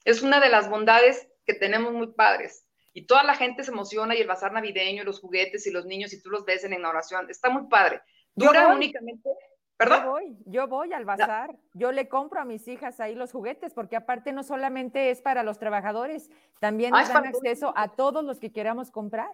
Es 0.05 0.20
una 0.22 0.38
de 0.38 0.51
las 0.51 0.68
bondades 0.68 1.26
que 1.47 1.55
tenemos 1.55 1.94
muy 1.94 2.09
padres. 2.09 2.66
Y 2.92 3.07
toda 3.07 3.24
la 3.24 3.34
gente 3.34 3.64
se 3.64 3.70
emociona 3.70 4.14
y 4.14 4.20
el 4.20 4.26
bazar 4.26 4.53
navideño, 4.53 5.03
y 5.03 5.07
los 5.07 5.20
juguetes 5.20 5.66
y 5.66 5.70
los 5.70 5.86
niños, 5.86 6.12
y 6.12 6.20
tú 6.20 6.28
los 6.28 6.44
ves 6.44 6.64
en 6.64 6.74
inauguración. 6.74 7.30
Está 7.30 7.49
muy 7.49 7.68
padre. 7.68 8.03
Dura 8.34 8.68
únicamente. 8.68 9.30
¿Perdón? 9.78 10.03
Yo 10.03 10.11
voy, 10.11 10.36
yo 10.47 10.68
voy 10.68 10.92
al 10.92 11.05
bazar, 11.05 11.55
yo 11.74 11.92
le 11.92 12.09
compro 12.09 12.40
a 12.40 12.47
mis 12.47 12.66
hijas 12.66 12.99
ahí 12.99 13.14
los 13.14 13.32
juguetes, 13.32 13.74
porque 13.74 13.97
aparte 13.97 14.32
no 14.32 14.42
solamente 14.42 15.11
es 15.11 15.20
para 15.20 15.42
los 15.42 15.59
trabajadores, 15.59 16.30
también 16.61 16.94
ah, 16.94 17.01
nos 17.01 17.09
dan 17.11 17.26
acceso 17.26 17.74
a 17.76 17.88
todos 17.88 18.24
los 18.24 18.40
que 18.40 18.53
queramos 18.53 18.90
comprar. 18.90 19.30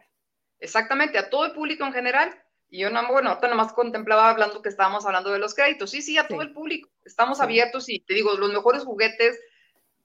Exactamente, 0.59 1.19
a 1.19 1.31
todo 1.31 1.47
el 1.47 1.53
público 1.53 1.85
en 1.85 1.93
general. 1.93 2.33
Y 2.73 2.79
yo 2.79 2.91
no, 2.91 3.07
bueno, 3.07 3.29
ahorita 3.29 3.49
nomás 3.49 3.75
contemplaba 3.75 4.31
hablando 4.31 4.63
que 4.63 4.71
estábamos 4.71 5.05
hablando 5.05 5.31
de 5.31 5.39
los 5.39 5.55
créditos. 5.55 5.91
Sí, 5.91 6.01
sí, 6.01 6.17
a 6.17 6.27
todo 6.27 6.41
el 6.41 6.55
público. 6.55 6.89
Estamos 7.05 7.41
abiertos 7.41 7.91
y 7.91 8.01
te 8.01 8.15
digo, 8.15 8.33
los 8.33 8.51
mejores 8.51 8.85
juguetes, 8.85 9.39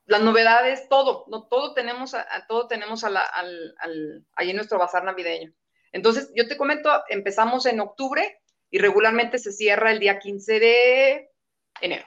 las 0.06 0.22
novedades, 0.22 0.90
todo, 0.90 1.24
no, 1.30 1.48
todo 1.48 1.74
tenemos, 1.74 2.14
a, 2.14 2.28
todo 2.50 2.68
tenemos 2.68 3.06
a 3.06 3.08
al, 3.08 3.76
al, 3.80 4.26
ahí 4.36 4.50
en 4.50 4.58
nuestro 4.58 4.78
bazar 4.78 5.06
navideño. 5.06 5.54
Entonces, 5.94 6.30
yo 6.36 6.46
te 6.50 6.58
comento, 6.58 6.92
empezamos 7.08 7.66
en 7.68 7.80
octubre, 7.80 8.42
y 8.70 8.80
regularmente 8.80 9.40
se 9.40 9.52
cierra 9.54 9.92
el 9.92 10.00
día 10.00 10.20
15 10.20 10.60
de 10.60 11.32
enero. 11.80 12.06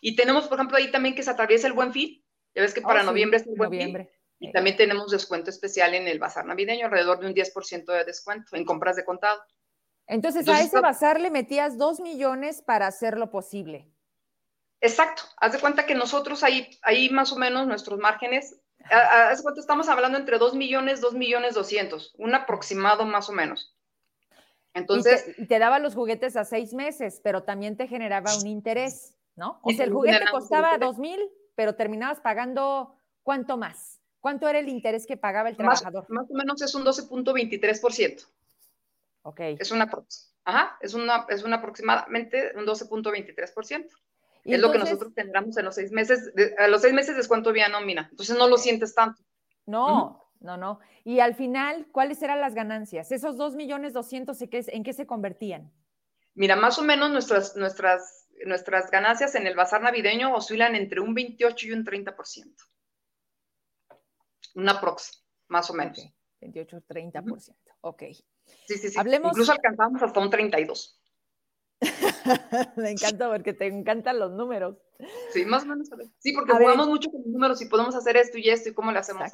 Y 0.00 0.16
tenemos, 0.16 0.48
por 0.48 0.58
ejemplo, 0.58 0.76
ahí 0.76 0.90
también 0.90 1.14
que 1.14 1.22
se 1.22 1.30
atraviesa 1.30 1.66
el 1.66 1.72
buen 1.72 1.92
fin. 1.92 2.22
Ya 2.54 2.62
ves 2.62 2.74
que 2.74 2.82
para 2.82 3.02
oh, 3.02 3.04
noviembre 3.04 3.38
es 3.38 3.46
el 3.46 3.54
buen 3.56 3.70
noviembre. 3.70 4.10
Y 4.44 4.52
también 4.52 4.76
tenemos 4.76 5.10
descuento 5.10 5.48
especial 5.48 5.94
en 5.94 6.06
el 6.06 6.18
bazar 6.18 6.44
navideño, 6.44 6.84
alrededor 6.84 7.18
de 7.18 7.28
un 7.28 7.34
10% 7.34 7.86
de 7.86 8.04
descuento 8.04 8.54
en 8.56 8.66
compras 8.66 8.94
de 8.96 9.04
contado. 9.04 9.42
Entonces, 10.06 10.46
a 10.48 10.60
ese 10.60 10.80
bazar 10.80 11.18
le 11.18 11.30
metías 11.30 11.78
2 11.78 12.00
millones 12.00 12.60
para 12.60 12.86
hacerlo 12.86 13.30
posible. 13.30 13.90
Exacto. 14.82 15.22
Haz 15.38 15.52
de 15.52 15.60
cuenta 15.60 15.86
que 15.86 15.94
nosotros 15.94 16.42
ahí, 16.42 16.78
ahí 16.82 17.08
más 17.08 17.32
o 17.32 17.36
menos 17.36 17.66
nuestros 17.66 17.98
márgenes, 17.98 18.60
haz 18.90 19.38
de 19.38 19.42
cuenta 19.42 19.62
estamos 19.62 19.88
hablando 19.88 20.18
entre 20.18 20.36
2 20.36 20.54
millones, 20.56 21.00
2 21.00 21.14
millones 21.14 21.54
200, 21.54 22.16
un 22.18 22.34
aproximado 22.34 23.06
más 23.06 23.30
o 23.30 23.32
menos. 23.32 23.74
Entonces. 24.74 25.24
Y 25.38 25.46
te, 25.46 25.58
daba 25.58 25.78
los 25.78 25.94
juguetes 25.94 26.36
a 26.36 26.44
seis 26.44 26.74
meses, 26.74 27.22
pero 27.24 27.44
también 27.44 27.78
te 27.78 27.88
generaba 27.88 28.36
un 28.36 28.46
interés, 28.46 29.16
¿no? 29.36 29.58
O 29.62 29.70
sea, 29.70 29.86
el 29.86 29.92
juguete 29.92 30.26
costaba 30.30 30.76
dos 30.76 30.98
mil, 30.98 31.18
pero 31.54 31.76
terminabas 31.76 32.20
pagando 32.20 32.98
¿cuánto 33.22 33.56
más? 33.56 33.93
¿Cuánto 34.24 34.48
era 34.48 34.58
el 34.58 34.70
interés 34.70 35.06
que 35.06 35.18
pagaba 35.18 35.50
el 35.50 35.56
trabajador? 35.58 36.06
Más, 36.08 36.30
o 36.30 36.32
menos 36.32 36.62
es 36.62 36.74
un 36.74 36.82
12.23%. 36.82 38.26
Ok. 39.20 39.40
Es 39.58 39.70
una, 39.70 39.86
ajá, 40.46 40.78
es 40.80 40.94
una, 40.94 41.26
es 41.28 41.42
una 41.42 41.56
aproximadamente 41.56 42.52
un 42.56 42.64
12.23%. 42.64 43.86
Es 44.44 44.60
lo 44.60 44.72
que 44.72 44.78
nosotros 44.78 45.12
tendremos 45.12 45.58
en 45.58 45.66
los 45.66 45.74
seis 45.74 45.92
meses. 45.92 46.32
a 46.56 46.68
los 46.68 46.80
seis 46.80 46.94
meses 46.94 47.18
es 47.18 47.28
cuánto 47.28 47.50
había 47.50 47.68
nómina. 47.68 48.08
Entonces 48.10 48.38
no 48.38 48.48
lo 48.48 48.56
sientes 48.56 48.94
tanto. 48.94 49.20
No, 49.66 50.24
no, 50.40 50.56
no. 50.56 50.80
Y 51.04 51.20
al 51.20 51.34
final, 51.34 51.86
¿cuáles 51.92 52.22
eran 52.22 52.40
las 52.40 52.54
ganancias? 52.54 53.12
Esos 53.12 53.36
2 53.36 53.56
millones 53.56 53.92
200, 53.92 54.38
¿en 54.40 54.84
qué 54.84 54.92
se 54.94 55.06
convertían? 55.06 55.70
Mira, 56.32 56.56
más 56.56 56.78
o 56.78 56.82
menos 56.82 57.10
nuestras, 57.10 57.56
nuestras, 57.56 58.30
nuestras 58.46 58.90
ganancias 58.90 59.34
en 59.34 59.46
el 59.46 59.54
bazar 59.54 59.82
navideño 59.82 60.34
oscilan 60.34 60.76
entre 60.76 61.00
un 61.00 61.12
28 61.12 61.66
y 61.66 61.72
un 61.72 61.84
30%. 61.84 62.54
Una 64.54 64.80
prox, 64.80 65.24
más 65.48 65.70
o 65.70 65.74
menos. 65.74 66.06
28, 66.40 66.82
30%. 66.88 67.54
Ok. 67.80 68.02
Sí, 68.66 68.78
sí, 68.78 68.88
sí. 68.90 68.98
Hablemos... 68.98 69.32
Incluso 69.32 69.52
alcanzamos 69.52 70.02
hasta 70.02 70.20
un 70.20 70.30
32. 70.30 71.00
Me 72.76 72.90
encanta 72.90 73.30
porque 73.30 73.52
te 73.52 73.66
encantan 73.66 74.18
los 74.18 74.32
números. 74.32 74.76
Sí, 75.32 75.44
más 75.44 75.64
o 75.64 75.66
menos. 75.66 75.88
Sí, 76.18 76.32
porque 76.32 76.52
jugamos 76.52 76.88
mucho 76.88 77.10
con 77.10 77.20
los 77.22 77.30
números 77.30 77.60
y 77.62 77.66
podemos 77.66 77.94
hacer 77.94 78.16
esto 78.16 78.38
y 78.38 78.48
esto 78.48 78.68
y 78.70 78.74
cómo 78.74 78.92
lo 78.92 78.98
hacemos. 78.98 79.30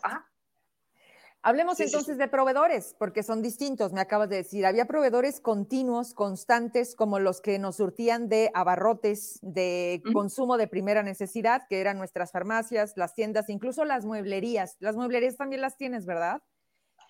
Hablemos 1.42 1.80
entonces 1.80 2.18
de 2.18 2.28
proveedores, 2.28 2.94
porque 2.98 3.22
son 3.22 3.40
distintos, 3.40 3.94
me 3.94 4.00
acabas 4.02 4.28
de 4.28 4.36
decir. 4.36 4.66
Había 4.66 4.84
proveedores 4.84 5.40
continuos, 5.40 6.12
constantes, 6.12 6.94
como 6.94 7.18
los 7.18 7.40
que 7.40 7.58
nos 7.58 7.76
surtían 7.76 8.28
de 8.28 8.50
abarrotes, 8.52 9.38
de 9.40 10.02
consumo 10.12 10.58
de 10.58 10.68
primera 10.68 11.02
necesidad, 11.02 11.62
que 11.66 11.80
eran 11.80 11.96
nuestras 11.96 12.30
farmacias, 12.30 12.92
las 12.96 13.14
tiendas, 13.14 13.48
incluso 13.48 13.86
las 13.86 14.04
mueblerías. 14.04 14.76
Las 14.80 14.96
mueblerías 14.96 15.38
también 15.38 15.62
las 15.62 15.78
tienes, 15.78 16.04
¿verdad? 16.04 16.42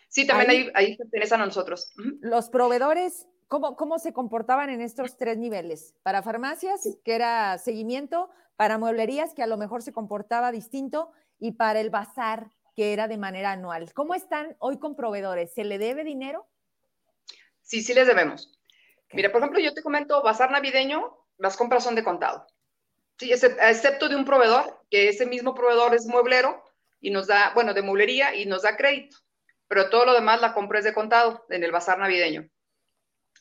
Sí, 0.09 0.26
también 0.28 0.51
ahí, 0.51 0.70
ahí, 0.74 0.97
pertenecen 0.97 1.41
a 1.41 1.47
nosotros. 1.47 1.93
Los 2.20 2.51
proveedores, 2.51 3.26
¿cómo, 3.49 3.74
¿cómo 3.74 3.99
se 3.99 4.12
comportaban 4.12 4.70
en 4.70 4.81
estos 4.81 5.16
tres 5.16 5.39
niveles? 5.39 5.97
Para 6.05 6.22
farmacias, 6.22 6.83
que 7.05 7.16
era 7.16 7.59
seguimiento, 7.59 8.31
para 8.55 8.78
mueblerías, 8.78 9.35
que 9.35 9.43
a 9.43 9.49
lo 9.49 9.57
mejor 9.57 9.83
se 9.83 9.93
comportaba 9.93 10.53
distinto, 10.53 11.11
y 11.41 11.53
para 11.53 11.81
el 11.81 11.91
bazar, 11.91 12.51
que 12.75 12.93
era 12.93 13.09
de 13.09 13.18
manera 13.18 13.53
anual. 13.53 13.93
¿Cómo 13.93 14.14
están 14.14 14.57
hoy 14.59 14.79
con 14.79 14.97
proveedores? 14.97 15.53
¿Se 15.53 15.64
le 15.64 15.79
debe 15.79 16.05
dinero? 16.05 16.49
Sí, 17.62 17.83
sí 17.83 17.95
les 17.95 18.07
debemos. 18.07 18.59
Mira, 19.12 19.31
por 19.33 19.41
ejemplo, 19.41 19.61
yo 19.61 19.75
te 19.75 19.83
comento, 19.83 20.23
bazar 20.23 20.51
navideño, 20.51 21.16
las 21.39 21.57
compras 21.57 21.85
son 21.85 21.95
de 21.95 22.05
contado. 22.05 22.47
Sí, 23.18 23.33
excepto 23.33 24.09
de 24.09 24.16
un 24.16 24.25
proveedor, 24.25 24.85
que 24.91 25.09
ese 25.09 25.27
mismo 25.27 25.55
proveedor 25.55 25.95
es 25.95 26.07
mueblero 26.07 26.64
y 27.01 27.11
nos 27.11 27.27
da, 27.27 27.53
bueno, 27.55 27.75
de 27.75 27.83
mueblería 27.83 28.35
y 28.35 28.47
nos 28.47 28.62
da 28.62 28.77
crédito. 28.77 29.18
Pero 29.68 29.91
todo 29.91 30.07
lo 30.07 30.14
demás 30.14 30.41
la 30.41 30.55
compra 30.55 30.79
es 30.79 30.85
de 30.85 30.95
contado 30.95 31.45
en 31.51 31.62
el 31.62 31.73
bazar 31.73 31.99
navideño. 31.99 32.49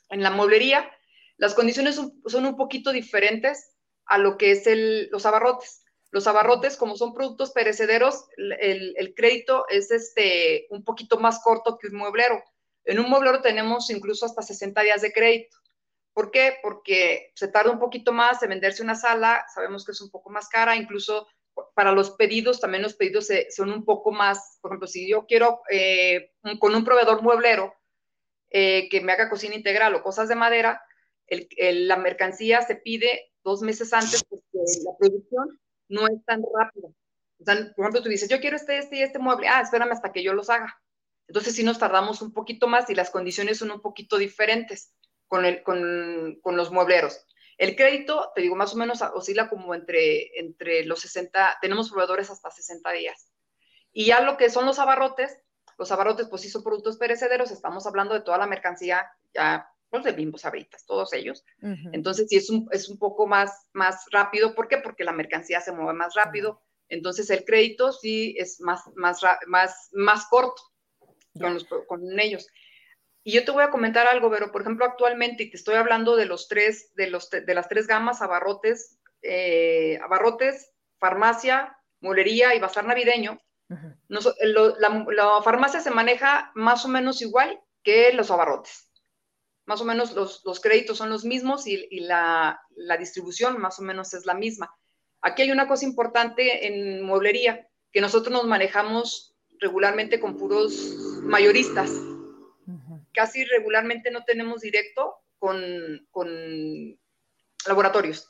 En 0.10 0.22
la 0.24 0.32
mueblería, 0.32 0.90
las 1.38 1.54
condiciones 1.54 1.96
son 2.26 2.46
un 2.46 2.58
poquito 2.58 2.92
diferentes 2.92 3.76
a 4.06 4.18
lo 4.18 4.38
que 4.38 4.52
es 4.52 4.68
el, 4.68 5.08
los 5.12 5.26
abarrotes. 5.26 5.86
Los 6.12 6.26
abarrotes, 6.26 6.76
como 6.76 6.95
son 6.95 7.14
productos 7.14 7.51
perecederos, 7.51 8.26
el, 8.38 9.14
crédito 9.16 9.66
es 9.70 9.91
este, 9.91 10.66
un 10.72 10.84
poquito 10.84 11.20
más 11.20 11.41
corto 11.43 11.78
que 11.78 11.88
un 11.88 11.95
mueblero. 11.95 12.43
En 12.84 12.99
un 12.99 13.10
mueblero 13.10 13.41
tenemos 13.41 13.89
incluso 13.91 14.26
hasta 14.26 14.41
60 14.41 14.82
días 14.82 15.01
de 15.01 15.12
crédito. 15.12 15.57
¿Por 16.14 16.32
qué? 16.32 16.55
Porque 16.64 17.32
se 17.36 17.47
tarda 17.47 17.72
un 17.72 17.80
poquito 17.80 18.12
más 18.12 18.41
en 18.41 18.49
venderse 18.49 18.82
una 18.82 18.95
sala, 18.95 19.45
sabemos 19.53 19.86
que 19.86 19.91
es 19.91 20.01
un 20.01 20.10
poco 20.10 20.32
más 20.32 20.49
cara, 20.49 20.76
incluso 20.76 21.28
para 21.76 21.91
los 21.91 22.12
pedidos, 22.12 22.60
también 22.60 22.84
los 22.84 22.95
pedidos 22.95 23.28
son 23.49 23.72
un 23.72 23.86
poco 23.86 24.12
más, 24.12 24.57
por 24.62 24.72
ejemplo, 24.72 24.88
si 24.88 25.07
yo 25.07 25.26
quiero 25.28 25.62
eh, 25.70 26.32
con 26.60 26.74
un 26.74 26.84
proveedor 26.84 27.22
mueblero 27.22 27.74
eh, 28.49 28.89
que 28.89 29.01
me 29.01 29.12
haga 29.12 29.30
cocina 29.30 29.55
integral 29.55 29.93
o 29.95 30.01
cosas 30.01 30.28
de 30.30 30.36
madera, 30.36 30.82
la 31.60 31.97
mercancía 31.97 32.62
se 32.64 32.76
pide 32.76 33.32
dos 33.43 33.62
meses 33.62 33.93
antes 33.93 34.24
porque 34.24 34.47
la 34.84 34.97
producción 34.97 35.60
no 35.90 36.08
es 36.08 36.24
tan 36.26 36.42
rápido. 36.58 36.88
O 37.40 37.44
sea, 37.44 37.56
por 37.76 37.86
ejemplo, 37.86 38.04
tú 38.04 38.10
dices, 38.10 38.30
yo 38.30 38.40
quiero 38.40 38.56
este, 38.56 38.78
este 38.78 38.98
y 38.98 39.02
este 39.02 39.20
mueble. 39.20 39.48
Ah, 39.48 39.62
espérame 39.62 39.92
hasta 39.92 40.12
que 40.12 40.24
yo 40.24 40.34
los 40.34 40.50
haga. 40.50 40.82
Entonces 41.28 41.56
sí 41.56 41.64
nos 41.64 41.78
tardamos 41.78 42.22
un 42.22 42.34
poquito 42.34 42.68
más 42.68 42.90
y 42.90 42.96
las 42.96 43.12
condiciones 43.12 43.60
son 43.60 43.72
un 43.72 43.82
poquito 43.82 44.18
diferentes 44.18 44.94
con, 45.28 45.46
el, 45.46 45.62
con, 45.64 46.40
con 46.42 46.56
los 46.56 46.72
muebleros. 46.72 47.26
El 47.58 47.76
crédito, 47.76 48.32
te 48.34 48.42
digo, 48.42 48.56
más 48.56 48.74
o 48.74 48.78
menos 48.78 49.02
oscila 49.02 49.50
como 49.50 49.76
entre, 49.76 50.40
entre 50.40 50.86
los 50.86 51.02
60, 51.02 51.58
tenemos 51.62 51.92
proveedores 51.92 52.30
hasta 52.30 52.50
60 52.50 52.90
días. 52.92 53.32
Y 53.92 54.06
ya 54.06 54.22
lo 54.22 54.38
que 54.38 54.50
son 54.50 54.66
los 54.66 54.80
abarrotes, 54.80 55.38
los 55.78 55.92
abarrotes 55.92 56.28
pues 56.30 56.42
sí 56.42 56.50
son 56.50 56.64
productos 56.64 56.98
perecederos, 56.98 57.52
estamos 57.52 57.86
hablando 57.86 58.14
de 58.14 58.22
toda 58.22 58.38
la 58.38 58.48
mercancía 58.48 59.10
ya 59.34 59.70
los 59.92 60.04
de 60.04 60.12
Bimbo 60.12 60.38
Sabritas, 60.38 60.86
todos 60.86 61.14
ellos. 61.14 61.44
Entonces, 61.92 62.28
sí 62.30 62.38
es 62.38 62.50
un, 62.50 62.68
es 62.72 62.90
un 62.90 62.98
poco 62.98 63.28
más, 63.28 63.68
más 63.74 64.06
rápido. 64.12 64.54
¿Por 64.54 64.68
qué? 64.68 64.78
Porque 64.78 65.04
la 65.04 65.12
mercancía 65.12 65.62
se 65.62 65.72
mueve 65.72 65.94
más 65.94 66.14
rápido. 66.16 66.62
Entonces, 66.90 67.30
el 67.30 67.44
crédito 67.44 67.92
sí 67.92 68.36
es 68.38 68.60
más, 68.62 68.84
más, 68.96 69.22
más, 69.48 69.90
más 69.94 70.28
corto 70.28 70.62
con, 71.40 71.54
los, 71.56 71.66
con 71.88 72.20
ellos. 72.20 72.48
Y 73.24 73.32
yo 73.32 73.44
te 73.44 73.52
voy 73.52 73.64
a 73.64 73.70
comentar 73.70 74.08
algo, 74.08 74.30
pero 74.30 74.52
por 74.52 74.62
ejemplo, 74.62 74.86
actualmente, 74.86 75.44
y 75.44 75.50
te 75.50 75.58
estoy 75.58 75.76
hablando 75.76 76.16
de 76.16 76.26
los 76.26 76.48
tres, 76.48 76.94
de, 76.96 77.10
los, 77.10 77.30
de 77.30 77.54
las 77.54 77.68
tres 77.68 77.88
gamas, 77.88 78.22
abarrotes, 78.22 79.00
eh, 79.22 80.00
abarrotes, 80.02 80.72
farmacia, 80.98 81.78
molería 82.00 82.56
y 82.56 82.60
bazar 82.60 82.86
navideño. 82.86 83.40
la, 84.08 85.06
la 85.12 85.42
farmacia 85.44 85.80
se 85.80 85.92
maneja 85.92 86.52
más 86.56 86.86
o 86.86 86.88
menos 86.88 87.22
igual 87.22 87.60
que 87.84 88.14
los 88.14 88.32
abarrotes 88.32 88.89
más 89.70 89.82
o 89.82 89.86
menos 89.86 90.14
los, 90.14 90.60
créditos 90.62 90.98
son 90.98 91.12
los 91.12 91.26
mismos 91.26 91.68
y, 91.68 92.00
la, 92.00 92.60
distribución 92.98 93.62
más 93.62 93.78
o 93.78 93.84
menos 93.84 94.16
es 94.16 94.26
la 94.26 94.34
misma. 94.34 94.76
Aquí 95.22 95.44
hay 95.44 95.52
una 95.52 95.68
cosa 95.68 95.86
importante 95.86 96.66
en 96.66 97.04
mueblería, 97.04 97.70
que 97.92 98.02
nosotros 98.02 98.34
nos 98.34 98.48
manejamos 98.48 99.36
regularmente 99.60 100.20
con 100.20 100.38
puros 100.38 100.74
mayoristas. 101.22 101.92
Casi 103.14 103.46
regularmente 103.46 104.10
no 104.10 104.24
tenemos 104.24 104.62
directo 104.62 105.18
con, 105.38 106.98
laboratorios. 107.68 108.28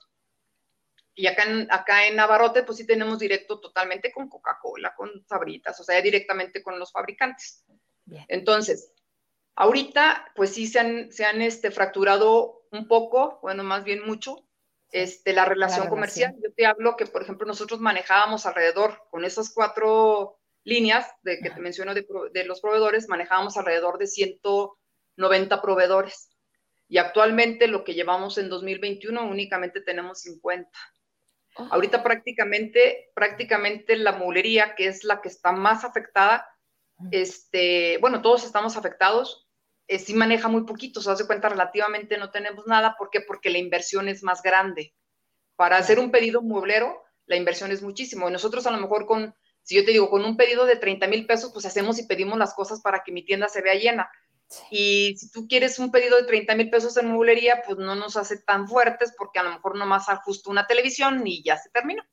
Y 1.16 1.28
acá 1.28 1.44
en, 1.44 1.72
acá 1.72 2.06
en 2.06 2.18
Navarrote, 2.18 2.64
pues 2.64 2.80
sí 2.80 2.86
tenemos 2.86 3.18
directo 3.18 3.62
totalmente 3.62 4.12
con 4.12 4.28
Coca-Cola, 4.28 4.94
con 4.94 5.26
Sabritas, 5.26 5.80
o 5.80 5.86
sea, 5.86 6.02
directamente 6.02 6.62
con 6.62 6.78
los 6.78 6.92
fabricantes. 6.92 7.64
Entonces, 8.28 8.92
Ahorita, 9.56 10.32
pues 10.36 10.54
sí 10.54 10.68
se 10.68 10.80
han, 10.80 11.12
se 11.12 11.26
han 11.26 11.41
este, 11.41 11.72
fracturado 11.72 12.64
un 12.72 12.88
poco, 12.88 13.39
bueno, 13.41 13.64
más 13.64 13.84
bien 13.84 14.06
mucho, 14.06 14.45
este, 14.91 15.34
la 15.34 15.45
relación 15.45 15.88
comercial. 15.88 16.36
Yo 16.41 16.52
te 16.54 16.66
hablo 16.66 16.95
que, 16.95 17.06
por 17.06 17.22
ejemplo, 17.22 17.45
nosotros 17.45 17.80
manejábamos 17.80 18.45
alrededor, 18.45 19.04
con 19.12 19.26
esas 19.26 19.52
cuatro 19.54 20.39
líneas 20.64 21.08
de 21.24 21.39
que 21.39 21.50
te 21.50 21.60
menciono 21.60 21.93
de, 21.93 22.06
los 22.45 22.62
proveedores, 22.62 23.08
manejábamos 23.08 23.58
alrededor 23.58 23.97
de 23.97 24.08
190 24.08 25.62
proveedores. 25.62 26.30
Y 26.88 26.97
actualmente 26.97 27.68
lo 27.68 27.84
que 27.84 27.93
llevamos 27.93 28.38
en 28.38 28.50
2021 28.50 29.30
únicamente 29.30 29.82
tenemos 29.82 30.22
50. 30.22 30.70
Ahorita 31.72 32.04
prácticamente, 32.04 33.12
prácticamente 33.14 33.95
la 33.95 34.14
mulería, 34.14 34.76
que 34.76 34.88
es 34.88 35.04
la 35.04 35.22
que 35.22 35.28
está 35.28 35.52
más 35.52 35.84
afectada, 35.84 36.47
este, 37.12 37.97
bueno, 38.00 38.22
todos 38.22 38.43
estamos 38.43 38.78
afectados, 38.78 39.47
eh, 39.88 39.97
sí 39.97 40.14
maneja 40.14 40.47
muy 40.47 40.66
poquito, 40.66 41.02
se 41.02 41.10
hace 41.10 41.26
cuenta 41.26 41.50
relativamente 41.50 42.18
no 42.18 42.30
tenemos 42.30 42.68
nada. 42.68 42.95
¿Por 42.97 43.10
qué? 43.10 43.22
Porque 43.22 43.50
la 43.50 43.58
inversión 43.58 44.08
es 44.08 44.22
más 44.22 44.43
grande. 44.43 44.93
Para 45.56 45.78
hacer 45.78 46.00
un 46.00 46.12
pedido 46.12 46.41
mueblero, 46.41 47.04
la 47.26 47.36
inversión 47.36 47.72
es 47.72 47.82
muchísimo. 47.82 48.30
Y 48.30 48.32
nosotros 48.32 48.68
a 48.68 48.72
lo 48.72 48.78
mejor 48.78 49.08
con, 49.08 49.34
si 49.64 49.76
yo 49.76 49.84
te 49.84 49.91
digo, 49.91 50.10
con 50.10 50.24
un 50.26 50.38
pedido 50.38 50.66
de 50.66 50.76
30 50.76 51.08
mil 51.08 51.26
pesos, 51.26 51.52
pues 51.52 51.66
hacemos 51.66 51.97
y 51.97 52.06
pedimos 52.06 52.38
las 52.38 52.54
cosas 52.54 52.82
para 52.82 53.04
que 53.04 53.12
mi 53.12 53.24
tienda 53.24 53.47
se 53.47 53.62
vea 53.62 53.74
llena. 53.74 54.12
Y 54.70 55.16
si 55.18 55.32
tú 55.32 55.47
quieres 55.47 55.80
un 55.80 55.91
pedido 55.91 56.18
de 56.18 56.24
30 56.24 56.56
mil 56.56 56.70
pesos 56.70 56.95
en 56.97 57.08
mueblería, 57.08 57.64
pues 57.66 57.78
no 57.80 57.95
nos 57.95 58.16
hace 58.16 58.38
tan 58.38 58.68
fuertes 58.68 59.14
porque 59.18 59.39
a 59.39 59.43
lo 59.43 59.52
mejor 59.52 59.76
nomás 59.76 60.10
ajusto 60.10 60.52
una 60.52 60.68
televisión 60.68 61.26
y 61.26 61.43
ya 61.43 61.58
se 61.58 61.70
terminó. 61.70 62.04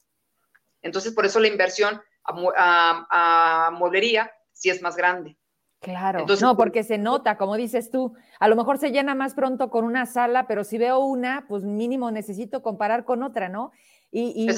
Entonces, 0.81 1.13
por 1.13 1.27
eso 1.27 1.41
la 1.41 1.49
inversión 1.49 2.01
a, 2.25 3.67
a 3.67 3.71
mueblería 3.73 4.33
sí 4.57 4.71
es 4.71 4.83
más 4.83 4.97
grande. 4.97 5.37
Claro, 5.81 6.21
no, 6.21 6.27
pues, 6.27 6.43
porque 6.57 6.83
se 6.83 6.99
nota, 6.99 7.37
como 7.37 7.57
dices 7.57 7.91
tú, 7.91 8.15
a 8.41 8.49
lo 8.49 8.57
mejor 8.57 8.79
se 8.79 8.91
llena 8.91 9.15
más 9.15 9.35
pronto 9.35 9.71
con 9.71 9.85
una 9.85 10.07
sala, 10.07 10.47
pero 10.49 10.65
si 10.65 10.79
veo 10.79 10.99
una, 11.01 11.45
pues 11.49 11.65
mínimo 11.65 12.11
necesito 12.11 12.63
comparar 12.63 13.05
con 13.05 13.23
otra, 13.23 13.49
¿no? 13.49 13.71
Y, 14.11 14.49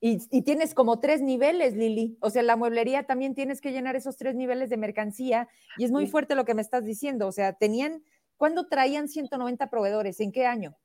y, 0.00 0.42
tienes 0.42 0.74
como 0.74 1.00
tres 1.00 1.20
niveles, 1.20 1.74
Lili. 1.74 2.16
O 2.20 2.30
sea, 2.30 2.42
la 2.42 2.56
mueblería 2.56 3.02
también 3.02 3.34
tienes 3.34 3.60
que 3.60 3.72
llenar 3.72 3.96
esos 3.96 4.16
tres 4.16 4.36
niveles 4.36 4.70
de 4.70 4.76
mercancía 4.76 5.48
y 5.76 5.84
es 5.84 5.90
muy 5.90 6.06
fuerte 6.06 6.36
lo 6.36 6.44
que 6.44 6.54
me 6.54 6.62
estás 6.62 6.84
diciendo. 6.84 7.26
O 7.26 7.32
sea, 7.32 7.54
tenían, 7.54 8.04
¿cuándo 8.36 8.68
traían 8.68 9.08
190 9.08 9.68
proveedores? 9.70 10.20
¿En 10.20 10.30
qué 10.30 10.46
año? 10.46 10.76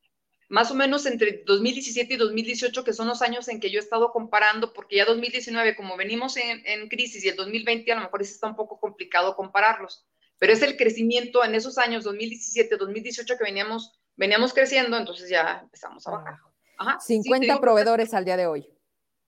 Más 0.49 0.71
o 0.71 0.75
menos 0.75 1.05
entre 1.05 1.43
2017 1.45 2.13
y 2.13 2.17
2018, 2.17 2.83
que 2.83 2.93
son 2.93 3.07
los 3.07 3.21
años 3.21 3.47
en 3.49 3.59
que 3.59 3.69
yo 3.69 3.79
he 3.79 3.83
estado 3.83 4.11
comparando, 4.11 4.71
porque 4.73 4.95
ya 4.95 5.05
2019, 5.05 5.75
como 5.75 5.97
venimos 5.97 6.37
en, 6.37 6.87
crisis, 6.87 7.25
y 7.25 7.29
el 7.29 7.35
2020 7.35 7.91
a 7.91 7.95
lo 7.95 8.01
mejor 8.01 8.21
está 8.21 8.47
un 8.47 8.55
poco 8.55 8.79
complicado 8.79 9.35
compararlos, 9.35 10.05
pero 10.37 10.53
es 10.53 10.61
el 10.61 10.77
crecimiento 10.77 11.43
en 11.43 11.55
esos 11.55 11.77
años, 11.77 12.03
2017, 12.05 12.77
2018, 12.77 13.37
que 13.37 13.43
veníamos, 13.43 13.99
veníamos 14.15 14.53
creciendo, 14.53 14.97
entonces 14.97 15.29
ya 15.29 15.59
empezamos 15.63 16.07
a 16.07 16.11
bajar. 16.11 16.35
Ajá, 16.77 16.99
50 16.99 17.59
proveedores 17.59 18.13
al 18.13 18.23
día 18.23 18.37
de 18.37 18.47
hoy. 18.47 18.69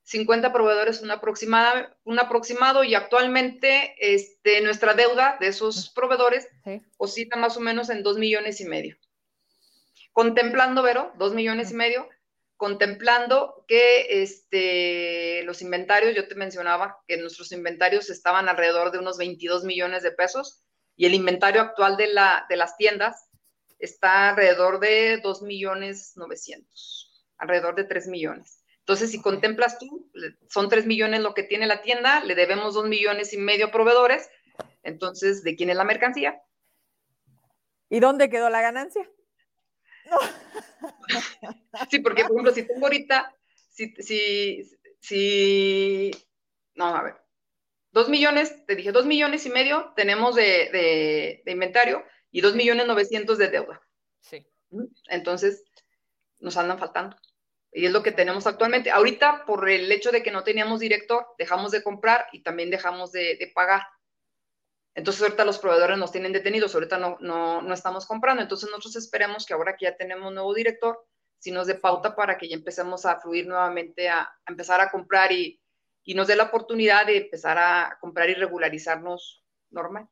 50 0.03 0.53
proveedores, 0.53 1.01
un, 1.01 1.11
aproximada, 1.11 1.95
un 2.03 2.17
aproximado, 2.17 2.83
y 2.83 2.95
actualmente 2.95 3.93
este, 3.99 4.61
nuestra 4.61 4.93
deuda 4.93 5.37
de 5.39 5.47
esos 5.47 5.89
proveedores 5.89 6.47
oscila 6.97 7.35
más 7.35 7.57
o 7.57 7.59
menos 7.59 7.89
en 7.89 8.03
2 8.03 8.17
millones 8.17 8.61
y 8.61 8.65
medio. 8.65 8.95
Contemplando, 10.11 10.83
Vero, 10.83 11.13
2 11.17 11.33
millones 11.33 11.71
y 11.71 11.75
medio, 11.75 12.07
contemplando 12.57 13.63
que 13.67 14.21
este, 14.21 15.43
los 15.43 15.61
inventarios, 15.61 16.15
yo 16.15 16.27
te 16.27 16.35
mencionaba 16.35 16.97
que 17.07 17.17
nuestros 17.17 17.51
inventarios 17.51 18.09
estaban 18.09 18.49
alrededor 18.49 18.91
de 18.91 18.99
unos 18.99 19.17
22 19.17 19.63
millones 19.63 20.03
de 20.03 20.11
pesos, 20.11 20.63
y 20.95 21.05
el 21.05 21.13
inventario 21.13 21.61
actual 21.61 21.95
de, 21.95 22.07
la, 22.07 22.45
de 22.49 22.57
las 22.57 22.75
tiendas 22.75 23.29
está 23.79 24.31
alrededor 24.31 24.81
de 24.81 25.21
2 25.23 25.41
millones 25.43 26.11
900, 26.17 27.25
alrededor 27.37 27.75
de 27.75 27.85
3 27.85 28.07
millones. 28.07 28.61
Entonces, 28.79 29.11
si 29.11 29.21
contemplas 29.21 29.79
tú, 29.79 30.11
son 30.49 30.67
3 30.67 30.85
millones 30.85 31.21
lo 31.21 31.33
que 31.33 31.43
tiene 31.43 31.67
la 31.67 31.81
tienda, 31.81 32.21
le 32.25 32.35
debemos 32.35 32.73
2 32.73 32.89
millones 32.89 33.31
y 33.31 33.37
medio 33.37 33.67
a 33.67 33.71
proveedores, 33.71 34.29
entonces, 34.83 35.43
¿de 35.43 35.55
quién 35.55 35.69
es 35.69 35.77
la 35.77 35.85
mercancía? 35.85 36.41
¿Y 37.89 38.01
dónde 38.01 38.29
quedó 38.29 38.49
la 38.49 38.61
ganancia? 38.61 39.09
Sí, 41.89 41.99
porque, 41.99 42.23
por 42.23 42.31
ejemplo, 42.33 42.51
si 42.53 42.63
tengo 42.63 42.85
ahorita, 42.85 43.35
si, 43.69 43.93
si, 43.99 44.63
si, 44.99 46.11
no, 46.75 46.95
a 46.95 47.03
ver, 47.03 47.15
2 47.91 48.09
millones, 48.09 48.65
te 48.65 48.75
dije 48.75 48.91
2 48.91 49.05
millones 49.05 49.45
y 49.45 49.49
medio 49.49 49.93
tenemos 49.95 50.35
de, 50.35 51.41
de 51.43 51.51
inventario 51.51 52.03
y 52.31 52.41
2 52.41 52.55
millones 52.55 52.87
900 52.87 53.37
de 53.37 53.47
deuda. 53.49 53.81
Sí. 54.19 54.45
Entonces, 55.07 55.63
nos 56.39 56.57
andan 56.57 56.79
faltando. 56.79 57.15
Y 57.71 57.85
es 57.85 57.91
lo 57.91 58.01
que 58.01 58.11
tenemos 58.11 58.47
actualmente. 58.47 58.91
Ahorita, 58.91 59.45
por 59.45 59.69
el 59.69 59.91
hecho 59.91 60.11
de 60.11 60.23
que 60.23 60.31
no 60.31 60.43
teníamos 60.43 60.79
director, 60.79 61.27
dejamos 61.37 61.71
de 61.71 61.83
comprar 61.83 62.27
y 62.31 62.41
también 62.41 62.69
dejamos 62.69 63.11
de, 63.11 63.51
pagar. 63.53 63.83
Entonces, 64.99 65.21
ahorita 65.21 65.45
los 65.45 65.59
proveedores 65.59 65.97
nos 65.97 66.11
tienen 66.11 66.33
detenidos, 66.33 66.75
ahorita 66.75 66.97
no, 66.97 67.17
no, 67.21 67.61
no, 67.61 67.73
estamos 67.73 68.05
comprando. 68.05 68.41
Entonces, 68.41 68.69
nosotros 68.69 68.97
esperemos 68.97 69.45
que 69.45 69.53
ahora 69.53 69.77
que 69.77 69.85
ya 69.85 69.95
tenemos 69.95 70.33
nuevo 70.33 70.53
director, 70.53 71.05
si 71.37 71.51
nos 71.51 71.67
dé 71.67 71.75
pauta 71.75 72.17
para 72.17 72.37
que 72.37 72.49
ya 72.49 72.57
empecemos 72.57 73.05
a 73.05 73.17
fluir 73.17 73.47
nuevamente, 73.47 74.09
a, 74.09 74.29
empezar 74.45 74.81
a 74.81 74.91
comprar 74.91 75.31
y, 75.31 75.57
y 76.03 76.15
nos 76.15 76.27
dé 76.27 76.35
la 76.35 76.43
oportunidad 76.43 77.05
de 77.05 77.15
empezar 77.15 77.57
a 77.57 77.97
comprar 78.01 78.29
y 78.29 78.33
regularizarnos 78.33 79.41
normal. 79.69 80.09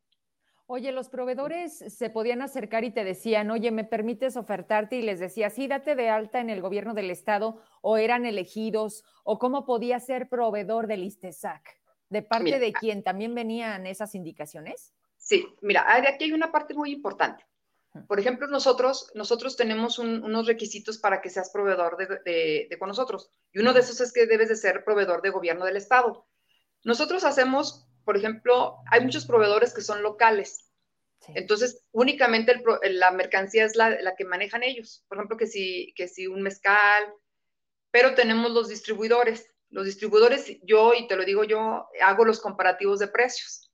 Oye, 0.68 0.94
los 0.94 1.10
proveedores 1.10 1.78
se 1.78 2.10
podían 2.10 2.42
acercar 2.42 2.86
y 2.86 2.92
te 2.92 3.04
decían, 3.04 3.52
oye, 3.52 3.72
¿me 3.72 3.84
permites 3.84 4.38
ofertarte? 4.38 4.96
Y 4.96 5.02
les 5.02 5.20
decía, 5.20 5.50
sí, 5.50 5.68
date 5.68 5.96
de 5.96 6.10
alta 6.10 6.40
en 6.40 6.50
el 6.50 6.62
gobierno 6.62 6.94
del 6.94 7.12
estado, 7.12 7.62
o 7.82 7.98
eran 7.98 8.26
elegidos, 8.26 9.04
o 9.26 9.38
cómo 9.38 9.66
podía 9.66 10.00
ser 10.00 10.30
proveedor 10.30 10.88
del 10.88 11.04
ISTESAC. 11.04 11.78
¿De 12.10 12.22
parte 12.22 12.60
de 12.60 12.74
quién? 12.74 13.04
¿También 13.04 13.36
venían 13.36 13.86
esas 13.86 14.16
indicaciones? 14.16 14.94
Sí, 15.18 15.48
mira, 15.62 15.86
aquí 16.08 16.26
hay 16.26 16.32
una 16.32 16.52
parte 16.52 16.74
muy 16.74 16.92
importante. 16.92 17.46
Por 18.08 18.20
ejemplo, 18.20 18.48
nosotros, 18.48 19.12
nosotros 19.16 19.58
tenemos 19.58 19.98
unos 19.98 20.46
requisitos 20.46 21.00
para 21.00 21.20
que 21.20 21.30
seas 21.30 21.50
proveedor 21.50 21.98
de, 21.98 22.68
de, 22.70 22.78
con 22.78 22.90
nosotros. 22.90 23.32
Y 23.52 23.60
uno 23.60 23.74
de 23.74 23.80
esos 23.80 24.00
es 24.02 24.14
que 24.14 24.28
debes 24.28 24.50
de 24.50 24.56
ser 24.56 24.84
proveedor 24.84 25.22
de 25.22 25.32
gobierno 25.32 25.66
del 25.66 25.78
estado. 25.78 26.28
Nosotros 26.84 27.24
hacemos 27.24 27.88
por 28.08 28.16
ejemplo, 28.16 28.78
hay 28.90 29.02
muchos 29.02 29.26
proveedores 29.26 29.74
que 29.74 29.82
son 29.82 30.02
locales. 30.02 30.72
Entonces, 31.36 31.84
únicamente 31.92 32.56
la 32.84 33.12
mercancía 33.12 33.66
es 33.66 33.76
la, 33.76 34.16
que 34.18 34.24
manejan 34.24 34.64
ellos. 34.64 35.04
Por 35.10 35.18
ejemplo, 35.18 35.36
que 35.36 35.46
si, 35.46 35.92
que 35.94 36.08
si 36.08 36.26
un 36.26 36.42
mezcal, 36.42 37.04
pero 37.92 38.16
tenemos 38.16 38.52
los 38.52 38.70
distribuidores. 38.70 39.52
Los 39.70 39.86
distribuidores, 39.86 40.58
yo, 40.64 40.94
y 40.94 41.08
te 41.08 41.16
lo 41.16 41.26
digo 41.26 41.44
yo, 41.44 41.88
hago 42.02 42.26
los 42.26 42.40
comparativos 42.40 43.00
de 43.00 43.08
precios. 43.08 43.72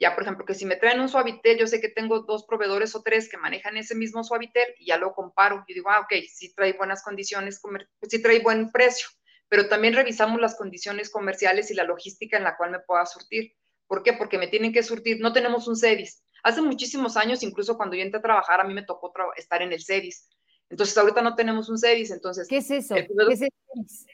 Ya, 0.00 0.14
por 0.14 0.22
ejemplo, 0.22 0.44
que 0.44 0.54
si 0.54 0.64
me 0.64 0.76
traen 0.76 1.00
un 1.00 1.08
suavitel, 1.08 1.58
yo 1.58 1.66
sé 1.66 1.80
que 1.80 1.88
tengo 1.88 2.20
dos 2.20 2.46
proveedores 2.46 2.94
o 2.94 3.02
tres 3.02 3.28
que 3.28 3.36
manejan 3.36 3.76
ese 3.76 3.94
mismo 3.94 4.22
suavitel 4.22 4.74
y 4.78 4.86
ya 4.86 4.96
lo 4.96 5.12
comparo. 5.12 5.64
Y 5.66 5.74
digo, 5.74 5.90
ah, 5.90 6.00
ok, 6.00 6.22
sí 6.32 6.54
trae 6.54 6.72
buenas 6.74 7.02
condiciones, 7.02 7.60
sí 8.08 8.22
trae 8.22 8.40
buen 8.40 8.70
precio 8.70 9.08
pero 9.48 9.68
también 9.68 9.94
revisamos 9.94 10.40
las 10.40 10.56
condiciones 10.56 11.10
comerciales 11.10 11.70
y 11.70 11.74
la 11.74 11.84
logística 11.84 12.36
en 12.36 12.44
la 12.44 12.56
cual 12.56 12.70
me 12.70 12.80
pueda 12.80 13.06
surtir. 13.06 13.54
¿Por 13.86 14.02
qué? 14.02 14.12
Porque 14.12 14.38
me 14.38 14.48
tienen 14.48 14.72
que 14.72 14.82
surtir. 14.82 15.20
No 15.20 15.32
tenemos 15.32 15.66
un 15.68 15.76
CEDIS. 15.76 16.22
Hace 16.42 16.60
muchísimos 16.60 17.16
años, 17.16 17.42
incluso 17.42 17.76
cuando 17.76 17.96
yo 17.96 18.02
entré 18.02 18.18
a 18.18 18.22
trabajar, 18.22 18.60
a 18.60 18.64
mí 18.64 18.74
me 18.74 18.84
tocó 18.84 19.12
estar 19.36 19.62
en 19.62 19.72
el 19.72 19.82
CEDIS. 19.82 20.28
Entonces, 20.68 20.96
ahorita 20.98 21.22
no 21.22 21.34
tenemos 21.34 21.70
un 21.70 21.78
CEDIS. 21.78 22.10
Entonces, 22.10 22.46
¿qué 22.46 22.58
es 22.58 22.70
eso? 22.70 22.94
¿Qué 22.94 23.08
es 23.30 23.38
CEDIS? 23.38 24.06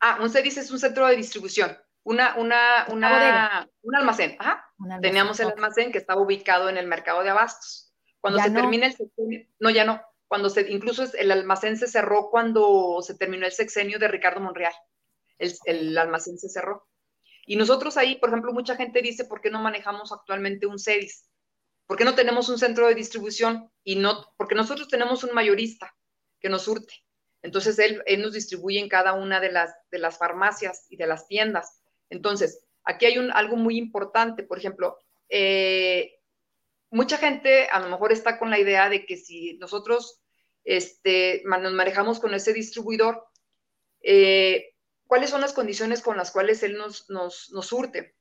Ah, 0.00 0.18
un 0.20 0.30
CEDIS 0.30 0.58
es 0.58 0.70
un 0.70 0.78
centro 0.78 1.06
de 1.06 1.16
distribución. 1.16 1.76
Una, 2.02 2.36
una, 2.36 2.86
una, 2.90 3.68
un 3.82 3.96
almacén. 3.96 4.36
Ajá. 4.38 4.64
Teníamos 5.00 5.40
el 5.40 5.48
almacén 5.48 5.90
que 5.90 5.98
estaba 5.98 6.20
ubicado 6.20 6.68
en 6.68 6.76
el 6.76 6.86
mercado 6.86 7.22
de 7.22 7.30
abastos. 7.30 7.92
Cuando 8.20 8.40
se 8.40 8.50
termina 8.50 8.86
el 8.86 8.94
sexenio, 8.94 9.46
no, 9.58 9.70
ya 9.70 9.84
no. 9.84 10.00
Cuando 10.28 10.50
se, 10.50 10.70
incluso 10.70 11.04
el 11.16 11.30
almacén 11.30 11.76
se 11.76 11.86
cerró 11.86 12.30
cuando 12.30 13.00
se 13.02 13.16
terminó 13.16 13.46
el 13.46 13.52
sexenio 13.52 13.98
de 13.98 14.08
Ricardo 14.08 14.40
Monreal. 14.40 14.74
El, 15.38 15.52
el 15.64 15.98
almacén 15.98 16.38
se 16.38 16.48
cerró. 16.48 16.88
Y 17.46 17.56
nosotros 17.56 17.96
ahí, 17.96 18.16
por 18.16 18.30
ejemplo, 18.30 18.52
mucha 18.52 18.76
gente 18.76 19.02
dice, 19.02 19.24
¿por 19.24 19.40
qué 19.40 19.50
no 19.50 19.60
manejamos 19.60 20.12
actualmente 20.12 20.66
un 20.66 20.78
CEDIS? 20.78 21.30
¿Por 21.86 21.96
qué 21.96 22.04
no 22.04 22.16
tenemos 22.16 22.48
un 22.48 22.58
centro 22.58 22.88
de 22.88 22.96
distribución? 22.96 23.70
Y 23.84 23.96
no, 23.96 24.32
porque 24.36 24.56
nosotros 24.56 24.88
tenemos 24.88 25.22
un 25.22 25.32
mayorista 25.32 25.94
que 26.40 26.48
nos 26.48 26.62
surte. 26.62 26.92
Entonces, 27.42 27.78
él, 27.78 28.02
nos 28.18 28.32
distribuye 28.32 28.80
en 28.80 28.88
cada 28.88 29.12
una 29.12 29.40
de 29.40 29.52
las, 29.52 29.74
de 29.90 29.98
las 29.98 30.18
farmacias 30.18 30.86
y 30.88 30.96
de 30.96 31.06
las 31.06 31.28
tiendas. 31.28 31.80
Entonces, 32.10 32.64
aquí 32.84 33.06
hay 33.06 33.18
un, 33.18 33.30
algo 33.30 33.56
muy 33.56 33.78
importante. 33.78 34.42
Por 34.42 34.58
ejemplo, 34.58 34.98
eh, 35.28 36.18
mucha 36.90 37.18
gente 37.18 37.68
a 37.68 37.80
lo 37.80 37.88
mejor 37.88 38.12
está 38.12 38.38
con 38.38 38.50
la 38.50 38.58
idea 38.58 38.88
de 38.88 39.06
que 39.06 39.16
si 39.16 39.58
nosotros 39.58 40.20
este, 40.64 41.42
nos 41.44 41.72
manejamos 41.72 42.18
con 42.18 42.34
ese 42.34 42.52
distribuidor, 42.52 43.24
eh, 44.02 44.74
cuáles 45.06 45.30
son 45.30 45.40
las 45.40 45.52
condiciones 45.52 46.02
con 46.02 46.16
las 46.16 46.30
cuales 46.30 46.62
él 46.62 46.76
nos, 46.76 47.08
nos, 47.10 47.50
nos 47.52 47.66
surte. 47.66 48.16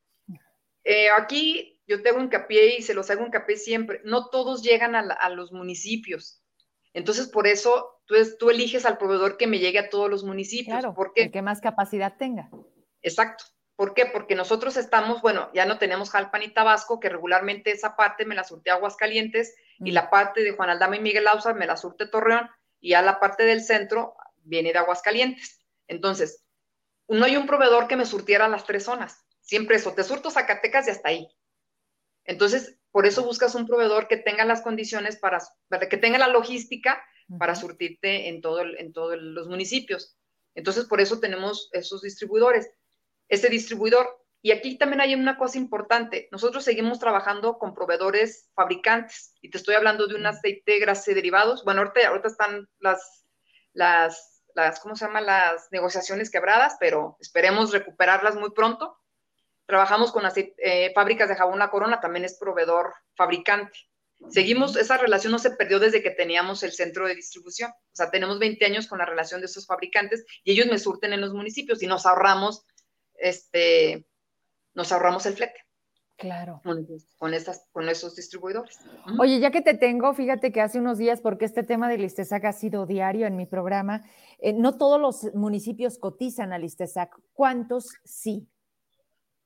Eh, 0.84 1.10
aquí 1.10 1.82
yo 1.88 2.02
tengo 2.02 2.22
hincapié 2.22 2.78
y 2.78 2.82
se 2.82 2.94
los 2.94 3.10
hago 3.10 3.26
hincapié 3.26 3.58
siempre, 3.58 4.02
no 4.04 4.30
todos 4.30 4.64
llegan 4.64 4.96
a, 4.96 5.30
los 5.30 5.52
municipios. 5.52 6.42
Entonces, 6.96 7.28
por 7.28 7.46
eso 7.46 8.00
tú, 8.06 8.16
tú, 8.40 8.50
eliges 8.50 8.86
al 8.86 8.98
proveedor 8.98 9.36
que 9.36 9.48
me 9.48 9.60
llegue 9.60 9.80
a 9.80 9.90
todos 9.90 10.10
los 10.10 10.24
municipios. 10.24 10.80
Claro, 10.80 10.96
porque 10.96 11.24
el 11.24 11.32
que 11.32 11.42
más 11.42 11.60
capacidad 11.60 12.16
tenga. 12.18 12.50
Exacto. 13.02 13.44
¿Por 13.76 13.94
qué? 13.94 14.06
Porque 14.06 14.34
nosotros 14.34 14.78
estamos, 14.78 15.22
bueno, 15.22 15.52
ya 15.54 15.66
no 15.66 15.78
tenemos 15.78 16.10
Jalpan 16.10 16.44
y 16.44 16.54
Tabasco, 16.54 17.02
que 17.02 17.10
regularmente 17.10 17.72
esa 17.72 17.98
parte 17.98 18.26
me 18.26 18.34
la 18.34 18.46
surte 18.46 18.72
Aguascalientes, 18.72 19.54
y 19.80 19.92
mm. 19.92 19.94
la 19.94 20.10
parte 20.10 20.42
de 20.42 20.52
Juan 20.52 20.70
Aldama 20.70 20.96
y 20.96 21.02
Miguel 21.02 21.28
Ausa 21.28 21.54
me 21.54 21.68
la 21.68 21.76
surte 21.76 22.08
Torreón, 22.08 22.50
y 22.80 22.92
ya 22.92 23.02
la 23.02 23.20
parte 23.20 23.44
del 23.44 23.62
centro 23.62 24.16
viene 24.44 24.72
de 24.72 24.80
Aguascalientes. 24.80 25.60
Entonces, 25.90 26.46
no 27.10 27.26
hay 27.26 27.36
un 27.36 27.46
proveedor 27.46 27.90
que 27.90 27.98
me 27.98 28.06
surtiera 28.06 28.48
las 28.48 28.64
tres 28.64 28.86
zonas. 28.86 29.26
Siempre 29.42 29.76
eso, 29.76 29.94
te 29.94 30.06
surto 30.06 30.32
Zacatecas 30.32 30.88
y 30.88 30.92
hasta 30.92 31.10
ahí. 31.10 31.28
Entonces, 32.24 32.80
por 32.96 33.06
eso 33.06 33.26
buscas 33.26 33.56
un 33.56 33.68
proveedor 33.68 34.08
que 34.08 34.16
tenga 34.16 34.46
las 34.46 34.62
condiciones 34.62 35.18
para, 35.18 35.40
que 35.90 35.98
tenga 35.98 36.18
la 36.18 36.30
logística 36.30 37.04
para 37.38 37.54
surtirte 37.54 38.30
en 38.30 38.40
todos 38.40 38.66
en 38.78 38.94
todos 38.94 39.18
los 39.20 39.50
municipios. 39.50 40.16
Entonces, 40.54 40.86
por 40.86 41.02
eso 41.02 41.20
tenemos 41.20 41.68
esos 41.74 42.02
distribuidores. 42.02 42.72
Ese 43.28 43.50
distribuidor, 43.50 44.08
y 44.42 44.52
aquí 44.52 44.78
también 44.78 45.02
hay 45.02 45.14
una 45.14 45.38
cosa 45.38 45.58
importante, 45.58 46.30
nosotros 46.32 46.64
seguimos 46.64 46.98
trabajando 46.98 47.58
con 47.58 47.74
proveedores 47.74 48.50
fabricantes, 48.56 49.34
y 49.42 49.50
te 49.50 49.58
estoy 49.58 49.76
hablando 49.76 50.08
de 50.08 50.16
un 50.16 50.26
aceite 50.26 50.80
grasa 50.80 51.12
y 51.12 51.16
derivados. 51.16 51.66
Bueno, 51.66 51.82
ahorita, 51.82 52.08
ahorita 52.08 52.30
están 52.30 52.70
las, 52.80 53.26
las 53.74 54.36
las, 54.56 54.80
¿cómo 54.80 54.96
se 54.96 55.06
llama? 55.06 55.20
Las 55.20 55.68
negociaciones 55.72 56.32
quebradas, 56.32 56.78
pero 56.80 57.18
esperemos 57.20 57.74
recuperarlas 57.74 58.36
muy 58.36 58.52
pronto. 58.52 58.98
Trabajamos 59.66 60.12
con 60.12 60.24
las 60.24 60.36
eh, 60.38 60.92
fábricas 60.94 61.30
de 61.30 61.36
jabón 61.36 61.60
La 61.60 61.72
Corona, 61.72 62.00
también 62.00 62.26
es 62.26 62.38
proveedor 62.38 62.94
fabricante. 63.16 63.78
Seguimos, 64.30 64.76
esa 64.76 64.98
relación 64.98 65.32
no 65.32 65.40
se 65.40 65.52
perdió 65.52 65.80
desde 65.80 66.02
que 66.02 66.12
teníamos 66.12 66.64
el 66.64 66.72
centro 66.72 67.08
de 67.08 67.16
distribución. 67.16 67.72
O 67.72 67.96
sea, 67.96 68.10
tenemos 68.10 68.40
20 68.40 68.66
años 68.66 68.88
con 68.88 69.00
la 69.00 69.06
relación 69.06 69.42
de 69.42 69.48
esos 69.48 69.66
fabricantes 69.66 70.26
y 70.44 70.52
ellos 70.52 70.68
me 70.68 70.80
surten 70.80 71.14
en 71.14 71.22
los 71.22 71.34
municipios 71.34 71.84
y 71.84 71.88
nos 71.88 72.06
ahorramos, 72.06 72.66
este, 73.16 74.06
nos 74.74 74.92
ahorramos 74.92 75.26
el 75.26 75.34
flete. 75.34 75.66
Claro. 76.18 76.62
Con, 77.18 77.34
estas, 77.34 77.68
con 77.74 77.90
esos 77.90 78.16
distribuidores. 78.16 78.80
Oye, 79.20 79.40
ya 79.40 79.52
que 79.52 79.62
te 79.62 79.74
tengo, 79.74 80.14
fíjate 80.14 80.52
que 80.54 80.62
hace 80.62 80.80
unos 80.80 80.98
días, 80.98 81.20
porque 81.20 81.44
este 81.44 81.64
tema 81.64 81.90
del 81.90 82.06
ISTESAC 82.06 82.46
ha 82.46 82.54
sido 82.54 82.86
diario 82.86 83.28
en 83.28 83.36
mi 83.36 83.46
programa, 83.46 84.02
eh, 84.40 84.54
no 84.54 84.78
todos 84.78 85.00
los 85.00 85.34
municipios 85.36 85.98
cotizan 85.98 86.54
al 86.54 86.64
ISTESAC. 86.64 87.14
¿Cuántos 87.34 87.90
sí? 88.06 88.48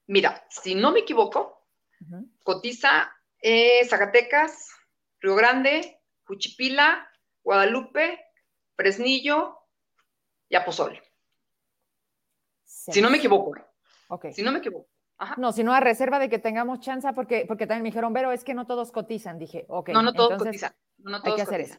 Mira, 0.10 0.44
si 0.50 0.74
no 0.74 0.92
me 0.92 1.02
equivoco, 1.02 1.68
cotiza 2.44 3.14
eh, 3.40 3.86
Zacatecas, 3.88 4.72
Río 5.20 5.36
Grande, 5.36 6.02
Juchipila, 6.24 7.08
Guadalupe, 7.44 8.20
Fresnillo 8.76 9.60
y 10.50 10.56
Apozole. 10.56 11.04
Si 12.64 13.00
no 13.04 13.12
me 13.12 13.18
equivoco. 13.18 13.54
Ok. 14.08 14.32
Si 14.32 14.42
no 14.42 14.52
me 14.52 14.58
equivoco. 14.58 14.90
Ajá. 15.20 15.36
No, 15.38 15.52
sino 15.52 15.76
a 15.76 15.80
reserva 15.80 16.18
de 16.18 16.28
que 16.28 16.40
tengamos 16.40 16.80
chance, 16.80 17.08
porque, 17.14 17.46
porque 17.48 17.68
también 17.68 17.84
me 17.84 17.90
dijeron, 17.90 18.12
pero 18.12 18.32
es 18.32 18.44
que 18.44 18.56
no 18.56 18.66
todos 18.66 18.92
cotizan. 18.92 19.38
Dije, 19.38 19.66
ok. 19.68 19.90
No, 19.90 20.02
no 20.02 20.14
todos 20.14 20.42
cotizan. 20.42 20.74
No, 20.98 21.22
hay 21.24 21.36
que 21.36 21.42
hacer 21.44 21.62
eso. 21.62 21.78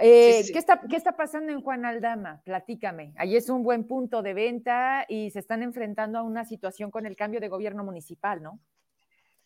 Eh, 0.00 0.44
¿qué, 0.52 0.58
está, 0.58 0.80
¿Qué 0.80 0.96
está 0.96 1.16
pasando 1.16 1.52
en 1.52 1.62
Juan 1.62 1.84
Aldama? 1.84 2.42
Platícame. 2.44 3.14
Ahí 3.16 3.36
es 3.36 3.48
un 3.48 3.62
buen 3.62 3.84
punto 3.84 4.22
de 4.22 4.34
venta 4.34 5.06
y 5.08 5.30
se 5.30 5.38
están 5.38 5.62
enfrentando 5.62 6.18
a 6.18 6.22
una 6.22 6.44
situación 6.44 6.90
con 6.90 7.06
el 7.06 7.16
cambio 7.16 7.40
de 7.40 7.48
gobierno 7.48 7.84
municipal, 7.84 8.42
¿no? 8.42 8.60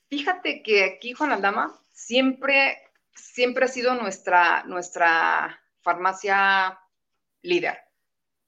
Fíjate 0.08 0.62
que 0.62 0.84
aquí 0.84 1.12
Juan 1.12 1.32
Aldama 1.32 1.80
siempre, 1.92 2.76
siempre 3.14 3.64
ha 3.64 3.68
sido 3.68 3.94
nuestra, 3.94 4.64
nuestra 4.64 5.60
farmacia 5.80 6.78
líder, 7.42 7.78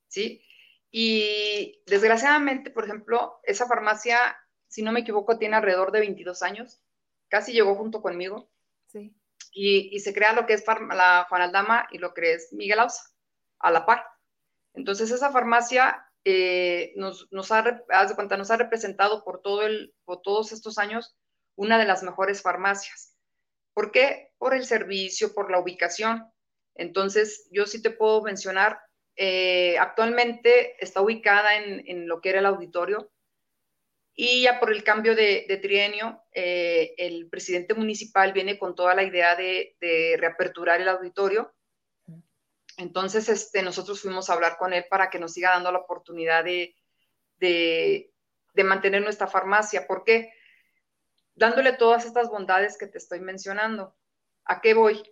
¿sí? 0.08 0.42
Y 0.90 1.82
desgraciadamente, 1.86 2.70
por 2.70 2.84
ejemplo, 2.84 3.40
esa 3.44 3.66
farmacia, 3.66 4.36
si 4.68 4.82
no 4.82 4.92
me 4.92 5.00
equivoco, 5.00 5.38
tiene 5.38 5.56
alrededor 5.56 5.90
de 5.90 6.00
22 6.00 6.42
años, 6.42 6.82
casi 7.28 7.52
llegó 7.52 7.74
junto 7.76 8.02
conmigo. 8.02 8.50
Sí. 8.86 9.14
Y, 9.56 10.00
se 10.00 10.12
crea 10.12 10.32
lo 10.32 10.46
que 10.46 10.54
es 10.54 10.64
la 10.66 11.26
Juan 11.28 11.42
Aldama 11.42 11.86
y 11.92 11.98
lo 11.98 12.12
que 12.12 12.34
es 12.34 12.52
Miguel 12.52 12.80
Ausa, 12.80 13.04
a 13.60 13.70
la 13.70 13.86
par. 13.86 14.04
Entonces, 14.74 15.12
esa 15.12 15.30
farmacia 15.30 16.04
eh, 16.24 16.92
nos, 16.96 17.28
nos, 17.30 17.52
ha, 17.52 17.82
cuenta, 18.16 18.36
nos 18.36 18.50
ha 18.50 18.56
representado 18.56 19.22
por, 19.22 19.42
todo 19.42 19.62
el, 19.62 19.94
por 20.04 20.22
todos 20.22 20.50
estos 20.50 20.78
años 20.78 21.16
una 21.54 21.78
de 21.78 21.84
las 21.84 22.02
mejores 22.02 22.42
farmacias. 22.42 23.14
¿Por 23.74 23.92
qué? 23.92 24.32
Por 24.38 24.54
el 24.54 24.66
servicio, 24.66 25.32
por 25.34 25.52
la 25.52 25.60
ubicación. 25.60 26.28
Entonces, 26.74 27.48
yo 27.52 27.66
sí 27.66 27.80
te 27.80 27.90
puedo 27.90 28.22
mencionar, 28.22 28.80
eh, 29.14 29.78
actualmente 29.78 30.82
está 30.82 31.00
ubicada 31.00 31.56
en, 31.56 31.84
en, 31.86 32.08
lo 32.08 32.20
que 32.20 32.30
era 32.30 32.40
el 32.40 32.46
auditorio 32.46 33.12
y 34.16 34.42
ya 34.42 34.60
por 34.60 34.72
el 34.72 34.84
cambio 34.84 35.16
de, 35.16 35.44
de 35.48 35.56
trienio, 35.56 36.22
eh, 36.32 36.94
el 36.98 37.28
presidente 37.28 37.74
municipal 37.74 38.32
viene 38.32 38.58
con 38.58 38.76
toda 38.76 38.94
la 38.94 39.02
idea 39.02 39.34
de, 39.34 39.76
de, 39.80 40.16
reaperturar 40.18 40.80
el 40.80 40.88
auditorio. 40.88 41.52
Entonces, 42.76 43.28
este, 43.28 43.62
nosotros 43.62 44.00
fuimos 44.00 44.30
a 44.30 44.34
hablar 44.34 44.56
con 44.56 44.72
él 44.72 44.86
para 44.88 45.10
que 45.10 45.18
nos 45.18 45.32
siga 45.32 45.50
dando 45.50 45.72
la 45.72 45.80
oportunidad 45.80 46.44
de, 46.44 46.76
de, 47.38 48.12
de 48.54 48.64
mantener 48.64 49.02
nuestra 49.02 49.26
farmacia. 49.26 49.86
¿Por 49.88 50.04
qué? 50.04 50.32
Dándole 51.34 51.72
todas 51.72 52.04
estas 52.04 52.28
bondades 52.28 52.78
que 52.78 52.86
te 52.86 52.98
estoy 52.98 53.18
mencionando. 53.18 53.96
¿A 54.44 54.60
qué 54.60 54.74
voy? 54.74 55.02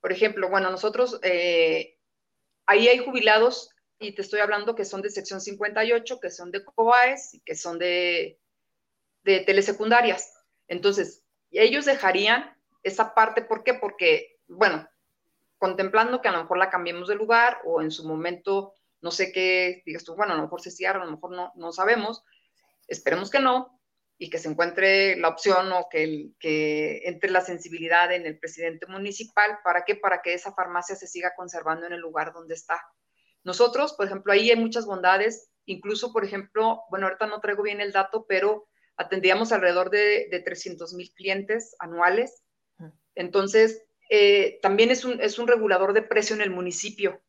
Por 0.00 0.12
ejemplo, 0.12 0.50
bueno, 0.50 0.70
nosotros, 0.70 1.18
eh, 1.22 1.96
ahí 2.66 2.88
hay 2.88 2.98
jubilados, 2.98 3.70
y 3.98 4.12
te 4.14 4.22
estoy 4.22 4.40
hablando 4.40 4.74
que 4.74 4.86
son 4.86 5.02
de 5.02 5.10
sección 5.10 5.42
58, 5.42 6.20
que 6.20 6.30
son 6.30 6.50
de 6.50 6.64
COAES 6.64 7.34
y 7.34 7.40
que 7.40 7.54
son 7.54 7.78
de, 7.78 8.39
de 9.22 9.40
telesecundarias. 9.40 10.32
Entonces, 10.68 11.24
ellos 11.50 11.84
dejarían 11.84 12.56
esa 12.82 13.14
parte, 13.14 13.42
¿por 13.42 13.64
qué? 13.64 13.74
Porque, 13.74 14.38
bueno, 14.48 14.88
contemplando 15.58 16.20
que 16.20 16.28
a 16.28 16.32
lo 16.32 16.42
mejor 16.42 16.58
la 16.58 16.70
cambiemos 16.70 17.08
de 17.08 17.16
lugar 17.16 17.58
o 17.64 17.82
en 17.82 17.90
su 17.90 18.06
momento, 18.06 18.74
no 19.00 19.10
sé 19.10 19.32
qué, 19.32 19.82
digas 19.84 20.04
tú, 20.04 20.14
bueno, 20.14 20.32
a 20.32 20.36
lo 20.36 20.42
mejor 20.42 20.60
se 20.60 20.70
cierra, 20.70 21.02
a 21.02 21.04
lo 21.04 21.12
mejor 21.12 21.32
no, 21.32 21.52
no 21.54 21.72
sabemos, 21.72 22.24
esperemos 22.88 23.30
que 23.30 23.40
no, 23.40 23.80
y 24.22 24.28
que 24.28 24.38
se 24.38 24.50
encuentre 24.50 25.16
la 25.16 25.28
opción 25.28 25.72
o 25.72 25.88
que, 25.90 26.32
que 26.38 27.00
entre 27.04 27.30
la 27.30 27.40
sensibilidad 27.40 28.12
en 28.12 28.26
el 28.26 28.38
presidente 28.38 28.84
municipal. 28.86 29.60
¿Para 29.64 29.86
qué? 29.86 29.96
Para 29.96 30.20
que 30.20 30.34
esa 30.34 30.52
farmacia 30.52 30.94
se 30.94 31.06
siga 31.06 31.32
conservando 31.34 31.86
en 31.86 31.94
el 31.94 32.00
lugar 32.00 32.34
donde 32.34 32.52
está. 32.52 32.84
Nosotros, 33.44 33.94
por 33.94 34.04
ejemplo, 34.04 34.34
ahí 34.34 34.50
hay 34.50 34.56
muchas 34.56 34.84
bondades, 34.84 35.48
incluso, 35.64 36.12
por 36.12 36.22
ejemplo, 36.22 36.82
bueno, 36.90 37.06
ahorita 37.06 37.26
no 37.28 37.40
traigo 37.40 37.62
bien 37.62 37.80
el 37.80 37.92
dato, 37.92 38.26
pero 38.28 38.68
atendíamos 39.00 39.50
alrededor 39.50 39.90
de, 39.90 40.28
de 40.30 40.40
300 40.40 40.92
mil 40.94 41.10
clientes 41.12 41.74
anuales. 41.78 42.42
Entonces, 43.14 43.82
eh, 44.10 44.58
también 44.62 44.90
es 44.90 45.04
un, 45.04 45.20
es 45.20 45.38
un 45.38 45.48
regulador 45.48 45.92
de 45.92 46.02
precio 46.02 46.36
en 46.36 46.42
el 46.42 46.50
municipio. 46.50 47.20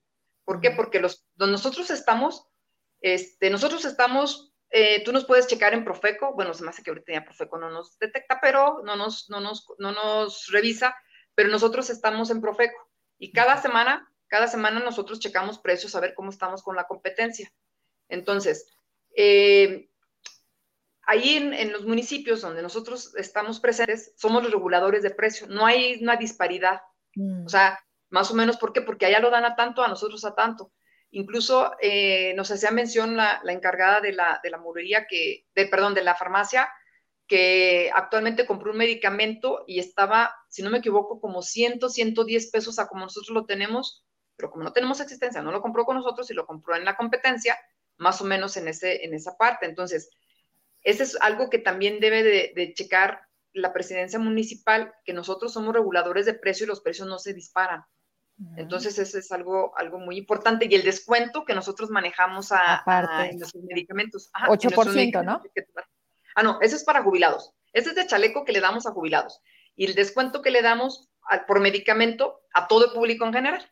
¿Por 0.43 0.59
qué? 0.59 0.71
Porque 0.71 0.99
los, 0.99 1.25
donde 1.35 1.53
nosotros 1.53 1.89
estamos, 1.89 2.47
este, 3.01 3.49
nosotros 3.49 3.85
estamos 3.85 4.51
eh, 4.73 5.03
tú 5.03 5.11
nos 5.11 5.25
puedes 5.25 5.47
checar 5.47 5.73
en 5.73 5.83
Profeco, 5.83 6.33
bueno, 6.33 6.53
se 6.53 6.63
me 6.63 6.69
hace 6.69 6.81
que 6.81 6.91
ahorita 6.91 7.11
ya 7.11 7.25
Profeco 7.25 7.57
no 7.57 7.69
nos 7.69 7.99
detecta, 7.99 8.39
pero 8.41 8.81
no 8.85 8.95
nos, 8.95 9.29
no 9.29 9.41
nos, 9.41 9.67
no 9.79 9.91
nos 9.91 10.47
revisa, 10.47 10.95
pero 11.35 11.49
nosotros 11.49 11.89
estamos 11.89 12.29
en 12.29 12.39
Profeco 12.39 12.89
y 13.17 13.33
cada 13.33 13.61
semana, 13.61 14.09
cada 14.27 14.47
semana 14.47 14.79
nosotros 14.79 15.19
checamos 15.19 15.59
precios 15.59 15.93
a 15.93 15.99
ver 15.99 16.13
cómo 16.13 16.29
estamos 16.29 16.63
con 16.63 16.77
la 16.77 16.87
competencia. 16.87 17.51
Entonces, 18.07 18.65
eh, 19.13 19.90
ahí 21.07 21.37
en, 21.37 21.71
los 21.71 21.85
municipios 21.85 22.41
donde 22.41 22.61
nosotros 22.61 23.13
estamos 23.15 23.59
presentes, 23.59 24.13
somos 24.17 24.43
los 24.43 24.51
reguladores 24.51 25.03
de 25.03 25.11
precios, 25.11 25.49
no 25.49 25.65
hay 25.65 26.01
una 26.01 26.15
disparidad. 26.15 26.81
Mm. 27.15 27.45
O 27.45 27.49
sea, 27.49 27.79
más 28.09 28.31
o 28.31 28.35
menos, 28.35 28.57
¿por 28.57 28.73
qué? 28.73 28.81
Porque 28.81 29.05
allá 29.05 29.19
lo 29.19 29.29
dan 29.29 29.45
a 29.45 29.55
tanto, 29.55 29.83
a 29.83 29.87
nosotros 29.87 30.23
a 30.25 30.35
tanto. 30.35 30.71
Incluso 31.11 31.73
eh, 31.81 32.33
nos 32.35 32.51
hacía 32.51 32.71
mención 32.71 33.17
la, 33.17 33.41
encargada 33.45 33.99
de 33.99 34.13
la, 34.13 34.39
de 34.43 34.55
mueblería, 34.57 35.07
que, 35.07 35.45
de, 35.55 35.65
perdón, 35.65 35.93
de 35.93 36.03
la 36.03 36.15
farmacia, 36.15 36.69
que 37.27 37.91
actualmente 37.93 38.45
compró 38.45 38.71
un 38.71 38.77
medicamento 38.77 39.63
y 39.67 39.79
estaba, 39.79 40.33
si 40.49 40.61
no 40.61 40.69
me 40.69 40.79
equivoco, 40.79 41.19
como 41.19 41.41
100, 41.41 41.89
110 41.89 42.51
pesos 42.51 42.79
a 42.79 42.87
como 42.87 43.05
nosotros 43.05 43.33
lo 43.33 43.45
tenemos, 43.45 44.05
pero 44.35 44.51
como 44.51 44.63
no 44.63 44.73
tenemos 44.73 44.99
existencia, 44.99 45.41
no 45.41 45.51
lo 45.51 45.61
compró 45.61 45.85
con 45.85 45.95
nosotros 45.95 46.29
y 46.29 46.33
lo 46.33 46.45
compró 46.45 46.75
en 46.75 46.85
la 46.85 46.97
competencia, 46.97 47.57
más 47.97 48.21
o 48.21 48.25
menos 48.25 48.57
en, 48.57 48.67
ese, 48.67 49.05
en 49.05 49.13
esa 49.13 49.37
parte. 49.37 49.65
Entonces, 49.65 50.09
ese 50.83 51.03
es 51.03 51.17
algo 51.21 51.49
que 51.49 51.59
también 51.59 51.99
debe 51.99 52.23
de, 52.23 52.53
de 52.55 52.73
checar 52.73 53.21
la 53.53 53.73
presidencia 53.73 54.19
municipal, 54.19 54.93
que 55.03 55.13
nosotros 55.13 55.53
somos 55.53 55.73
reguladores 55.73 56.25
de 56.25 56.33
precio 56.33 56.65
y 56.65 56.67
los 56.67 56.81
precios 56.81 57.07
no 57.07 57.19
se 57.19 57.33
disparan. 57.33 57.83
Entonces, 58.57 58.97
eso 58.97 59.19
es 59.19 59.31
algo, 59.31 59.77
algo 59.77 59.99
muy 59.99 60.17
importante. 60.17 60.67
Y 60.69 60.73
el 60.73 60.83
descuento 60.83 61.45
que 61.45 61.53
nosotros 61.53 61.89
manejamos 61.91 62.51
a, 62.51 62.83
en 63.29 63.37
nuestros 63.37 63.63
medicamentos. 63.63 64.31
8%, 64.33 65.23
¿no? 65.23 65.43
Ah, 66.35 66.43
no, 66.43 66.59
eso 66.61 66.75
es 66.75 66.83
para 66.83 67.03
jubilados. 67.03 67.53
Ese 67.71 67.89
es 67.89 67.95
de 67.95 68.07
chaleco 68.07 68.43
que 68.43 68.51
le 68.51 68.59
damos 68.59 68.87
a 68.87 68.91
jubilados. 68.91 69.41
Y 69.75 69.85
el 69.85 69.95
descuento 69.95 70.41
que 70.41 70.49
le 70.49 70.61
damos 70.61 71.09
por 71.47 71.59
medicamento 71.59 72.41
a 72.53 72.67
todo 72.67 72.85
el 72.85 72.91
público 72.93 73.25
en 73.25 73.33
general. 73.33 73.71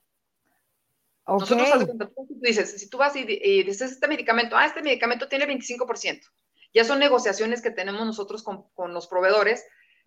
Nosotros, 1.27 1.69
tú 2.15 2.39
dices, 2.41 2.79
si 2.79 2.89
tú 2.89 2.97
vas 2.97 3.15
y, 3.15 3.23
dices 3.23 3.91
este 3.91 4.07
medicamento, 4.07 4.57
ah, 4.57 4.65
este 4.65 4.81
medicamento 4.81 5.27
tiene 5.27 5.47
25%. 5.47 6.21
Ya 6.73 6.83
son 6.83 6.99
negociaciones 6.99 7.61
que 7.61 7.71
tenemos 7.71 8.05
nosotros 8.05 8.43
con, 8.43 8.69
con 8.73 8.93
los 8.93 9.07
proveedores, 9.07 9.63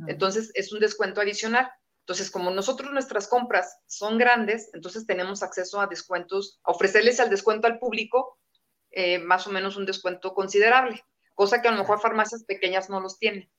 entonces 0.06 0.50
es 0.54 0.72
un 0.72 0.80
descuento 0.80 1.20
adicional. 1.20 1.70
Entonces, 2.00 2.30
como 2.30 2.50
nosotros 2.50 2.90
nuestras 2.92 3.28
compras 3.28 3.78
son 3.86 4.18
grandes, 4.18 4.70
entonces 4.74 5.06
tenemos 5.06 5.42
acceso 5.42 5.80
a 5.80 5.86
descuentos, 5.86 6.60
a 6.64 6.72
ofrecerles 6.72 7.20
al 7.20 7.30
descuento 7.30 7.68
al 7.68 7.78
público 7.78 8.40
eh, 8.90 9.18
más 9.18 9.46
o 9.46 9.50
menos 9.50 9.76
un 9.76 9.86
descuento 9.86 10.34
considerable, 10.34 11.02
cosa 11.34 11.62
que 11.62 11.68
a 11.68 11.70
lo 11.70 11.78
mejor 11.78 12.00
farmacias 12.00 12.44
pequeñas 12.44 12.90
no 12.90 13.00
los 13.00 13.18
tienen. 13.18 13.50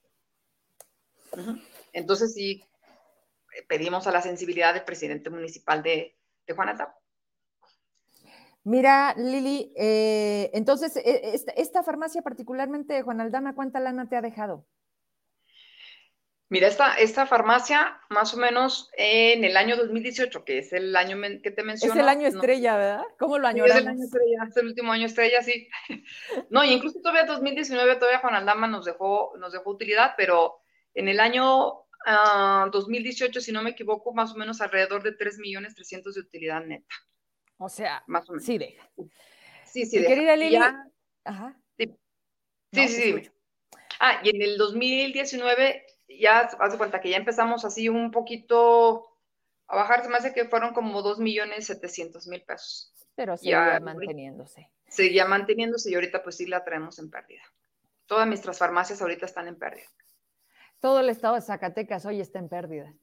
Entonces, 1.94 2.34
sí, 2.34 2.64
pedimos 3.68 4.06
a 4.06 4.12
la 4.12 4.22
sensibilidad 4.22 4.74
del 4.74 4.84
presidente 4.84 5.30
municipal 5.30 5.82
de, 5.82 6.16
de 6.46 6.54
Juanata. 6.54 6.96
Mira, 8.66 9.14
Lili, 9.18 9.74
eh, 9.76 10.50
entonces, 10.54 10.96
e, 10.96 11.32
esta, 11.34 11.52
esta, 11.52 11.84
farmacia 11.84 12.22
particularmente 12.22 13.02
Juan 13.02 13.20
Aldama, 13.20 13.56
¿cuánta 13.56 13.82
lana 13.82 14.08
te 14.08 14.16
ha 14.16 14.22
dejado? 14.22 14.66
Mira, 16.48 16.68
esta, 16.68 16.94
esta 16.96 17.26
farmacia, 17.26 18.00
más 18.10 18.34
o 18.36 18.38
menos 18.38 18.90
en 18.96 19.44
el 19.44 19.58
año 19.58 19.76
2018, 19.76 20.46
que 20.46 20.60
es 20.60 20.72
el 20.72 20.96
año 20.96 21.18
que 21.42 21.52
te 21.52 21.64
menciono. 21.64 21.94
Es 21.94 22.00
el 22.00 22.08
año 22.08 22.28
estrella, 22.28 22.78
¿verdad? 22.78 23.04
¿Cómo 23.18 23.40
lo 23.40 23.48
añoramos? 23.48 23.76
es 23.76 23.82
el 23.82 23.88
año 23.88 24.04
estrella, 24.04 24.38
es 24.48 24.58
el 24.58 24.68
último 24.68 24.92
año 24.92 25.06
estrella, 25.08 25.42
sí. 25.42 25.68
No, 26.50 26.64
y 26.64 26.72
incluso 26.72 27.00
todavía 27.02 27.26
2019, 27.26 27.96
todavía 27.96 28.20
Juan 28.20 28.36
Aldama 28.36 28.68
nos 28.68 28.86
dejó, 28.86 29.34
nos 29.40 29.52
dejó 29.52 29.72
utilidad, 29.72 30.14
pero 30.16 30.62
en 30.94 31.10
el 31.10 31.20
año 31.20 31.86
2018, 32.72 33.40
ah, 33.40 33.42
si 33.42 33.52
no 33.52 33.64
me 33.64 33.72
equivoco, 33.72 34.14
más 34.14 34.32
o 34.34 34.36
menos 34.36 34.62
alrededor 34.62 35.04
de 35.04 35.14
3 35.14 35.40
millones 35.40 35.76
300 35.76 36.14
de 36.14 36.22
utilidad 36.22 36.64
neta. 36.64 36.96
O 37.64 37.70
sea, 37.70 38.04
más 38.08 38.30
o 38.30 38.34
menos. 38.34 38.46
sí 38.46 38.58
deja. 38.58 38.90
Sí, 39.66 39.86
sí, 39.86 40.00
deja. 40.00 40.10
Querida 40.10 40.36
Lili. 40.36 40.58
Ajá. 41.24 41.58
Sí, 41.78 41.88
sí, 42.72 42.88
sí. 42.88 43.32
Ah, 44.00 44.20
y 44.24 44.36
en 44.36 44.42
el 44.42 44.58
2019 44.58 45.86
ya 46.20 46.40
hace 46.40 46.78
cuenta 46.78 47.00
que 47.00 47.10
ya 47.10 47.18
empezamos 47.18 47.64
así 47.66 47.88
un 47.88 48.12
poquito 48.12 49.08
a 49.68 49.76
bajar, 49.76 50.04
se 50.04 50.10
me 50.10 50.18
hace 50.18 50.34
que 50.34 50.46
fueron 50.46 50.74
como 50.74 51.02
2 51.02 51.20
millones 51.20 51.68
700 51.68 52.28
mil 52.28 52.42
pesos. 52.42 52.94
Pero 53.16 53.38
seguía 53.38 53.80
manteniéndose. 53.80 54.70
Seguía 54.88 55.26
manteniéndose 55.26 55.92
y 55.92 55.96
ahorita 55.96 56.24
pues 56.24 56.38
sí 56.38 56.48
la 56.48 56.64
traemos 56.64 57.00
en 57.00 57.10
pérdida. 57.10 57.44
Todas 58.06 58.28
nuestras 58.28 58.58
farmacias 58.58 59.02
ahorita 59.02 59.26
están 59.26 59.48
en 59.48 59.58
pérdida. 59.58 59.88
Todo 60.80 61.00
el 61.00 61.10
estado 61.10 61.36
de 61.36 61.42
Zacatecas 61.42 62.06
hoy 62.06 62.20
está 62.20 62.40
en 62.40 62.50
pérdida. 62.50 62.94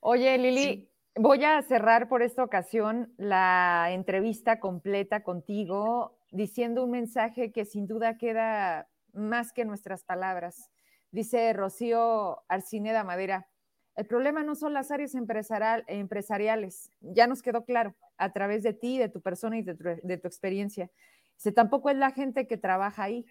Oye, 0.00 0.38
Lili, 0.38 0.88
voy 1.16 1.44
a 1.44 1.62
cerrar 1.62 2.08
por 2.08 2.22
esta 2.22 2.44
ocasión 2.44 3.12
la 3.16 3.88
entrevista 3.90 4.60
completa 4.60 5.22
contigo 5.22 6.18
diciendo 6.30 6.84
un 6.84 6.90
mensaje 6.90 7.52
que 7.52 7.64
sin 7.64 7.86
duda 7.86 8.18
queda 8.18 8.88
más 9.12 9.52
que 9.52 9.64
nuestras 9.64 10.04
palabras. 10.04 10.70
Dice 11.10 11.52
Rocío 11.54 12.42
Arcineda 12.48 13.02
Madera, 13.04 13.48
el 13.94 14.06
problema 14.06 14.42
no 14.42 14.54
son 14.54 14.74
las 14.74 14.90
áreas 14.90 15.14
empresariales, 15.14 16.90
ya 17.00 17.26
nos 17.26 17.40
quedó 17.40 17.64
claro 17.64 17.94
a 18.18 18.32
través 18.32 18.62
de 18.62 18.74
ti, 18.74 18.98
de 18.98 19.08
tu 19.08 19.22
persona 19.22 19.56
y 19.56 19.62
de 19.62 19.74
tu, 19.74 20.28
experiencia. 20.28 20.90
Dice, 21.36 21.52
tampoco 21.52 21.88
es 21.88 21.96
la 21.96 22.10
gente 22.10 22.46
que 22.46 22.58
trabaja 22.58 23.04
ahí, 23.04 23.24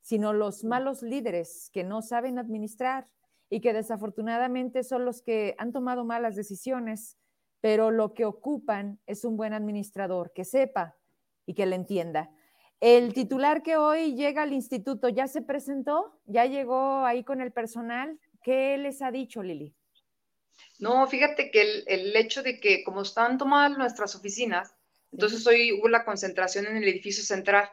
sino 0.00 0.32
los 0.32 0.64
malos 0.64 1.02
líderes 1.02 1.68
que 1.74 1.84
no 1.84 2.00
saben 2.00 2.38
administrar 2.38 3.06
y 3.50 3.60
que 3.60 3.72
desafortunadamente 3.72 4.82
son 4.84 5.04
los 5.04 5.22
que 5.22 5.54
han 5.58 5.72
tomado 5.72 6.04
malas 6.04 6.36
decisiones, 6.36 7.16
pero 7.60 7.90
lo 7.90 8.14
que 8.14 8.24
ocupan 8.24 9.00
es 9.06 9.24
un 9.24 9.36
buen 9.36 9.52
administrador 9.52 10.32
que 10.32 10.44
sepa 10.44 10.96
y 11.46 11.54
que 11.54 11.66
le 11.66 11.76
entienda. 11.76 12.30
El 12.80 13.12
titular 13.12 13.62
que 13.62 13.76
hoy 13.76 14.14
llega 14.14 14.42
al 14.42 14.52
instituto 14.52 15.08
ya 15.08 15.26
se 15.26 15.42
presentó, 15.42 16.20
ya 16.26 16.46
llegó 16.46 17.04
ahí 17.04 17.24
con 17.24 17.40
el 17.40 17.50
personal. 17.50 18.20
¿Qué 18.42 18.78
les 18.78 19.02
ha 19.02 19.10
dicho, 19.10 19.42
Lili? 19.42 19.74
No, 20.78 21.04
fíjate 21.08 21.50
que 21.50 21.84
el, 21.86 22.14
hecho 22.14 22.42
de 22.42 22.60
que 22.60 22.84
como 22.84 23.02
están 23.02 23.36
tomadas 23.36 23.76
nuestras 23.76 24.14
oficinas, 24.14 24.74
entonces 25.10 25.44
hoy 25.46 25.72
hubo 25.72 25.88
la 25.88 26.04
concentración 26.04 26.66
en 26.66 26.76
el 26.76 26.84
edificio 26.84 27.24
central. 27.24 27.68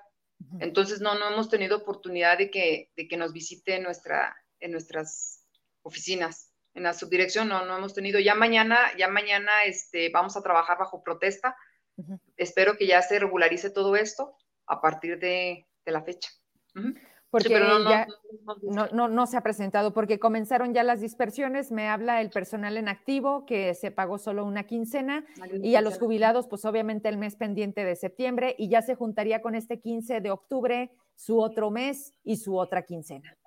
Entonces 0.59 1.01
no, 1.01 1.17
no 1.17 1.29
hemos 1.29 1.49
tenido 1.49 1.77
oportunidad 1.77 2.37
de 2.37 2.49
que, 2.49 2.91
de 2.95 3.07
que 3.07 3.17
nos 3.17 3.31
visite 3.31 3.79
nuestra, 3.79 4.35
en 4.59 4.71
nuestras 4.71 5.44
oficinas. 5.85 6.51
En 6.73 6.83
la 6.83 6.93
subdirección 6.93 7.47
no, 7.47 7.65
no 7.65 7.77
hemos 7.77 7.93
tenido. 7.93 8.19
Ya 8.19 8.35
mañana, 8.35 8.77
ya 8.97 9.07
mañana 9.07 9.63
este, 9.65 10.09
vamos 10.09 10.35
a 10.35 10.41
trabajar 10.41 10.77
bajo 10.77 11.01
protesta. 11.01 11.55
Espero 12.35 12.75
que 12.75 12.87
ya 12.87 13.01
se 13.01 13.19
regularice 13.19 13.69
todo 13.69 13.95
esto 13.95 14.35
a 14.67 14.81
partir 14.81 15.17
de, 15.17 15.65
la 15.85 16.01
fecha. 16.01 16.29
Porque 17.29 17.49
ya 17.49 18.07
no, 18.91 19.07
no, 19.07 19.25
se 19.27 19.37
ha 19.37 19.41
presentado, 19.41 19.93
porque 19.93 20.19
comenzaron 20.19 20.73
ya 20.73 20.83
las 20.83 20.99
dispersiones, 20.99 21.71
me 21.71 21.87
habla 21.87 22.19
el 22.21 22.29
personal 22.29 22.75
en 22.77 22.89
activo 22.89 23.45
que 23.45 23.73
se 23.73 23.91
pagó 23.91 24.17
solo 24.17 24.45
una 24.45 24.63
quincena 24.63 25.25
y 25.61 25.75
a 25.75 25.81
los 25.81 25.99
jubilados 25.99 26.47
pues 26.47 26.65
obviamente 26.65 27.07
el 27.07 27.17
mes 27.17 27.35
pendiente 27.35 27.85
de 27.85 27.95
septiembre 27.95 28.55
y 28.57 28.69
ya 28.69 28.81
se 28.81 28.95
juntaría 28.95 29.41
con 29.41 29.55
este 29.55 29.79
15 29.79 30.21
de 30.21 30.31
octubre 30.31 30.91
su 31.15 31.39
otro 31.39 31.71
mes 31.71 32.13
y 32.23 32.37
su 32.37 32.57
otra 32.57 32.83
quincena. 32.83 33.37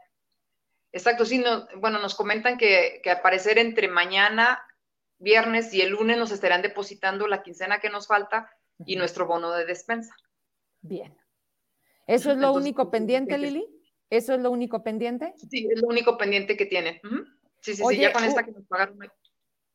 Exacto, 0.93 1.25
sí, 1.25 1.45
bueno, 1.77 1.99
nos 1.99 2.15
comentan 2.15 2.57
que, 2.57 3.01
que 3.03 3.11
al 3.11 3.21
parecer 3.21 3.59
entre 3.59 3.89
mañana, 3.89 4.63
viernes 5.19 5.73
y 5.75 5.83
el 5.83 5.91
lunes 5.91 6.17
nos 6.17 6.31
estarán 6.31 6.63
depositando 6.63 7.27
la 7.29 7.43
quincena 7.43 7.81
que 7.81 7.91
nos 7.91 8.07
falta 8.07 8.51
y 8.87 8.97
nuestro 8.97 9.27
bono 9.27 9.53
de 9.53 9.67
despensa. 9.67 10.15
Bien. 10.81 11.17
¿Eso 12.07 12.31
es 12.31 12.39
lo 12.39 12.53
único 12.53 12.91
pendiente, 12.91 13.37
Lili? 13.37 13.67
¿Eso 14.09 14.33
es 14.35 14.41
lo 14.41 14.51
único 14.51 14.83
pendiente? 14.83 15.35
Sí, 15.37 15.69
es 15.71 15.83
lo 15.83 15.89
único 15.89 16.17
pendiente 16.17 16.57
que 16.57 16.65
tiene. 16.65 17.03
Sí, 17.61 17.75
sí, 17.75 17.85
sí, 17.87 17.99
ya 17.99 18.13
con 18.13 18.25
esta 18.25 18.43
que 18.43 18.53
nos 18.53 18.65
pagaron. 18.67 18.99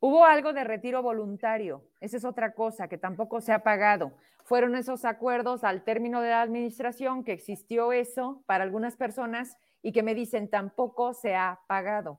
Hubo 0.00 0.24
algo 0.24 0.52
de 0.52 0.64
retiro 0.64 1.02
voluntario, 1.02 1.88
esa 2.00 2.16
es 2.16 2.24
otra 2.24 2.52
cosa 2.52 2.88
que 2.88 2.98
tampoco 2.98 3.40
se 3.40 3.52
ha 3.52 3.62
pagado. 3.62 4.12
Fueron 4.42 4.74
esos 4.74 5.04
acuerdos 5.04 5.64
al 5.64 5.84
término 5.84 6.20
de 6.20 6.30
la 6.30 6.42
administración 6.42 7.24
que 7.24 7.32
existió 7.32 7.92
eso 7.92 8.42
para 8.46 8.64
algunas 8.64 8.96
personas 8.96 9.56
y 9.84 9.92
que 9.92 10.02
me 10.02 10.14
dicen 10.14 10.48
tampoco 10.48 11.12
se 11.12 11.34
ha 11.36 11.60
pagado. 11.68 12.18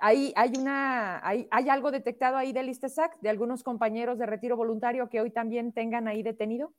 ¿Hay, 0.00 0.32
hay, 0.36 0.52
una, 0.58 1.26
hay, 1.26 1.46
¿Hay 1.52 1.68
algo 1.68 1.92
detectado 1.92 2.36
ahí 2.36 2.52
del 2.52 2.68
ISTESAC 2.68 3.20
de 3.20 3.30
algunos 3.30 3.62
compañeros 3.62 4.18
de 4.18 4.26
retiro 4.26 4.56
voluntario 4.56 5.08
que 5.08 5.20
hoy 5.20 5.30
también 5.30 5.72
tengan 5.72 6.08
ahí 6.08 6.24
detenido? 6.24 6.74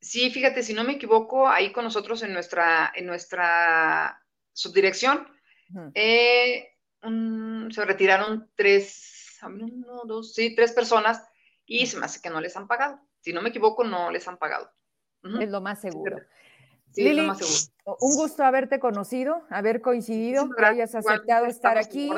Sí, 0.00 0.30
fíjate, 0.30 0.64
si 0.64 0.74
no 0.74 0.82
me 0.82 0.94
equivoco, 0.94 1.48
ahí 1.48 1.72
con 1.72 1.84
nosotros 1.84 2.24
en 2.24 2.32
nuestra, 2.32 2.92
en 2.94 3.06
nuestra 3.06 4.20
subdirección, 4.52 5.28
eh, 5.94 6.68
se 7.70 7.84
retiraron 7.84 8.50
tres, 8.56 9.38
uno, 9.44 10.02
dos, 10.06 10.34
sí, 10.34 10.56
tres 10.56 10.72
personas 10.72 11.24
y 11.64 11.86
se 11.86 11.98
me 11.98 12.06
hace 12.06 12.20
que 12.20 12.30
no 12.30 12.40
les 12.40 12.56
han 12.56 12.66
pagado. 12.66 13.00
Si 13.20 13.32
no 13.32 13.42
me 13.42 13.50
equivoco, 13.50 13.84
no 13.84 14.10
les 14.10 14.26
han 14.26 14.38
pagado. 14.38 14.72
Es 15.40 15.50
lo 15.50 15.60
más 15.60 15.80
seguro. 15.80 16.18
Sí, 16.96 17.06
es 17.08 17.14
lo 17.14 17.24
más 17.24 17.38
seguro. 17.38 17.98
un 18.00 18.16
gusto 18.16 18.42
haberte 18.42 18.80
conocido, 18.80 19.42
haber 19.50 19.82
coincidido, 19.82 20.48
que 20.48 20.64
hayas 20.64 20.94
aceptado 20.94 21.44
estar 21.44 21.76
aquí. 21.76 22.10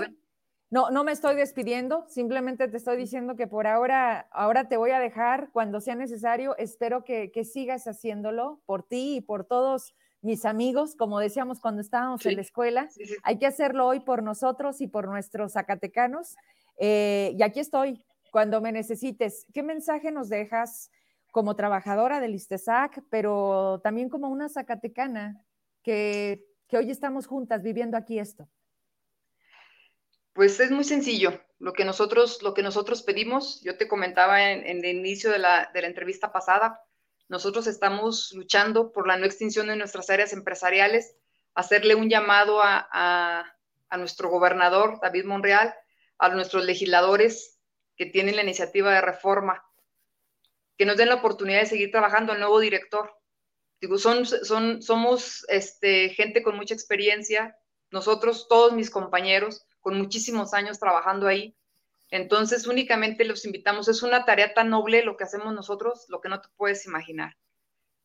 No, 0.70 0.90
no 0.90 1.02
me 1.02 1.10
estoy 1.10 1.34
despidiendo, 1.34 2.04
simplemente 2.08 2.68
te 2.68 2.76
estoy 2.76 2.96
diciendo 2.96 3.34
que 3.34 3.48
por 3.48 3.66
ahora, 3.66 4.28
ahora 4.30 4.68
te 4.68 4.76
voy 4.76 4.92
a 4.92 5.00
dejar 5.00 5.50
cuando 5.50 5.80
sea 5.80 5.96
necesario. 5.96 6.56
Espero 6.58 7.02
que, 7.02 7.32
sigas 7.44 7.88
haciéndolo 7.88 8.60
por 8.66 8.84
ti 8.84 9.16
y 9.16 9.20
por 9.20 9.44
todos 9.44 9.96
mis 10.20 10.44
amigos, 10.44 10.94
como 10.94 11.18
decíamos 11.18 11.58
cuando 11.58 11.80
estábamos 11.80 12.24
en 12.24 12.36
la 12.36 12.42
escuela. 12.42 12.88
Hay 13.24 13.38
que 13.38 13.46
hacerlo 13.46 13.84
hoy 13.84 13.98
por 13.98 14.22
nosotros 14.22 14.80
y 14.80 14.86
por 14.86 15.08
nuestros 15.08 15.54
zacatecanos. 15.54 16.36
Eh, 16.76 17.34
y 17.36 17.42
aquí 17.42 17.58
estoy, 17.58 18.04
cuando 18.30 18.60
me 18.60 18.70
necesites. 18.70 19.44
¿Qué 19.52 19.64
mensaje 19.64 20.12
nos 20.12 20.28
dejas 20.28 20.92
como 21.38 21.54
trabajadora 21.54 22.18
del 22.18 22.34
ISTESAC, 22.34 23.00
pero 23.10 23.80
también 23.84 24.08
como 24.08 24.28
una 24.28 24.48
zacatecana 24.48 25.40
que, 25.84 26.44
que 26.66 26.78
hoy 26.78 26.90
estamos 26.90 27.28
juntas 27.28 27.62
viviendo 27.62 27.96
aquí 27.96 28.18
esto? 28.18 28.48
Pues 30.32 30.58
es 30.58 30.72
muy 30.72 30.82
sencillo. 30.82 31.40
Lo 31.60 31.74
que 31.74 31.84
nosotros, 31.84 32.42
lo 32.42 32.54
que 32.54 32.64
nosotros 32.64 33.04
pedimos, 33.04 33.62
yo 33.62 33.76
te 33.76 33.86
comentaba 33.86 34.50
en, 34.50 34.66
el 34.66 34.84
inicio 34.84 35.30
de 35.30 35.38
la, 35.38 35.70
entrevista 35.74 36.32
pasada, 36.32 36.82
nosotros 37.28 37.68
estamos 37.68 38.32
luchando 38.32 38.90
por 38.90 39.06
la 39.06 39.16
no 39.16 39.24
extinción 39.24 39.68
de 39.68 39.76
nuestras 39.76 40.10
áreas 40.10 40.32
empresariales, 40.32 41.14
hacerle 41.54 41.94
un 41.94 42.10
llamado 42.10 42.58
a, 42.64 43.46
nuestro 43.96 44.28
gobernador, 44.28 44.98
David 45.00 45.24
Monreal, 45.24 45.72
a 46.18 46.30
nuestros 46.30 46.64
legisladores 46.64 47.60
que 47.96 48.06
tienen 48.06 48.34
la 48.34 48.42
iniciativa 48.42 48.92
de 48.92 49.02
reforma, 49.02 49.67
que 50.78 50.86
nos 50.86 50.96
den 50.96 51.08
la 51.08 51.16
oportunidad 51.16 51.60
de 51.60 51.66
seguir 51.66 51.90
trabajando, 51.90 52.32
el 52.32 52.38
nuevo 52.38 52.60
director. 52.60 53.12
Digo, 53.80 53.98
son, 53.98 54.24
son, 54.24 54.80
somos 54.80 55.44
este, 55.48 56.10
gente 56.10 56.42
con 56.42 56.56
mucha 56.56 56.74
experiencia, 56.74 57.58
nosotros, 57.90 58.46
todos 58.48 58.72
mis 58.72 58.88
compañeros, 58.88 59.66
con 59.80 59.98
muchísimos 59.98 60.54
años 60.54 60.78
trabajando 60.78 61.26
ahí. 61.26 61.56
Entonces, 62.10 62.66
únicamente 62.66 63.24
los 63.24 63.44
invitamos. 63.44 63.88
Es 63.88 64.02
una 64.02 64.24
tarea 64.24 64.54
tan 64.54 64.70
noble 64.70 65.02
lo 65.02 65.16
que 65.16 65.24
hacemos 65.24 65.52
nosotros, 65.52 66.06
lo 66.08 66.20
que 66.20 66.28
no 66.28 66.40
te 66.40 66.48
puedes 66.56 66.86
imaginar. 66.86 67.36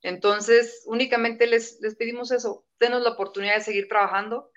Entonces, 0.02 0.82
únicamente 0.86 1.48
les, 1.48 1.80
les 1.80 1.96
pedimos 1.96 2.32
eso, 2.32 2.66
denos 2.80 3.04
la 3.04 3.12
oportunidad 3.12 3.56
de 3.56 3.64
seguir 3.64 3.88
trabajando 3.88 4.52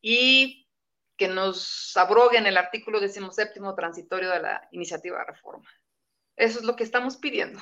y 0.00 0.68
que 1.16 1.28
nos 1.28 1.96
abroguen 1.96 2.46
el 2.46 2.56
artículo 2.56 3.00
decimoséptimo 3.00 3.74
transitorio 3.74 4.30
de 4.30 4.40
la 4.40 4.68
iniciativa 4.72 5.18
de 5.18 5.24
reforma. 5.26 5.70
Eso 6.36 6.58
es 6.58 6.64
lo 6.64 6.76
que 6.76 6.84
estamos 6.84 7.16
pidiendo. 7.16 7.60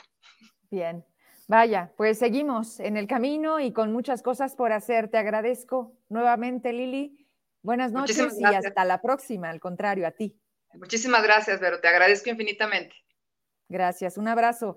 Bien, 0.71 1.05
vaya, 1.49 1.93
pues 1.97 2.19
seguimos 2.19 2.81
en 2.81 2.97
el 2.97 3.07
camino 3.07 3.61
y 3.61 3.73
con 3.73 3.93
muchas 3.93 4.23
cosas 4.23 4.57
por 4.57 4.73
hacer. 4.73 5.09
Te 5.09 5.19
agradezco 5.19 5.95
nuevamente, 6.09 6.73
Lili, 6.73 7.23
Buenas 7.63 7.93
noches 7.93 8.37
y 8.41 8.45
hasta 8.45 8.85
la 8.85 9.01
próxima, 9.01 9.49
al 9.49 9.61
contrario, 9.61 10.07
a 10.07 10.11
ti. 10.11 10.37
Muchísimas 10.75 11.23
gracias, 11.23 11.61
Vero, 11.61 11.81
te 11.81 11.87
agradezco 11.87 12.29
infinitamente. 12.29 12.95
Gracias, 13.69 14.19
un 14.19 14.27
abrazo. 14.27 14.75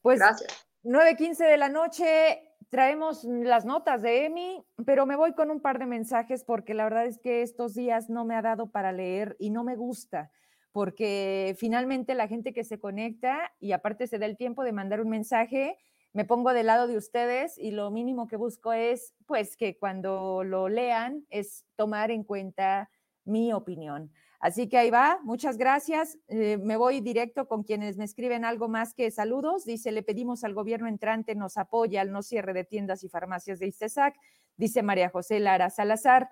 Pues 0.00 0.20
gracias. 0.20 0.66
9.15 0.84 1.36
de 1.48 1.56
la 1.56 1.68
noche, 1.68 2.54
traemos 2.68 3.24
las 3.24 3.64
notas 3.64 4.02
de 4.02 4.26
Emi, 4.26 4.64
pero 4.86 5.06
me 5.06 5.16
voy 5.16 5.34
con 5.34 5.50
un 5.50 5.60
par 5.60 5.80
de 5.80 5.86
mensajes 5.86 6.44
porque 6.44 6.72
la 6.72 6.84
verdad 6.84 7.06
es 7.06 7.18
que 7.18 7.42
estos 7.42 7.74
días 7.74 8.08
no 8.08 8.24
me 8.24 8.36
ha 8.36 8.42
dado 8.42 8.70
para 8.70 8.92
leer 8.92 9.36
y 9.40 9.50
no 9.50 9.64
me 9.64 9.74
gusta, 9.74 10.30
porque 10.72 11.56
finalmente 11.58 12.14
la 12.14 12.28
gente 12.28 12.52
que 12.52 12.64
se 12.64 12.78
conecta 12.78 13.52
y 13.60 13.72
aparte 13.72 14.06
se 14.06 14.18
da 14.18 14.26
el 14.26 14.36
tiempo 14.36 14.62
de 14.64 14.72
mandar 14.72 15.00
un 15.00 15.08
mensaje, 15.08 15.76
me 16.12 16.24
pongo 16.24 16.52
del 16.52 16.66
lado 16.66 16.86
de 16.86 16.96
ustedes 16.96 17.56
y 17.58 17.70
lo 17.70 17.90
mínimo 17.90 18.26
que 18.26 18.36
busco 18.36 18.72
es, 18.72 19.14
pues, 19.26 19.56
que 19.56 19.78
cuando 19.78 20.42
lo 20.44 20.68
lean 20.68 21.24
es 21.30 21.64
tomar 21.76 22.10
en 22.10 22.24
cuenta 22.24 22.90
mi 23.24 23.52
opinión. 23.52 24.10
Así 24.40 24.68
que 24.68 24.78
ahí 24.78 24.90
va, 24.90 25.20
muchas 25.22 25.58
gracias. 25.58 26.18
Eh, 26.28 26.56
me 26.56 26.76
voy 26.76 27.00
directo 27.00 27.46
con 27.46 27.62
quienes 27.62 27.98
me 27.98 28.04
escriben 28.04 28.44
algo 28.44 28.68
más 28.68 28.94
que 28.94 29.10
saludos. 29.10 29.64
Dice, 29.66 29.92
le 29.92 30.02
pedimos 30.02 30.44
al 30.44 30.54
gobierno 30.54 30.88
entrante 30.88 31.34
nos 31.34 31.58
apoya 31.58 32.00
al 32.00 32.10
no 32.10 32.22
cierre 32.22 32.54
de 32.54 32.64
tiendas 32.64 33.04
y 33.04 33.08
farmacias 33.08 33.58
de 33.58 33.66
ISTESAC. 33.66 34.16
Dice 34.56 34.82
María 34.82 35.10
José 35.10 35.40
Lara 35.40 35.68
Salazar. 35.68 36.30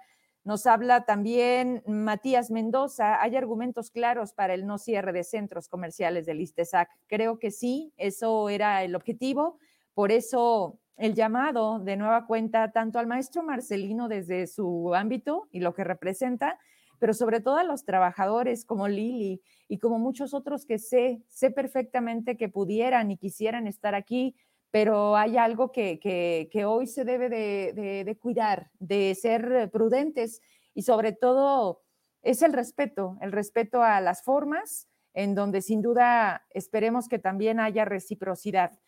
Nos 0.48 0.66
habla 0.66 1.04
también 1.04 1.82
Matías 1.86 2.50
Mendoza. 2.50 3.20
¿Hay 3.20 3.36
argumentos 3.36 3.90
claros 3.90 4.32
para 4.32 4.54
el 4.54 4.66
no 4.66 4.78
cierre 4.78 5.12
de 5.12 5.22
centros 5.22 5.68
comerciales 5.68 6.24
del 6.24 6.40
ISTESAC? 6.40 6.88
Creo 7.06 7.38
que 7.38 7.50
sí, 7.50 7.92
eso 7.98 8.48
era 8.48 8.82
el 8.82 8.94
objetivo. 8.94 9.58
Por 9.92 10.10
eso 10.10 10.78
el 10.96 11.12
llamado 11.12 11.80
de 11.80 11.98
nueva 11.98 12.26
cuenta 12.26 12.72
tanto 12.72 12.98
al 12.98 13.06
maestro 13.06 13.42
Marcelino 13.42 14.08
desde 14.08 14.46
su 14.46 14.94
ámbito 14.94 15.48
y 15.52 15.60
lo 15.60 15.74
que 15.74 15.84
representa, 15.84 16.58
pero 16.98 17.12
sobre 17.12 17.42
todo 17.42 17.58
a 17.58 17.62
los 17.62 17.84
trabajadores 17.84 18.64
como 18.64 18.88
Lili 18.88 19.42
y 19.68 19.76
como 19.76 19.98
muchos 19.98 20.32
otros 20.32 20.64
que 20.64 20.78
sé, 20.78 21.20
sé 21.28 21.50
perfectamente 21.50 22.38
que 22.38 22.48
pudieran 22.48 23.10
y 23.10 23.18
quisieran 23.18 23.66
estar 23.66 23.94
aquí, 23.94 24.34
pero 24.70 25.16
hay 25.16 25.36
algo 25.36 25.72
que, 25.72 26.50
hoy 26.66 26.86
se 26.86 27.04
debe 27.04 27.28
de, 27.28 28.18
cuidar, 28.20 28.70
de 28.78 29.14
ser 29.14 29.70
prudentes 29.70 30.42
y 30.74 30.82
sobre 30.82 31.12
todo 31.12 31.82
es 32.22 32.42
el 32.42 32.52
respeto, 32.52 33.16
el 33.20 33.32
respeto 33.32 33.82
a 33.82 34.00
las 34.00 34.22
formas, 34.22 34.88
en 35.14 35.34
donde 35.34 35.62
sin 35.62 35.82
duda 35.82 36.46
esperemos 36.50 37.08
que 37.08 37.18
también 37.18 37.60
haya 37.60 37.84
reciprocidad. 37.84 38.78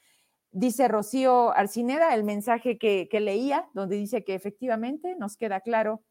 Dice 0.52 0.88
Rocío 0.88 1.50
Arcineda 1.56 2.14
el 2.14 2.24
mensaje 2.24 2.76
que, 2.76 3.08
leía, 3.20 3.68
donde 3.72 3.96
dice 3.96 4.24
que 4.24 4.34
efectivamente 4.34 5.14
nos 5.16 5.36
queda 5.36 5.60
claro, 5.60 6.02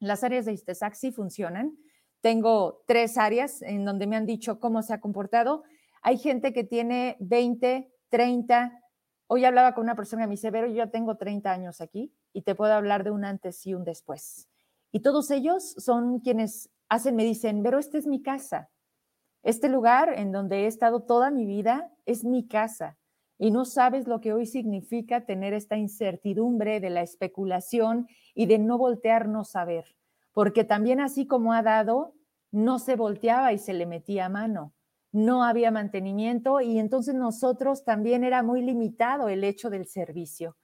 las 0.00 0.24
áreas 0.24 0.46
de 0.46 0.52
ISTESAC 0.52 0.94
sí 0.94 1.12
funcionan. 1.12 1.76
Tengo 2.20 2.82
tres 2.86 3.18
áreas 3.18 3.62
en 3.62 3.84
donde 3.84 4.06
me 4.06 4.16
han 4.16 4.26
dicho 4.26 4.58
cómo 4.58 4.82
se 4.82 4.94
ha 4.94 5.00
comportado. 5.00 5.62
Hay 6.02 6.18
gente 6.18 6.52
que 6.52 6.64
tiene 6.64 7.16
20, 7.20 7.92
30, 8.08 8.81
Hoy 9.34 9.46
hablaba 9.46 9.72
con 9.72 9.84
una 9.84 9.94
persona 9.94 10.24
y 10.24 10.26
me 10.26 10.32
dice, 10.32 10.50
Vero, 10.50 10.66
yo 10.66 10.74
ya 10.74 10.88
tengo 10.88 11.16
30 11.16 11.50
años 11.50 11.80
aquí 11.80 12.12
y 12.34 12.42
te 12.42 12.54
puedo 12.54 12.74
hablar 12.74 13.02
de 13.02 13.12
un 13.12 13.24
antes 13.24 13.66
y 13.66 13.72
un 13.72 13.82
después. 13.82 14.46
Y 14.90 15.00
todos 15.00 15.30
ellos 15.30 15.74
son 15.78 16.20
quienes 16.20 16.68
hacen, 16.90 17.16
me 17.16 17.24
dicen, 17.24 17.62
Vero, 17.62 17.78
esta 17.78 17.96
es 17.96 18.06
mi 18.06 18.20
casa. 18.20 18.68
Este 19.42 19.70
lugar 19.70 20.12
en 20.18 20.32
donde 20.32 20.64
he 20.64 20.66
estado 20.66 21.00
toda 21.04 21.30
mi 21.30 21.46
vida 21.46 21.90
es 22.04 22.24
mi 22.24 22.46
casa. 22.46 22.98
Y 23.38 23.52
no 23.52 23.64
sabes 23.64 24.06
lo 24.06 24.20
que 24.20 24.34
hoy 24.34 24.44
significa 24.44 25.24
tener 25.24 25.54
esta 25.54 25.78
incertidumbre 25.78 26.78
de 26.80 26.90
la 26.90 27.00
especulación 27.00 28.08
y 28.34 28.44
de 28.44 28.58
no 28.58 28.76
voltearnos 28.76 29.56
a 29.56 29.64
ver. 29.64 29.96
Porque 30.32 30.62
también 30.62 31.00
así 31.00 31.26
como 31.26 31.54
ha 31.54 31.62
dado, 31.62 32.12
no 32.50 32.78
se 32.78 32.96
volteaba 32.96 33.54
y 33.54 33.56
se 33.56 33.72
le 33.72 33.86
metía 33.86 34.28
mano 34.28 34.74
no 35.12 35.44
había 35.44 35.70
mantenimiento 35.70 36.60
y 36.60 36.78
entonces 36.78 37.14
nosotros 37.14 37.84
también 37.84 38.24
era 38.24 38.42
muy 38.42 38.62
limitado 38.62 39.28
el 39.28 39.44
hecho 39.44 39.70
del 39.70 39.86
servicio. 39.86 40.56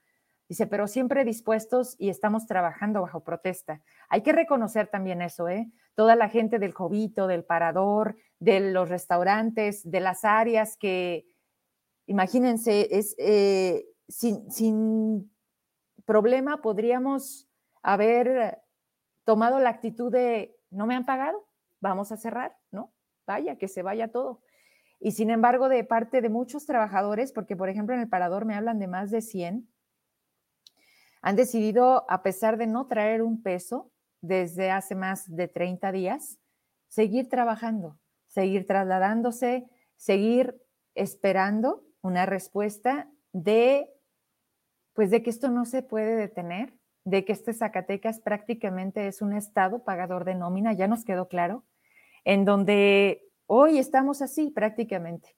Dice, 0.48 0.66
pero 0.66 0.86
siempre 0.86 1.26
dispuestos 1.26 1.94
y 1.98 2.08
estamos 2.08 2.46
trabajando 2.46 3.02
bajo 3.02 3.22
protesta. 3.22 3.82
Hay 4.08 4.22
que 4.22 4.32
reconocer 4.32 4.88
también 4.88 5.20
eso, 5.20 5.46
¿eh? 5.48 5.70
Toda 5.94 6.16
la 6.16 6.30
gente 6.30 6.58
del 6.58 6.72
Jovito, 6.72 7.26
del 7.26 7.44
Parador, 7.44 8.16
de 8.38 8.60
los 8.60 8.88
restaurantes, 8.88 9.88
de 9.88 10.00
las 10.00 10.24
áreas 10.24 10.78
que, 10.78 11.26
imagínense, 12.06 12.88
es 12.90 13.14
eh, 13.18 13.84
sin, 14.08 14.50
sin 14.50 15.30
problema 16.06 16.62
podríamos 16.62 17.46
haber 17.82 18.62
tomado 19.24 19.58
la 19.58 19.68
actitud 19.68 20.10
de, 20.10 20.56
no 20.70 20.86
me 20.86 20.94
han 20.94 21.04
pagado, 21.04 21.46
vamos 21.80 22.10
a 22.12 22.16
cerrar, 22.16 22.56
¿no? 22.70 22.94
Vaya, 23.28 23.56
que 23.56 23.68
se 23.68 23.82
vaya 23.82 24.09
todo. 24.09 24.40
Y 24.98 25.12
sin 25.12 25.30
embargo, 25.30 25.68
de 25.68 25.84
parte 25.84 26.20
de 26.20 26.28
muchos 26.28 26.66
trabajadores, 26.66 27.30
porque 27.30 27.55
por 27.55 27.68
ejemplo 27.68 27.94
en 27.94 28.00
el 28.00 28.09
parador 28.09 28.44
me 28.44 28.56
hablan 28.56 28.80
de 28.80 28.88
más 28.88 29.12
de 29.12 29.20
100, 29.20 29.68
han 31.22 31.36
decidido, 31.36 32.10
a 32.10 32.22
pesar 32.22 32.56
de 32.56 32.66
no 32.66 32.86
traer 32.86 33.22
un 33.22 33.42
peso 33.42 33.92
desde 34.20 34.70
hace 34.70 34.94
más 34.94 35.24
de 35.28 35.46
30 35.46 35.92
días, 35.92 36.38
seguir 36.88 37.28
trabajando, 37.28 37.98
seguir 38.26 38.66
trasladándose, 38.66 39.68
seguir 39.96 40.60
esperando 40.94 41.84
una 42.02 42.26
respuesta 42.26 43.10
de, 43.32 43.92
pues 44.94 45.10
de 45.10 45.22
que 45.22 45.30
esto 45.30 45.50
no 45.50 45.64
se 45.64 45.82
puede 45.82 46.16
detener, 46.16 46.74
de 47.05 47.24
que 47.24 47.32
este 47.32 47.52
Zacatecas 47.52 48.20
prácticamente 48.20 49.06
es 49.06 49.22
un 49.22 49.32
estado 49.32 49.84
pagador 49.84 50.24
de 50.24 50.34
nómina, 50.34 50.72
ya 50.72 50.88
nos 50.88 51.05
quedó 51.05 51.28
claro, 51.28 51.64
en 52.28 52.44
donde 52.44 53.26
hoy 53.46 53.78
estamos 53.78 54.20
así 54.20 54.50
prácticamente, 54.50 55.34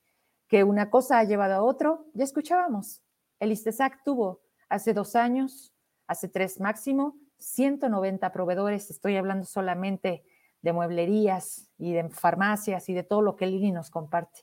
que 0.49 0.65
una 0.65 0.91
cosa 0.91 1.21
ha 1.21 1.25
llevado 1.25 1.55
a 1.55 1.63
otro, 1.63 2.07
ya 2.15 2.25
escuchábamos, 2.25 3.01
el 3.39 3.53
ISTESAC 3.53 4.03
tuvo 4.03 4.41
hace 4.69 4.93
dos 4.93 5.15
años, 5.15 5.73
hace 6.09 6.27
tres 6.27 6.59
máximo, 6.59 7.17
190 7.39 8.33
proveedores, 8.33 8.91
estoy 8.91 9.17
hablando 9.17 9.47
solamente 9.47 10.25
de 10.63 10.73
mueblerías 10.73 11.71
y 11.79 11.93
de 11.93 12.09
farmacias 12.09 12.89
y 12.89 12.95
de 12.95 13.05
todo 13.05 13.23
lo 13.23 13.37
que 13.37 13.45
el 13.45 13.55
INI 13.55 13.71
nos 13.71 13.89
comparte. 13.89 14.41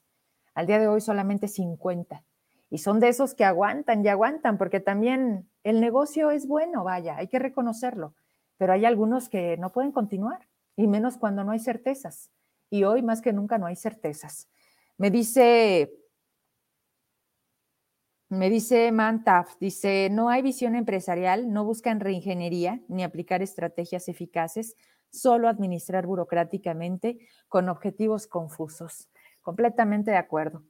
Al 0.54 0.68
día 0.68 0.80
de 0.80 0.88
hoy 0.88 1.02
solamente 1.02 1.50
50. 1.50 2.24
Y 2.70 2.78
son 2.78 3.02
de 3.02 3.10
esos 3.10 3.34
que 3.34 3.44
aguantan 3.44 4.06
y 4.06 4.08
aguantan, 4.08 4.58
porque 4.58 4.80
también 4.80 5.50
el 5.64 5.82
negocio 5.82 6.32
es 6.32 6.48
bueno, 6.48 6.86
vaya, 6.86 7.18
hay 7.18 7.28
que 7.28 7.40
reconocerlo, 7.40 8.16
pero 8.56 8.72
hay 8.72 8.86
algunos 8.86 9.28
que 9.28 9.58
no 9.58 9.74
pueden 9.74 9.92
continuar, 9.92 10.48
y 10.78 10.88
menos 10.88 11.18
cuando 11.18 11.44
no 11.44 11.52
hay 11.52 11.60
certezas 11.60 12.32
y 12.70 12.84
hoy 12.84 13.02
más 13.02 13.22
que 13.22 13.34
nunca 13.34 13.58
no 13.58 13.66
hay 13.66 13.76
certezas. 13.76 14.50
Me 14.98 15.12
dice, 15.12 15.92
me 18.30 18.50
dice 18.50 18.92
Mantaf, 18.92 19.56
dice, 19.60 20.10
no 20.12 20.30
hay 20.30 20.42
visión 20.42 20.76
empresarial, 20.76 21.52
no 21.54 21.64
buscan 21.64 22.00
reingeniería 22.00 22.82
ni 22.90 23.04
aplicar 23.04 23.42
estrategias 23.42 24.10
eficaces, 24.10 24.76
solo 25.10 25.48
administrar 25.48 26.06
burocráticamente 26.06 27.20
con 27.48 27.70
objetivos 27.70 28.28
confusos. 28.28 29.10
Completamente 29.42 30.12
de 30.12 30.18
acuerdo. 30.18 30.64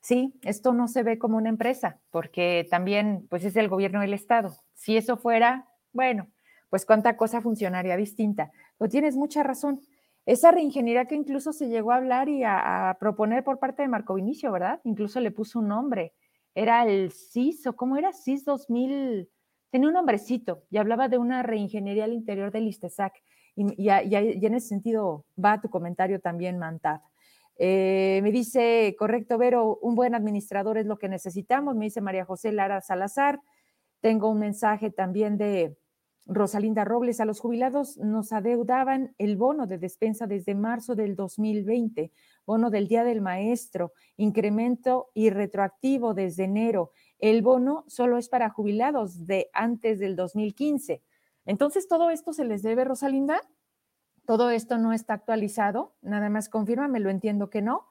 Sí, 0.00 0.38
esto 0.42 0.72
no 0.72 0.86
se 0.86 1.02
ve 1.02 1.18
como 1.18 1.38
una 1.38 1.48
empresa, 1.48 2.00
porque 2.10 2.66
también 2.70 3.26
pues 3.30 3.44
es 3.44 3.56
el 3.56 3.68
gobierno 3.68 4.00
del 4.00 4.14
Estado. 4.14 4.54
Si 4.74 4.96
eso 4.96 5.16
fuera, 5.16 5.66
bueno, 5.92 6.28
pues 6.70 6.84
cuánta 6.84 7.16
cosa 7.16 7.40
funcionaría 7.40 7.96
distinta. 7.96 8.52
Pero 8.76 8.90
tienes 8.90 9.16
mucha 9.16 9.42
razón. 9.42 9.80
Esa 10.28 10.50
reingeniería 10.50 11.06
que 11.06 11.14
incluso 11.14 11.54
se 11.54 11.68
llegó 11.68 11.90
a 11.90 11.96
hablar 11.96 12.28
y 12.28 12.42
a, 12.44 12.94
proponer 13.00 13.42
por 13.42 13.58
parte 13.58 13.80
de 13.80 13.88
Marco 13.88 14.12
Vinicio, 14.12 14.52
¿verdad? 14.52 14.78
Incluso 14.84 15.20
le 15.20 15.30
puso 15.30 15.58
un 15.60 15.68
nombre. 15.68 16.12
Era 16.54 16.84
el 16.84 17.12
CIS, 17.12 17.66
o 17.68 17.74
cómo 17.74 17.96
era 17.96 18.12
CIS 18.12 18.44
2000, 18.44 19.30
tenía 19.70 19.88
un 19.88 19.94
nombrecito 19.94 20.64
y 20.68 20.76
hablaba 20.76 21.08
de 21.08 21.16
una 21.16 21.42
reingeniería 21.42 22.04
al 22.04 22.12
interior 22.12 22.52
del 22.52 22.68
ISTESAC. 22.68 23.14
Y, 23.56 23.88
en 23.88 24.54
ese 24.54 24.68
sentido 24.68 25.24
va 25.42 25.62
tu 25.62 25.70
comentario 25.70 26.20
también, 26.20 26.58
Mantad. 26.58 27.00
Eh, 27.56 28.20
me 28.22 28.30
dice, 28.30 28.94
correcto, 28.98 29.38
Vero, 29.38 29.78
un 29.80 29.94
buen 29.94 30.14
administrador 30.14 30.76
es 30.76 30.84
lo 30.84 30.98
que 30.98 31.08
necesitamos, 31.08 31.74
me 31.74 31.86
dice 31.86 32.02
María 32.02 32.26
José 32.26 32.52
Lara 32.52 32.82
Salazar. 32.82 33.40
Tengo 34.02 34.28
un 34.28 34.40
mensaje 34.40 34.90
también 34.90 35.38
de, 35.38 35.74
Rosalinda 36.28 36.84
Robles, 36.84 37.20
a 37.20 37.24
los 37.24 37.40
jubilados 37.40 37.96
nos 37.96 38.32
adeudaban 38.32 39.14
el 39.16 39.36
bono 39.36 39.66
de 39.66 39.78
despensa 39.78 40.26
desde 40.26 40.54
marzo 40.54 40.94
del 40.94 41.16
2020, 41.16 42.12
bono 42.44 42.68
del 42.68 42.86
Día 42.86 43.02
del 43.02 43.22
Maestro, 43.22 43.92
incremento 44.18 45.10
y 45.14 45.30
retroactivo 45.30 46.12
desde 46.12 46.44
enero. 46.44 46.92
El 47.18 47.40
bono 47.40 47.84
solo 47.88 48.18
es 48.18 48.28
para 48.28 48.50
jubilados 48.50 49.26
de 49.26 49.48
antes 49.54 49.98
del 49.98 50.16
2015. 50.16 51.02
Entonces, 51.46 51.88
¿todo 51.88 52.10
esto 52.10 52.34
se 52.34 52.44
les 52.44 52.62
debe, 52.62 52.84
Rosalinda? 52.84 53.40
¿Todo 54.26 54.50
esto 54.50 54.76
no 54.76 54.92
está 54.92 55.14
actualizado? 55.14 55.96
Nada 56.02 56.28
más 56.28 56.50
confirma, 56.50 56.88
me 56.88 57.00
lo 57.00 57.08
entiendo 57.08 57.48
que 57.48 57.62
no 57.62 57.87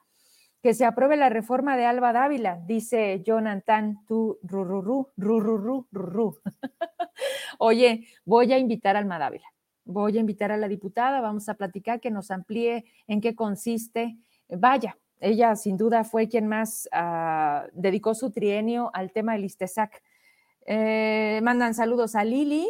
que 0.62 0.74
se 0.74 0.84
apruebe 0.84 1.16
la 1.16 1.28
reforma 1.28 1.76
de 1.76 1.86
Alba 1.86 2.12
Dávila, 2.12 2.60
dice 2.66 3.22
Jonathan, 3.24 4.04
tú, 4.06 4.38
ru, 4.42 4.64
ru, 4.64 6.40
Oye, 7.58 8.06
voy 8.24 8.52
a 8.52 8.58
invitar 8.58 8.96
a 8.96 8.98
Alma 8.98 9.18
Dávila, 9.18 9.46
voy 9.84 10.16
a 10.16 10.20
invitar 10.20 10.50
a 10.52 10.56
la 10.56 10.68
diputada, 10.68 11.20
vamos 11.20 11.48
a 11.48 11.54
platicar 11.54 12.00
que 12.00 12.10
nos 12.10 12.30
amplíe 12.30 12.84
en 13.06 13.20
qué 13.20 13.34
consiste. 13.34 14.18
Vaya, 14.48 14.98
ella 15.20 15.54
sin 15.56 15.76
duda 15.76 16.04
fue 16.04 16.28
quien 16.28 16.46
más 16.46 16.88
ah, 16.92 17.66
dedicó 17.72 18.14
su 18.14 18.30
trienio 18.30 18.90
al 18.94 19.12
tema 19.12 19.32
del 19.32 19.44
ISTESAC. 19.44 20.02
Eh, 20.66 21.40
mandan 21.42 21.74
saludos 21.74 22.14
a 22.14 22.24
Lili. 22.24 22.68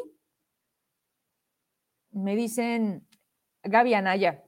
Me 2.11 2.37
dicen, 2.37 3.07
Gaby 3.63 3.95
Anaya, 3.95 4.45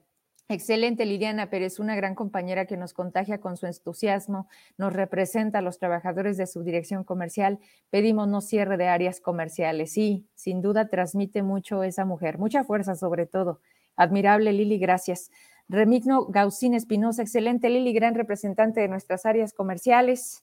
Excelente, 0.53 1.07
Liliana 1.07 1.49
Pérez, 1.49 1.79
una 1.79 1.95
gran 1.95 2.17
compañera 2.17 2.67
que 2.67 2.77
nos 2.77 2.93
contagia 2.93 3.39
con 3.39 3.57
su 3.57 3.67
entusiasmo, 3.67 4.49
nos 4.77 4.93
representa 4.93 5.61
a 5.61 5.63
los 5.63 5.79
trabajadores 5.79 6.37
de 6.37 6.49
su 6.49 6.65
dirección 6.65 7.05
comercial. 7.05 7.61
Pedimos 7.89 8.27
no 8.27 8.41
cierre 8.41 8.77
de 8.77 8.89
áreas 8.89 9.21
comerciales. 9.21 9.93
Sí, 9.93 10.27
sin 10.35 10.61
duda 10.61 10.89
transmite 10.89 11.45
mucho 11.45 11.85
esa 11.85 12.05
mujer, 12.05 12.39
mucha 12.39 12.65
fuerza 12.65 12.97
sobre 12.97 13.27
todo. 13.27 13.61
Admirable, 13.95 14.53
Lili, 14.53 14.79
gracias. 14.79 15.31
Remigno 15.69 16.27
Gaucín 16.27 16.75
Espinosa, 16.75 17.23
excelente, 17.23 17.71
Lili, 17.71 17.93
gran 17.93 18.17
representante 18.17 18.81
de 18.81 18.89
nuestras 18.89 19.27
áreas 19.27 19.53
comerciales. 19.53 20.43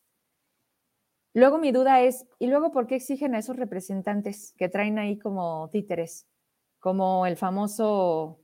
Luego 1.34 1.58
mi 1.58 1.74
duda 1.74 2.00
es, 2.00 2.26
¿y 2.40 2.48
luego 2.48 2.72
por 2.72 2.88
qué 2.88 2.96
exigen 2.96 3.36
a 3.36 3.40
esos 3.40 3.58
representantes 3.58 4.54
que 4.58 4.70
traen 4.70 5.00
ahí 5.00 5.18
como 5.18 5.68
títeres, 5.70 6.28
como 6.80 7.26
el 7.26 7.36
famoso 7.36 8.40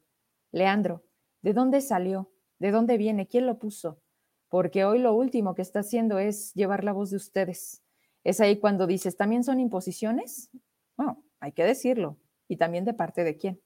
Leandro? 0.52 1.04
¿De 1.44 1.52
dónde 1.52 1.82
salió? 1.82 2.32
¿De 2.58 2.72
dónde 2.72 2.98
viene? 2.98 3.28
¿Quién 3.28 3.46
lo 3.46 3.60
puso? 3.60 4.00
Porque 4.48 4.86
hoy 4.86 5.00
lo 5.00 5.14
último 5.14 5.56
que 5.56 5.62
está 5.62 5.80
haciendo 5.80 6.18
es 6.18 6.54
llevar 6.54 6.86
la 6.86 6.94
voz 6.94 7.12
de 7.12 7.18
ustedes. 7.18 7.84
Es 8.24 8.40
ahí 8.40 8.60
cuando 8.60 8.88
dices, 8.88 9.18
¿también 9.18 9.44
son 9.44 9.60
imposiciones? 9.60 10.50
Bueno, 10.96 11.22
hay 11.42 11.52
que 11.52 11.66
decirlo. 11.66 12.18
¿Y 12.48 12.56
también 12.56 12.86
de 12.86 12.94
parte 12.94 13.26
de 13.26 13.38
quién? 13.38 13.60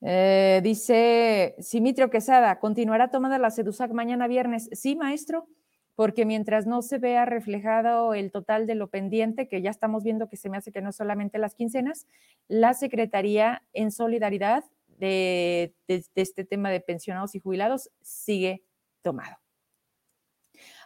Eh, 0.00 0.60
dice 0.62 1.56
Simitrio 1.58 2.08
Quesada, 2.08 2.60
¿continuará 2.60 3.10
tomada 3.10 3.38
la 3.38 3.50
SEDUSAC 3.50 3.90
mañana 3.90 4.28
viernes? 4.28 4.68
Sí, 4.70 4.94
maestro, 4.94 5.48
porque 5.96 6.24
mientras 6.24 6.66
no 6.66 6.82
se 6.82 6.98
vea 6.98 7.24
reflejado 7.24 8.14
el 8.14 8.30
total 8.30 8.68
de 8.68 8.76
lo 8.76 8.90
pendiente, 8.90 9.48
que 9.48 9.60
ya 9.60 9.70
estamos 9.70 10.04
viendo 10.04 10.28
que 10.28 10.36
se 10.36 10.50
me 10.50 10.58
hace 10.58 10.70
que 10.70 10.82
no 10.82 10.92
solamente 10.92 11.38
las 11.38 11.56
quincenas, 11.56 12.06
la 12.46 12.74
Secretaría 12.74 13.64
en 13.72 13.90
solidaridad 13.90 14.64
de, 14.98 15.74
este 15.86 16.44
tema 16.44 16.70
de 16.70 16.80
pensionados 16.80 17.34
y 17.34 17.40
jubilados 17.40 17.90
sigue 18.00 18.64
tomado. 19.02 19.36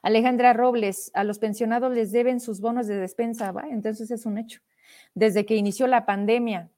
Alejandra 0.03 0.53
Robles, 0.53 1.11
a 1.15 1.25
los 1.25 1.39
pensionados 1.39 1.93
les 1.93 2.13
deben 2.13 2.41
sus 2.41 2.61
bonos 2.61 2.87
de 2.87 2.97
despensa, 2.97 3.53
¿va? 3.53 3.69
Entonces 3.69 4.11
es 4.11 4.27
un 4.27 4.39
hecho. 4.39 4.61
Desde 5.15 5.47
que 5.47 5.57
inició 5.57 5.87
la 5.87 6.07
pandemia, 6.07 6.71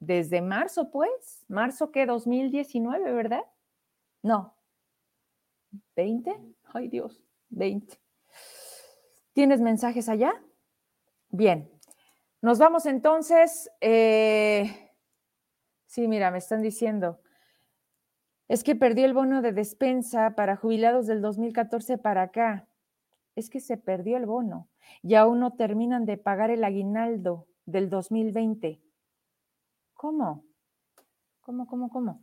desde 0.00 0.40
marzo, 0.40 0.90
pues, 0.90 1.44
marzo 1.48 1.92
que 1.92 2.06
2019, 2.06 3.12
¿verdad? 3.12 3.44
No. 4.22 4.56
¿20? 5.96 6.54
Ay 6.72 6.88
Dios, 6.88 7.22
20. 7.50 7.98
¿Tienes 9.32 9.60
mensajes 9.60 10.08
allá? 10.08 10.32
Bien. 11.30 11.70
Nos 12.40 12.58
vamos 12.58 12.86
entonces. 12.86 13.70
Eh, 13.80 14.81
sí, 15.92 16.08
mira, 16.08 16.30
me 16.30 16.38
están 16.38 16.62
diciendo. 16.62 17.20
Es 18.48 18.64
que 18.64 18.74
perdí 18.74 19.04
el 19.04 19.12
bono 19.12 19.42
de 19.42 19.52
despensa 19.52 20.34
para 20.34 20.56
jubilados 20.56 21.06
del 21.06 21.20
2014 21.20 21.98
para 21.98 22.22
acá. 22.22 22.66
Es 23.36 23.50
que 23.50 23.60
se 23.60 23.76
perdió 23.76 24.16
el 24.16 24.24
bono 24.24 24.68
y 25.02 25.16
aún 25.16 25.40
no 25.40 25.52
terminan 25.52 26.06
de 26.06 26.16
pagar 26.16 26.50
el 26.50 26.64
aguinaldo 26.64 27.46
del 27.66 27.90
2020. 27.90 28.80
¿Cómo? 29.92 30.44
¿Cómo, 31.42 31.66
cómo, 31.66 31.90
cómo? 31.90 32.22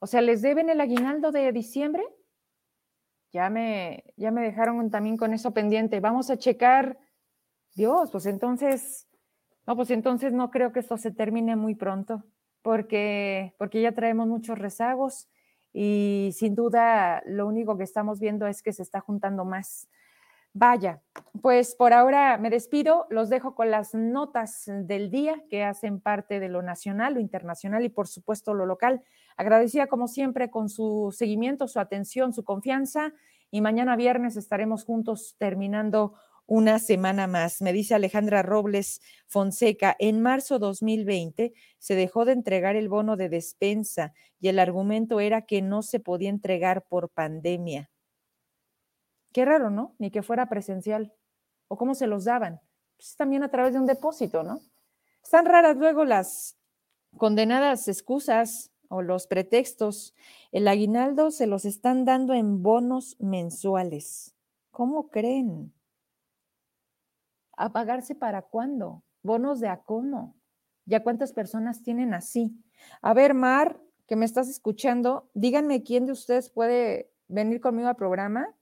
O 0.00 0.06
sea, 0.06 0.22
¿les 0.22 0.40
deben 0.40 0.70
el 0.70 0.80
aguinaldo 0.80 1.30
de 1.30 1.52
diciembre? 1.52 2.02
Ya 3.32 3.50
me, 3.50 4.02
ya 4.16 4.30
me 4.30 4.40
dejaron 4.40 4.90
también 4.90 5.18
con 5.18 5.34
eso 5.34 5.52
pendiente. 5.52 6.00
Vamos 6.00 6.30
a 6.30 6.38
checar. 6.38 6.98
Dios, 7.74 8.10
pues 8.10 8.24
entonces, 8.24 9.06
no, 9.66 9.76
pues 9.76 9.90
entonces 9.90 10.32
no 10.32 10.50
creo 10.50 10.72
que 10.72 10.80
esto 10.80 10.96
se 10.96 11.10
termine 11.12 11.54
muy 11.54 11.74
pronto, 11.74 12.24
porque, 12.62 13.54
porque 13.58 13.80
ya 13.80 13.92
traemos 13.92 14.26
muchos 14.26 14.58
rezagos 14.58 15.28
y 15.72 16.30
sin 16.34 16.54
duda 16.54 17.22
lo 17.26 17.46
único 17.46 17.76
que 17.76 17.84
estamos 17.84 18.20
viendo 18.20 18.46
es 18.46 18.62
que 18.62 18.72
se 18.72 18.82
está 18.82 19.00
juntando 19.00 19.44
más. 19.44 19.88
Vaya, 20.52 21.00
pues 21.42 21.76
por 21.76 21.92
ahora 21.92 22.36
me 22.36 22.50
despido, 22.50 23.06
los 23.08 23.28
dejo 23.28 23.54
con 23.54 23.70
las 23.70 23.94
notas 23.94 24.64
del 24.66 25.08
día 25.08 25.44
que 25.48 25.62
hacen 25.62 26.00
parte 26.00 26.40
de 26.40 26.48
lo 26.48 26.60
nacional, 26.60 27.14
lo 27.14 27.20
internacional 27.20 27.84
y 27.84 27.88
por 27.88 28.08
supuesto 28.08 28.52
lo 28.52 28.66
local. 28.66 29.02
Agradecida 29.36 29.86
como 29.86 30.08
siempre 30.08 30.50
con 30.50 30.68
su 30.68 31.14
seguimiento, 31.16 31.68
su 31.68 31.78
atención, 31.78 32.32
su 32.32 32.42
confianza 32.42 33.12
y 33.52 33.60
mañana 33.60 33.94
viernes 33.94 34.36
estaremos 34.36 34.84
juntos 34.84 35.36
terminando 35.38 36.14
una 36.50 36.80
semana 36.80 37.28
más. 37.28 37.62
Me 37.62 37.72
dice 37.72 37.94
Alejandra 37.94 38.42
Robles 38.42 39.00
Fonseca, 39.28 39.94
en 40.00 40.20
marzo 40.20 40.58
2020 40.58 41.54
se 41.78 41.94
dejó 41.94 42.24
de 42.24 42.32
entregar 42.32 42.74
el 42.74 42.88
bono 42.88 43.16
de 43.16 43.28
despensa 43.28 44.14
y 44.40 44.48
el 44.48 44.58
argumento 44.58 45.20
era 45.20 45.42
que 45.42 45.62
no 45.62 45.82
se 45.82 46.00
podía 46.00 46.28
entregar 46.28 46.84
por 46.88 47.08
pandemia. 47.08 47.88
Qué 49.32 49.44
raro, 49.44 49.70
¿no? 49.70 49.94
Ni 50.00 50.10
que 50.10 50.24
fuera 50.24 50.48
presencial. 50.48 51.14
¿O 51.68 51.78
cómo 51.78 51.94
se 51.94 52.08
los 52.08 52.24
daban? 52.24 52.60
Pues 52.96 53.14
también 53.14 53.44
a 53.44 53.48
través 53.52 53.74
de 53.74 53.78
un 53.78 53.86
depósito, 53.86 54.42
¿no? 54.42 54.60
Están 55.22 55.46
raras 55.46 55.76
luego 55.76 56.04
las 56.04 56.58
condenadas 57.16 57.86
excusas 57.86 58.72
o 58.88 59.02
los 59.02 59.28
pretextos. 59.28 60.16
El 60.50 60.66
aguinaldo 60.66 61.30
se 61.30 61.46
los 61.46 61.64
están 61.64 62.04
dando 62.04 62.34
en 62.34 62.60
bonos 62.60 63.14
mensuales. 63.20 64.34
¿Cómo 64.72 65.10
creen? 65.10 65.72
¿A 67.56 67.72
pagarse 67.72 68.14
para 68.14 68.42
cuándo? 68.42 69.04
¿Bonos 69.22 69.60
de 69.60 69.68
a 69.68 69.82
cómo? 69.82 70.36
¿Ya 70.86 71.02
cuántas 71.02 71.32
personas 71.32 71.82
tienen 71.82 72.14
así? 72.14 72.56
A 73.02 73.14
ver, 73.14 73.34
Mar, 73.34 73.80
que 74.06 74.16
me 74.16 74.24
estás 74.24 74.48
escuchando, 74.48 75.30
díganme 75.34 75.82
quién 75.82 76.06
de 76.06 76.12
ustedes 76.12 76.50
puede 76.50 77.12
venir 77.28 77.60
conmigo 77.60 77.88
al 77.88 77.96
programa 77.96 78.56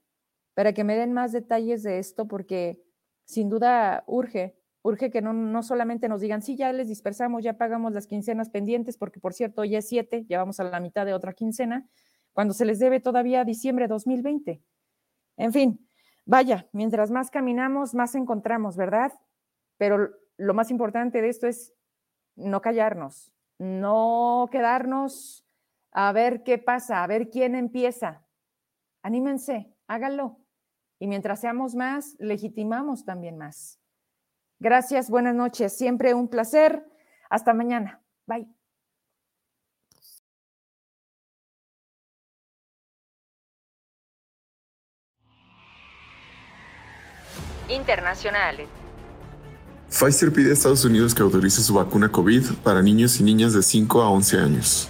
para 0.53 0.73
que 0.73 0.83
me 0.83 0.95
den 0.95 1.13
más 1.13 1.31
detalles 1.31 1.83
de 1.83 1.99
esto, 1.99 2.27
porque 2.27 2.81
sin 3.23 3.49
duda 3.49 4.03
urge, 4.07 4.57
urge 4.81 5.09
que 5.09 5.21
no, 5.21 5.33
no 5.33 5.63
solamente 5.63 6.09
nos 6.09 6.21
digan, 6.21 6.41
sí, 6.41 6.55
ya 6.55 6.71
les 6.73 6.87
dispersamos, 6.87 7.43
ya 7.43 7.57
pagamos 7.57 7.93
las 7.93 8.07
quincenas 8.07 8.49
pendientes, 8.49 8.97
porque 8.97 9.19
por 9.19 9.33
cierto, 9.33 9.63
ya 9.63 9.79
es 9.79 9.87
siete, 9.87 10.25
ya 10.27 10.37
vamos 10.37 10.59
a 10.59 10.65
la 10.65 10.79
mitad 10.79 11.05
de 11.05 11.13
otra 11.13 11.33
quincena, 11.33 11.87
cuando 12.33 12.53
se 12.53 12.65
les 12.65 12.79
debe 12.79 12.99
todavía 12.99 13.43
diciembre 13.43 13.85
de 13.85 13.89
2020. 13.89 14.61
En 15.37 15.53
fin, 15.53 15.88
vaya, 16.29 16.67
mientras 16.71 17.09
más 17.09 17.31
caminamos, 17.31 17.95
más 17.95 18.13
encontramos, 18.13 18.77
¿verdad? 18.77 19.11
Pero 19.77 20.11
lo 20.37 20.53
más 20.53 20.69
importante 20.69 21.21
de 21.21 21.29
esto 21.29 21.47
es 21.47 21.73
no 22.35 22.61
callarnos, 22.61 23.33
no 23.57 24.47
quedarnos 24.51 25.43
a 25.91 26.11
ver 26.11 26.43
qué 26.43 26.59
pasa, 26.59 27.03
a 27.03 27.07
ver 27.07 27.29
quién 27.29 27.55
empieza. 27.55 28.23
Anímense, 29.01 29.73
háganlo. 29.87 30.37
Y 30.99 31.07
mientras 31.07 31.39
seamos 31.39 31.75
más, 31.75 32.15
legitimamos 32.19 33.05
también 33.05 33.37
más. 33.37 33.79
Gracias, 34.59 35.09
buenas 35.09 35.33
noches. 35.33 35.75
Siempre 35.75 36.13
un 36.13 36.27
placer. 36.27 36.85
Hasta 37.29 37.53
mañana. 37.53 38.03
Bye. 38.27 38.58
Internacionales. 47.69 48.67
Pfizer 49.89 50.31
pide 50.31 50.51
a 50.51 50.53
Estados 50.53 50.85
Unidos 50.85 51.15
que 51.15 51.23
autorice 51.23 51.63
su 51.63 51.73
vacuna 51.73 52.11
COVID 52.11 52.43
para 52.63 52.81
niños 52.81 53.19
y 53.19 53.23
niñas 53.23 53.53
de 53.53 53.63
5 53.63 54.01
a 54.01 54.09
11 54.09 54.39
años. 54.39 54.89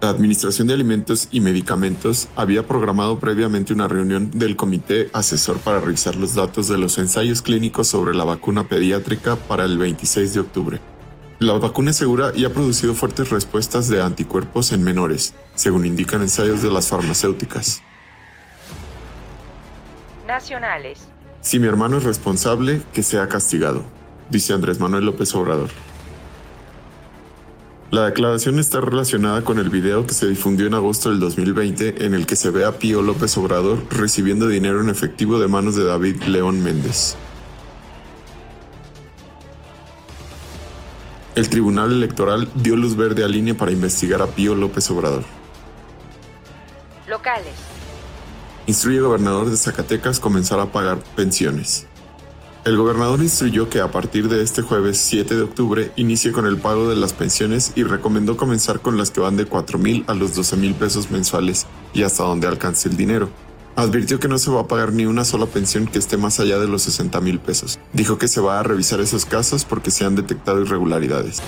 La 0.00 0.10
Administración 0.10 0.68
de 0.68 0.74
Alimentos 0.74 1.28
y 1.32 1.40
Medicamentos 1.40 2.28
había 2.36 2.66
programado 2.66 3.18
previamente 3.18 3.72
una 3.72 3.88
reunión 3.88 4.30
del 4.30 4.54
Comité 4.54 5.10
Asesor 5.12 5.58
para 5.58 5.80
revisar 5.80 6.16
los 6.16 6.34
datos 6.34 6.68
de 6.68 6.78
los 6.78 6.98
ensayos 6.98 7.42
clínicos 7.42 7.88
sobre 7.88 8.14
la 8.14 8.24
vacuna 8.24 8.68
pediátrica 8.68 9.36
para 9.36 9.64
el 9.64 9.78
26 9.78 10.34
de 10.34 10.40
octubre. 10.40 10.80
La 11.38 11.54
vacuna 11.54 11.90
es 11.90 11.96
segura 11.96 12.30
y 12.34 12.44
ha 12.44 12.52
producido 12.52 12.94
fuertes 12.94 13.30
respuestas 13.30 13.88
de 13.88 14.02
anticuerpos 14.02 14.72
en 14.72 14.84
menores, 14.84 15.34
según 15.54 15.86
indican 15.86 16.22
ensayos 16.22 16.62
de 16.62 16.70
las 16.70 16.88
farmacéuticas. 16.88 17.82
Nacionales. 20.26 21.08
Si 21.46 21.60
mi 21.60 21.68
hermano 21.68 21.98
es 21.98 22.02
responsable, 22.02 22.82
que 22.92 23.04
sea 23.04 23.28
castigado, 23.28 23.84
dice 24.30 24.52
Andrés 24.52 24.80
Manuel 24.80 25.04
López 25.04 25.32
Obrador. 25.36 25.70
La 27.92 28.06
declaración 28.06 28.58
está 28.58 28.80
relacionada 28.80 29.44
con 29.44 29.60
el 29.60 29.70
video 29.70 30.04
que 30.08 30.12
se 30.12 30.26
difundió 30.26 30.66
en 30.66 30.74
agosto 30.74 31.08
del 31.08 31.20
2020 31.20 32.04
en 32.04 32.14
el 32.14 32.26
que 32.26 32.34
se 32.34 32.50
ve 32.50 32.64
a 32.64 32.80
Pío 32.80 33.00
López 33.00 33.38
Obrador 33.38 33.80
recibiendo 33.90 34.48
dinero 34.48 34.80
en 34.80 34.88
efectivo 34.88 35.38
de 35.38 35.46
manos 35.46 35.76
de 35.76 35.84
David 35.84 36.20
León 36.24 36.64
Méndez. 36.64 37.14
El 41.36 41.48
Tribunal 41.48 41.92
Electoral 41.92 42.50
dio 42.56 42.74
luz 42.74 42.96
verde 42.96 43.22
a 43.22 43.28
línea 43.28 43.56
para 43.56 43.70
investigar 43.70 44.20
a 44.20 44.26
Pío 44.26 44.56
López 44.56 44.90
Obrador. 44.90 45.22
Locales. 47.06 47.75
Instruye 48.66 48.98
gobernador 48.98 49.48
de 49.48 49.56
Zacatecas 49.56 50.18
comenzar 50.18 50.58
a 50.58 50.72
pagar 50.72 50.98
pensiones. 51.14 51.86
El 52.64 52.76
gobernador 52.76 53.20
instruyó 53.22 53.70
que 53.70 53.80
a 53.80 53.92
partir 53.92 54.28
de 54.28 54.42
este 54.42 54.60
jueves 54.60 54.98
7 54.98 55.36
de 55.36 55.42
octubre 55.42 55.92
inicie 55.94 56.32
con 56.32 56.46
el 56.46 56.56
pago 56.56 56.88
de 56.88 56.96
las 56.96 57.12
pensiones 57.12 57.70
y 57.76 57.84
recomendó 57.84 58.36
comenzar 58.36 58.80
con 58.80 58.96
las 58.96 59.12
que 59.12 59.20
van 59.20 59.36
de 59.36 59.46
4 59.46 59.78
mil 59.78 60.04
a 60.08 60.14
los 60.14 60.34
12 60.34 60.56
mil 60.56 60.74
pesos 60.74 61.12
mensuales 61.12 61.68
y 61.94 62.02
hasta 62.02 62.24
donde 62.24 62.48
alcance 62.48 62.88
el 62.88 62.96
dinero. 62.96 63.30
Advirtió 63.76 64.18
que 64.18 64.26
no 64.26 64.36
se 64.36 64.50
va 64.50 64.62
a 64.62 64.66
pagar 64.66 64.92
ni 64.92 65.06
una 65.06 65.24
sola 65.24 65.46
pensión 65.46 65.86
que 65.86 66.00
esté 66.00 66.16
más 66.16 66.40
allá 66.40 66.58
de 66.58 66.66
los 66.66 66.82
60 66.82 67.20
mil 67.20 67.38
pesos. 67.38 67.78
Dijo 67.92 68.18
que 68.18 68.26
se 68.26 68.40
va 68.40 68.58
a 68.58 68.64
revisar 68.64 69.00
esos 69.00 69.26
casos 69.26 69.64
porque 69.64 69.92
se 69.92 70.04
han 70.04 70.16
detectado 70.16 70.60
irregularidades. 70.60 71.40